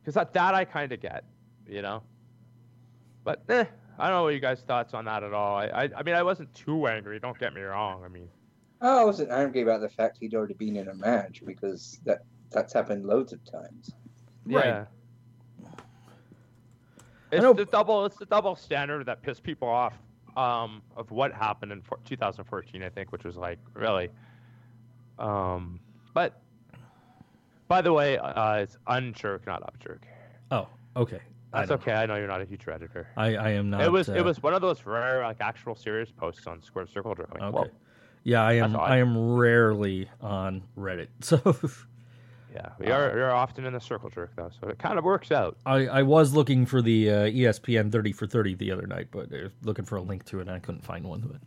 because 0.00 0.14
that 0.14 0.32
that 0.34 0.54
I 0.54 0.64
kind 0.64 0.92
of 0.92 1.00
get, 1.00 1.24
you 1.66 1.82
know. 1.82 2.02
But 3.24 3.42
eh, 3.48 3.64
I 3.98 4.08
don't 4.08 4.16
know 4.16 4.22
what 4.24 4.34
you 4.34 4.40
guys' 4.40 4.60
thoughts 4.62 4.94
on 4.94 5.04
that 5.04 5.22
at 5.22 5.32
all. 5.32 5.56
I, 5.56 5.66
I 5.66 5.88
I 5.96 6.02
mean, 6.02 6.14
I 6.14 6.22
wasn't 6.22 6.52
too 6.54 6.86
angry. 6.88 7.18
Don't 7.20 7.38
get 7.38 7.54
me 7.54 7.60
wrong. 7.60 8.02
I 8.04 8.08
mean. 8.08 8.28
I 8.80 9.04
wasn't 9.04 9.30
angry 9.30 9.62
about 9.62 9.80
the 9.80 9.88
fact 9.88 10.18
he'd 10.20 10.34
already 10.34 10.54
been 10.54 10.76
in 10.76 10.88
a 10.88 10.94
match 10.94 11.42
because 11.46 12.00
that 12.04 12.24
that's 12.50 12.72
happened 12.72 13.06
loads 13.06 13.32
of 13.32 13.44
times. 13.44 13.92
Right. 14.44 14.66
Yeah. 14.66 14.84
I 17.32 17.36
It's 17.36 17.56
the 17.56 17.66
double. 17.70 18.04
It's 18.04 18.16
the 18.16 18.26
double 18.26 18.56
standard 18.56 19.06
that 19.06 19.22
pissed 19.22 19.42
people 19.42 19.68
off. 19.68 19.94
Um, 20.36 20.82
of 20.96 21.12
what 21.12 21.32
happened 21.32 21.70
in 21.70 21.80
2014, 22.04 22.82
I 22.82 22.88
think, 22.88 23.12
which 23.12 23.22
was 23.22 23.36
like 23.36 23.58
really. 23.74 24.10
Um, 25.18 25.80
but. 26.12 26.40
By 27.66 27.80
the 27.80 27.92
way, 27.92 28.18
uh, 28.18 28.56
it's 28.56 28.76
unjerk, 28.86 29.46
not 29.46 29.62
upjerk. 29.62 30.00
Oh, 30.50 30.68
okay. 30.96 31.20
I 31.54 31.58
That's 31.60 31.68
don't- 31.70 31.82
okay. 31.82 31.92
I 31.92 32.06
know 32.06 32.16
you're 32.16 32.26
not 32.26 32.40
a 32.40 32.44
huge 32.44 32.64
redditor. 32.64 33.06
I, 33.16 33.36
I 33.36 33.50
am 33.50 33.70
not. 33.70 33.82
it 33.82 33.92
was 33.92 34.08
uh, 34.08 34.14
it 34.14 34.24
was 34.24 34.42
one 34.42 34.54
of 34.54 34.60
those 34.60 34.84
rare 34.84 35.22
like 35.22 35.36
actual 35.40 35.74
serious 35.74 36.10
posts 36.10 36.46
on 36.46 36.60
Square 36.62 36.88
Circle 36.88 37.14
Drawing. 37.14 37.42
Okay. 37.42 37.50
whoa. 37.56 37.70
Yeah, 38.24 38.42
I 38.42 38.54
am. 38.54 38.74
I 38.76 38.96
am 38.98 39.34
rarely 39.36 40.08
on 40.20 40.62
Reddit, 40.78 41.08
so 41.20 41.36
Yeah, 42.54 42.70
we 42.78 42.86
are 42.86 43.14
you're 43.16 43.32
often 43.32 43.66
in 43.66 43.72
the 43.72 43.80
circle 43.80 44.08
jerk 44.10 44.32
though, 44.36 44.50
so 44.60 44.68
it 44.68 44.78
kind 44.78 44.98
of 44.98 45.04
works 45.04 45.30
out. 45.30 45.56
I, 45.66 45.86
I 45.86 46.02
was 46.02 46.34
looking 46.34 46.66
for 46.66 46.80
the 46.80 47.10
uh, 47.10 47.14
ESPN 47.26 47.92
30 47.92 48.12
for 48.12 48.26
30 48.26 48.54
the 48.54 48.70
other 48.72 48.86
night, 48.86 49.08
but 49.10 49.28
I 49.32 49.48
looking 49.62 49.84
for 49.84 49.96
a 49.96 50.02
link 50.02 50.24
to 50.26 50.38
it 50.38 50.42
and 50.42 50.50
I 50.52 50.58
couldn't 50.58 50.84
find 50.84 51.04
one. 51.04 51.20
But 51.20 51.40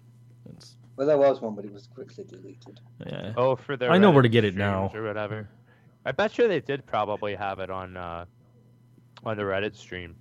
it's, 0.53 0.75
Well, 0.97 1.07
there 1.07 1.17
was 1.17 1.41
one, 1.41 1.55
but 1.55 1.65
it 1.65 1.73
was 1.73 1.87
quickly 1.87 2.23
deleted. 2.25 2.79
yeah. 3.05 3.33
Oh, 3.37 3.55
for 3.55 3.75
their 3.77 3.91
I 3.91 3.97
know 3.97 4.11
where 4.11 4.21
to 4.23 4.29
get 4.29 4.43
it 4.45 4.55
now. 4.55 4.91
or 4.93 5.03
whatever. 5.03 5.49
I 6.05 6.11
bet 6.11 6.37
you 6.37 6.47
they 6.47 6.59
did 6.61 6.85
probably 6.85 7.35
have 7.35 7.59
it 7.59 7.69
on 7.69 7.97
uh, 7.97 8.25
on 9.27 9.37
the 9.37 9.43
Reddit 9.43 9.75
stream. 9.75 10.15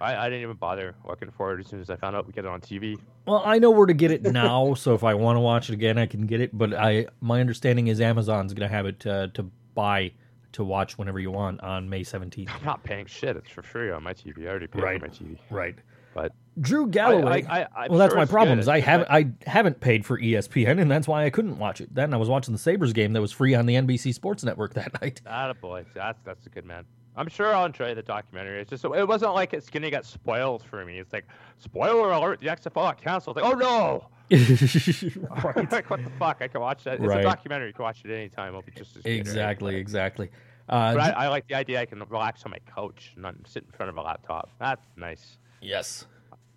I, 0.00 0.16
I 0.16 0.24
didn't 0.30 0.42
even 0.42 0.56
bother 0.56 0.94
looking 1.06 1.30
for 1.30 1.54
it 1.54 1.60
as 1.60 1.66
soon 1.66 1.80
as 1.80 1.90
I 1.90 1.96
found 1.96 2.16
out 2.16 2.26
we 2.26 2.32
get 2.32 2.44
it 2.46 2.48
on 2.48 2.60
TV. 2.60 2.98
Well, 3.26 3.42
I 3.44 3.58
know 3.58 3.70
where 3.70 3.86
to 3.86 3.92
get 3.92 4.10
it 4.10 4.22
now, 4.22 4.72
so 4.74 4.94
if 4.94 5.04
I 5.04 5.14
want 5.14 5.36
to 5.36 5.40
watch 5.40 5.68
it 5.68 5.74
again, 5.74 5.98
I 5.98 6.06
can 6.06 6.26
get 6.26 6.40
it. 6.40 6.56
But 6.56 6.72
I, 6.72 7.06
my 7.20 7.40
understanding 7.40 7.88
is 7.88 8.00
Amazon's 8.00 8.54
going 8.54 8.68
to 8.68 8.74
have 8.74 8.86
it 8.86 9.06
uh, 9.06 9.26
to 9.34 9.42
buy 9.74 10.12
to 10.52 10.64
watch 10.64 10.96
whenever 10.98 11.20
you 11.20 11.30
want 11.30 11.60
on 11.62 11.88
May 11.88 12.00
17th. 12.00 12.48
I'm 12.48 12.64
not 12.64 12.82
paying 12.82 13.06
shit. 13.06 13.36
It's 13.36 13.50
for 13.50 13.62
free 13.62 13.90
on 13.90 14.02
my 14.02 14.14
TV. 14.14 14.46
I 14.46 14.48
already 14.48 14.66
paid 14.66 14.82
Right. 14.82 15.00
for 15.00 15.06
my 15.06 15.12
TV. 15.12 15.38
Right. 15.50 15.76
But 16.12 16.32
Drew 16.60 16.88
Galloway. 16.88 17.44
I, 17.44 17.60
I, 17.60 17.66
I'm 17.76 17.90
well, 17.90 17.98
that's 17.98 18.12
sure 18.12 18.18
my 18.18 18.24
problem. 18.24 18.58
Is 18.58 18.66
I 18.66 18.80
haven't 18.80 19.08
I 19.10 19.30
haven't 19.46 19.78
paid 19.80 20.04
for 20.04 20.18
ESPN, 20.18 20.80
and 20.80 20.90
that's 20.90 21.06
why 21.06 21.24
I 21.24 21.30
couldn't 21.30 21.56
watch 21.58 21.80
it. 21.80 21.94
Then 21.94 22.12
I 22.12 22.16
was 22.16 22.28
watching 22.28 22.52
the 22.52 22.58
Sabres 22.58 22.92
game 22.92 23.12
that 23.12 23.20
was 23.20 23.30
free 23.30 23.54
on 23.54 23.66
the 23.66 23.74
NBC 23.76 24.12
Sports 24.12 24.42
Network 24.42 24.74
that 24.74 24.92
night. 25.02 25.20
Attaboy. 25.24 25.84
That's 25.94 26.20
that's 26.24 26.46
a 26.46 26.48
good 26.48 26.64
man. 26.64 26.84
I'm 27.16 27.28
sure 27.28 27.54
I'll 27.54 27.66
enjoy 27.66 27.94
the 27.94 28.02
documentary. 28.02 28.60
It's 28.60 28.70
just 28.70 28.84
it 28.84 29.08
wasn't 29.08 29.34
like 29.34 29.52
it's 29.52 29.68
gonna 29.68 29.90
get 29.90 30.04
spoiled 30.06 30.62
for 30.62 30.84
me. 30.84 30.98
It's 30.98 31.12
like 31.12 31.26
spoiler 31.58 32.12
alert: 32.12 32.40
the 32.40 32.46
XFL 32.46 32.74
got 32.74 33.00
canceled. 33.02 33.36
Like, 33.36 33.44
oh 33.44 33.52
no! 33.52 34.06
like, 34.30 35.90
what 35.90 36.02
the 36.04 36.10
fuck? 36.18 36.38
I 36.40 36.48
can 36.48 36.60
watch 36.60 36.84
that. 36.84 36.94
It's 36.94 37.02
Right. 37.04 37.20
a 37.20 37.22
documentary. 37.22 37.68
You 37.68 37.72
can 37.74 37.82
watch 37.82 38.02
it 38.04 38.12
anytime. 38.12 38.48
It'll 38.48 38.62
be 38.62 38.72
just 38.72 38.96
as 38.96 39.02
good. 39.02 39.10
Exactly, 39.12 39.72
But- 39.72 39.78
exactly. 39.78 40.30
Uh, 40.68 40.94
But 40.94 41.00
I, 41.00 41.24
I 41.24 41.28
like 41.28 41.48
the 41.48 41.56
idea 41.56 41.80
I 41.80 41.86
can 41.86 41.98
relax 42.08 42.44
on 42.44 42.52
my 42.52 42.58
couch 42.72 43.10
and 43.14 43.22
not 43.22 43.34
sit 43.44 43.64
in 43.64 43.72
front 43.72 43.90
of 43.90 43.96
a 43.96 44.02
laptop. 44.02 44.50
That's 44.60 44.86
nice. 44.96 45.38
yes. 45.60 46.06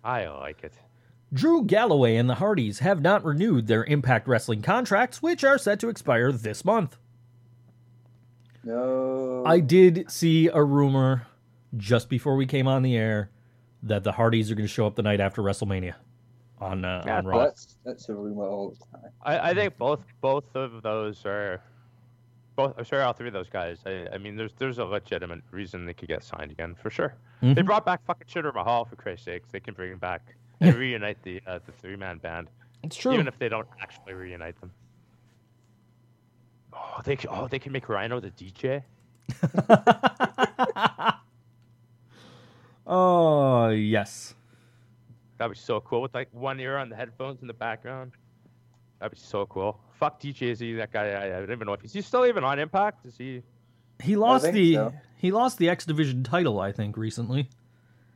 I 0.04 0.26
like 0.28 0.62
it. 0.62 0.74
Drew 1.32 1.64
Galloway 1.64 2.14
and 2.16 2.28
the 2.30 2.36
Hardys 2.36 2.78
have 2.80 3.00
not 3.00 3.24
renewed 3.24 3.66
their 3.66 3.84
Impact 3.86 4.28
Wrestling 4.28 4.62
contracts, 4.62 5.20
which 5.22 5.42
are 5.42 5.58
set 5.58 5.80
to 5.80 5.88
expire 5.88 6.30
this 6.30 6.64
month. 6.64 6.96
No. 8.64 9.42
I 9.46 9.60
did 9.60 10.10
see 10.10 10.48
a 10.48 10.62
rumor 10.62 11.26
just 11.76 12.08
before 12.08 12.36
we 12.36 12.46
came 12.46 12.66
on 12.68 12.82
the 12.82 12.96
air 12.96 13.30
that 13.82 14.04
the 14.04 14.12
Hardys 14.12 14.50
are 14.50 14.54
going 14.54 14.66
to 14.66 14.72
show 14.72 14.86
up 14.86 14.94
the 14.94 15.02
night 15.02 15.20
after 15.20 15.42
WrestleMania 15.42 15.94
on 16.60 16.84
uh, 16.84 17.02
Yeah, 17.06 17.18
on 17.18 17.26
Raw. 17.26 17.38
that's 17.44 17.76
that's 17.84 18.08
a 18.08 18.14
rumor 18.14 18.44
all 18.44 18.70
the 18.70 18.98
time. 18.98 19.10
I, 19.22 19.50
I 19.50 19.54
think 19.54 19.76
both 19.76 20.00
both 20.20 20.54
of 20.54 20.82
those 20.82 21.26
are 21.26 21.60
both. 22.56 22.74
I'm 22.78 22.84
sorry, 22.84 23.02
all 23.02 23.12
three 23.12 23.26
of 23.28 23.34
those 23.34 23.48
guys. 23.50 23.78
I, 23.84 24.06
I 24.12 24.18
mean, 24.18 24.36
there's 24.36 24.52
there's 24.58 24.78
a 24.78 24.84
legitimate 24.84 25.42
reason 25.50 25.84
they 25.84 25.92
could 25.94 26.08
get 26.08 26.22
signed 26.24 26.50
again 26.52 26.74
for 26.80 26.90
sure. 26.90 27.14
They 27.42 27.48
Mhm. 27.54 27.66
brought 27.66 27.84
back 27.84 28.04
fucking 28.06 28.28
Shitter 28.28 28.54
Mahal 28.54 28.84
for 28.86 28.96
Christ's 28.96 29.26
sakes. 29.26 29.48
They 29.50 29.60
can 29.60 29.74
bring 29.74 29.92
him 29.92 29.98
back 29.98 30.22
and 30.60 30.74
reunite 30.76 31.22
the 31.22 31.42
uh, 31.46 31.58
the 31.66 31.72
three 31.72 31.96
man 31.96 32.18
band, 32.18 32.48
It's 32.84 32.96
true. 32.96 33.12
even 33.12 33.28
if 33.28 33.38
they 33.38 33.48
don't 33.50 33.68
actually 33.82 34.14
reunite 34.14 34.58
them. 34.60 34.70
Oh, 36.74 37.00
they 37.04 37.16
oh 37.28 37.48
they 37.48 37.58
can 37.58 37.72
make 37.72 37.88
Rhino 37.88 38.20
the 38.20 38.30
DJ. 38.30 38.82
oh 42.86 43.68
yes. 43.68 44.34
That'd 45.38 45.56
be 45.56 45.58
so 45.58 45.80
cool 45.80 46.02
with 46.02 46.14
like 46.14 46.28
one 46.32 46.60
ear 46.60 46.76
on 46.76 46.88
the 46.88 46.96
headphones 46.96 47.40
in 47.40 47.48
the 47.48 47.54
background. 47.54 48.12
That'd 49.00 49.18
be 49.18 49.18
so 49.18 49.46
cool. 49.46 49.80
Fuck 49.98 50.20
DJ 50.20 50.54
Z, 50.54 50.74
that 50.74 50.92
guy. 50.92 51.08
I, 51.08 51.26
I 51.26 51.40
don't 51.40 51.52
even 51.52 51.66
know 51.66 51.72
if 51.72 51.80
he's, 51.80 51.92
he's 51.92 52.06
still 52.06 52.26
even 52.26 52.44
on 52.44 52.58
Impact. 52.58 53.04
Is 53.06 53.16
he? 53.16 53.42
He 54.02 54.16
lost 54.16 54.50
the 54.52 54.74
so. 54.74 54.94
he 55.16 55.32
lost 55.32 55.58
the 55.58 55.68
X 55.68 55.84
Division 55.84 56.24
title, 56.24 56.60
I 56.60 56.72
think, 56.72 56.96
recently. 56.96 57.48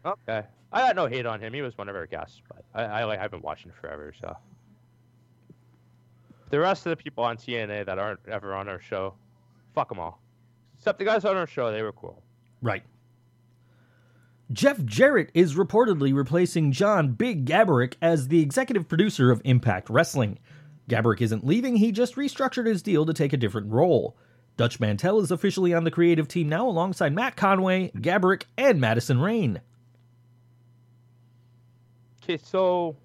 Okay. 0.04 0.42
I 0.72 0.80
got 0.80 0.96
no 0.96 1.06
hate 1.06 1.26
on 1.26 1.40
him. 1.40 1.52
He 1.54 1.62
was 1.62 1.76
one 1.78 1.88
of 1.88 1.96
our 1.96 2.06
guests, 2.06 2.42
but 2.48 2.64
I, 2.74 3.00
I 3.00 3.04
like 3.04 3.20
I've 3.20 3.30
been 3.30 3.42
watching 3.42 3.72
forever. 3.72 4.12
So 4.20 4.36
the 6.50 6.58
rest 6.58 6.86
of 6.86 6.90
the 6.90 7.02
people 7.02 7.24
on 7.24 7.36
TNA 7.36 7.86
that 7.86 7.98
aren't 7.98 8.20
ever 8.28 8.54
on 8.54 8.68
our 8.68 8.80
show, 8.80 9.14
fuck 9.74 9.88
them 9.88 9.98
all. 9.98 10.20
Except 10.76 10.98
the 10.98 11.04
guys 11.04 11.24
on 11.24 11.36
our 11.36 11.46
show, 11.46 11.72
they 11.72 11.82
were 11.82 11.92
cool. 11.92 12.22
Right. 12.62 12.84
Jeff 14.52 14.82
Jarrett 14.84 15.30
is 15.34 15.56
reportedly 15.56 16.14
replacing 16.14 16.72
John 16.72 17.12
Big 17.12 17.44
Gaburick 17.44 17.94
as 18.00 18.28
the 18.28 18.40
executive 18.40 18.88
producer 18.88 19.30
of 19.30 19.42
Impact 19.44 19.90
Wrestling. 19.90 20.38
Gaburick 20.88 21.20
isn't 21.20 21.46
leaving, 21.46 21.76
he 21.76 21.92
just 21.92 22.16
restructured 22.16 22.66
his 22.66 22.82
deal 22.82 23.04
to 23.04 23.12
take 23.12 23.34
a 23.34 23.36
different 23.36 23.70
role. 23.70 24.16
Dutch 24.56 24.80
Mantell 24.80 25.20
is 25.20 25.30
officially 25.30 25.74
on 25.74 25.84
the 25.84 25.90
creative 25.90 26.26
team 26.26 26.48
now 26.48 26.66
alongside 26.66 27.14
Matt 27.14 27.36
Conway, 27.36 27.92
Gaburick, 27.94 28.44
and 28.56 28.80
Madison 28.80 29.20
Rayne. 29.20 29.60
Okay, 32.22 32.38
so 32.42 32.96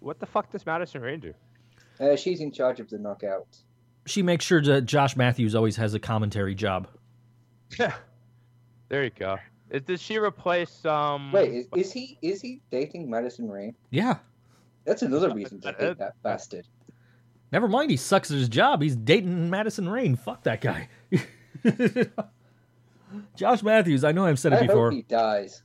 what 0.00 0.20
the 0.20 0.26
fuck 0.26 0.50
does 0.50 0.64
Madison 0.64 1.02
Rayne 1.02 1.20
do? 1.20 1.34
Uh, 2.00 2.16
she's 2.16 2.40
in 2.40 2.50
charge 2.52 2.80
of 2.80 2.88
the 2.90 2.98
knockout. 2.98 3.46
She 4.06 4.22
makes 4.22 4.44
sure 4.44 4.60
that 4.62 4.82
Josh 4.82 5.16
Matthews 5.16 5.54
always 5.54 5.76
has 5.76 5.94
a 5.94 5.98
commentary 5.98 6.54
job. 6.54 6.88
Yeah. 7.78 7.94
There 8.88 9.04
you 9.04 9.10
go. 9.10 9.38
Is, 9.70 9.82
does 9.82 10.02
she 10.02 10.18
replace 10.18 10.84
um? 10.84 11.32
Wait, 11.32 11.52
is, 11.52 11.66
is 11.74 11.92
he 11.92 12.18
is 12.20 12.40
he 12.40 12.60
dating 12.70 13.08
Madison 13.10 13.50
Rayne? 13.50 13.74
Yeah. 13.90 14.18
That's 14.84 15.02
another 15.02 15.32
reason 15.32 15.60
to 15.62 15.72
hate 15.78 15.98
that 15.98 16.22
bastard. 16.22 16.66
Never 17.50 17.68
mind, 17.68 17.90
he 17.90 17.96
sucks 17.96 18.30
at 18.30 18.36
his 18.36 18.48
job. 18.48 18.82
He's 18.82 18.96
dating 18.96 19.48
Madison 19.48 19.88
Rayne. 19.88 20.16
Fuck 20.16 20.42
that 20.42 20.60
guy. 20.60 20.88
Josh 23.36 23.62
Matthews, 23.62 24.04
I 24.04 24.12
know 24.12 24.26
I've 24.26 24.38
said 24.38 24.52
it 24.52 24.56
I 24.62 24.66
before. 24.66 24.90
hope 24.90 24.94
he 24.94 25.02
dies. 25.02 25.62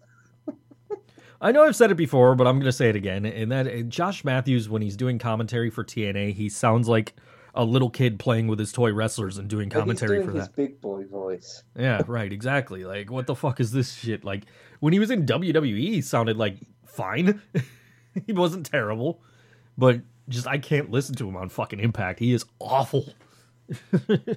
I 1.42 1.52
know 1.52 1.64
I've 1.64 1.76
said 1.76 1.92
it 1.92 1.96
before, 1.96 2.36
but 2.36 2.48
I'm 2.48 2.56
going 2.56 2.66
to 2.66 2.72
say 2.72 2.90
it 2.90 2.96
again. 2.96 3.26
And 3.26 3.52
that 3.52 3.68
uh, 3.68 3.82
Josh 3.84 4.24
Matthews, 4.24 4.68
when 4.70 4.82
he's 4.82 4.98
doing 4.98 5.20
commentary 5.20 5.70
for 5.70 5.84
TNA, 5.84 6.34
he 6.34 6.50
sounds 6.50 6.88
like 6.90 7.16
a 7.56 7.64
little 7.64 7.90
kid 7.90 8.20
playing 8.20 8.48
with 8.48 8.60
his 8.60 8.72
toy 8.72 8.92
wrestlers 8.92 9.38
and 9.38 9.50
doing 9.50 9.70
commentary 9.70 10.18
doing 10.18 10.28
for 10.28 10.34
that. 10.34 10.56
big 10.56 10.82
boy 10.82 11.06
voice. 11.06 11.64
Yeah, 11.78 12.02
right, 12.08 12.32
exactly. 12.32 12.86
Like, 12.86 13.10
what 13.10 13.26
the 13.26 13.36
fuck 13.36 13.60
is 13.60 13.72
this 13.72 13.94
shit? 13.94 14.24
Like, 14.24 14.44
when 14.80 14.94
he 14.94 15.00
was 15.00 15.12
in 15.12 15.26
WWE, 15.26 15.78
he 15.78 16.02
sounded 16.02 16.38
like 16.38 16.58
fine. 16.86 17.42
he 18.26 18.34
wasn't 18.34 18.66
terrible, 18.66 19.22
but 19.78 20.02
just 20.28 20.48
I 20.48 20.58
can't 20.58 20.92
listen 20.92 21.16
to 21.16 21.28
him 21.28 21.36
on 21.38 21.50
fucking 21.50 21.80
Impact. 21.80 22.20
He 22.20 22.34
is 22.34 22.46
awful. 22.60 23.14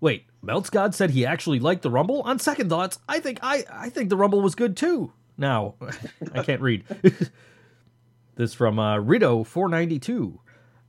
Wait, 0.00 0.26
Melts 0.42 0.70
God 0.70 0.94
said 0.94 1.10
he 1.10 1.24
actually 1.24 1.60
liked 1.60 1.82
the 1.82 1.90
Rumble. 1.90 2.22
On 2.22 2.38
second 2.38 2.68
thoughts, 2.68 2.98
I 3.08 3.20
think 3.20 3.38
I 3.42 3.64
I 3.70 3.88
think 3.88 4.10
the 4.10 4.16
Rumble 4.16 4.40
was 4.42 4.56
good 4.56 4.76
too. 4.76 5.12
Now, 5.38 5.74
I 6.34 6.42
can't 6.42 6.60
read. 6.60 6.84
this 8.34 8.52
from 8.52 8.78
uh, 8.78 8.96
Rido 8.96 9.46
four 9.46 9.68
ninety 9.68 9.98
two. 9.98 10.40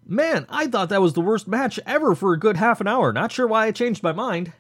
Man, 0.06 0.46
I 0.50 0.68
thought 0.68 0.90
that 0.90 1.02
was 1.02 1.14
the 1.14 1.22
worst 1.22 1.48
match 1.48 1.80
ever 1.86 2.14
for 2.16 2.34
a 2.34 2.40
good 2.40 2.58
half 2.58 2.82
an 2.82 2.88
hour. 2.88 3.14
Not 3.14 3.32
sure 3.32 3.48
why 3.48 3.68
I 3.68 3.72
changed 3.72 4.04
my 4.04 4.12
mind. 4.12 4.52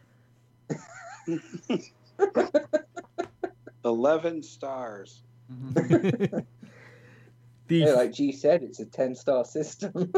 Eleven 3.84 4.44
stars. 4.44 5.24
The 7.68 7.78
Yeah, 7.78 7.94
like 7.94 8.11
G 8.11 8.34
said, 8.34 8.61
it's 8.61 8.82
a 8.82 8.86
ten 8.86 9.15
star 9.15 9.45
system. 9.45 10.11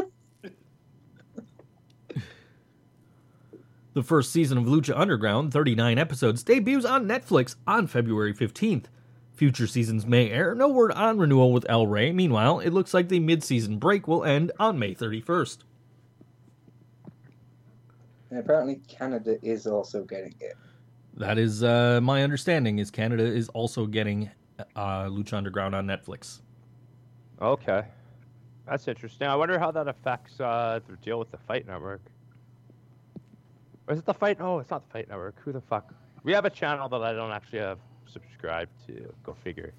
The 3.96 4.02
first 4.02 4.30
season 4.30 4.58
of 4.58 4.64
Lucha 4.64 4.94
Underground, 4.94 5.54
39 5.54 5.96
episodes, 5.96 6.42
debuts 6.42 6.84
on 6.84 7.08
Netflix 7.08 7.56
on 7.66 7.86
February 7.86 8.34
15th. 8.34 8.84
Future 9.32 9.66
seasons 9.66 10.04
may 10.04 10.30
air. 10.30 10.54
No 10.54 10.68
word 10.68 10.92
on 10.92 11.16
renewal 11.16 11.50
with 11.50 11.64
El 11.66 11.86
Rey. 11.86 12.12
Meanwhile, 12.12 12.60
it 12.60 12.74
looks 12.74 12.92
like 12.92 13.08
the 13.08 13.20
mid-season 13.20 13.78
break 13.78 14.06
will 14.06 14.22
end 14.22 14.52
on 14.58 14.78
May 14.78 14.94
31st. 14.94 15.60
and 18.28 18.38
apparently, 18.38 18.82
Canada 18.86 19.38
is 19.42 19.66
also 19.66 20.04
getting 20.04 20.34
it. 20.40 20.58
That 21.14 21.38
is 21.38 21.62
uh, 21.62 22.00
my 22.02 22.22
understanding. 22.22 22.78
Is 22.78 22.90
Canada 22.90 23.24
is 23.24 23.48
also 23.48 23.86
getting 23.86 24.30
uh, 24.76 25.04
Lucha 25.06 25.32
Underground 25.32 25.74
on 25.74 25.86
Netflix. 25.86 26.42
Okay, 27.40 27.84
that's 28.68 28.88
interesting. 28.88 29.26
I 29.26 29.36
wonder 29.36 29.58
how 29.58 29.70
that 29.70 29.88
affects 29.88 30.38
uh, 30.38 30.80
their 30.86 30.96
deal 30.96 31.18
with 31.18 31.30
the 31.30 31.38
Fight 31.38 31.66
Network. 31.66 32.02
Or 33.86 33.94
is 33.94 34.00
it 34.00 34.04
the 34.04 34.14
Fight? 34.14 34.38
Oh, 34.40 34.58
it's 34.58 34.70
not 34.70 34.86
the 34.86 34.92
Fight 34.92 35.08
Network. 35.08 35.36
Who 35.44 35.52
the 35.52 35.60
fuck? 35.60 35.94
We 36.24 36.32
have 36.32 36.44
a 36.44 36.50
channel 36.50 36.88
that 36.88 37.02
I 37.02 37.12
don't 37.12 37.30
actually 37.30 37.60
have 37.60 37.78
subscribed 38.06 38.72
to. 38.86 39.12
Go 39.22 39.34
figure. 39.44 39.72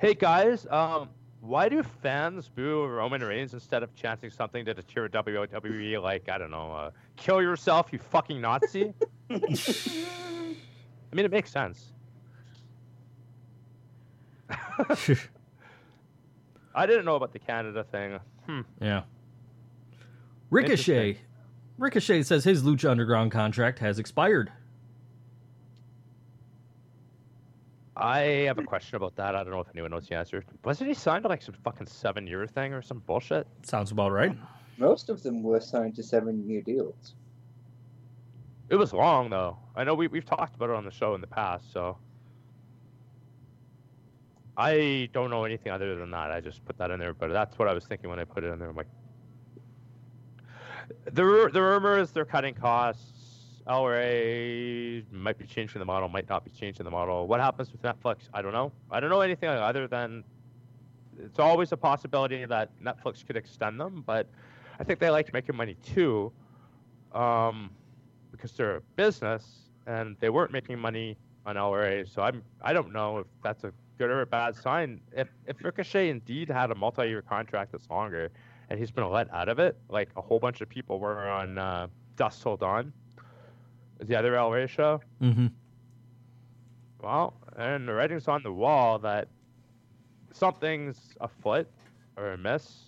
Hey 0.00 0.14
guys, 0.14 0.66
um, 0.70 1.10
why 1.42 1.68
do 1.68 1.82
fans 1.82 2.48
boo 2.48 2.86
Roman 2.86 3.22
Reigns 3.22 3.52
instead 3.52 3.82
of 3.82 3.94
chanting 3.94 4.30
something 4.30 4.64
to 4.64 4.72
the 4.72 4.82
cheer 4.82 5.08
WWE 5.10 6.02
like 6.02 6.30
I 6.30 6.38
don't 6.38 6.50
know, 6.50 6.72
uh, 6.72 6.90
kill 7.16 7.42
yourself, 7.42 7.92
you 7.92 7.98
fucking 7.98 8.40
Nazi? 8.40 8.94
I 9.30 9.36
mean, 11.12 11.26
it 11.26 11.30
makes 11.30 11.50
sense. 11.50 11.92
I 16.74 16.86
didn't 16.86 17.04
know 17.04 17.16
about 17.16 17.34
the 17.34 17.38
Canada 17.38 17.84
thing. 17.84 18.18
Hmm. 18.46 18.60
Yeah. 18.80 19.02
Ricochet. 20.48 21.18
Ricochet 21.80 22.24
says 22.24 22.44
his 22.44 22.62
Lucha 22.62 22.90
Underground 22.90 23.32
contract 23.32 23.78
has 23.78 23.98
expired. 23.98 24.52
I 27.96 28.18
have 28.18 28.58
a 28.58 28.64
question 28.64 28.96
about 28.96 29.16
that. 29.16 29.34
I 29.34 29.42
don't 29.42 29.52
know 29.52 29.60
if 29.60 29.68
anyone 29.74 29.90
knows 29.90 30.06
the 30.06 30.14
answer. 30.14 30.44
Wasn't 30.62 30.86
he 30.88 30.92
signed 30.92 31.22
to 31.24 31.28
like 31.28 31.40
some 31.40 31.54
fucking 31.64 31.86
seven 31.86 32.26
year 32.26 32.46
thing 32.46 32.74
or 32.74 32.82
some 32.82 32.98
bullshit? 33.06 33.46
Sounds 33.62 33.92
about 33.92 34.12
right. 34.12 34.36
Most 34.76 35.08
of 35.08 35.22
them 35.22 35.42
were 35.42 35.58
signed 35.58 35.96
to 35.96 36.02
seven 36.02 36.46
year 36.46 36.60
deals. 36.60 37.14
It 38.68 38.76
was 38.76 38.92
long 38.92 39.30
though. 39.30 39.56
I 39.74 39.82
know 39.84 39.94
we 39.94 40.06
we've 40.06 40.26
talked 40.26 40.54
about 40.56 40.68
it 40.68 40.76
on 40.76 40.84
the 40.84 40.90
show 40.90 41.14
in 41.14 41.22
the 41.22 41.26
past, 41.26 41.72
so 41.72 41.96
I 44.54 45.08
don't 45.14 45.30
know 45.30 45.44
anything 45.44 45.72
other 45.72 45.96
than 45.96 46.10
that. 46.10 46.30
I 46.30 46.40
just 46.40 46.62
put 46.66 46.76
that 46.76 46.90
in 46.90 47.00
there, 47.00 47.14
but 47.14 47.32
that's 47.32 47.58
what 47.58 47.68
I 47.68 47.72
was 47.72 47.86
thinking 47.86 48.10
when 48.10 48.18
I 48.18 48.24
put 48.24 48.44
it 48.44 48.48
in 48.48 48.58
there. 48.58 48.68
I'm 48.68 48.76
like, 48.76 48.86
the 51.04 51.50
the 51.52 51.62
rumor 51.62 51.98
is 51.98 52.12
they're 52.12 52.24
cutting 52.24 52.54
costs. 52.54 53.62
LRA 53.66 55.04
might 55.12 55.38
be 55.38 55.46
changing 55.46 55.78
the 55.78 55.84
model, 55.84 56.08
might 56.08 56.28
not 56.28 56.44
be 56.44 56.50
changing 56.50 56.84
the 56.84 56.90
model. 56.90 57.26
What 57.26 57.40
happens 57.40 57.70
with 57.70 57.82
Netflix? 57.82 58.28
I 58.32 58.42
don't 58.42 58.52
know. 58.52 58.72
I 58.90 59.00
don't 59.00 59.10
know 59.10 59.20
anything 59.20 59.48
other 59.48 59.86
than 59.86 60.24
it's 61.18 61.38
always 61.38 61.72
a 61.72 61.76
possibility 61.76 62.44
that 62.46 62.70
Netflix 62.82 63.24
could 63.24 63.36
extend 63.36 63.78
them, 63.78 64.02
but 64.06 64.26
I 64.78 64.84
think 64.84 64.98
they 64.98 65.10
like 65.10 65.32
making 65.32 65.56
money 65.56 65.76
too, 65.84 66.32
um, 67.12 67.70
because 68.32 68.52
they're 68.52 68.76
a 68.76 68.80
business 68.96 69.44
and 69.86 70.16
they 70.20 70.30
weren't 70.30 70.52
making 70.52 70.78
money 70.78 71.16
on 71.46 71.56
LRA. 71.56 72.08
So 72.08 72.22
I'm 72.22 72.42
I 72.62 72.72
don't 72.72 72.92
know 72.92 73.18
if 73.18 73.26
that's 73.42 73.64
a 73.64 73.72
good 73.98 74.10
or 74.10 74.22
a 74.22 74.26
bad 74.26 74.56
sign. 74.56 75.00
If 75.12 75.28
if 75.46 75.62
Ricochet 75.62 76.08
indeed 76.08 76.48
had 76.48 76.70
a 76.70 76.74
multi-year 76.74 77.22
contract 77.22 77.72
that's 77.72 77.88
longer, 77.90 78.30
and 78.70 78.78
he's 78.78 78.90
been 78.90 79.08
let 79.10 79.32
out 79.32 79.48
of 79.48 79.58
it, 79.58 79.76
like 79.88 80.08
a 80.16 80.20
whole 80.22 80.38
bunch 80.38 80.60
of 80.60 80.68
people 80.68 81.00
were 81.00 81.28
on 81.28 81.58
uh, 81.58 81.88
Dusk 82.16 82.42
Till 82.42 82.56
Dawn, 82.56 82.92
the 83.98 84.16
other 84.16 84.32
LRA 84.32 84.68
show. 84.68 85.00
Mm-hmm. 85.20 85.48
Well, 87.02 87.34
and 87.56 87.88
the 87.88 87.92
writing's 87.92 88.28
on 88.28 88.42
the 88.42 88.52
wall 88.52 88.98
that 89.00 89.28
something's 90.32 90.98
afoot 91.20 91.68
or 92.16 92.32
amiss, 92.32 92.84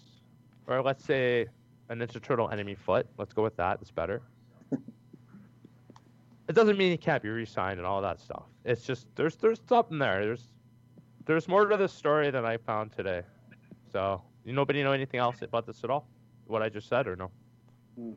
or 0.66 0.82
let's 0.82 1.04
say 1.04 1.46
a 1.88 1.94
Ninja 1.94 2.22
Turtle 2.22 2.48
enemy 2.50 2.74
foot. 2.74 3.06
Let's 3.18 3.32
go 3.32 3.42
with 3.42 3.56
that. 3.56 3.78
It's 3.80 3.90
better. 3.90 4.22
it 6.48 6.52
doesn't 6.52 6.78
mean 6.78 6.90
he 6.90 6.96
can't 6.96 7.22
be 7.22 7.28
re-signed 7.28 7.78
and 7.78 7.86
all 7.86 8.00
that 8.02 8.20
stuff. 8.20 8.44
It's 8.64 8.84
just 8.84 9.06
there's 9.16 9.36
there's 9.36 9.60
something 9.68 9.98
there. 9.98 10.24
There's 10.24 10.48
there's 11.24 11.48
more 11.48 11.66
to 11.66 11.76
this 11.76 11.92
story 11.92 12.30
than 12.30 12.44
I 12.44 12.56
found 12.56 12.92
today. 12.92 13.22
So, 13.90 14.22
nobody 14.44 14.82
know 14.82 14.93
anything 14.93 15.20
else 15.20 15.43
about 15.43 15.66
this 15.66 15.82
at 15.85 15.90
all? 15.90 16.06
What 16.47 16.62
I 16.62 16.69
just 16.69 16.89
said 16.89 17.06
or 17.06 17.16
no? 17.16 17.31
Hmm. 17.97 18.12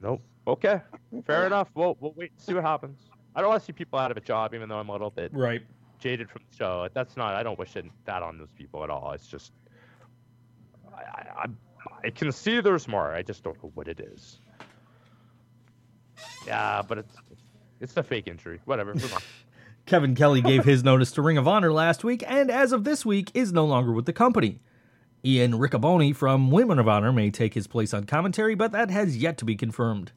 Nope. 0.00 0.22
Okay. 0.46 0.80
Fair 1.26 1.46
enough. 1.46 1.68
We'll 1.74 1.96
we'll 2.00 2.12
wait 2.16 2.30
and 2.32 2.40
see 2.40 2.54
what 2.54 2.62
happens. 2.64 2.98
I 3.34 3.40
don't 3.40 3.50
want 3.50 3.60
to 3.62 3.66
see 3.66 3.72
people 3.72 3.98
out 3.98 4.10
of 4.10 4.16
a 4.16 4.20
job, 4.20 4.54
even 4.54 4.68
though 4.68 4.78
I'm 4.78 4.88
a 4.88 4.92
little 4.92 5.10
bit 5.10 5.32
Right. 5.34 5.62
jaded 5.98 6.30
from 6.30 6.42
the 6.50 6.56
show. 6.56 6.88
That's 6.94 7.16
not. 7.16 7.34
I 7.34 7.42
don't 7.42 7.58
wish 7.58 7.76
it, 7.76 7.84
that 8.04 8.22
on 8.22 8.38
those 8.38 8.50
people 8.56 8.82
at 8.84 8.90
all. 8.90 9.12
It's 9.12 9.26
just 9.26 9.52
I, 10.96 11.44
I, 11.44 11.46
I 12.04 12.10
can 12.10 12.32
see 12.32 12.60
there's 12.60 12.88
more. 12.88 13.12
I 13.12 13.22
just 13.22 13.42
don't 13.42 13.62
know 13.62 13.70
what 13.74 13.88
it 13.88 14.00
is. 14.00 14.40
Yeah, 16.46 16.82
but 16.82 16.98
it's 16.98 17.16
it's 17.80 17.96
a 17.96 18.02
fake 18.02 18.28
injury. 18.28 18.60
Whatever. 18.64 18.94
Kevin 19.86 20.16
Kelly 20.16 20.40
gave 20.40 20.64
his 20.64 20.82
notice 20.82 21.12
to 21.12 21.22
Ring 21.22 21.38
of 21.38 21.46
Honor 21.46 21.72
last 21.72 22.02
week, 22.02 22.24
and 22.26 22.50
as 22.50 22.72
of 22.72 22.82
this 22.82 23.06
week, 23.06 23.30
is 23.34 23.52
no 23.52 23.64
longer 23.64 23.92
with 23.92 24.04
the 24.04 24.12
company. 24.12 24.60
Ian 25.24 25.52
Riccoboni 25.52 26.14
from 26.14 26.50
Women 26.50 26.80
of 26.80 26.88
Honor 26.88 27.12
may 27.12 27.30
take 27.30 27.54
his 27.54 27.68
place 27.68 27.94
on 27.94 28.04
commentary, 28.04 28.56
but 28.56 28.72
that 28.72 28.90
has 28.90 29.16
yet 29.16 29.38
to 29.38 29.44
be 29.44 29.54
confirmed. 29.54 30.10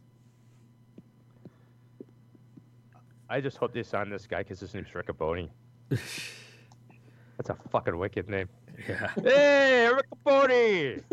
I 3.30 3.42
just 3.42 3.58
hope 3.58 3.74
they 3.74 3.84
sign 3.84 4.10
this 4.10 4.26
guy 4.26 4.40
because 4.40 4.60
his 4.60 4.74
name's 4.74 4.88
Riccoboni. 4.90 5.50
That's 5.90 7.50
a 7.50 7.58
fucking 7.70 7.98
wicked 7.98 8.28
name. 8.28 8.50
Yeah. 8.88 9.12
Hey, 9.22 9.90
Riccoboni! 9.92 11.04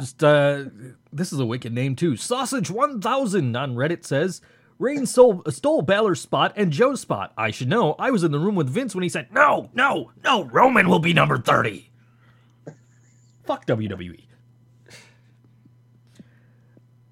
Just 0.00 0.24
uh 0.24 0.64
this 1.12 1.32
is 1.32 1.38
a 1.38 1.46
wicked 1.46 1.72
name 1.72 1.96
too. 1.96 2.16
Sausage 2.16 2.70
1000 2.70 3.56
on 3.56 3.74
Reddit 3.76 4.04
says 4.04 4.40
Reigns 4.78 5.10
stole, 5.10 5.42
stole 5.48 5.82
Balor's 5.82 6.20
spot 6.20 6.52
and 6.56 6.70
Joe's 6.70 7.00
spot. 7.00 7.32
I 7.36 7.50
should 7.50 7.68
know. 7.68 7.94
I 7.98 8.10
was 8.10 8.22
in 8.24 8.32
the 8.32 8.38
room 8.38 8.54
with 8.54 8.68
Vince 8.68 8.94
when 8.94 9.02
he 9.02 9.08
said, 9.08 9.32
"No, 9.32 9.70
no, 9.74 10.12
no, 10.22 10.44
Roman 10.44 10.88
will 10.88 10.98
be 10.98 11.14
number 11.14 11.38
30." 11.38 11.90
Fuck 13.44 13.66
WWE. 13.66 14.24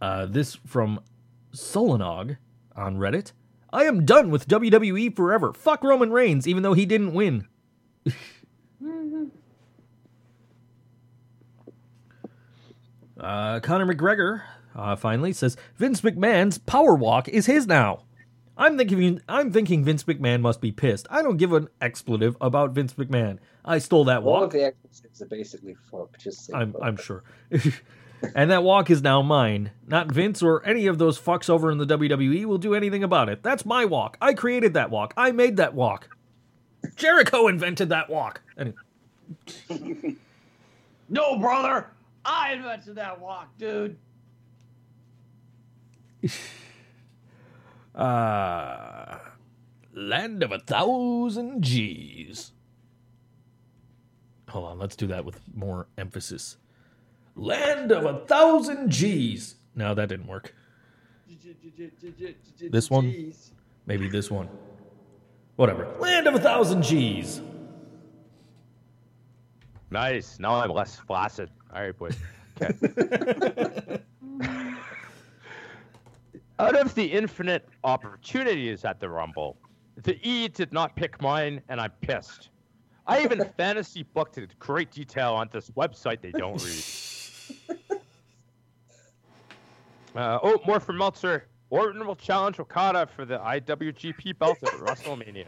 Uh, 0.00 0.26
this 0.26 0.56
from 0.66 1.00
Solonog 1.52 2.36
on 2.76 2.96
Reddit. 2.98 3.32
I 3.72 3.84
am 3.84 4.04
done 4.04 4.30
with 4.30 4.46
WWE 4.46 5.16
forever. 5.16 5.52
Fuck 5.52 5.82
Roman 5.82 6.12
Reigns, 6.12 6.46
even 6.46 6.62
though 6.62 6.74
he 6.74 6.84
didn't 6.84 7.14
win. 7.14 7.46
Uh, 13.18 13.60
Conor 13.60 13.86
McGregor 13.86 14.42
uh, 14.74 14.96
finally 14.96 15.32
says 15.32 15.56
Vince 15.76 16.01
McMahon's 16.01 16.59
power 16.59 16.94
walk 16.94 17.28
is 17.28 17.46
his 17.46 17.66
now. 17.66 18.05
I'm 18.56 18.78
thinking 18.78 19.20
I'm 19.28 19.51
thinking 19.51 19.84
Vince 19.84 20.05
McMahon 20.05 20.40
must 20.40 20.60
be 20.60 20.70
pissed. 20.70 21.06
I 21.10 21.22
don't 21.22 21.36
give 21.38 21.52
an 21.52 21.68
expletive 21.80 22.36
about 22.40 22.70
Vince 22.72 22.94
McMahon. 22.94 23.38
I 23.64 23.78
stole 23.78 24.05
that 24.05 24.22
walk. 24.22 24.36
All 24.36 24.44
of 24.44 24.46
walk. 24.48 24.52
the 24.52 24.64
expletives 24.64 25.22
are 25.22 25.26
basically 25.26 25.76
fuck. 25.90 26.16
Just 26.18 26.55
I'm 26.55 26.72
fuck. 26.72 26.82
I'm 26.82 26.96
sure. 26.96 27.24
and 28.34 28.51
that 28.51 28.62
walk 28.62 28.90
is 28.90 29.02
now 29.02 29.22
mine. 29.22 29.72
Not 29.86 30.12
Vince 30.12 30.42
or 30.42 30.64
any 30.64 30.86
of 30.86 30.98
those 30.98 31.20
fucks 31.20 31.51
over 31.51 31.70
in 31.72 31.78
the 31.78 31.86
WWE 31.86 32.44
will 32.44 32.59
do 32.59 32.74
anything 32.74 33.02
about 33.02 33.28
it. 33.28 33.42
That's 33.42 33.66
my 33.66 33.84
walk. 33.84 34.16
I 34.20 34.34
created 34.34 34.74
that 34.74 34.90
walk. 34.90 35.14
I 35.16 35.32
made 35.32 35.56
that 35.56 35.74
walk. 35.74 36.09
Jericho 36.96 37.48
invented 37.48 37.88
that 37.88 38.09
walk. 38.09 38.42
Anyway, 38.56 38.76
No, 41.09 41.38
brother, 41.38 41.88
I 42.24 42.52
invented 42.55 42.96
that 42.96 43.20
walk, 43.20 43.56
dude. 43.59 43.96
Uh, 47.94 49.18
land 49.92 50.42
of 50.42 50.51
a 50.51 50.59
thousand 50.59 51.62
G's. 51.62 52.51
Hold 54.48 54.64
on, 54.64 54.78
let's 54.80 54.96
do 54.96 55.06
that 55.06 55.24
with 55.24 55.40
more 55.55 55.86
emphasis. 55.96 56.56
Land 57.36 57.92
of 57.92 58.05
a 58.05 58.26
thousand 58.26 58.90
G's. 58.90 59.55
No, 59.76 59.94
that 59.94 60.09
didn't 60.09 60.26
work. 60.26 60.55
This 62.60 62.90
one? 62.90 63.32
Maybe 63.86 64.09
this 64.09 64.30
one. 64.30 64.48
Whatever. 65.56 65.86
Land 66.01 66.26
of 66.26 66.34
a 66.34 66.40
thousand 66.40 66.82
G's. 66.82 67.40
Nice. 69.90 70.40
Now 70.40 70.55
I'm 70.55 70.70
less 70.70 70.96
flaccid. 70.96 71.51
All 71.72 71.82
right, 71.82 71.96
boys. 71.96 72.16
Okay. 72.62 73.98
Out 76.64 76.76
of 76.76 76.94
the 76.94 77.04
infinite 77.04 77.68
opportunities 77.84 78.86
at 78.86 78.98
the 78.98 79.06
Rumble, 79.06 79.58
the 80.02 80.18
E 80.26 80.48
did 80.48 80.72
not 80.72 80.96
pick 80.96 81.20
mine, 81.20 81.60
and 81.68 81.78
I'm 81.78 81.90
pissed. 82.00 82.48
I 83.06 83.22
even 83.22 83.44
fantasy 83.58 84.02
booked 84.02 84.38
it 84.38 84.44
in 84.44 84.50
great 84.58 84.90
detail 84.90 85.34
on 85.34 85.50
this 85.52 85.68
website 85.72 86.22
they 86.22 86.32
don't 86.32 86.62
read. 86.64 88.00
Uh, 90.16 90.38
oh, 90.44 90.60
more 90.64 90.78
from 90.78 90.96
Meltzer. 90.98 91.48
Orton 91.70 92.06
will 92.06 92.14
challenge 92.14 92.60
Okada 92.60 93.08
for 93.16 93.24
the 93.24 93.36
IWGP 93.38 94.38
belt 94.38 94.58
at 94.62 94.70
WrestleMania. 94.74 95.46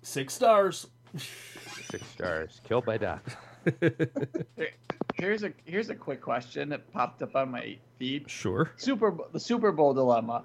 Six 0.00 0.32
stars. 0.32 0.86
Six 1.18 2.06
stars. 2.06 2.62
Killed 2.64 2.86
by 2.86 2.96
death. 2.96 3.36
Here's 5.14 5.44
a 5.44 5.52
here's 5.64 5.90
a 5.90 5.94
quick 5.94 6.20
question 6.20 6.68
that 6.70 6.92
popped 6.92 7.22
up 7.22 7.36
on 7.36 7.50
my 7.50 7.78
feed. 7.98 8.28
Sure. 8.28 8.72
Super 8.76 9.16
the 9.32 9.40
Super 9.40 9.72
Bowl 9.72 9.94
dilemma. 9.94 10.44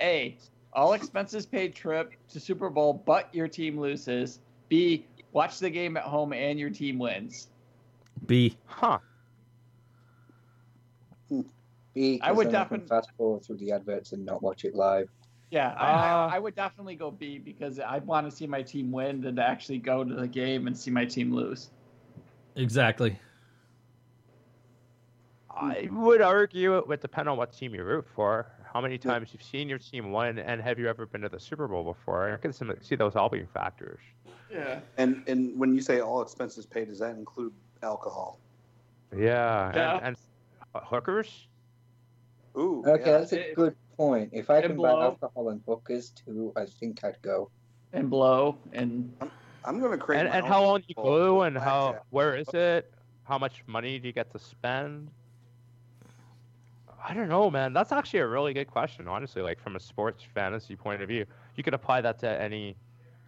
A. 0.00 0.36
All 0.72 0.94
expenses 0.94 1.44
paid 1.46 1.74
trip 1.74 2.12
to 2.30 2.40
Super 2.40 2.70
Bowl, 2.70 3.02
but 3.04 3.32
your 3.34 3.48
team 3.48 3.78
loses. 3.78 4.40
B. 4.68 5.06
Watch 5.32 5.58
the 5.58 5.70
game 5.70 5.96
at 5.96 6.04
home 6.04 6.32
and 6.32 6.58
your 6.58 6.70
team 6.70 6.98
wins. 6.98 7.48
B. 8.26 8.56
Huh. 8.66 8.98
B, 11.92 12.20
I 12.22 12.32
would 12.32 12.48
because 12.48 12.52
then 12.52 12.68
can 12.68 12.80
defin- 12.80 12.88
fast 12.88 13.10
forward 13.16 13.44
through 13.44 13.56
the 13.56 13.72
adverts 13.72 14.12
and 14.12 14.24
not 14.24 14.42
watch 14.42 14.64
it 14.64 14.74
live. 14.74 15.08
Yeah, 15.50 15.74
I, 15.76 15.90
Uh, 15.90 16.28
I, 16.28 16.36
I 16.36 16.38
would 16.38 16.54
definitely 16.54 16.94
go 16.94 17.10
B 17.10 17.38
because 17.38 17.80
I 17.80 17.98
want 17.98 18.30
to 18.30 18.34
see 18.34 18.46
my 18.46 18.62
team 18.62 18.92
win 18.92 19.20
than 19.20 19.36
to 19.36 19.42
actually 19.42 19.78
go 19.78 20.04
to 20.04 20.14
the 20.14 20.28
game 20.28 20.68
and 20.68 20.78
see 20.78 20.90
my 20.92 21.04
team 21.04 21.32
lose. 21.32 21.70
Exactly. 22.54 23.18
I 25.60 25.88
would 25.90 26.20
argue 26.20 26.78
it 26.78 26.86
would 26.88 27.00
depend 27.00 27.28
on 27.28 27.36
what 27.36 27.52
team 27.52 27.74
you 27.74 27.84
root 27.84 28.06
for, 28.14 28.50
how 28.72 28.80
many 28.80 28.98
times 28.98 29.30
you've 29.32 29.42
seen 29.42 29.68
your 29.68 29.78
team 29.78 30.12
win, 30.12 30.38
and 30.38 30.60
have 30.62 30.78
you 30.78 30.88
ever 30.88 31.06
been 31.06 31.20
to 31.22 31.28
the 31.28 31.40
Super 31.40 31.68
Bowl 31.68 31.84
before? 31.84 32.32
I 32.32 32.36
can 32.36 32.52
see 32.52 32.96
those 32.96 33.16
all 33.16 33.28
being 33.28 33.48
factors. 33.52 34.00
Yeah. 34.50 34.80
And 34.96 35.22
and 35.26 35.58
when 35.58 35.74
you 35.74 35.80
say 35.80 36.00
all 36.00 36.22
expenses 36.22 36.66
paid, 36.66 36.88
does 36.88 36.98
that 37.00 37.16
include 37.16 37.52
alcohol? 37.82 38.38
Yeah, 39.16 39.72
Yeah. 39.74 39.96
and, 39.96 40.06
and 40.06 40.16
uh, 40.74 40.80
hookers. 40.80 41.46
Ooh. 42.56 42.82
Okay, 42.86 43.10
yeah. 43.10 43.18
that's 43.18 43.32
a 43.32 43.52
good 43.54 43.76
point. 43.96 44.30
If 44.32 44.50
I 44.50 44.56
and 44.56 44.66
can 44.66 44.76
buy 44.76 44.90
alcohol 44.90 45.50
and 45.50 45.60
hookers 45.66 46.10
too, 46.10 46.52
I 46.56 46.64
think 46.66 47.04
I'd 47.04 47.20
go. 47.22 47.50
And 47.92 48.08
blow 48.08 48.56
and 48.72 49.12
I'm 49.64 49.80
going 49.80 49.92
to 49.92 49.98
create. 49.98 50.20
And, 50.20 50.28
my 50.28 50.36
and 50.36 50.44
own 50.44 50.50
how 50.50 50.62
long 50.62 50.82
you 50.86 50.94
go, 50.94 51.42
and 51.42 51.58
how 51.58 51.98
where 52.10 52.36
is 52.36 52.48
it? 52.54 52.92
How 53.24 53.38
much 53.38 53.62
money 53.66 53.98
do 53.98 54.06
you 54.06 54.12
get 54.12 54.30
to 54.32 54.38
spend? 54.38 55.10
I 57.06 57.14
don't 57.14 57.28
know, 57.28 57.50
man. 57.50 57.72
That's 57.72 57.92
actually 57.92 58.20
a 58.20 58.26
really 58.26 58.52
good 58.52 58.68
question, 58.68 59.08
honestly. 59.08 59.42
Like 59.42 59.60
from 59.60 59.76
a 59.76 59.80
sports 59.80 60.22
fantasy 60.34 60.76
point 60.76 61.02
of 61.02 61.08
view, 61.08 61.24
you 61.56 61.62
could 61.62 61.74
apply 61.74 62.00
that 62.02 62.18
to 62.20 62.28
any 62.40 62.76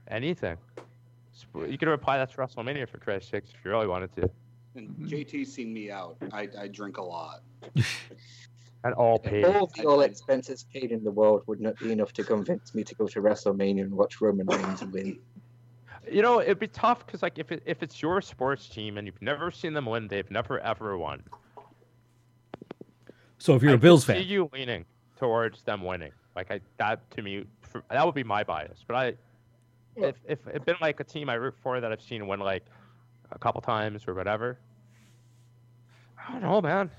anything. 0.09 0.57
You 1.55 1.79
could 1.79 1.89
apply 1.89 2.19
that 2.19 2.31
to 2.33 2.37
WrestleMania 2.37 2.89
for 2.89 2.99
Christ's 2.99 3.31
sakes 3.31 3.51
if 3.51 3.65
you 3.65 3.71
really 3.71 3.87
wanted 3.87 4.15
to. 4.17 4.31
And 4.75 4.95
JT's 5.01 5.53
seen 5.53 5.73
me 5.73 5.91
out. 5.91 6.17
I, 6.33 6.49
I 6.59 6.69
drink 6.69 6.99
a 6.99 7.03
lot. 7.03 7.43
And 8.85 8.95
all 8.95 9.19
paid. 9.19 9.45
All 9.45 9.71
the 9.77 9.85
all 9.85 10.01
expenses 10.01 10.65
paid 10.73 10.91
in 10.91 11.05
the 11.05 11.11
world 11.11 11.45
would 11.47 11.61
not 11.61 11.79
be 11.79 11.93
enough 11.93 12.13
to 12.15 12.25
convince 12.25 12.75
me 12.75 12.83
to 12.83 12.95
go 12.97 13.07
to 13.07 13.23
WrestleMania 13.23 13.83
and 13.83 13.93
watch 13.93 14.21
Roman 14.21 14.45
Reigns 14.47 14.83
win. 14.85 15.21
You 16.11 16.21
know, 16.21 16.41
it'd 16.41 16.59
be 16.59 16.67
tough 16.67 17.07
because 17.07 17.23
like 17.23 17.39
if 17.39 17.53
it, 17.53 17.63
if 17.65 17.85
it's 17.85 18.03
your 18.03 18.21
sports 18.21 18.69
team 18.69 18.99
and 18.99 19.07
you've 19.07 19.23
never 19.23 19.53
seen 19.53 19.73
them 19.73 19.87
win, 19.87 20.09
they've 20.09 20.29
never 20.33 20.59
ever 20.59 20.99
won. 20.99 21.23
So 23.43 23.57
if 23.57 23.63
you're 23.63 23.73
I 23.73 23.75
a 23.75 23.79
Bills 23.79 24.05
fan, 24.05 24.19
see 24.19 24.23
you 24.23 24.49
leaning 24.53 24.85
towards 25.19 25.63
them 25.63 25.83
winning. 25.83 26.13
Like 26.37 26.53
I 26.53 26.61
that 26.79 27.11
to 27.11 27.23
me, 27.23 27.45
for, 27.61 27.83
that 27.91 28.07
would 28.07 28.15
be 28.15 28.23
my 28.23 28.45
bias. 28.45 28.85
But 28.87 28.95
I, 28.95 29.07
if 29.97 30.15
if 30.29 30.39
it's 30.47 30.65
been 30.65 30.77
like 30.81 31.01
a 31.01 31.05
team 31.05 31.29
I 31.29 31.35
root 31.35 31.57
for 31.61 31.81
that 31.81 31.91
I've 31.91 32.01
seen 32.01 32.25
win 32.29 32.39
like 32.39 32.65
a 33.33 33.39
couple 33.41 33.61
times 33.61 34.07
or 34.07 34.15
whatever. 34.15 34.61
I 36.17 36.33
don't 36.35 36.43
know, 36.43 36.61
man. 36.61 36.91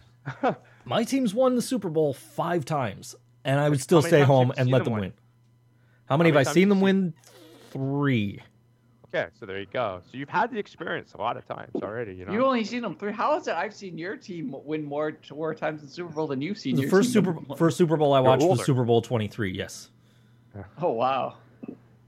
my 0.85 1.05
team's 1.05 1.33
won 1.33 1.55
the 1.55 1.61
Super 1.61 1.87
Bowl 1.89 2.13
five 2.13 2.65
times, 2.65 3.15
and 3.45 3.57
I 3.57 3.69
would 3.69 3.79
still 3.79 4.01
stay 4.01 4.23
home 4.23 4.51
and 4.57 4.69
let 4.69 4.79
them 4.79 4.91
them 4.91 4.93
win? 4.95 5.01
win. 5.01 5.13
How 6.07 6.17
many 6.17 6.31
many 6.31 6.37
have 6.37 6.45
I 6.45 6.51
seen 6.51 6.67
them 6.67 6.79
seen- 6.79 6.83
win? 6.83 7.13
Three. 7.71 8.41
Okay, 9.13 9.29
so 9.39 9.45
there 9.45 9.59
you 9.59 9.67
go. 9.71 10.01
So 10.11 10.17
you've 10.17 10.29
had 10.29 10.51
the 10.51 10.59
experience 10.59 11.13
a 11.13 11.17
lot 11.17 11.37
of 11.37 11.45
times 11.47 11.71
already. 11.81 12.13
You 12.15 12.25
know. 12.25 12.33
you've 12.33 12.43
only 12.43 12.63
seen 12.63 12.81
them 12.81 12.95
three. 12.95 13.11
How 13.11 13.37
is 13.37 13.47
it? 13.47 13.55
I've 13.55 13.73
seen 13.73 13.97
your 13.97 14.15
team 14.17 14.55
win 14.65 14.83
more 14.83 15.17
more 15.31 15.53
times 15.53 15.81
in 15.83 15.87
Super 15.87 16.11
Bowl 16.13 16.27
than 16.27 16.41
you've 16.41 16.57
seen 16.57 16.75
The 16.75 16.83
your 16.83 16.91
first 16.91 17.13
team 17.13 17.25
Super 17.25 17.31
win. 17.33 17.57
first 17.57 17.77
Super 17.77 17.97
Bowl 17.97 18.13
I 18.13 18.19
You're 18.19 18.23
watched 18.29 18.43
was. 18.45 18.65
Super 18.65 18.83
Bowl 18.83 19.01
twenty 19.01 19.27
three. 19.27 19.51
Yes, 19.53 19.89
Oh 20.81 20.91
wow! 20.91 21.35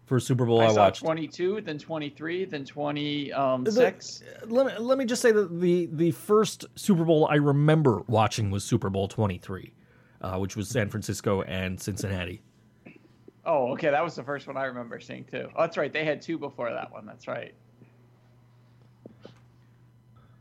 first 0.05 0.27
Super 0.27 0.45
Bowl 0.45 0.61
I, 0.61 0.65
I, 0.65 0.73
saw 0.73 0.83
watched. 0.85 1.01
22, 1.01 1.61
then 1.61 1.79
23, 1.79 2.45
then 2.45 2.63
26. 2.63 4.23
Let 4.45 4.65
me 4.67 4.73
let 4.77 4.97
me 4.97 5.05
just 5.05 5.21
say 5.21 5.31
that 5.31 5.59
the 5.59 5.87
the 5.91 6.11
first 6.11 6.65
Super 6.75 7.03
Bowl 7.03 7.27
I 7.27 7.35
remember 7.35 8.03
watching 8.07 8.51
was 8.51 8.63
Super 8.63 8.89
Bowl 8.89 9.07
twenty 9.07 9.37
three, 9.37 9.73
uh, 10.21 10.37
which 10.37 10.55
was 10.55 10.69
San 10.69 10.89
Francisco 10.89 11.41
and 11.43 11.79
Cincinnati. 11.79 12.41
Oh, 13.45 13.73
okay, 13.73 13.91
that 13.91 14.03
was 14.03 14.15
the 14.15 14.23
first 14.23 14.47
one 14.47 14.57
I 14.57 14.65
remember 14.65 14.99
seeing 14.99 15.23
too. 15.25 15.47
Oh, 15.55 15.61
that's 15.61 15.77
right. 15.77 15.91
They 15.93 16.03
had 16.03 16.21
two 16.21 16.37
before 16.37 16.69
that 16.71 16.91
one. 16.91 17.05
That's 17.05 17.27
right. 17.27 17.53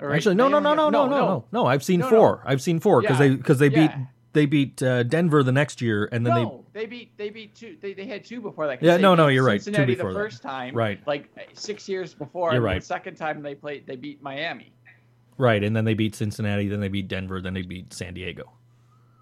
Actually, 0.01 0.35
no, 0.35 0.45
they 0.47 0.53
no, 0.53 0.59
no, 0.61 0.75
no, 0.75 0.91
no, 0.91 1.07
no, 1.07 1.17
no, 1.17 1.45
no. 1.53 1.67
I've 1.67 1.83
seen 1.85 2.01
No, 2.01 2.11
no. 2.11 2.17
four. 2.17 2.43
I've 2.45 2.61
seen 2.61 2.81
four 2.81 3.01
because 3.01 3.19
Yeah, 3.21 3.29
they 3.29 3.37
because 3.37 3.59
they 3.59 3.69
beat 3.69 3.91
they 4.33 4.45
beat 4.47 4.83
uh, 4.83 5.03
Denver 5.05 5.43
the 5.43 5.53
next 5.53 5.81
year, 5.81 6.09
and 6.13 6.27
then 6.27 6.35
no, 6.35 6.65
they 6.73 6.85
beat 6.87 7.17
they 7.17 7.31
beat 7.31 7.55
two. 7.55 7.77
They, 7.81 7.95
they 7.95 8.05
had 8.07 8.25
two 8.25 8.41
before 8.41 8.67
that. 8.67 8.83
Yeah, 8.83 8.97
no, 8.97 9.15
no, 9.15 9.29
you're 9.29 9.45
right, 9.45 9.61
two 9.61 9.65
Cincinnati 9.65 9.95
before 9.95 10.13
the 10.13 10.19
that. 10.19 10.25
first 10.25 10.43
time, 10.43 10.75
Right. 10.75 11.01
Like 11.07 11.31
six 11.55 11.89
years 11.89 12.13
before. 12.13 12.53
You're 12.53 12.61
right. 12.61 12.81
The 12.81 12.87
second 12.87 13.15
time 13.15 13.41
they 13.43 13.55
played, 13.55 13.87
they 13.87 13.97
beat 13.97 14.21
Miami. 14.23 14.73
right, 15.39 15.63
and 15.63 15.75
then 15.75 15.85
they 15.85 15.95
beat 15.95 16.15
Cincinnati, 16.17 16.69
then 16.69 16.81
they 16.81 16.89
beat 16.89 17.09
Denver, 17.09 17.41
then 17.41 17.55
they 17.55 17.63
beat 17.63 17.93
San 17.95 18.13
Diego. 18.15 18.53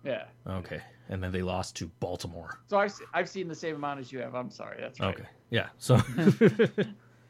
Yeah. 0.04 0.24
Okay, 0.48 0.80
and 1.12 1.22
then 1.22 1.30
they 1.30 1.42
lost 1.42 1.76
to 1.76 1.88
Baltimore. 2.00 2.58
So 2.68 2.78
I've 2.78 2.94
I've 3.12 3.28
seen 3.28 3.46
the 3.46 3.54
same 3.54 3.76
amount 3.76 4.00
as 4.00 4.10
you 4.10 4.20
have. 4.20 4.34
I'm 4.34 4.50
sorry. 4.50 4.78
That's 4.80 4.98
right. 4.98 5.14
Okay, 5.14 5.28
yeah. 5.50 5.68
So, 5.76 6.00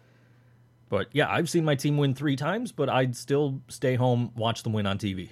but 0.89 1.09
yeah, 1.13 1.29
I've 1.29 1.51
seen 1.51 1.65
my 1.65 1.75
team 1.75 1.97
win 1.97 2.15
three 2.15 2.37
times, 2.37 2.71
but 2.71 2.89
I'd 2.89 3.17
still 3.17 3.61
stay 3.69 3.97
home, 3.97 4.31
watch 4.37 4.63
them 4.63 4.73
win 4.73 4.87
on 4.87 4.99
TV, 4.99 5.31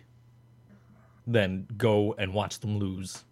then 1.28 1.68
go 1.77 2.14
and 2.18 2.35
watch 2.35 2.59
them 2.59 2.78
lose. 2.78 3.24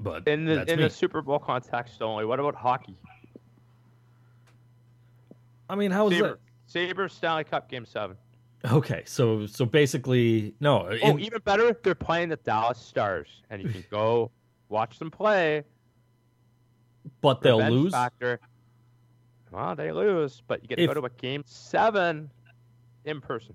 But 0.00 0.26
In 0.26 0.44
the 0.44 0.68
in 0.68 0.80
me. 0.80 0.84
the 0.86 0.90
Super 0.90 1.22
Bowl 1.22 1.38
context 1.38 2.02
only. 2.02 2.24
What 2.24 2.40
about 2.40 2.56
hockey? 2.56 2.96
I 5.70 5.76
mean, 5.76 5.92
how 5.92 6.08
is 6.08 6.14
Saber, 6.14 6.38
Saber 6.66 7.08
Stanley 7.08 7.44
Cup 7.44 7.70
Game 7.70 7.86
Seven. 7.86 8.16
Okay, 8.70 9.02
so 9.06 9.46
so 9.46 9.64
basically, 9.64 10.54
no. 10.60 10.86
Oh, 11.02 11.10
in- 11.10 11.20
even 11.20 11.40
better, 11.44 11.76
they're 11.82 11.94
playing 11.94 12.28
the 12.28 12.36
Dallas 12.36 12.78
Stars, 12.78 13.28
and 13.50 13.60
you 13.62 13.68
can 13.68 13.84
go 13.90 14.30
watch 14.68 14.98
them 14.98 15.10
play. 15.10 15.64
but 17.20 17.40
they'll 17.40 17.58
Revenge 17.58 17.74
lose. 17.74 17.92
Factor. 17.92 18.40
Well, 19.50 19.74
they 19.74 19.92
lose, 19.92 20.42
but 20.46 20.62
you 20.62 20.68
get 20.68 20.76
to 20.76 20.82
If- 20.84 20.88
go 20.90 20.94
to 21.00 21.06
a 21.06 21.10
game 21.10 21.42
seven 21.46 22.30
in 23.04 23.20
person. 23.20 23.54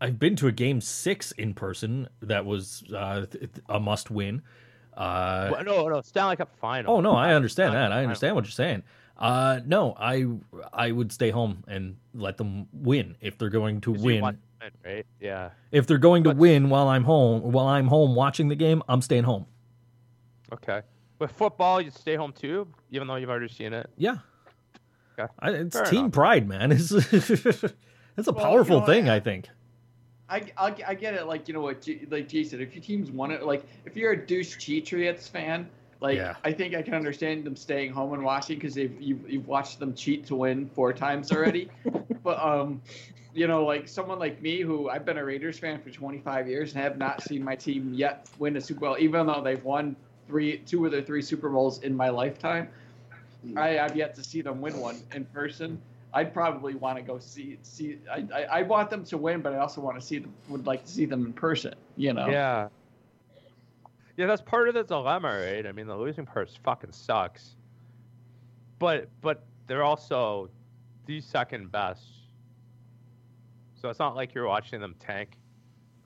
I've 0.00 0.18
been 0.18 0.36
to 0.36 0.46
a 0.46 0.52
game 0.52 0.80
six 0.80 1.32
in 1.32 1.54
person 1.54 2.08
that 2.20 2.46
was 2.46 2.84
uh, 2.94 3.26
a 3.68 3.80
must 3.80 4.12
win. 4.12 4.42
Uh, 4.96 5.48
Well, 5.50 5.64
no, 5.64 5.88
no, 5.88 6.00
Stanley 6.02 6.36
Cup 6.36 6.54
final. 6.60 6.96
Oh 6.96 7.00
no, 7.00 7.12
I 7.16 7.34
understand 7.34 7.74
that. 7.74 7.90
I 7.92 8.02
understand 8.04 8.36
what 8.36 8.44
you're 8.44 8.52
saying. 8.52 8.84
Uh, 9.18 9.60
no, 9.66 9.94
I 9.98 10.26
I 10.72 10.92
would 10.92 11.10
stay 11.12 11.30
home 11.30 11.64
and 11.66 11.96
let 12.14 12.36
them 12.36 12.68
win 12.72 13.16
if 13.20 13.36
they're 13.36 13.48
going 13.50 13.80
to 13.82 13.92
'Cause 13.94 14.00
you 14.02 14.06
win. 14.06 14.20
want 14.22 14.38
to 14.60 14.66
win, 14.84 14.94
right? 14.94 15.06
Yeah. 15.20 15.50
If 15.72 15.86
they're 15.88 15.98
going 15.98 16.22
to 16.24 16.30
But- 16.30 16.36
win 16.36 16.68
while 16.70 16.88
I'm 16.88 17.04
home, 17.04 17.50
while 17.52 17.66
I'm 17.66 17.88
home 17.88 18.14
watching 18.14 18.48
the 18.48 18.54
game, 18.54 18.82
I'm 18.88 19.02
staying 19.02 19.24
home. 19.24 19.46
Okay. 20.52 20.82
With 21.18 21.32
football, 21.32 21.80
you 21.80 21.90
stay 21.90 22.14
home 22.14 22.32
too, 22.32 22.68
even 22.92 23.08
though 23.08 23.16
you've 23.16 23.28
already 23.30 23.48
seen 23.48 23.72
it. 23.72 23.90
Yeah, 23.96 24.18
Okay. 25.18 25.32
I, 25.40 25.50
it's 25.50 25.76
Fair 25.76 25.86
team 25.86 25.98
enough. 26.00 26.12
pride, 26.12 26.46
man. 26.48 26.70
It's 26.72 26.92
it's 26.92 27.64
a 28.28 28.32
Well, 28.32 28.44
powerful 28.44 28.76
you 28.76 28.80
know, 28.80 28.86
thing, 28.86 29.08
I- 29.08 29.16
I 29.16 29.20
think. 29.20 29.48
I, 30.30 30.42
I, 30.58 30.74
I 30.88 30.94
get 30.94 31.14
it. 31.14 31.26
Like 31.26 31.48
you 31.48 31.54
know 31.54 31.62
what, 31.62 31.80
G, 31.80 32.06
like 32.10 32.28
G 32.28 32.44
said, 32.44 32.60
if 32.60 32.74
your 32.74 32.82
team's 32.84 33.10
won 33.10 33.30
it, 33.30 33.44
like 33.44 33.64
if 33.86 33.96
you're 33.96 34.12
a 34.12 34.26
douche 34.26 34.58
Patriots 34.64 35.26
fan, 35.26 35.68
like 36.00 36.16
Yeah. 36.16 36.36
I 36.44 36.52
think 36.52 36.74
I 36.74 36.82
can 36.82 36.94
understand 36.94 37.44
them 37.44 37.56
staying 37.56 37.92
home 37.92 38.12
and 38.12 38.22
watching 38.22 38.58
because 38.58 38.76
you've 38.76 39.28
you've 39.30 39.48
watched 39.48 39.78
them 39.78 39.94
cheat 39.94 40.26
to 40.26 40.36
win 40.36 40.68
four 40.74 40.92
times 40.92 41.32
already. 41.32 41.70
but 42.22 42.38
um, 42.40 42.82
you 43.34 43.46
know, 43.46 43.64
like 43.64 43.88
someone 43.88 44.18
like 44.18 44.40
me 44.40 44.60
who 44.60 44.88
I've 44.88 45.04
been 45.04 45.18
a 45.18 45.24
Raiders 45.24 45.58
fan 45.58 45.80
for 45.80 45.90
25 45.90 46.48
years 46.48 46.72
and 46.74 46.82
have 46.82 46.98
not 46.98 47.22
seen 47.22 47.42
my 47.44 47.54
team 47.54 47.92
yet 47.94 48.28
win 48.38 48.56
a 48.56 48.60
Super 48.60 48.80
Bowl, 48.80 48.96
even 48.98 49.26
though 49.26 49.42
they've 49.42 49.62
won 49.62 49.96
three, 50.26 50.58
two 50.58 50.84
of 50.84 50.92
their 50.92 51.02
three 51.02 51.22
Super 51.22 51.48
Bowls 51.48 51.80
in 51.82 51.94
my 51.94 52.08
lifetime. 52.08 52.68
I 53.56 53.68
have 53.70 53.96
yet 53.96 54.14
to 54.16 54.24
see 54.24 54.42
them 54.42 54.60
win 54.60 54.78
one 54.78 55.00
in 55.14 55.24
person. 55.26 55.80
I'd 56.12 56.34
probably 56.34 56.74
want 56.74 56.96
to 56.96 57.02
go 57.02 57.18
see 57.18 57.58
see. 57.62 57.98
I, 58.10 58.24
I 58.34 58.42
I 58.44 58.62
want 58.62 58.90
them 58.90 59.04
to 59.04 59.18
win, 59.18 59.40
but 59.40 59.52
I 59.52 59.58
also 59.58 59.80
want 59.80 60.00
to 60.00 60.04
see 60.04 60.18
them. 60.18 60.34
Would 60.48 60.66
like 60.66 60.84
to 60.84 60.90
see 60.90 61.04
them 61.04 61.26
in 61.26 61.32
person. 61.32 61.74
You 61.96 62.14
know. 62.14 62.28
Yeah. 62.28 62.68
Yeah, 64.18 64.26
that's 64.26 64.42
part 64.42 64.66
of 64.68 64.74
the 64.74 64.82
dilemma, 64.82 65.28
right? 65.28 65.64
I 65.64 65.70
mean, 65.70 65.86
the 65.86 65.96
losing 65.96 66.26
part 66.26 66.50
fucking 66.64 66.90
sucks. 66.90 67.54
But 68.80 69.08
but 69.20 69.46
they're 69.68 69.84
also 69.84 70.50
the 71.06 71.20
second 71.20 71.70
best. 71.70 72.02
So 73.80 73.88
it's 73.88 74.00
not 74.00 74.16
like 74.16 74.34
you're 74.34 74.48
watching 74.48 74.80
them 74.80 74.96
tank 74.98 75.38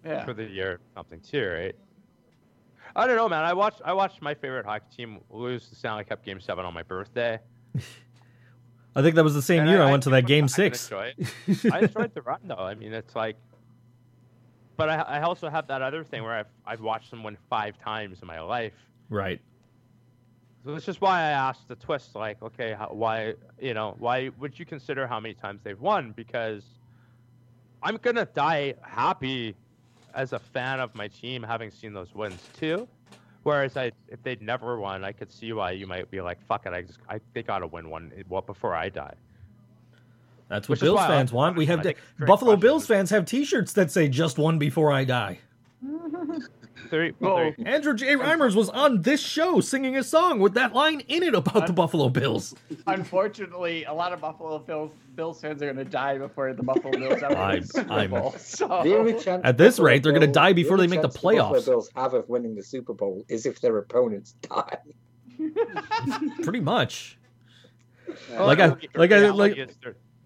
Yeah. 0.05 0.27
for 0.27 0.35
the 0.35 0.45
year 0.45 0.73
or 0.73 0.81
something 0.95 1.21
too, 1.21 1.43
right? 1.49 1.75
I 2.95 3.07
don't 3.07 3.17
know, 3.17 3.31
man. 3.31 3.45
I 3.45 3.55
watched 3.55 3.81
I 3.83 3.95
watched 3.95 4.21
my 4.21 4.35
favorite 4.35 4.67
hockey 4.67 4.85
team 4.95 5.21
lose 5.31 5.71
the 5.71 5.75
Stanley 5.77 6.05
Cup 6.05 6.23
Game 6.23 6.39
Seven 6.39 6.67
on 6.67 6.75
my 6.75 6.83
birthday. 6.83 7.39
I 8.95 9.01
think 9.01 9.15
that 9.15 9.25
was 9.25 9.33
the 9.33 9.41
same 9.41 9.61
And 9.61 9.71
year 9.71 9.81
I, 9.81 9.91
went 9.91 10.03
to 10.03 10.11
that 10.11 10.27
game 10.27 10.45
can 10.45 10.49
six. 10.51 10.85
enjoy 10.85 11.15
it. 11.17 11.65
I 11.73 11.79
enjoyed 11.81 12.13
the 12.13 12.21
run 12.21 12.41
though. 12.45 12.57
I 12.57 12.75
mean, 12.75 12.93
it's 12.93 13.17
like, 13.17 13.37
but 14.83 14.91
I, 14.91 15.19
I 15.19 15.23
also 15.23 15.49
have 15.49 15.69
that 15.69 15.81
other 15.81 16.03
thing 16.03 16.25
where 16.25 16.33
I've 16.33 16.49
I've 16.67 16.81
watched 16.81 17.11
them 17.13 17.23
win 17.23 17.37
five 17.49 17.79
times 17.79 18.21
in 18.21 18.27
my 18.27 18.41
life. 18.41 18.73
right. 19.09 19.41
So 20.65 20.73
that's 20.73 20.85
just 20.85 21.01
why 21.01 21.21
I 21.21 21.31
asked 21.31 21.69
the 21.69 21.75
twist, 21.75 22.15
like, 22.15 22.41
okay, 22.43 22.73
how, 22.73 22.89
why, 22.89 23.35
you 23.61 23.75
know, 23.75 23.97
why 23.99 24.31
would 24.39 24.57
you 24.59 24.65
consider 24.65 25.09
how 25.09 25.19
many 25.19 25.35
times 25.35 25.61
they've 25.63 25.81
won? 25.81 26.13
Because 26.17 26.65
I'm 27.83 27.97
gonna 27.97 28.27
die 28.27 28.75
happy 28.83 29.57
as 30.15 30.33
a 30.33 30.39
fan 30.41 30.81
of 30.81 30.95
my 30.97 31.07
team 31.09 31.45
having 31.45 31.71
seen 31.71 31.93
those 31.93 32.13
wins 32.15 32.41
too. 32.59 32.89
Whereas 33.45 33.77
I, 33.77 33.93
if 34.09 34.21
they'd 34.25 34.43
never 34.43 34.79
won, 34.79 35.05
I 35.05 35.13
could 35.13 35.33
see 35.33 35.53
why 35.53 35.73
you 35.73 35.87
might 35.87 36.11
be 36.11 36.21
like, 36.21 36.45
fuck 36.47 36.67
it, 36.67 36.73
I 36.73 36.83
just, 36.83 36.99
I, 37.09 37.21
they 37.35 37.45
gotta 37.45 37.69
win 37.69 37.89
one, 37.89 38.13
eh, 38.17 38.41
before 38.47 38.75
I 38.75 38.89
die. 38.89 39.15
That's 40.49 40.69
what 40.69 40.75
Which 40.75 40.81
Bills 40.81 40.97
why 40.97 41.05
I 41.05 41.09
fans 41.09 41.33
want. 41.33 41.57
We 41.57 41.67
have 41.67 41.83
think 41.83 41.97
to, 41.97 42.03
it's 42.03 42.11
a 42.15 42.19
great 42.19 42.27
Buffalo. 42.29 42.57
Bills 42.57 42.87
fans 42.87 43.11
have 43.11 43.25
T-shirts 43.25 43.73
that 43.75 43.91
say 43.91 44.09
"Just 44.09 44.39
one 44.39 44.59
before 44.59 44.93
I 44.93 45.05
die." 45.05 45.39
Three, 46.91 47.13
Well, 47.21 47.53
three- 47.55 47.65
Andrew 47.65 47.95
J. 47.95 48.17
Reimers 48.17 48.55
was 48.55 48.69
on 48.69 49.01
this 49.01 49.19
show 49.21 49.61
singing 49.61 49.97
a 49.97 50.03
song 50.03 50.41
with 50.41 50.53
that 50.55 50.75
line 50.75 51.01
in 51.09 51.23
it 51.23 51.35
about 51.35 51.67
the 51.67 51.73
Buffalo 51.73 52.11
Bills. 52.11 52.55
unfortunately, 52.87 53.85
a 53.85 53.93
lot 53.95 54.13
of 54.13 54.21
Buffalo 54.21 54.59
Bills 54.59 54.91
Bills 55.15 55.41
fans 55.41 55.63
are 55.63 55.73
going 55.73 55.83
to 55.83 55.91
die 55.91 56.19
before 56.19 56.53
the 56.53 56.63
Buffalo 56.63 56.91
Bills 56.99 57.23
ever 57.23 57.35
I'm- 57.37 57.61
win 57.61 57.61
the 57.63 57.67
Super 57.67 58.09
Bowl. 58.09 58.35
So 58.39 58.67
The 58.85 59.41
At 59.43 59.57
this 59.57 59.77
Buffalo 59.77 59.87
rate, 59.87 60.03
they're 60.03 60.13
gonna 60.13 60.27
die 60.27 60.53
before 60.53 60.75
only 60.75 60.87
they 60.87 60.91
make 60.91 61.01
the 61.03 61.09
chance 61.09 61.15
Buffalo 61.23 61.35
playoffs. 61.61 61.65
Bills 61.65 61.91
have 61.97 62.13
of 62.13 62.29
winning 62.29 62.55
the 62.57 62.63
Super 62.63 62.93
Bowl 62.93 63.25
is 63.29 63.47
if 63.47 63.59
their 63.63 63.79
opponents 63.79 64.33
die. 64.43 64.77
Pretty 66.43 66.61
much. 66.61 67.17
Well, 68.33 68.47
Like 68.47 68.61
I- 68.61 68.69
the 68.69 68.89
like 68.97 69.13
I- 69.13 69.19
reality 69.21 69.39
like- 69.39 69.57
is 69.71 69.77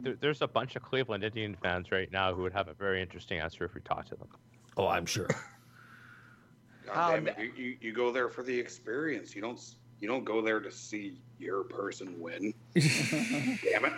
there, 0.01 0.13
there, 0.13 0.17
there's 0.21 0.43
a 0.43 0.49
bunch 0.49 0.77
of 0.77 0.83
Cleveland 0.83 1.25
Indian 1.25 1.57
fans 1.63 1.91
right 1.93 2.11
now 2.13 2.35
who 2.35 2.43
would 2.43 2.53
have 2.53 2.69
a 2.69 2.75
very 2.75 3.03
interesting 3.03 3.39
answer 3.39 3.65
if 3.65 3.75
we 3.75 3.81
talked 3.83 4.09
to 4.09 4.17
them. 4.17 4.29
Oh, 4.77 4.89
I'm 4.89 5.07
sure. 5.07 5.29
God 6.87 7.13
damn 7.13 7.19
Um, 7.21 7.29
it. 7.29 7.37
You, 7.39 7.53
you, 7.57 7.77
you 7.81 7.93
go 7.93 8.13
there 8.13 8.29
for 8.29 8.43
the 8.43 8.59
experience. 8.59 9.35
You 9.35 9.43
don't 9.43 9.61
you 10.01 10.09
don't 10.09 10.25
go 10.25 10.43
there 10.43 10.61
to 10.61 10.71
see 10.71 11.21
your 11.39 11.65
person 11.65 12.21
win. 12.21 12.53
damn 12.75 13.85
it. 13.87 13.93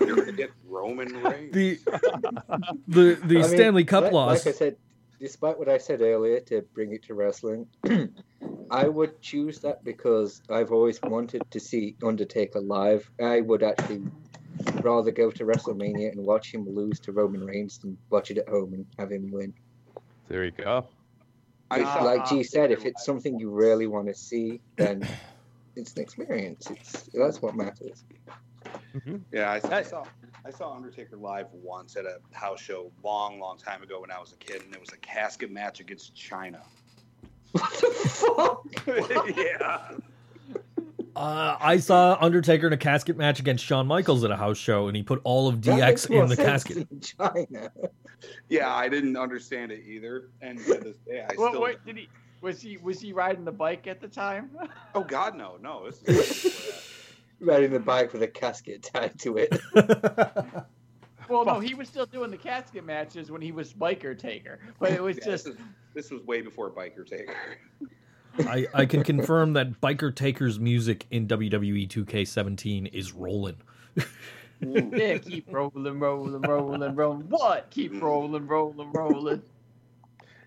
You're 0.00 0.16
gonna 0.16 0.32
get 0.32 0.50
Roman 0.66 1.08
Reigns. 1.22 1.52
The 1.52 1.78
the 2.88 3.18
the 3.24 3.38
I 3.38 3.42
mean, 3.42 3.44
Stanley 3.44 3.84
Cup 3.84 4.04
like, 4.04 4.12
loss. 4.12 4.46
Like 4.46 4.54
I 4.54 4.56
said, 4.56 4.76
despite 5.18 5.58
what 5.58 5.68
I 5.68 5.78
said 5.78 6.00
earlier 6.00 6.40
to 6.40 6.62
bring 6.74 6.92
it 6.92 7.02
to 7.04 7.14
wrestling, 7.14 7.66
I 8.70 8.88
would 8.88 9.20
choose 9.20 9.58
that 9.60 9.82
because 9.84 10.42
I've 10.48 10.70
always 10.70 11.00
wanted 11.02 11.42
to 11.50 11.60
see 11.60 11.96
Undertaker 12.04 12.60
live. 12.60 13.10
I 13.20 13.40
would 13.40 13.62
actually 13.62 14.02
rather 14.82 15.10
go 15.10 15.30
to 15.30 15.44
WrestleMania 15.44 16.12
and 16.12 16.24
watch 16.24 16.52
him 16.52 16.68
lose 16.68 17.00
to 17.00 17.12
Roman 17.12 17.44
Reigns 17.44 17.78
than 17.78 17.96
watch 18.10 18.30
it 18.30 18.38
at 18.38 18.48
home 18.48 18.74
and 18.74 18.86
have 18.98 19.10
him 19.10 19.30
win. 19.30 19.54
There 20.28 20.44
you 20.44 20.50
go. 20.50 20.86
I 21.70 21.82
Uh, 21.82 22.04
like 22.04 22.28
G 22.28 22.42
said, 22.42 22.72
if 22.72 22.84
it's 22.84 23.04
something 23.04 23.38
you 23.38 23.50
really 23.50 23.86
want 23.86 24.08
to 24.08 24.14
see, 24.14 24.60
then 24.76 25.06
it's 25.76 25.94
an 25.94 26.02
experience. 26.02 26.70
It's 26.70 27.08
that's 27.14 27.40
what 27.40 27.54
matters. 27.54 28.04
Yeah, 29.32 29.50
I, 29.50 29.76
I 29.76 29.82
saw 29.82 30.04
I 30.44 30.50
saw 30.50 30.74
Undertaker 30.74 31.16
live 31.16 31.46
once 31.52 31.96
at 31.96 32.04
a 32.06 32.18
house 32.32 32.60
show 32.60 32.90
long, 33.04 33.38
long 33.38 33.58
time 33.58 33.82
ago 33.82 34.00
when 34.00 34.10
I 34.10 34.18
was 34.18 34.32
a 34.32 34.36
kid, 34.36 34.62
and 34.64 34.74
it 34.74 34.80
was 34.80 34.90
a 34.92 34.96
casket 34.96 35.50
match 35.50 35.80
against 35.80 36.14
Chyna. 36.14 36.62
What 37.52 37.70
the 37.80 38.08
fuck? 38.08 38.64
yeah. 39.36 39.96
Uh, 41.16 41.56
I 41.60 41.78
saw 41.78 42.16
Undertaker 42.20 42.66
in 42.66 42.72
a 42.72 42.76
casket 42.76 43.16
match 43.16 43.40
against 43.40 43.64
Shawn 43.64 43.86
Michaels 43.86 44.24
at 44.24 44.30
a 44.30 44.36
house 44.36 44.56
show, 44.58 44.86
and 44.88 44.96
he 44.96 45.02
put 45.02 45.20
all 45.24 45.48
of 45.48 45.56
DX 45.60 46.10
in 46.10 46.28
the 46.28 46.36
casket. 46.36 46.88
than 46.88 47.00
Chyna. 47.00 47.70
Yeah, 48.48 48.74
I 48.74 48.88
didn't 48.88 49.16
understand 49.16 49.72
it 49.72 49.82
either, 49.86 50.30
and 50.42 50.58
to 50.58 50.74
this 50.74 50.96
day, 51.06 51.22
I 51.28 51.34
What, 51.34 51.50
still. 51.50 51.60
what 51.60 51.84
did 51.84 51.96
he? 51.96 52.08
Was 52.42 52.60
he 52.60 52.76
was 52.78 53.00
he 53.00 53.12
riding 53.12 53.44
the 53.44 53.52
bike 53.52 53.86
at 53.86 54.00
the 54.00 54.08
time? 54.08 54.50
Oh 54.94 55.04
God, 55.04 55.36
no, 55.36 55.56
no. 55.60 55.86
This 55.86 56.02
is 56.02 56.06
way 56.08 56.16
before 56.16 56.72
that. 56.74 57.52
Riding 57.52 57.70
the 57.72 57.80
bike 57.80 58.12
with 58.12 58.22
a 58.22 58.28
casket 58.28 58.82
tied 58.82 59.18
to 59.20 59.36
it. 59.38 59.58
Well, 61.28 61.44
no, 61.44 61.60
he 61.60 61.74
was 61.74 61.86
still 61.86 62.06
doing 62.06 62.32
the 62.32 62.36
casket 62.36 62.84
matches 62.84 63.30
when 63.30 63.40
he 63.40 63.52
was 63.52 63.72
biker 63.72 64.18
taker, 64.18 64.58
but 64.80 64.90
it 64.90 65.00
was 65.00 65.16
Yeah, 65.18 65.26
just 65.26 65.44
this, 65.44 65.54
is, 65.54 65.60
this 65.94 66.10
was 66.10 66.22
way 66.24 66.40
before 66.40 66.72
Biker 66.72 67.06
Taker. 67.06 67.36
I, 68.38 68.66
I 68.72 68.86
can 68.86 69.02
confirm 69.02 69.54
that 69.54 69.80
Biker 69.80 70.14
Taker's 70.14 70.58
music 70.58 71.06
in 71.10 71.26
WWE 71.26 71.88
2K17 71.88 72.92
is 72.92 73.12
rolling. 73.12 73.56
Yeah, 74.62 75.16
keep 75.16 75.46
rolling, 75.50 75.98
rolling, 75.98 76.42
rolling, 76.42 76.94
rolling. 76.94 77.22
What? 77.30 77.70
Keep 77.70 78.02
rolling, 78.02 78.46
rolling, 78.46 78.92
rolling. 78.92 79.42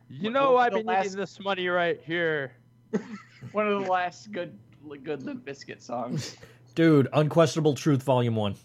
You 0.07 0.29
know 0.29 0.51
what 0.51 0.67
I've 0.67 0.73
been 0.73 0.85
last- 0.85 1.05
needing 1.05 1.19
this 1.19 1.39
money 1.39 1.67
right 1.67 1.99
here. 2.05 2.51
One 3.53 3.67
of 3.67 3.83
the 3.83 3.91
last 3.91 4.31
good, 4.31 4.55
good 5.03 5.23
Limp 5.23 5.43
Bizkit 5.43 5.81
songs. 5.81 6.37
Dude, 6.75 7.07
Unquestionable 7.13 7.73
Truth 7.73 8.03
Volume 8.03 8.35
1. 8.35 8.55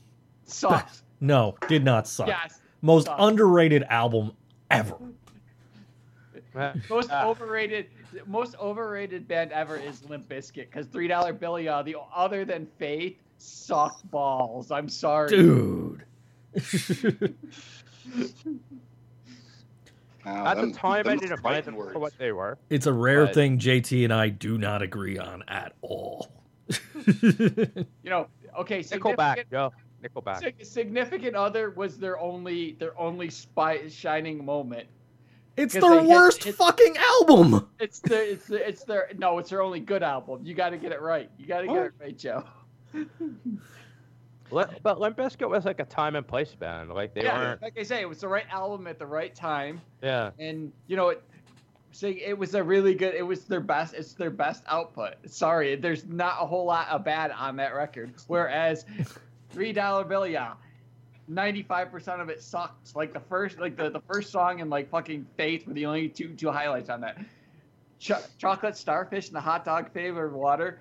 Sucks. 0.45 1.03
No, 1.21 1.57
did 1.67 1.83
not 1.83 2.07
suck. 2.07 2.29
yes. 2.29 2.61
Most 2.83 3.07
suck. 3.07 3.17
underrated 3.19 3.83
album 3.85 4.33
ever. 4.71 4.95
Most 6.91 7.11
overrated, 7.11 7.87
most 8.27 8.55
overrated 8.59 9.29
band 9.29 9.53
ever 9.53 9.77
is 9.77 10.05
Limp 10.09 10.29
Bizkit 10.29 10.55
because 10.71 10.87
Three 10.87 11.07
Dollar 11.09 11.33
Billy, 11.33 11.69
uh, 11.69 11.83
the 11.83 11.97
other 12.15 12.45
than 12.45 12.67
Faith, 12.79 13.17
sucked 13.39 14.11
balls. 14.11 14.71
I'm 14.71 14.89
sorry. 14.89 15.29
Dude. 15.29 16.05
Wow, 20.25 20.47
At 20.47 20.61
the 20.61 20.73
time, 20.73 21.07
I 21.09 21.17
didn't 21.17 21.43
buy 21.43 21.61
them 21.61 21.77
words. 21.77 21.93
for 21.93 21.99
what 22.01 22.17
they 22.19 22.33
were. 22.33 22.59
it's 22.71 22.87
a 22.87 22.93
rare 22.93 23.27
But- 23.27 23.35
thing 23.35 23.59
JT 23.59 24.05
and 24.05 24.13
I 24.13 24.29
do 24.29 24.59
not 24.59 24.83
agree 24.83 25.19
on 25.19 25.43
at 25.49 25.73
all. 25.81 26.29
You 28.03 28.11
know, 28.11 28.27
okay, 28.59 28.81
Nickelback, 28.81 29.37
significant, 29.37 29.47
yo, 29.51 29.73
Nickelback. 30.03 30.67
significant 30.67 31.35
other 31.37 31.71
was 31.71 31.99
their 31.99 32.19
only, 32.19 32.73
their 32.79 32.99
only 32.99 33.31
spy, 33.31 33.89
shining 33.89 34.45
moment. 34.45 34.87
It's 35.59 35.75
'Cause 35.75 35.83
their 35.83 36.01
they 36.01 36.07
hit- 36.07 36.17
worst 36.17 36.41
it's- 36.47 36.55
fucking 36.57 36.97
album. 36.97 37.69
It's 37.81 37.99
their, 38.01 38.23
it's 38.25 38.47
their, 38.47 38.61
it's 38.61 38.85
their, 38.85 39.11
no, 39.19 39.39
it's 39.39 39.51
their 39.51 39.63
only 39.63 39.81
good 39.81 40.03
album. 40.03 40.41
You 40.45 40.55
got 40.55 40.71
to 40.71 40.77
get 40.79 40.93
it 40.93 41.01
right. 41.03 41.31
You 41.39 41.47
got 41.47 41.61
to 41.61 41.67
get 41.67 41.73
What? 41.77 41.85
it 41.87 41.93
right, 42.01 42.19
Joe. 42.19 42.45
Li- 44.51 44.65
But 44.83 44.99
Limp 44.99 45.17
Bizkit 45.17 45.49
was 45.49 45.65
like 45.67 45.79
a 45.81 45.85
time 45.85 46.17
and 46.17 46.27
place 46.27 46.55
band. 46.55 46.89
Like 46.91 47.13
they 47.15 47.23
yeah, 47.25 47.39
weren't. 47.39 47.63
like 47.63 47.79
I 47.79 47.83
say, 47.83 48.01
it 48.01 48.09
was 48.09 48.21
the 48.21 48.29
right 48.29 48.47
album 48.51 48.87
at 48.87 48.99
the 48.99 49.07
right 49.07 49.35
time. 49.35 49.81
Yeah. 50.03 50.31
and 50.39 50.73
you 50.87 50.97
know 50.97 51.11
it 51.11 51.23
saying 51.91 52.19
it 52.25 52.37
was 52.39 52.55
a 52.55 52.63
really 52.63 52.95
good 52.95 53.15
it 53.15 53.23
was 53.23 53.45
their 53.45 53.61
best 53.61 53.95
it's 53.95 54.13
their 54.13 54.31
best 54.31 54.63
output 54.69 55.15
sorry 55.27 55.75
there's 55.75 56.05
not 56.05 56.37
a 56.39 56.47
whole 56.47 56.67
lot 56.67 56.87
of 56.89 57.03
bad 57.03 57.31
on 57.31 57.57
that 57.57 57.75
record 57.75 58.13
whereas 58.27 58.85
three 59.51 59.73
dollar 59.73 60.05
bill 60.05 60.27
yeah 60.27 60.53
95% 61.31 62.21
of 62.21 62.29
it 62.29 62.43
sucks 62.43 62.97
like 62.97 63.13
the 63.13 63.21
first 63.21 63.59
like 63.59 63.77
the, 63.77 63.91
the 63.91 64.01
first 64.01 64.31
song 64.31 64.61
and 64.61 64.71
like 64.71 64.91
fucking 64.91 65.27
faith 65.37 65.67
were 65.67 65.75
the 65.75 65.85
only 65.85 66.09
two 66.09 66.29
two 66.35 66.51
highlights 66.51 66.89
on 66.89 67.01
that 67.03 67.19
Ch- 67.99 68.13
chocolate 68.39 68.77
starfish 68.77 69.27
and 69.27 69.37
the 69.37 69.41
hot 69.41 69.65
dog 69.65 69.93
flavored 69.93 70.33
water 70.33 70.81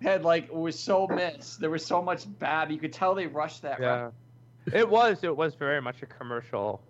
had 0.00 0.24
like 0.24 0.44
it 0.44 0.54
was 0.54 0.78
so 0.78 1.06
missed 1.08 1.60
there 1.60 1.70
was 1.70 1.84
so 1.84 2.00
much 2.00 2.24
bad 2.38 2.70
you 2.70 2.78
could 2.78 2.92
tell 2.92 3.14
they 3.14 3.26
rushed 3.26 3.62
that 3.62 3.80
record. 3.80 4.12
Yeah. 4.12 4.80
It 4.80 4.88
was. 4.88 5.24
It 5.24 5.34
was 5.34 5.54
very 5.54 5.80
much 5.80 6.02
a 6.02 6.06
commercial. 6.06 6.82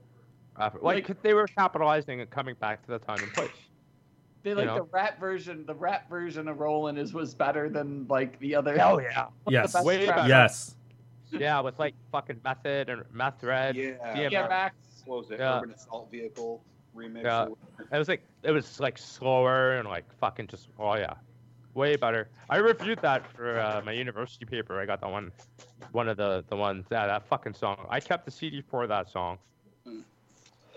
Effort. 0.60 0.82
Like 0.82 1.22
they 1.22 1.34
were 1.34 1.46
capitalizing 1.46 2.20
and 2.20 2.28
coming 2.28 2.56
back 2.56 2.84
to 2.84 2.90
the 2.90 2.98
time 2.98 3.18
and 3.22 3.32
place. 3.32 3.50
they 4.42 4.55
like 4.55 4.66
know? 4.66 4.74
the 4.74 4.82
rap 4.82 5.20
version 5.20 5.64
the 5.66 5.74
rap 5.74 6.10
version 6.10 6.48
of 6.48 6.59
Rollin' 6.59 6.98
is 6.98 7.14
was 7.14 7.32
better 7.32 7.68
than 7.68 8.06
like 8.09 8.38
the 8.40 8.56
other 8.56 8.76
Oh 8.82 8.98
yeah. 8.98 9.26
Yes. 9.48 9.80
Way 9.84 10.05
trap- 10.05 10.16
better. 10.16 10.28
Yes. 10.28 10.74
Yeah, 11.30 11.60
with 11.60 11.78
like 11.78 11.94
fucking 12.10 12.40
method 12.44 12.88
and 12.88 13.02
meth 13.12 13.42
red. 13.42 13.76
Yeah. 13.76 13.94
Yeah, 14.16 14.28
yeah, 14.30 14.48
Max. 14.48 14.74
What 15.05 15.18
was 15.20 15.30
it? 15.30 15.38
Yeah. 15.38 15.59
Urban 15.59 15.72
Assault 15.72 16.10
Vehicle 16.10 16.62
remix. 16.94 17.24
Yeah. 17.24 17.46
It 17.92 17.98
was 17.98 18.09
like 18.09 18.22
it 18.42 18.50
was 18.50 18.80
like 18.80 18.98
slower 18.98 19.78
and 19.78 19.88
like 19.88 20.05
fucking 20.18 20.48
just 20.48 20.68
oh 20.78 20.96
yeah, 20.96 21.14
way 21.74 21.96
better. 21.96 22.28
I 22.50 22.59
reviewed 22.59 23.00
that 23.02 23.26
for 23.32 23.59
uh, 23.59 23.80
my 23.84 23.92
university 23.92 24.44
paper. 24.44 24.80
I 24.80 24.86
got 24.86 25.00
that 25.00 25.10
one, 25.10 25.32
one 25.92 26.09
of 26.09 26.16
the 26.16 26.44
the 26.48 26.56
ones 26.56 26.86
yeah 26.90 27.06
that 27.06 27.26
fucking 27.26 27.55
song. 27.55 27.86
I 27.88 28.00
kept 28.00 28.24
the 28.24 28.30
CD 28.30 28.60
for 28.60 28.86
that 28.86 29.09
song. 29.09 29.38
Hmm. 29.84 30.00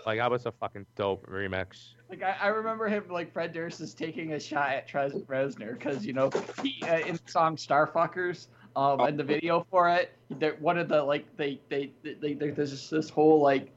Like 0.06 0.18
that 0.18 0.30
was 0.30 0.46
a 0.46 0.52
fucking 0.52 0.86
dope 0.96 1.26
remix. 1.26 1.94
Like 2.08 2.22
I, 2.22 2.36
I 2.42 2.46
remember 2.48 2.88
him 2.88 3.04
like 3.08 3.32
Fred 3.32 3.52
Durst 3.52 3.80
is 3.80 3.94
taking 3.94 4.32
a 4.34 4.40
shot 4.40 4.70
at 4.70 4.86
Trent 4.86 5.14
Reznor 5.26 5.78
because 5.78 6.04
you 6.04 6.12
know 6.12 6.30
he 6.62 6.82
uh, 6.82 6.98
in 6.98 7.14
the 7.14 7.30
song 7.30 7.56
Starfuckers 7.56 8.48
um 8.76 9.00
in 9.06 9.16
the 9.16 9.24
video 9.24 9.66
for 9.70 9.88
it 9.88 10.12
they're 10.38 10.56
one 10.56 10.78
of 10.78 10.88
the 10.88 11.02
like 11.02 11.24
they 11.36 11.60
they, 11.68 11.90
they, 12.02 12.34
they 12.34 12.50
there's 12.50 12.70
just 12.70 12.90
this 12.90 13.10
whole 13.10 13.40
like 13.40 13.70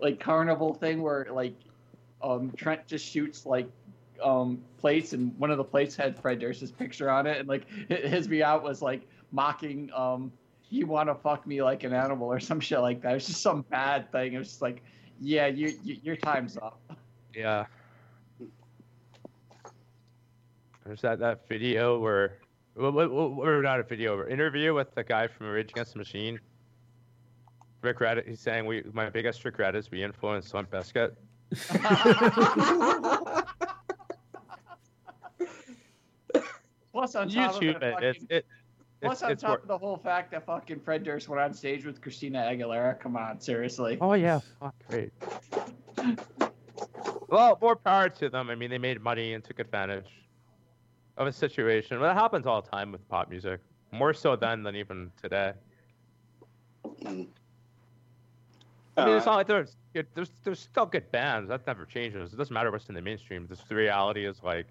like 0.00 0.18
carnival 0.18 0.74
thing 0.74 1.02
where 1.02 1.26
like 1.30 1.54
um 2.22 2.52
Trent 2.56 2.86
just 2.86 3.04
shoots 3.04 3.44
like 3.46 3.68
um 4.22 4.62
plates 4.78 5.12
and 5.12 5.36
one 5.38 5.50
of 5.50 5.58
the 5.58 5.64
plates 5.64 5.96
had 5.96 6.18
Fred 6.18 6.38
Durst's 6.38 6.70
picture 6.70 7.10
on 7.10 7.26
it 7.26 7.38
and 7.38 7.48
like 7.48 7.66
hi- 7.90 7.96
his 7.96 8.30
out 8.42 8.62
was 8.62 8.80
like 8.80 9.02
mocking 9.32 9.90
um 9.94 10.32
you 10.72 10.86
want 10.86 11.06
to 11.10 11.14
fuck 11.14 11.46
me 11.46 11.62
like 11.62 11.84
an 11.84 11.92
animal 11.92 12.32
or 12.32 12.40
some 12.40 12.58
shit 12.58 12.80
like 12.80 13.02
that. 13.02 13.10
It 13.10 13.14
was 13.14 13.26
just 13.26 13.42
some 13.42 13.62
bad 13.68 14.10
thing. 14.10 14.32
It 14.32 14.38
was 14.38 14.48
just 14.48 14.62
like, 14.62 14.82
yeah, 15.20 15.46
you, 15.46 15.74
you 15.84 15.98
your 16.02 16.16
time's 16.16 16.56
up. 16.56 16.80
Yeah. 17.34 17.66
There's 20.86 21.02
that 21.02 21.18
that 21.18 21.46
video 21.46 22.00
where, 22.00 22.38
well, 22.74 23.62
not 23.62 23.80
a 23.80 23.82
video, 23.82 24.16
or 24.16 24.28
interview 24.28 24.74
with 24.74 24.94
the 24.94 25.04
guy 25.04 25.26
from 25.26 25.46
Rage 25.48 25.70
Against 25.70 25.92
the 25.92 25.98
Machine. 25.98 26.38
Rick 27.82 27.98
Reddit, 27.98 28.28
he's 28.28 28.40
saying 28.40 28.64
we 28.64 28.84
my 28.92 29.10
biggest 29.10 29.44
regret 29.44 29.74
is 29.74 29.90
we 29.90 30.02
influenced 30.04 30.54
Limp 30.54 30.70
Bizkit. 30.70 31.14
Plus, 36.92 37.14
on 37.14 37.28
top 37.28 37.54
YouTube 37.54 37.76
of 37.76 37.82
it. 37.82 38.02
it, 38.04 38.04
It's 38.04 38.18
fucking, 38.18 38.26
it. 38.30 38.46
plus 39.00 39.12
It's, 39.14 39.22
on 39.22 39.30
it's 39.32 39.42
top 39.42 39.62
of 39.62 39.68
the 39.68 39.78
whole 39.78 39.96
fact 39.96 40.30
that 40.32 40.44
fucking 40.46 40.80
Fred 40.80 41.02
Durst 41.02 41.28
went 41.28 41.40
on 41.40 41.52
stage 41.54 41.84
with 41.84 42.00
Christina 42.00 42.38
Aguilera. 42.38 43.00
Come 43.00 43.16
on, 43.16 43.40
seriously. 43.40 43.98
Oh 44.00 44.12
yeah, 44.12 44.40
fuck 44.60 44.74
great. 44.88 45.10
Well, 47.28 47.58
more 47.60 47.76
power 47.76 48.10
to 48.10 48.28
them. 48.28 48.50
I 48.50 48.54
mean, 48.54 48.70
they 48.70 48.78
made 48.78 49.00
money 49.00 49.32
and 49.32 49.42
took 49.42 49.58
advantage 49.58 50.06
of 51.16 51.26
a 51.26 51.32
situation. 51.32 52.00
Well, 52.00 52.14
that 52.14 52.20
happens 52.20 52.46
all 52.46 52.62
the 52.62 52.68
time 52.68 52.92
with 52.92 53.06
pop 53.08 53.28
music. 53.28 53.60
More 53.90 54.14
so 54.14 54.36
then 54.36 54.62
than 54.62 54.74
even 54.76 55.10
today. 55.20 55.52
Mm. 57.02 57.28
I 58.96 59.06
mean, 59.06 59.16
it's 59.16 59.26
Uh, 59.26 59.30
not 59.30 59.36
like 59.36 59.46
there's 59.46 59.76
good, 59.94 60.06
there's 60.14 60.30
there's 60.44 60.60
still 60.60 60.86
good 60.86 61.10
bands. 61.12 61.48
That 61.48 61.66
never 61.66 61.84
changes. 61.84 62.32
It 62.32 62.36
doesn't 62.36 62.52
matter 62.52 62.70
what's 62.70 62.88
in 62.88 62.94
the 62.94 63.02
mainstream. 63.02 63.46
This 63.46 63.62
the 63.64 63.74
reality 63.74 64.26
is 64.26 64.42
like 64.42 64.66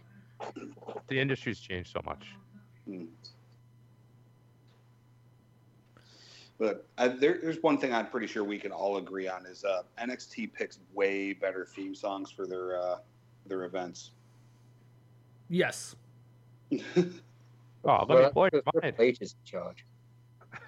the 1.07 1.19
industry's 1.19 1.59
changed 1.59 1.91
so 1.91 2.01
much. 2.05 2.35
Mm. 2.89 3.07
But 6.57 6.85
I, 6.99 7.07
there, 7.07 7.39
there's 7.41 7.61
one 7.63 7.79
thing 7.79 7.91
I'm 7.91 8.07
pretty 8.07 8.27
sure 8.27 8.43
we 8.43 8.59
can 8.59 8.71
all 8.71 8.97
agree 8.97 9.27
on 9.27 9.47
is 9.47 9.65
uh, 9.65 9.81
NXT 9.99 10.53
picks 10.53 10.77
way 10.93 11.33
better 11.33 11.65
theme 11.65 11.95
songs 11.95 12.29
for 12.29 12.45
their 12.45 12.79
uh, 12.79 12.97
their 13.47 13.63
events. 13.65 14.11
Yes. 15.49 15.95
Oh, 17.83 18.05
let 18.07 18.07
Well, 18.09 18.17
me 18.17 18.21
that's 18.21 18.33
blow 18.35 18.43
your 18.43 18.61
because 18.61 18.73
mind. 18.75 18.95
Triple 18.95 19.05
H 19.05 19.17
is 19.21 19.35
in 19.43 19.43
charge. 19.43 19.85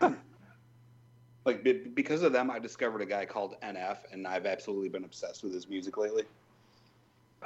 like 1.46 1.64
be- 1.64 1.88
because 1.94 2.24
of 2.24 2.34
them, 2.34 2.50
I 2.50 2.58
discovered 2.58 3.02
a 3.02 3.06
guy 3.06 3.24
called 3.26 3.56
NF, 3.62 3.98
and 4.12 4.26
I've 4.26 4.48
absolutely 4.48 4.90
been 4.90 5.04
obsessed 5.04 5.44
with 5.44 5.54
his 5.54 5.68
music 5.70 5.98
lately. 5.98 6.24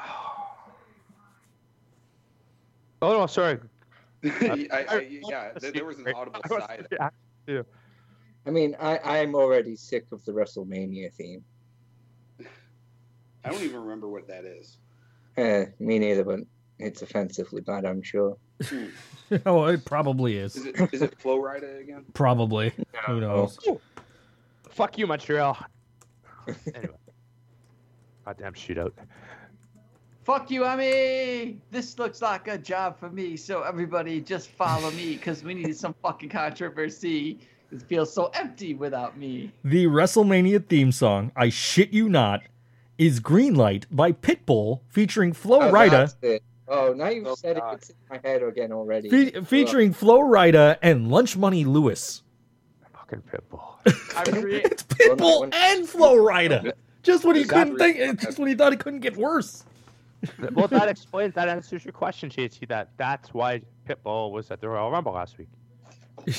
Oh 3.02 3.12
no, 3.20 3.28
sorry. 3.28 3.60
I, 4.24 4.68
I, 4.90 5.20
yeah, 5.30 5.52
there, 5.60 5.72
there 5.72 5.86
was 5.86 6.00
an 6.00 6.08
audible 6.16 6.42
I 6.44 6.54
was- 6.54 6.64
side. 6.64 6.88
yeah. 7.48 7.62
I 8.46 8.50
mean, 8.50 8.76
I, 8.80 8.98
I'm 9.20 9.36
already 9.36 9.76
sick 9.76 10.06
of 10.12 10.24
the 10.26 10.32
WrestleMania 10.32 11.14
theme. 11.14 11.44
I 13.44 13.50
don't 13.52 13.62
even 13.62 13.82
remember 13.82 14.08
what 14.08 14.28
that 14.30 14.46
is. 14.46 14.78
Eh, 15.38 15.66
me 15.80 16.00
neither, 16.00 16.24
but 16.24 16.40
it's 16.80 17.02
offensively 17.04 17.62
bad, 17.62 17.86
I'm 17.86 18.02
sure. 18.02 18.36
oh, 19.46 19.66
it 19.66 19.86
probably 19.86 20.38
is. 20.38 20.56
Is 20.56 20.66
it 20.66 20.94
is 20.94 21.02
it 21.02 21.20
Flo 21.20 21.40
Rida 21.42 21.82
again? 21.82 22.06
Probably. 22.14 22.74
Who 23.06 23.22
knows? 23.22 23.58
Oh. 23.68 23.80
Fuck 24.70 24.98
you, 24.98 25.08
Montreal. 25.08 25.58
anyway. 26.76 26.94
Goddamn 28.26 28.54
shootout. 28.54 28.94
Fuck 30.24 30.52
you, 30.52 30.66
Emmy! 30.66 31.62
This 31.72 31.98
looks 31.98 32.22
like 32.22 32.50
a 32.50 32.58
job 32.58 33.00
for 33.00 33.10
me, 33.10 33.38
so 33.38 33.64
everybody 33.64 34.20
just 34.20 34.50
follow 34.50 34.92
me 34.92 35.14
because 35.16 35.42
we 35.42 35.54
need 35.54 35.78
some 35.78 35.96
fucking 36.02 36.28
controversy. 36.30 37.40
It 37.72 37.82
feels 37.84 38.12
so 38.14 38.30
empty 38.34 38.74
without 38.74 39.18
me. 39.18 39.54
The 39.64 39.86
WrestleMania 39.86 40.68
theme 40.68 40.92
song, 40.92 41.32
I 41.36 41.48
shit 41.48 41.92
you 41.92 42.10
not, 42.10 42.42
is 42.98 43.22
Greenlight 43.22 43.86
by 43.90 44.12
Pitbull 44.12 44.82
featuring 44.90 45.32
Flo 45.32 45.62
Oh, 45.62 45.72
Rida. 45.72 46.40
That's 46.68 46.80
it. 46.80 46.90
Oh, 46.90 46.94
now 46.94 47.10
you've 47.10 47.28
Oh, 47.28 47.36
said 47.36 47.58
God. 47.58 47.74
it, 47.74 47.78
it's 47.78 47.90
in 47.90 47.96
my 48.10 48.20
head 48.24 48.44
again 48.44 48.72
already. 48.72 49.10
Fe- 49.10 49.42
featuring 49.42 49.94
Flo 49.94 50.20
Rida 50.20 50.78
and 50.82 51.10
Lunch 51.10 51.38
Money 51.38 51.64
Lewis. 51.66 52.24
Fucking 52.94 53.24
pitbull. 53.32 53.64
I'm 54.16 54.42
crea- 54.42 54.62
It's 54.64 54.84
Pitbull 54.84 55.50
and 55.54 55.88
Flo 55.88 56.16
Rida. 56.18 56.74
Just 57.04 57.24
when 57.24 57.36
he 57.38 57.46
couldn't 57.46 57.78
think, 57.78 58.20
just 58.20 58.38
when 58.38 58.50
he 58.50 58.56
thought 58.56 58.74
he 58.74 58.78
couldn't 58.78 59.00
get 59.00 59.16
worse. 59.16 59.64
well, 60.54 60.68
that 60.68 60.90
explains 60.90 61.34
that 61.36 61.48
answers 61.48 61.86
your 61.86 61.92
question, 61.94 62.30
JT. 62.30 62.68
That 62.68 62.90
that's 62.98 63.34
why 63.34 63.62
Pitbull 63.88 64.32
was 64.32 64.52
at 64.52 64.60
the 64.60 64.68
Royal 64.68 64.92
Rumble 64.92 65.14
last 65.14 65.38
week. 65.38 65.48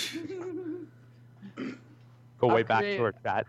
Go 2.41 2.49
way 2.49 2.61
I've 2.61 2.69
back 2.69 2.81
created- 2.81 2.99
towards 2.99 3.19
that. 3.23 3.47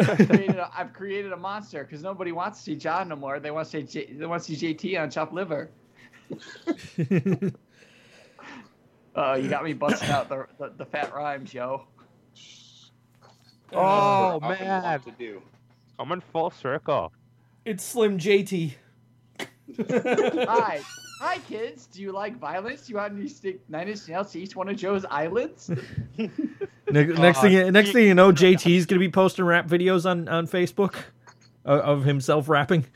I've 0.00 0.16
created 0.28 0.56
a, 0.56 0.70
I've 0.76 0.92
created 0.92 1.32
a 1.32 1.36
monster 1.36 1.82
because 1.84 2.02
nobody 2.02 2.30
wants 2.30 2.58
to 2.58 2.64
see 2.64 2.76
John 2.76 3.08
no 3.08 3.16
more. 3.16 3.40
They 3.40 3.50
want 3.50 3.68
to 3.68 3.70
see 3.70 3.82
J, 3.82 4.12
they 4.12 4.26
want 4.26 4.42
to 4.44 4.56
see 4.56 4.74
JT 4.74 5.00
on 5.00 5.10
chopped 5.10 5.32
liver. 5.32 5.70
Uh, 9.16 9.34
you 9.34 9.48
got 9.48 9.64
me 9.64 9.72
busting 9.72 10.10
out 10.10 10.28
the, 10.28 10.46
the, 10.58 10.72
the 10.76 10.84
fat 10.84 11.12
rhymes, 11.12 11.52
yo. 11.52 11.84
Oh 13.72 14.36
Up 14.36 14.42
and 14.44 14.60
man, 14.60 14.82
what 14.84 15.04
to 15.04 15.10
do. 15.12 15.42
I'm 15.98 16.12
in 16.12 16.20
full 16.20 16.50
circle. 16.50 17.12
It's 17.64 17.82
Slim 17.84 18.18
JT. 18.18 18.74
Hi, 19.90 20.80
hi, 21.20 21.38
kids. 21.48 21.86
Do 21.86 22.00
you 22.00 22.12
like 22.12 22.38
violence? 22.38 22.86
Do 22.86 22.92
you 22.92 22.96
want 22.98 23.14
me 23.14 23.22
to 23.24 23.28
stick 23.28 23.60
nine 23.68 23.88
inch 23.88 24.06
nails 24.08 24.30
to 24.32 24.40
each 24.40 24.54
one 24.54 24.68
of 24.68 24.76
Joe's 24.76 25.04
eyelids? 25.04 25.70
Ne- 26.90 27.04
next 27.04 27.40
thing, 27.42 27.52
you- 27.52 27.70
next 27.70 27.92
thing 27.92 28.06
you 28.06 28.14
know, 28.14 28.32
JT's 28.32 28.86
gonna 28.86 29.00
be 29.00 29.10
posting 29.10 29.44
rap 29.44 29.66
videos 29.68 30.08
on 30.08 30.26
on 30.28 30.46
Facebook 30.46 30.94
of, 31.64 31.80
of 31.80 32.04
himself 32.04 32.48
rapping. 32.48 32.86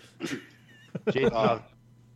JT, 1.09 1.30
Uh, 1.32 1.59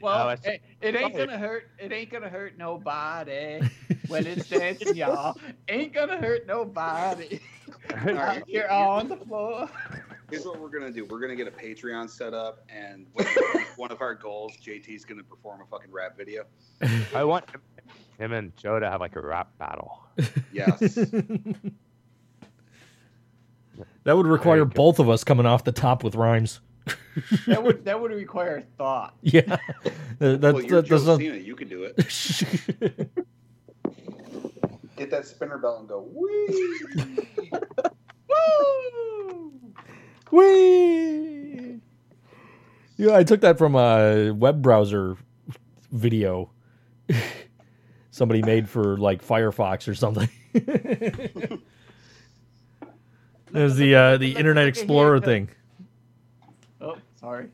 Well, 0.06 0.28
Oh, 0.28 0.48
it, 0.50 0.62
it 0.80 0.94
ain't 0.94 1.16
gonna 1.16 1.36
hurt. 1.36 1.68
It 1.80 1.90
ain't 1.92 2.10
gonna 2.10 2.28
hurt 2.28 2.56
nobody 2.56 3.60
when 4.06 4.24
it's 4.24 4.48
dancing, 4.48 4.94
y'all. 4.94 5.36
Ain't 5.68 5.92
gonna 5.92 6.16
hurt 6.16 6.46
nobody. 6.46 7.40
right. 8.04 8.16
Out 8.16 8.42
here 8.48 8.68
on 8.68 9.08
the 9.08 9.16
floor. 9.16 9.68
Here's 10.30 10.44
what 10.46 10.60
we're 10.60 10.68
gonna 10.68 10.92
do. 10.92 11.04
We're 11.06 11.18
gonna 11.18 11.34
get 11.34 11.48
a 11.48 11.50
Patreon 11.50 12.08
set 12.08 12.34
up, 12.34 12.64
and 12.68 13.06
one- 13.14 13.26
one 13.76 13.90
of 13.90 14.00
our 14.00 14.14
goals, 14.14 14.52
JT's 14.64 15.04
gonna 15.04 15.24
perform 15.24 15.60
a 15.60 15.66
fucking 15.66 15.90
rap 15.90 16.16
video. 16.16 16.44
I 17.12 17.24
want 17.24 17.50
him, 17.50 17.60
him 18.18 18.32
and 18.32 18.56
Joe 18.56 18.78
to 18.78 18.88
have 18.88 19.00
like 19.00 19.16
a 19.16 19.20
rap 19.20 19.48
battle. 19.58 20.04
Yes. 20.52 20.78
that 24.04 24.16
would 24.16 24.26
require 24.26 24.58
There 24.58 24.64
you 24.64 24.70
go. 24.70 24.74
both 24.74 24.98
of 25.00 25.08
us 25.10 25.24
coming 25.24 25.46
off 25.46 25.64
the 25.64 25.72
top 25.72 26.04
with 26.04 26.14
rhymes. 26.14 26.60
That 27.46 27.62
would 27.62 27.84
that 27.84 28.00
would 28.00 28.10
require 28.12 28.62
thought. 28.76 29.14
Yeah, 29.22 29.58
that, 30.18 30.40
well, 30.40 30.62
you're 30.62 30.82
that, 30.82 30.88
Joe 30.88 30.96
that's 30.98 31.06
not- 31.06 31.18
Cena. 31.18 31.36
You 31.36 31.56
can 31.56 31.68
do 31.68 31.84
it. 31.84 31.96
Hit 34.96 35.10
that 35.10 35.26
spinner 35.26 35.58
belt 35.58 35.80
and 35.80 35.88
go. 35.88 36.08
Wee. 36.12 36.80
Woo! 38.28 39.52
Whee! 40.30 41.80
Yeah, 42.96 43.14
I 43.14 43.24
took 43.24 43.42
that 43.42 43.58
from 43.58 43.74
a 43.74 44.30
web 44.30 44.62
browser 44.62 45.16
video 45.92 46.50
somebody 48.10 48.42
made 48.42 48.68
for 48.68 48.96
like 48.96 49.24
Firefox 49.24 49.86
or 49.88 49.94
something. 49.94 50.28
it 50.54 51.60
was 53.52 53.76
the 53.76 53.94
uh, 53.94 54.16
the 54.16 54.34
Internet 54.36 54.68
Explorer 54.68 55.20
thing. 55.20 55.50
Sorry. 57.26 57.46
It 57.46 57.50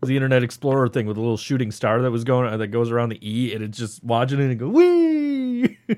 was 0.00 0.08
the 0.08 0.14
Internet 0.14 0.44
Explorer 0.44 0.86
thing 0.86 1.06
with 1.06 1.16
a 1.16 1.20
little 1.20 1.36
shooting 1.36 1.72
star 1.72 2.00
that 2.00 2.12
was 2.12 2.22
going 2.22 2.56
that 2.56 2.68
goes 2.68 2.92
around 2.92 3.08
the 3.08 3.18
E, 3.28 3.52
and 3.52 3.64
it's 3.64 3.76
just 3.76 4.04
watching 4.04 4.38
it 4.38 4.50
and 4.50 4.56
go 4.56 4.68
wee. 4.68 5.78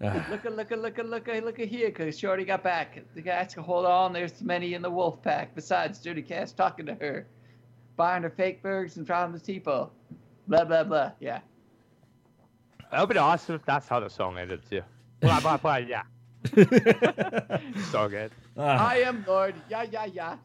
Look 0.00 0.46
at 0.46 0.56
look 0.56 0.72
at 0.72 0.78
look 0.80 0.98
at 0.98 1.06
look 1.06 1.28
at 1.28 1.44
look 1.44 1.58
at 1.60 1.68
here, 1.68 1.90
cause 1.90 2.18
Shorty 2.18 2.46
got 2.46 2.62
back. 2.62 3.02
The 3.14 3.20
guys 3.20 3.52
can 3.52 3.62
hold 3.64 3.84
on. 3.84 4.14
There's 4.14 4.40
many 4.40 4.72
in 4.72 4.80
the 4.80 4.88
wolf 4.88 5.20
pack. 5.20 5.54
Besides, 5.54 5.98
Dirty 5.98 6.22
Cash 6.22 6.52
talking 6.52 6.86
to 6.86 6.94
her, 6.94 7.26
buying 7.96 8.22
her 8.22 8.30
fake 8.30 8.62
burgers 8.62 8.96
and 8.96 9.06
trying 9.06 9.30
the 9.32 9.38
tipo. 9.38 9.90
Blah 10.48 10.64
blah 10.64 10.84
blah. 10.84 11.10
Yeah. 11.20 11.40
That 12.90 13.00
would 13.00 13.10
be 13.10 13.18
awesome 13.18 13.56
if 13.56 13.64
that's 13.66 13.88
how 13.88 14.00
the 14.00 14.08
song 14.08 14.38
ended 14.38 14.62
too. 14.70 14.80
Blah 15.20 15.40
blah 15.40 15.58
blah. 15.58 15.76
Yeah, 15.76 16.04
so 17.90 18.08
good. 18.08 18.30
ah. 18.56 18.88
I 18.88 19.00
am 19.00 19.22
Lord. 19.28 19.54
Yeah 19.68 19.82
yeah 19.82 20.06
yeah. 20.06 20.36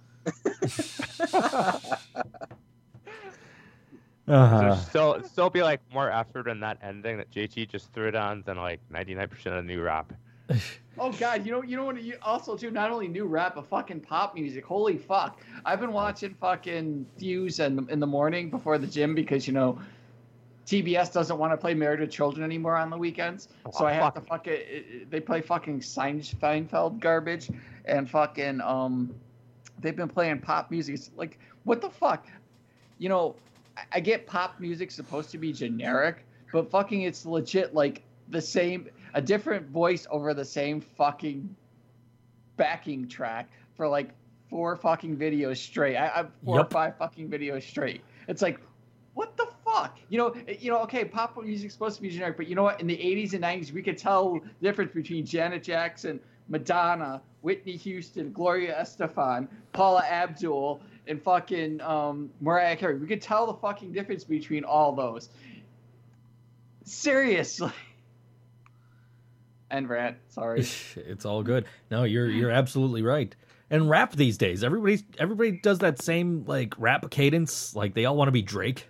Uh-huh. 4.27 4.59
There's 4.59 4.81
still 4.87 5.13
it'd 5.15 5.27
still 5.27 5.51
be 5.51 5.61
like 5.61 5.81
more 5.93 6.09
effort 6.11 6.47
in 6.47 6.59
that 6.61 6.79
ending 6.81 7.17
that 7.17 7.29
JT 7.31 7.69
just 7.69 7.93
threw 7.93 8.09
down 8.09 8.41
than 8.45 8.57
like 8.57 8.79
99% 8.91 9.45
of 9.57 9.65
new 9.65 9.81
rap. 9.81 10.13
Oh 10.97 11.11
God, 11.11 11.45
you 11.45 11.51
know 11.51 11.61
you 11.61 11.75
know 11.75 11.83
what? 11.83 12.01
You 12.01 12.15
also 12.21 12.55
too 12.55 12.71
not 12.71 12.89
only 12.89 13.09
new 13.09 13.25
rap 13.25 13.55
but 13.55 13.67
fucking 13.67 13.99
pop 13.99 14.33
music. 14.33 14.63
Holy 14.65 14.97
fuck! 14.97 15.41
I've 15.65 15.81
been 15.81 15.91
watching 15.91 16.33
fucking 16.35 17.05
Fuse 17.17 17.59
in, 17.59 17.85
in 17.89 17.99
the 17.99 18.07
morning 18.07 18.49
before 18.49 18.77
the 18.77 18.87
gym 18.87 19.13
because 19.13 19.45
you 19.45 19.51
know 19.51 19.77
TBS 20.65 21.11
doesn't 21.11 21.37
want 21.37 21.51
to 21.51 21.57
play 21.57 21.73
Married 21.73 21.99
with 21.99 22.11
Children 22.11 22.45
anymore 22.45 22.77
on 22.77 22.89
the 22.89 22.97
weekends, 22.97 23.49
so 23.73 23.83
Oh, 23.83 23.85
I 23.87 23.91
have 23.91 24.13
to 24.13 24.21
fuck. 24.21 24.29
fuck 24.29 24.47
it, 24.47 24.65
it- 24.69 24.85
it- 25.01 25.11
They 25.11 25.19
play 25.19 25.41
fucking 25.41 25.81
Seinfeld 25.81 27.01
garbage 27.01 27.49
and 27.83 28.09
fucking 28.09 28.61
um, 28.61 29.13
they've 29.79 29.95
been 29.95 30.09
playing 30.09 30.39
pop 30.39 30.71
music. 30.71 30.95
It's 30.95 31.11
like 31.15 31.39
what 31.63 31.81
the 31.81 31.89
fuck? 31.89 32.27
You 32.97 33.09
know, 33.09 33.35
I, 33.91 33.99
get 33.99 34.25
pop 34.25 34.59
music 34.59 34.91
supposed 34.91 35.31
to 35.31 35.37
be 35.37 35.51
generic, 35.51 36.25
but 36.51 36.69
fucking 36.69 37.01
it's 37.01 37.25
legit 37.25 37.73
like 37.73 38.03
the 38.29 38.41
same 38.41 38.87
a 39.13 39.21
different 39.21 39.67
voice 39.69 40.07
over 40.09 40.33
the 40.33 40.45
same 40.45 40.81
fucking 40.81 41.55
backing 42.57 43.07
track 43.07 43.49
for 43.75 43.87
like 43.87 44.09
four 44.49 44.75
fucking 44.75 45.17
videos 45.17 45.57
straight. 45.57 45.97
I, 45.97 46.07
I 46.07 46.25
four 46.43 46.57
Yup. 46.57 46.67
or 46.67 46.69
five 46.69 46.97
fucking 46.97 47.29
videos 47.29 47.63
straight. 47.63 48.01
It's 48.27 48.41
like, 48.41 48.59
what 49.13 49.35
the 49.37 49.47
fuck? 49.65 49.97
You 50.09 50.17
know, 50.17 50.35
eh, 50.47 50.55
you 50.59 50.71
know. 50.71 50.81
Okay, 50.83 51.05
pop 51.05 51.41
music's 51.41 51.73
supposed 51.73 51.95
to 51.97 52.01
be 52.01 52.09
generic, 52.09 52.37
but 52.37 52.47
you 52.47 52.55
know 52.55 52.63
what? 52.63 52.79
In 52.79 52.87
the 52.87 52.97
'80s 52.97 53.33
and 53.33 53.43
'90s, 53.43 53.71
we 53.71 53.81
could 53.81 53.97
tell 53.97 54.33
the 54.33 54.49
difference 54.61 54.93
between 54.93 55.25
Janet 55.25 55.63
Jackson, 55.63 56.19
Madonna, 56.47 57.21
Whitney 57.41 57.75
Houston, 57.77 58.31
Gloria 58.31 58.75
Estefan, 58.79 59.47
Paula 59.73 60.03
Abdul, 60.03 60.81
and 61.07 61.21
fucking 61.21 61.81
um, 61.81 62.29
Mariah 62.41 62.75
Carey. 62.75 62.97
We 62.97 63.07
could 63.07 63.21
tell 63.21 63.45
the 63.47 63.53
fucking 63.53 63.91
difference 63.91 64.23
between 64.23 64.63
all 64.63 64.93
those. 64.93 65.29
Seriously. 66.83 67.71
And 69.69 69.89
rant. 69.89 70.17
Sorry. 70.29 70.61
it's 70.95 71.25
all 71.25 71.43
good. 71.43 71.65
No, 71.89 72.03
you're 72.03 72.29
you're 72.29 72.51
absolutely 72.51 73.01
right. 73.01 73.35
And 73.69 73.89
rap 73.89 74.13
these 74.13 74.37
days, 74.37 74.63
everybody 74.63 75.03
everybody 75.17 75.51
does 75.51 75.79
that 75.79 76.01
same 76.01 76.45
like 76.45 76.75
rap 76.77 77.09
cadence. 77.09 77.75
Like 77.75 77.95
they 77.95 78.05
all 78.05 78.15
want 78.15 78.27
to 78.27 78.31
be 78.31 78.43
Drake. 78.43 78.87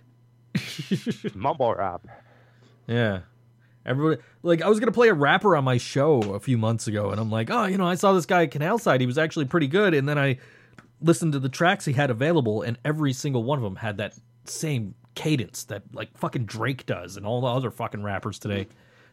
Mumble 1.34 1.74
rap. 1.74 2.06
Yeah. 2.86 3.20
Everybody 3.86 4.20
like 4.42 4.62
I 4.62 4.68
was 4.68 4.80
gonna 4.80 4.92
play 4.92 5.08
a 5.08 5.14
rapper 5.14 5.56
on 5.56 5.64
my 5.64 5.78
show 5.78 6.20
a 6.34 6.40
few 6.40 6.58
months 6.58 6.86
ago, 6.86 7.10
and 7.10 7.20
I'm 7.20 7.30
like, 7.30 7.50
oh, 7.50 7.64
you 7.64 7.78
know, 7.78 7.86
I 7.86 7.94
saw 7.94 8.12
this 8.12 8.26
guy 8.26 8.46
Canal 8.46 8.78
Side. 8.78 9.00
He 9.00 9.06
was 9.06 9.16
actually 9.18 9.44
pretty 9.46 9.68
good, 9.68 9.94
and 9.94 10.08
then 10.08 10.18
I 10.18 10.38
listened 11.00 11.32
to 11.34 11.38
the 11.38 11.48
tracks 11.48 11.84
he 11.84 11.92
had 11.92 12.10
available, 12.10 12.62
and 12.62 12.78
every 12.84 13.12
single 13.12 13.44
one 13.44 13.58
of 13.58 13.64
them 13.64 13.76
had 13.76 13.96
that 13.98 14.14
same 14.44 14.94
cadence 15.14 15.64
that 15.64 15.82
like 15.92 16.16
fucking 16.18 16.44
Drake 16.44 16.84
does, 16.86 17.16
and 17.16 17.24
all 17.24 17.40
the 17.40 17.46
other 17.46 17.70
fucking 17.70 18.02
rappers 18.02 18.38
today. 18.38 18.66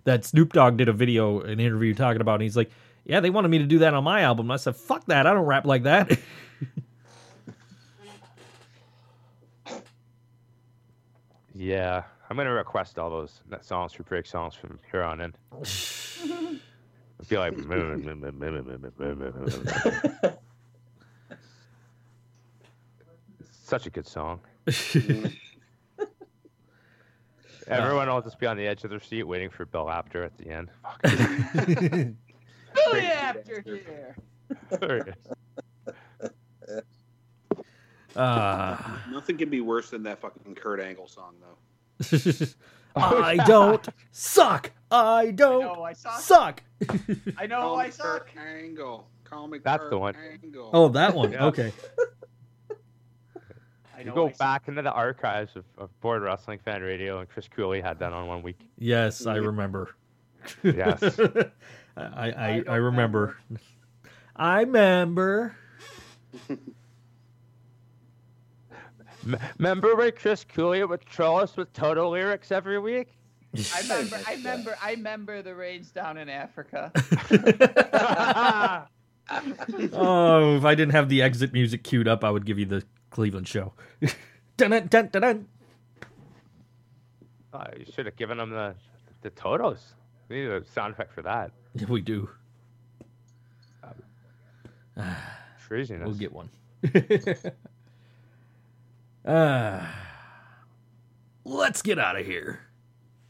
That 0.06 0.26
Snoop 0.26 0.52
Dogg 0.52 0.76
did 0.76 0.90
a 0.90 0.94
video, 0.94 1.40
an 1.40 1.62
interview 1.62 1.94
talking 1.94 2.20
about, 2.20 2.34
and 2.34 2.44
he's 2.44 2.58
like, 2.58 2.72
yeah, 3.06 3.22
they 3.22 3.30
wanted 3.30 3.48
me 3.48 3.60
to 3.60 3.66
do 3.66 3.80
that 3.80 3.94
on 3.94 4.04
my 4.04 4.22
album. 4.22 4.52
I 4.52 4.58
said, 4.58 4.76
fuck 4.76 5.06
that, 5.06 5.26
I 5.26 5.34
don't 5.34 5.46
rap 5.46 5.66
like 5.66 5.84
that. 5.84 6.20
Yeah, 11.56 12.04
I'm 12.34 12.38
gonna 12.38 12.52
request 12.52 12.98
all 12.98 13.12
those 13.12 13.44
net 13.48 13.64
songs 13.64 13.94
for 13.94 14.02
break 14.02 14.26
songs 14.26 14.56
from 14.56 14.80
here 14.90 15.04
on 15.04 15.22
in. 15.22 15.36
I 15.54 16.58
feel 17.24 17.40
like 17.40 17.54
such 23.52 23.86
a 23.86 23.92
good 23.92 24.08
song. 24.08 24.40
Everyone 27.68 28.08
will 28.08 28.24
just 28.24 28.40
be 28.40 28.48
on 28.48 28.58
the 28.58 28.66
edge 28.66 28.84
of 28.84 28.90
their 28.90 29.00
seat 29.00 29.22
waiting 29.22 29.52
for 29.52 29.68
Bill 29.68 29.88
Apter 29.88 30.24
at 30.24 30.36
the 30.40 30.50
end. 30.50 30.70
Fuck. 30.82 31.04
Billy 31.04 32.16
after 33.06 33.62
here. 33.62 34.18
There 34.72 34.98
it 34.98 35.16
is. 36.68 36.82
Ah. 38.16 39.04
Nothing 39.12 39.38
can 39.38 39.52
be 39.52 39.62
worse 39.62 39.92
than 39.92 40.02
that 40.02 40.20
fucking 40.20 40.56
Kurt 40.56 40.80
Angle 40.80 41.08
song, 41.08 41.36
though. 41.40 41.60
I 42.96 43.38
don't 43.48 43.88
suck. 44.12 44.72
I 44.92 45.32
don't 45.32 45.62
know, 45.62 45.84
I 45.84 45.94
suck. 45.94 46.20
suck. 46.20 46.64
I 47.38 47.48
know 47.48 47.62
Call 47.62 47.80
I 47.80 47.86
me 47.86 47.92
suck. 47.92 48.28
Kurt 48.28 48.38
Angle. 48.38 49.08
Call 49.24 49.48
me 49.48 49.60
That's 49.64 49.82
Kurt 49.82 49.90
the 49.90 49.98
one. 49.98 50.16
Angle. 50.16 50.70
Oh, 50.74 50.90
that 50.90 51.16
one. 51.16 51.32
Yeah. 51.32 51.46
Okay. 51.46 51.74
I 53.96 54.02
You 54.02 54.12
go 54.14 54.28
I 54.28 54.32
suck. 54.32 54.38
back 54.38 54.68
into 54.68 54.82
the 54.82 54.92
archives 54.92 55.56
of, 55.56 55.66
of 55.78 55.90
Bored 56.02 56.22
Wrestling 56.22 56.60
Fan 56.64 56.82
Radio, 56.82 57.20
and 57.20 57.30
Chris 57.30 57.48
Cooley 57.48 57.82
had 57.82 58.00
that 58.00 58.14
on 58.14 58.28
one 58.28 58.44
week. 58.44 58.60
Yes, 58.78 59.26
I 59.26 59.38
mm-hmm. 59.38 59.48
remember. 59.48 59.96
Yes. 60.62 61.02
I 61.20 61.52
I, 61.96 62.04
I, 62.06 62.32
I 62.32 62.56
don't 62.58 62.70
I 62.70 62.76
remember. 62.76 63.38
I 64.36 64.62
remember. 64.62 65.56
M- 69.26 69.38
remember 69.58 69.96
when 69.96 70.12
Chris 70.12 70.44
Cooley 70.44 70.84
would 70.84 71.06
troll 71.06 71.40
us 71.40 71.56
with 71.56 71.72
Toto 71.74 72.10
lyrics 72.10 72.52
every 72.52 72.80
week? 72.80 73.10
I 73.76 73.82
remember. 73.82 74.20
I 74.28 74.34
remember. 74.34 74.76
I 74.82 74.92
remember 74.92 75.42
the 75.42 75.56
rains 75.56 75.92
down 75.92 76.18
in 76.18 76.30
Africa. 76.30 76.92
oh, 79.94 80.58
if 80.58 80.66
I 80.66 80.76
didn't 80.76 80.94
have 80.94 81.10
the 81.10 81.22
exit 81.22 81.54
music 81.54 81.84
queued 81.84 82.08
up, 82.08 82.24
I 82.24 82.32
would 82.32 82.46
give 82.46 82.58
you 82.60 82.66
the 82.66 82.84
Cleveland 83.12 83.48
show. 83.48 83.74
dun, 84.58 84.72
dun, 84.72 84.88
dun, 84.88 85.08
dun, 85.08 85.22
dun. 85.22 85.48
Oh, 87.54 87.64
you 87.78 87.86
should 87.94 88.08
have 88.08 88.16
given 88.16 88.38
them 88.38 88.50
the 88.50 88.74
the 89.22 89.30
Totos. 89.32 89.94
We 90.30 90.38
need 90.38 90.50
a 90.50 90.66
sound 90.66 90.94
effect 90.94 91.14
for 91.14 91.22
that. 91.22 91.52
Yeah, 91.76 91.86
we 91.88 92.02
do. 92.02 92.30
Uh, 93.84 93.94
Freeziness. 95.70 96.06
We'll 96.06 96.16
get 96.16 96.34
one. 96.34 96.50
Uh, 99.26 99.86
let's 101.46 101.82
get 101.82 102.00
out 102.00 102.18
of 102.20 102.26
here. 102.26 102.60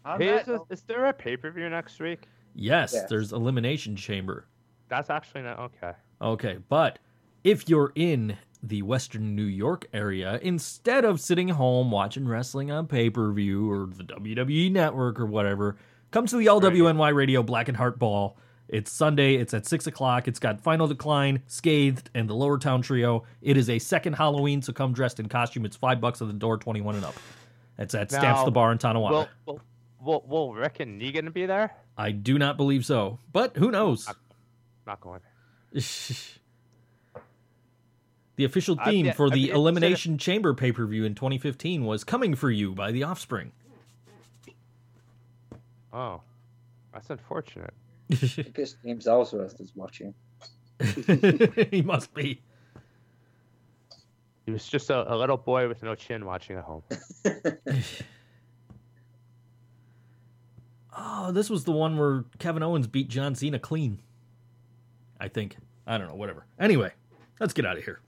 Hey, 0.05 0.27
that 0.27 0.41
is, 0.41 0.45
this- 0.47 0.61
is 0.69 0.81
there 0.83 1.05
a 1.05 1.13
pay 1.13 1.37
per 1.37 1.49
view 1.51 1.69
next 1.69 1.99
week? 1.99 2.27
Yes, 2.55 2.91
Yes. 2.93 3.09
there's 3.09 3.31
Elimination 3.33 3.95
Chamber. 3.95 4.45
That's 4.89 5.09
actually 5.09 5.41
not 5.43 5.59
okay. 5.59 5.93
Okay, 6.21 6.57
but 6.69 6.99
if 7.43 7.67
you're 7.67 7.91
in 7.95 8.37
the 8.61 8.81
Western 8.83 9.35
New 9.35 9.43
York 9.43 9.87
area, 9.93 10.39
instead 10.41 11.03
of 11.03 11.19
sitting 11.19 11.49
home 11.49 11.89
watching 11.91 12.27
wrestling 12.27 12.69
on 12.71 12.87
pay 12.87 13.09
per 13.09 13.31
view 13.31 13.69
or 13.71 13.87
the 13.87 14.03
WWE 14.03 14.71
network 14.71 15.19
or 15.19 15.25
whatever, 15.25 15.77
come 16.11 16.25
to 16.27 16.37
the 16.37 16.45
LWNY 16.45 17.13
Radio 17.13 17.41
Black 17.43 17.67
and 17.67 17.77
Heart 17.77 17.97
Ball. 17.97 18.37
It's 18.73 18.91
Sunday, 18.91 19.35
it's 19.35 19.53
at 19.53 19.67
6 19.67 19.85
o'clock. 19.85 20.27
It's 20.27 20.39
got 20.39 20.59
Final 20.59 20.87
Decline, 20.87 21.43
Scathed, 21.45 22.09
and 22.15 22.27
the 22.27 22.33
Lower 22.33 22.57
Town 22.57 22.81
Trio. 22.81 23.23
It 23.43 23.55
is 23.55 23.69
a 23.69 23.77
second 23.77 24.13
Halloween, 24.13 24.63
so 24.63 24.73
come 24.73 24.93
dressed 24.93 25.19
in 25.19 25.29
costume. 25.29 25.63
It's 25.63 25.75
5 25.75 26.01
bucks 26.01 26.23
at 26.23 26.27
the 26.27 26.33
door, 26.33 26.57
21 26.57 26.95
and 26.95 27.05
up. 27.05 27.13
It's 27.77 27.93
at 27.93 28.09
Stamps 28.09 28.39
Now, 28.39 28.45
the 28.45 28.51
Bar 28.51 28.71
in 28.71 28.79
Tonawanda. 28.79 29.29
Will, 29.45 29.53
will, 29.53 29.61
will, 30.03 30.23
will 30.27 30.55
Rick 30.55 30.79
and 30.79 30.99
Negan 30.99 31.31
be 31.31 31.45
there? 31.45 31.75
I 31.99 32.09
do 32.09 32.39
not 32.39 32.57
believe 32.57 32.83
so, 32.83 33.19
but 33.31 33.55
who 33.57 33.69
knows? 33.69 34.11
Not 34.87 34.99
going. 35.01 35.21
the 35.71 35.83
official 38.39 38.75
theme 38.83 39.13
for 39.13 39.29
the 39.29 39.51
Elimination 39.51 40.17
Chamber 40.17 40.55
pay 40.55 40.71
per 40.71 40.87
view 40.87 41.05
in 41.05 41.13
2015 41.13 41.85
was 41.85 42.03
Coming 42.03 42.33
for 42.33 42.49
You 42.49 42.73
by 42.73 42.91
The 42.91 43.03
Offspring. 43.03 43.51
Oh, 45.93 46.21
that's 46.91 47.11
unfortunate. 47.11 47.75
I 48.37 48.51
guess 48.53 48.75
James 48.83 49.07
Ellsworth 49.07 49.59
is 49.59 49.71
watching. 49.75 50.13
he 51.71 51.81
must 51.81 52.13
be. 52.13 52.41
He 54.45 54.51
was 54.51 54.67
just 54.67 54.89
a, 54.89 55.13
a 55.13 55.15
little 55.15 55.37
boy 55.37 55.67
with 55.67 55.83
no 55.83 55.95
chin 55.95 56.25
watching 56.25 56.57
at 56.57 56.63
home. 56.63 56.83
Oh, 60.95 61.31
this 61.31 61.49
was 61.49 61.63
the 61.63 61.71
one 61.71 61.97
where 61.97 62.23
Kevin 62.39 62.61
Owens 62.61 62.87
beat 62.87 63.07
John 63.07 63.35
Cena 63.35 63.59
clean. 63.59 63.99
I 65.19 65.27
think. 65.27 65.57
I 65.87 65.97
don't 65.97 66.07
know, 66.07 66.15
whatever. 66.15 66.45
Anyway, 66.59 66.91
let's 67.39 67.53
get 67.53 67.65
out 67.65 67.77
of 67.77 67.83
here. 67.83 67.99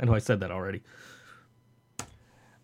I 0.00 0.04
know 0.06 0.14
I 0.14 0.18
said 0.18 0.40
that 0.40 0.50
already. 0.50 0.82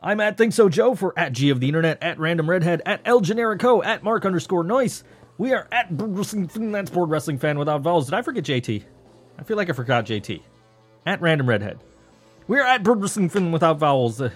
I'm 0.00 0.20
at 0.20 0.36
Think 0.36 0.52
So 0.52 0.68
Joe 0.68 0.94
for 0.94 1.18
at 1.18 1.32
G 1.32 1.50
of 1.50 1.60
the 1.60 1.68
Internet, 1.68 2.02
at 2.02 2.18
Random 2.18 2.48
Redhead, 2.48 2.82
at 2.86 3.00
El 3.04 3.20
Generico, 3.20 3.84
at 3.84 4.02
Mark 4.02 4.24
underscore 4.24 4.64
Noise. 4.64 5.04
We 5.38 5.52
are 5.52 5.66
at 5.70 5.88
that's 5.90 6.90
Bored 6.90 7.10
Wrestling 7.10 7.38
Fan 7.38 7.58
without 7.58 7.82
vowels. 7.82 8.06
Did 8.06 8.14
I 8.14 8.22
forget 8.22 8.44
JT? 8.44 8.82
I 9.38 9.42
feel 9.42 9.56
like 9.56 9.68
I 9.68 9.72
forgot 9.72 10.06
JT. 10.06 10.40
At 11.04 11.20
Random 11.20 11.48
Redhead. 11.48 11.78
We 12.48 12.58
are 12.58 12.66
at 12.66 12.82
Bored 12.82 13.00
Wrestling 13.02 13.28
Fan 13.28 13.52
without 13.52 13.78
vowels. 13.78 14.20
Uh, 14.20 14.30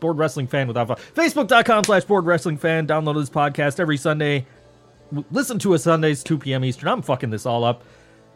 Bored 0.00 0.18
Wrestling 0.18 0.46
Fan 0.46 0.66
without 0.66 0.86
vowels. 0.88 1.00
Facebook.com 1.14 1.84
slash 1.84 2.04
Bored 2.04 2.26
Wrestling 2.26 2.56
Fan. 2.56 2.86
Download 2.86 3.16
this 3.16 3.30
podcast 3.30 3.78
every 3.80 3.96
Sunday. 3.96 4.46
Listen 5.30 5.58
to 5.60 5.74
us 5.74 5.82
Sundays, 5.82 6.22
2 6.24 6.38
p.m. 6.38 6.64
Eastern. 6.64 6.88
I'm 6.88 7.02
fucking 7.02 7.30
this 7.30 7.46
all 7.46 7.64
up. 7.64 7.84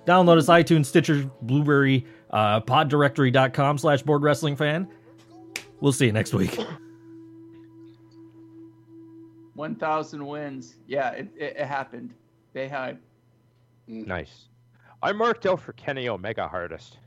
Download 0.07 0.39
us 0.39 0.47
iTunes, 0.47 0.87
Stitcher, 0.87 1.31
Blueberry, 1.43 2.07
uh, 2.31 2.61
poddirectory.com 2.61 3.79
slash 3.79 4.03
Bored 4.03 4.23
Wrestling 4.23 4.57
Fan. 4.57 4.89
We'll 5.81 5.93
see 5.93 6.07
you 6.07 6.13
next 6.13 6.33
week. 6.35 6.59
1,000 9.59 10.25
wins. 10.25 10.77
Yeah, 10.87 11.11
it, 11.11 11.29
it, 11.37 11.57
it 11.57 11.67
happened. 11.67 12.15
They 12.53 12.69
had. 12.69 12.97
Mm. 13.91 14.07
Nice. 14.07 14.45
I 15.03 15.11
marked 15.11 15.47
out 15.47 15.61
for 15.61 15.73
Kenny 15.73 16.09
Omega 16.09 16.47
hardest. 16.47 16.99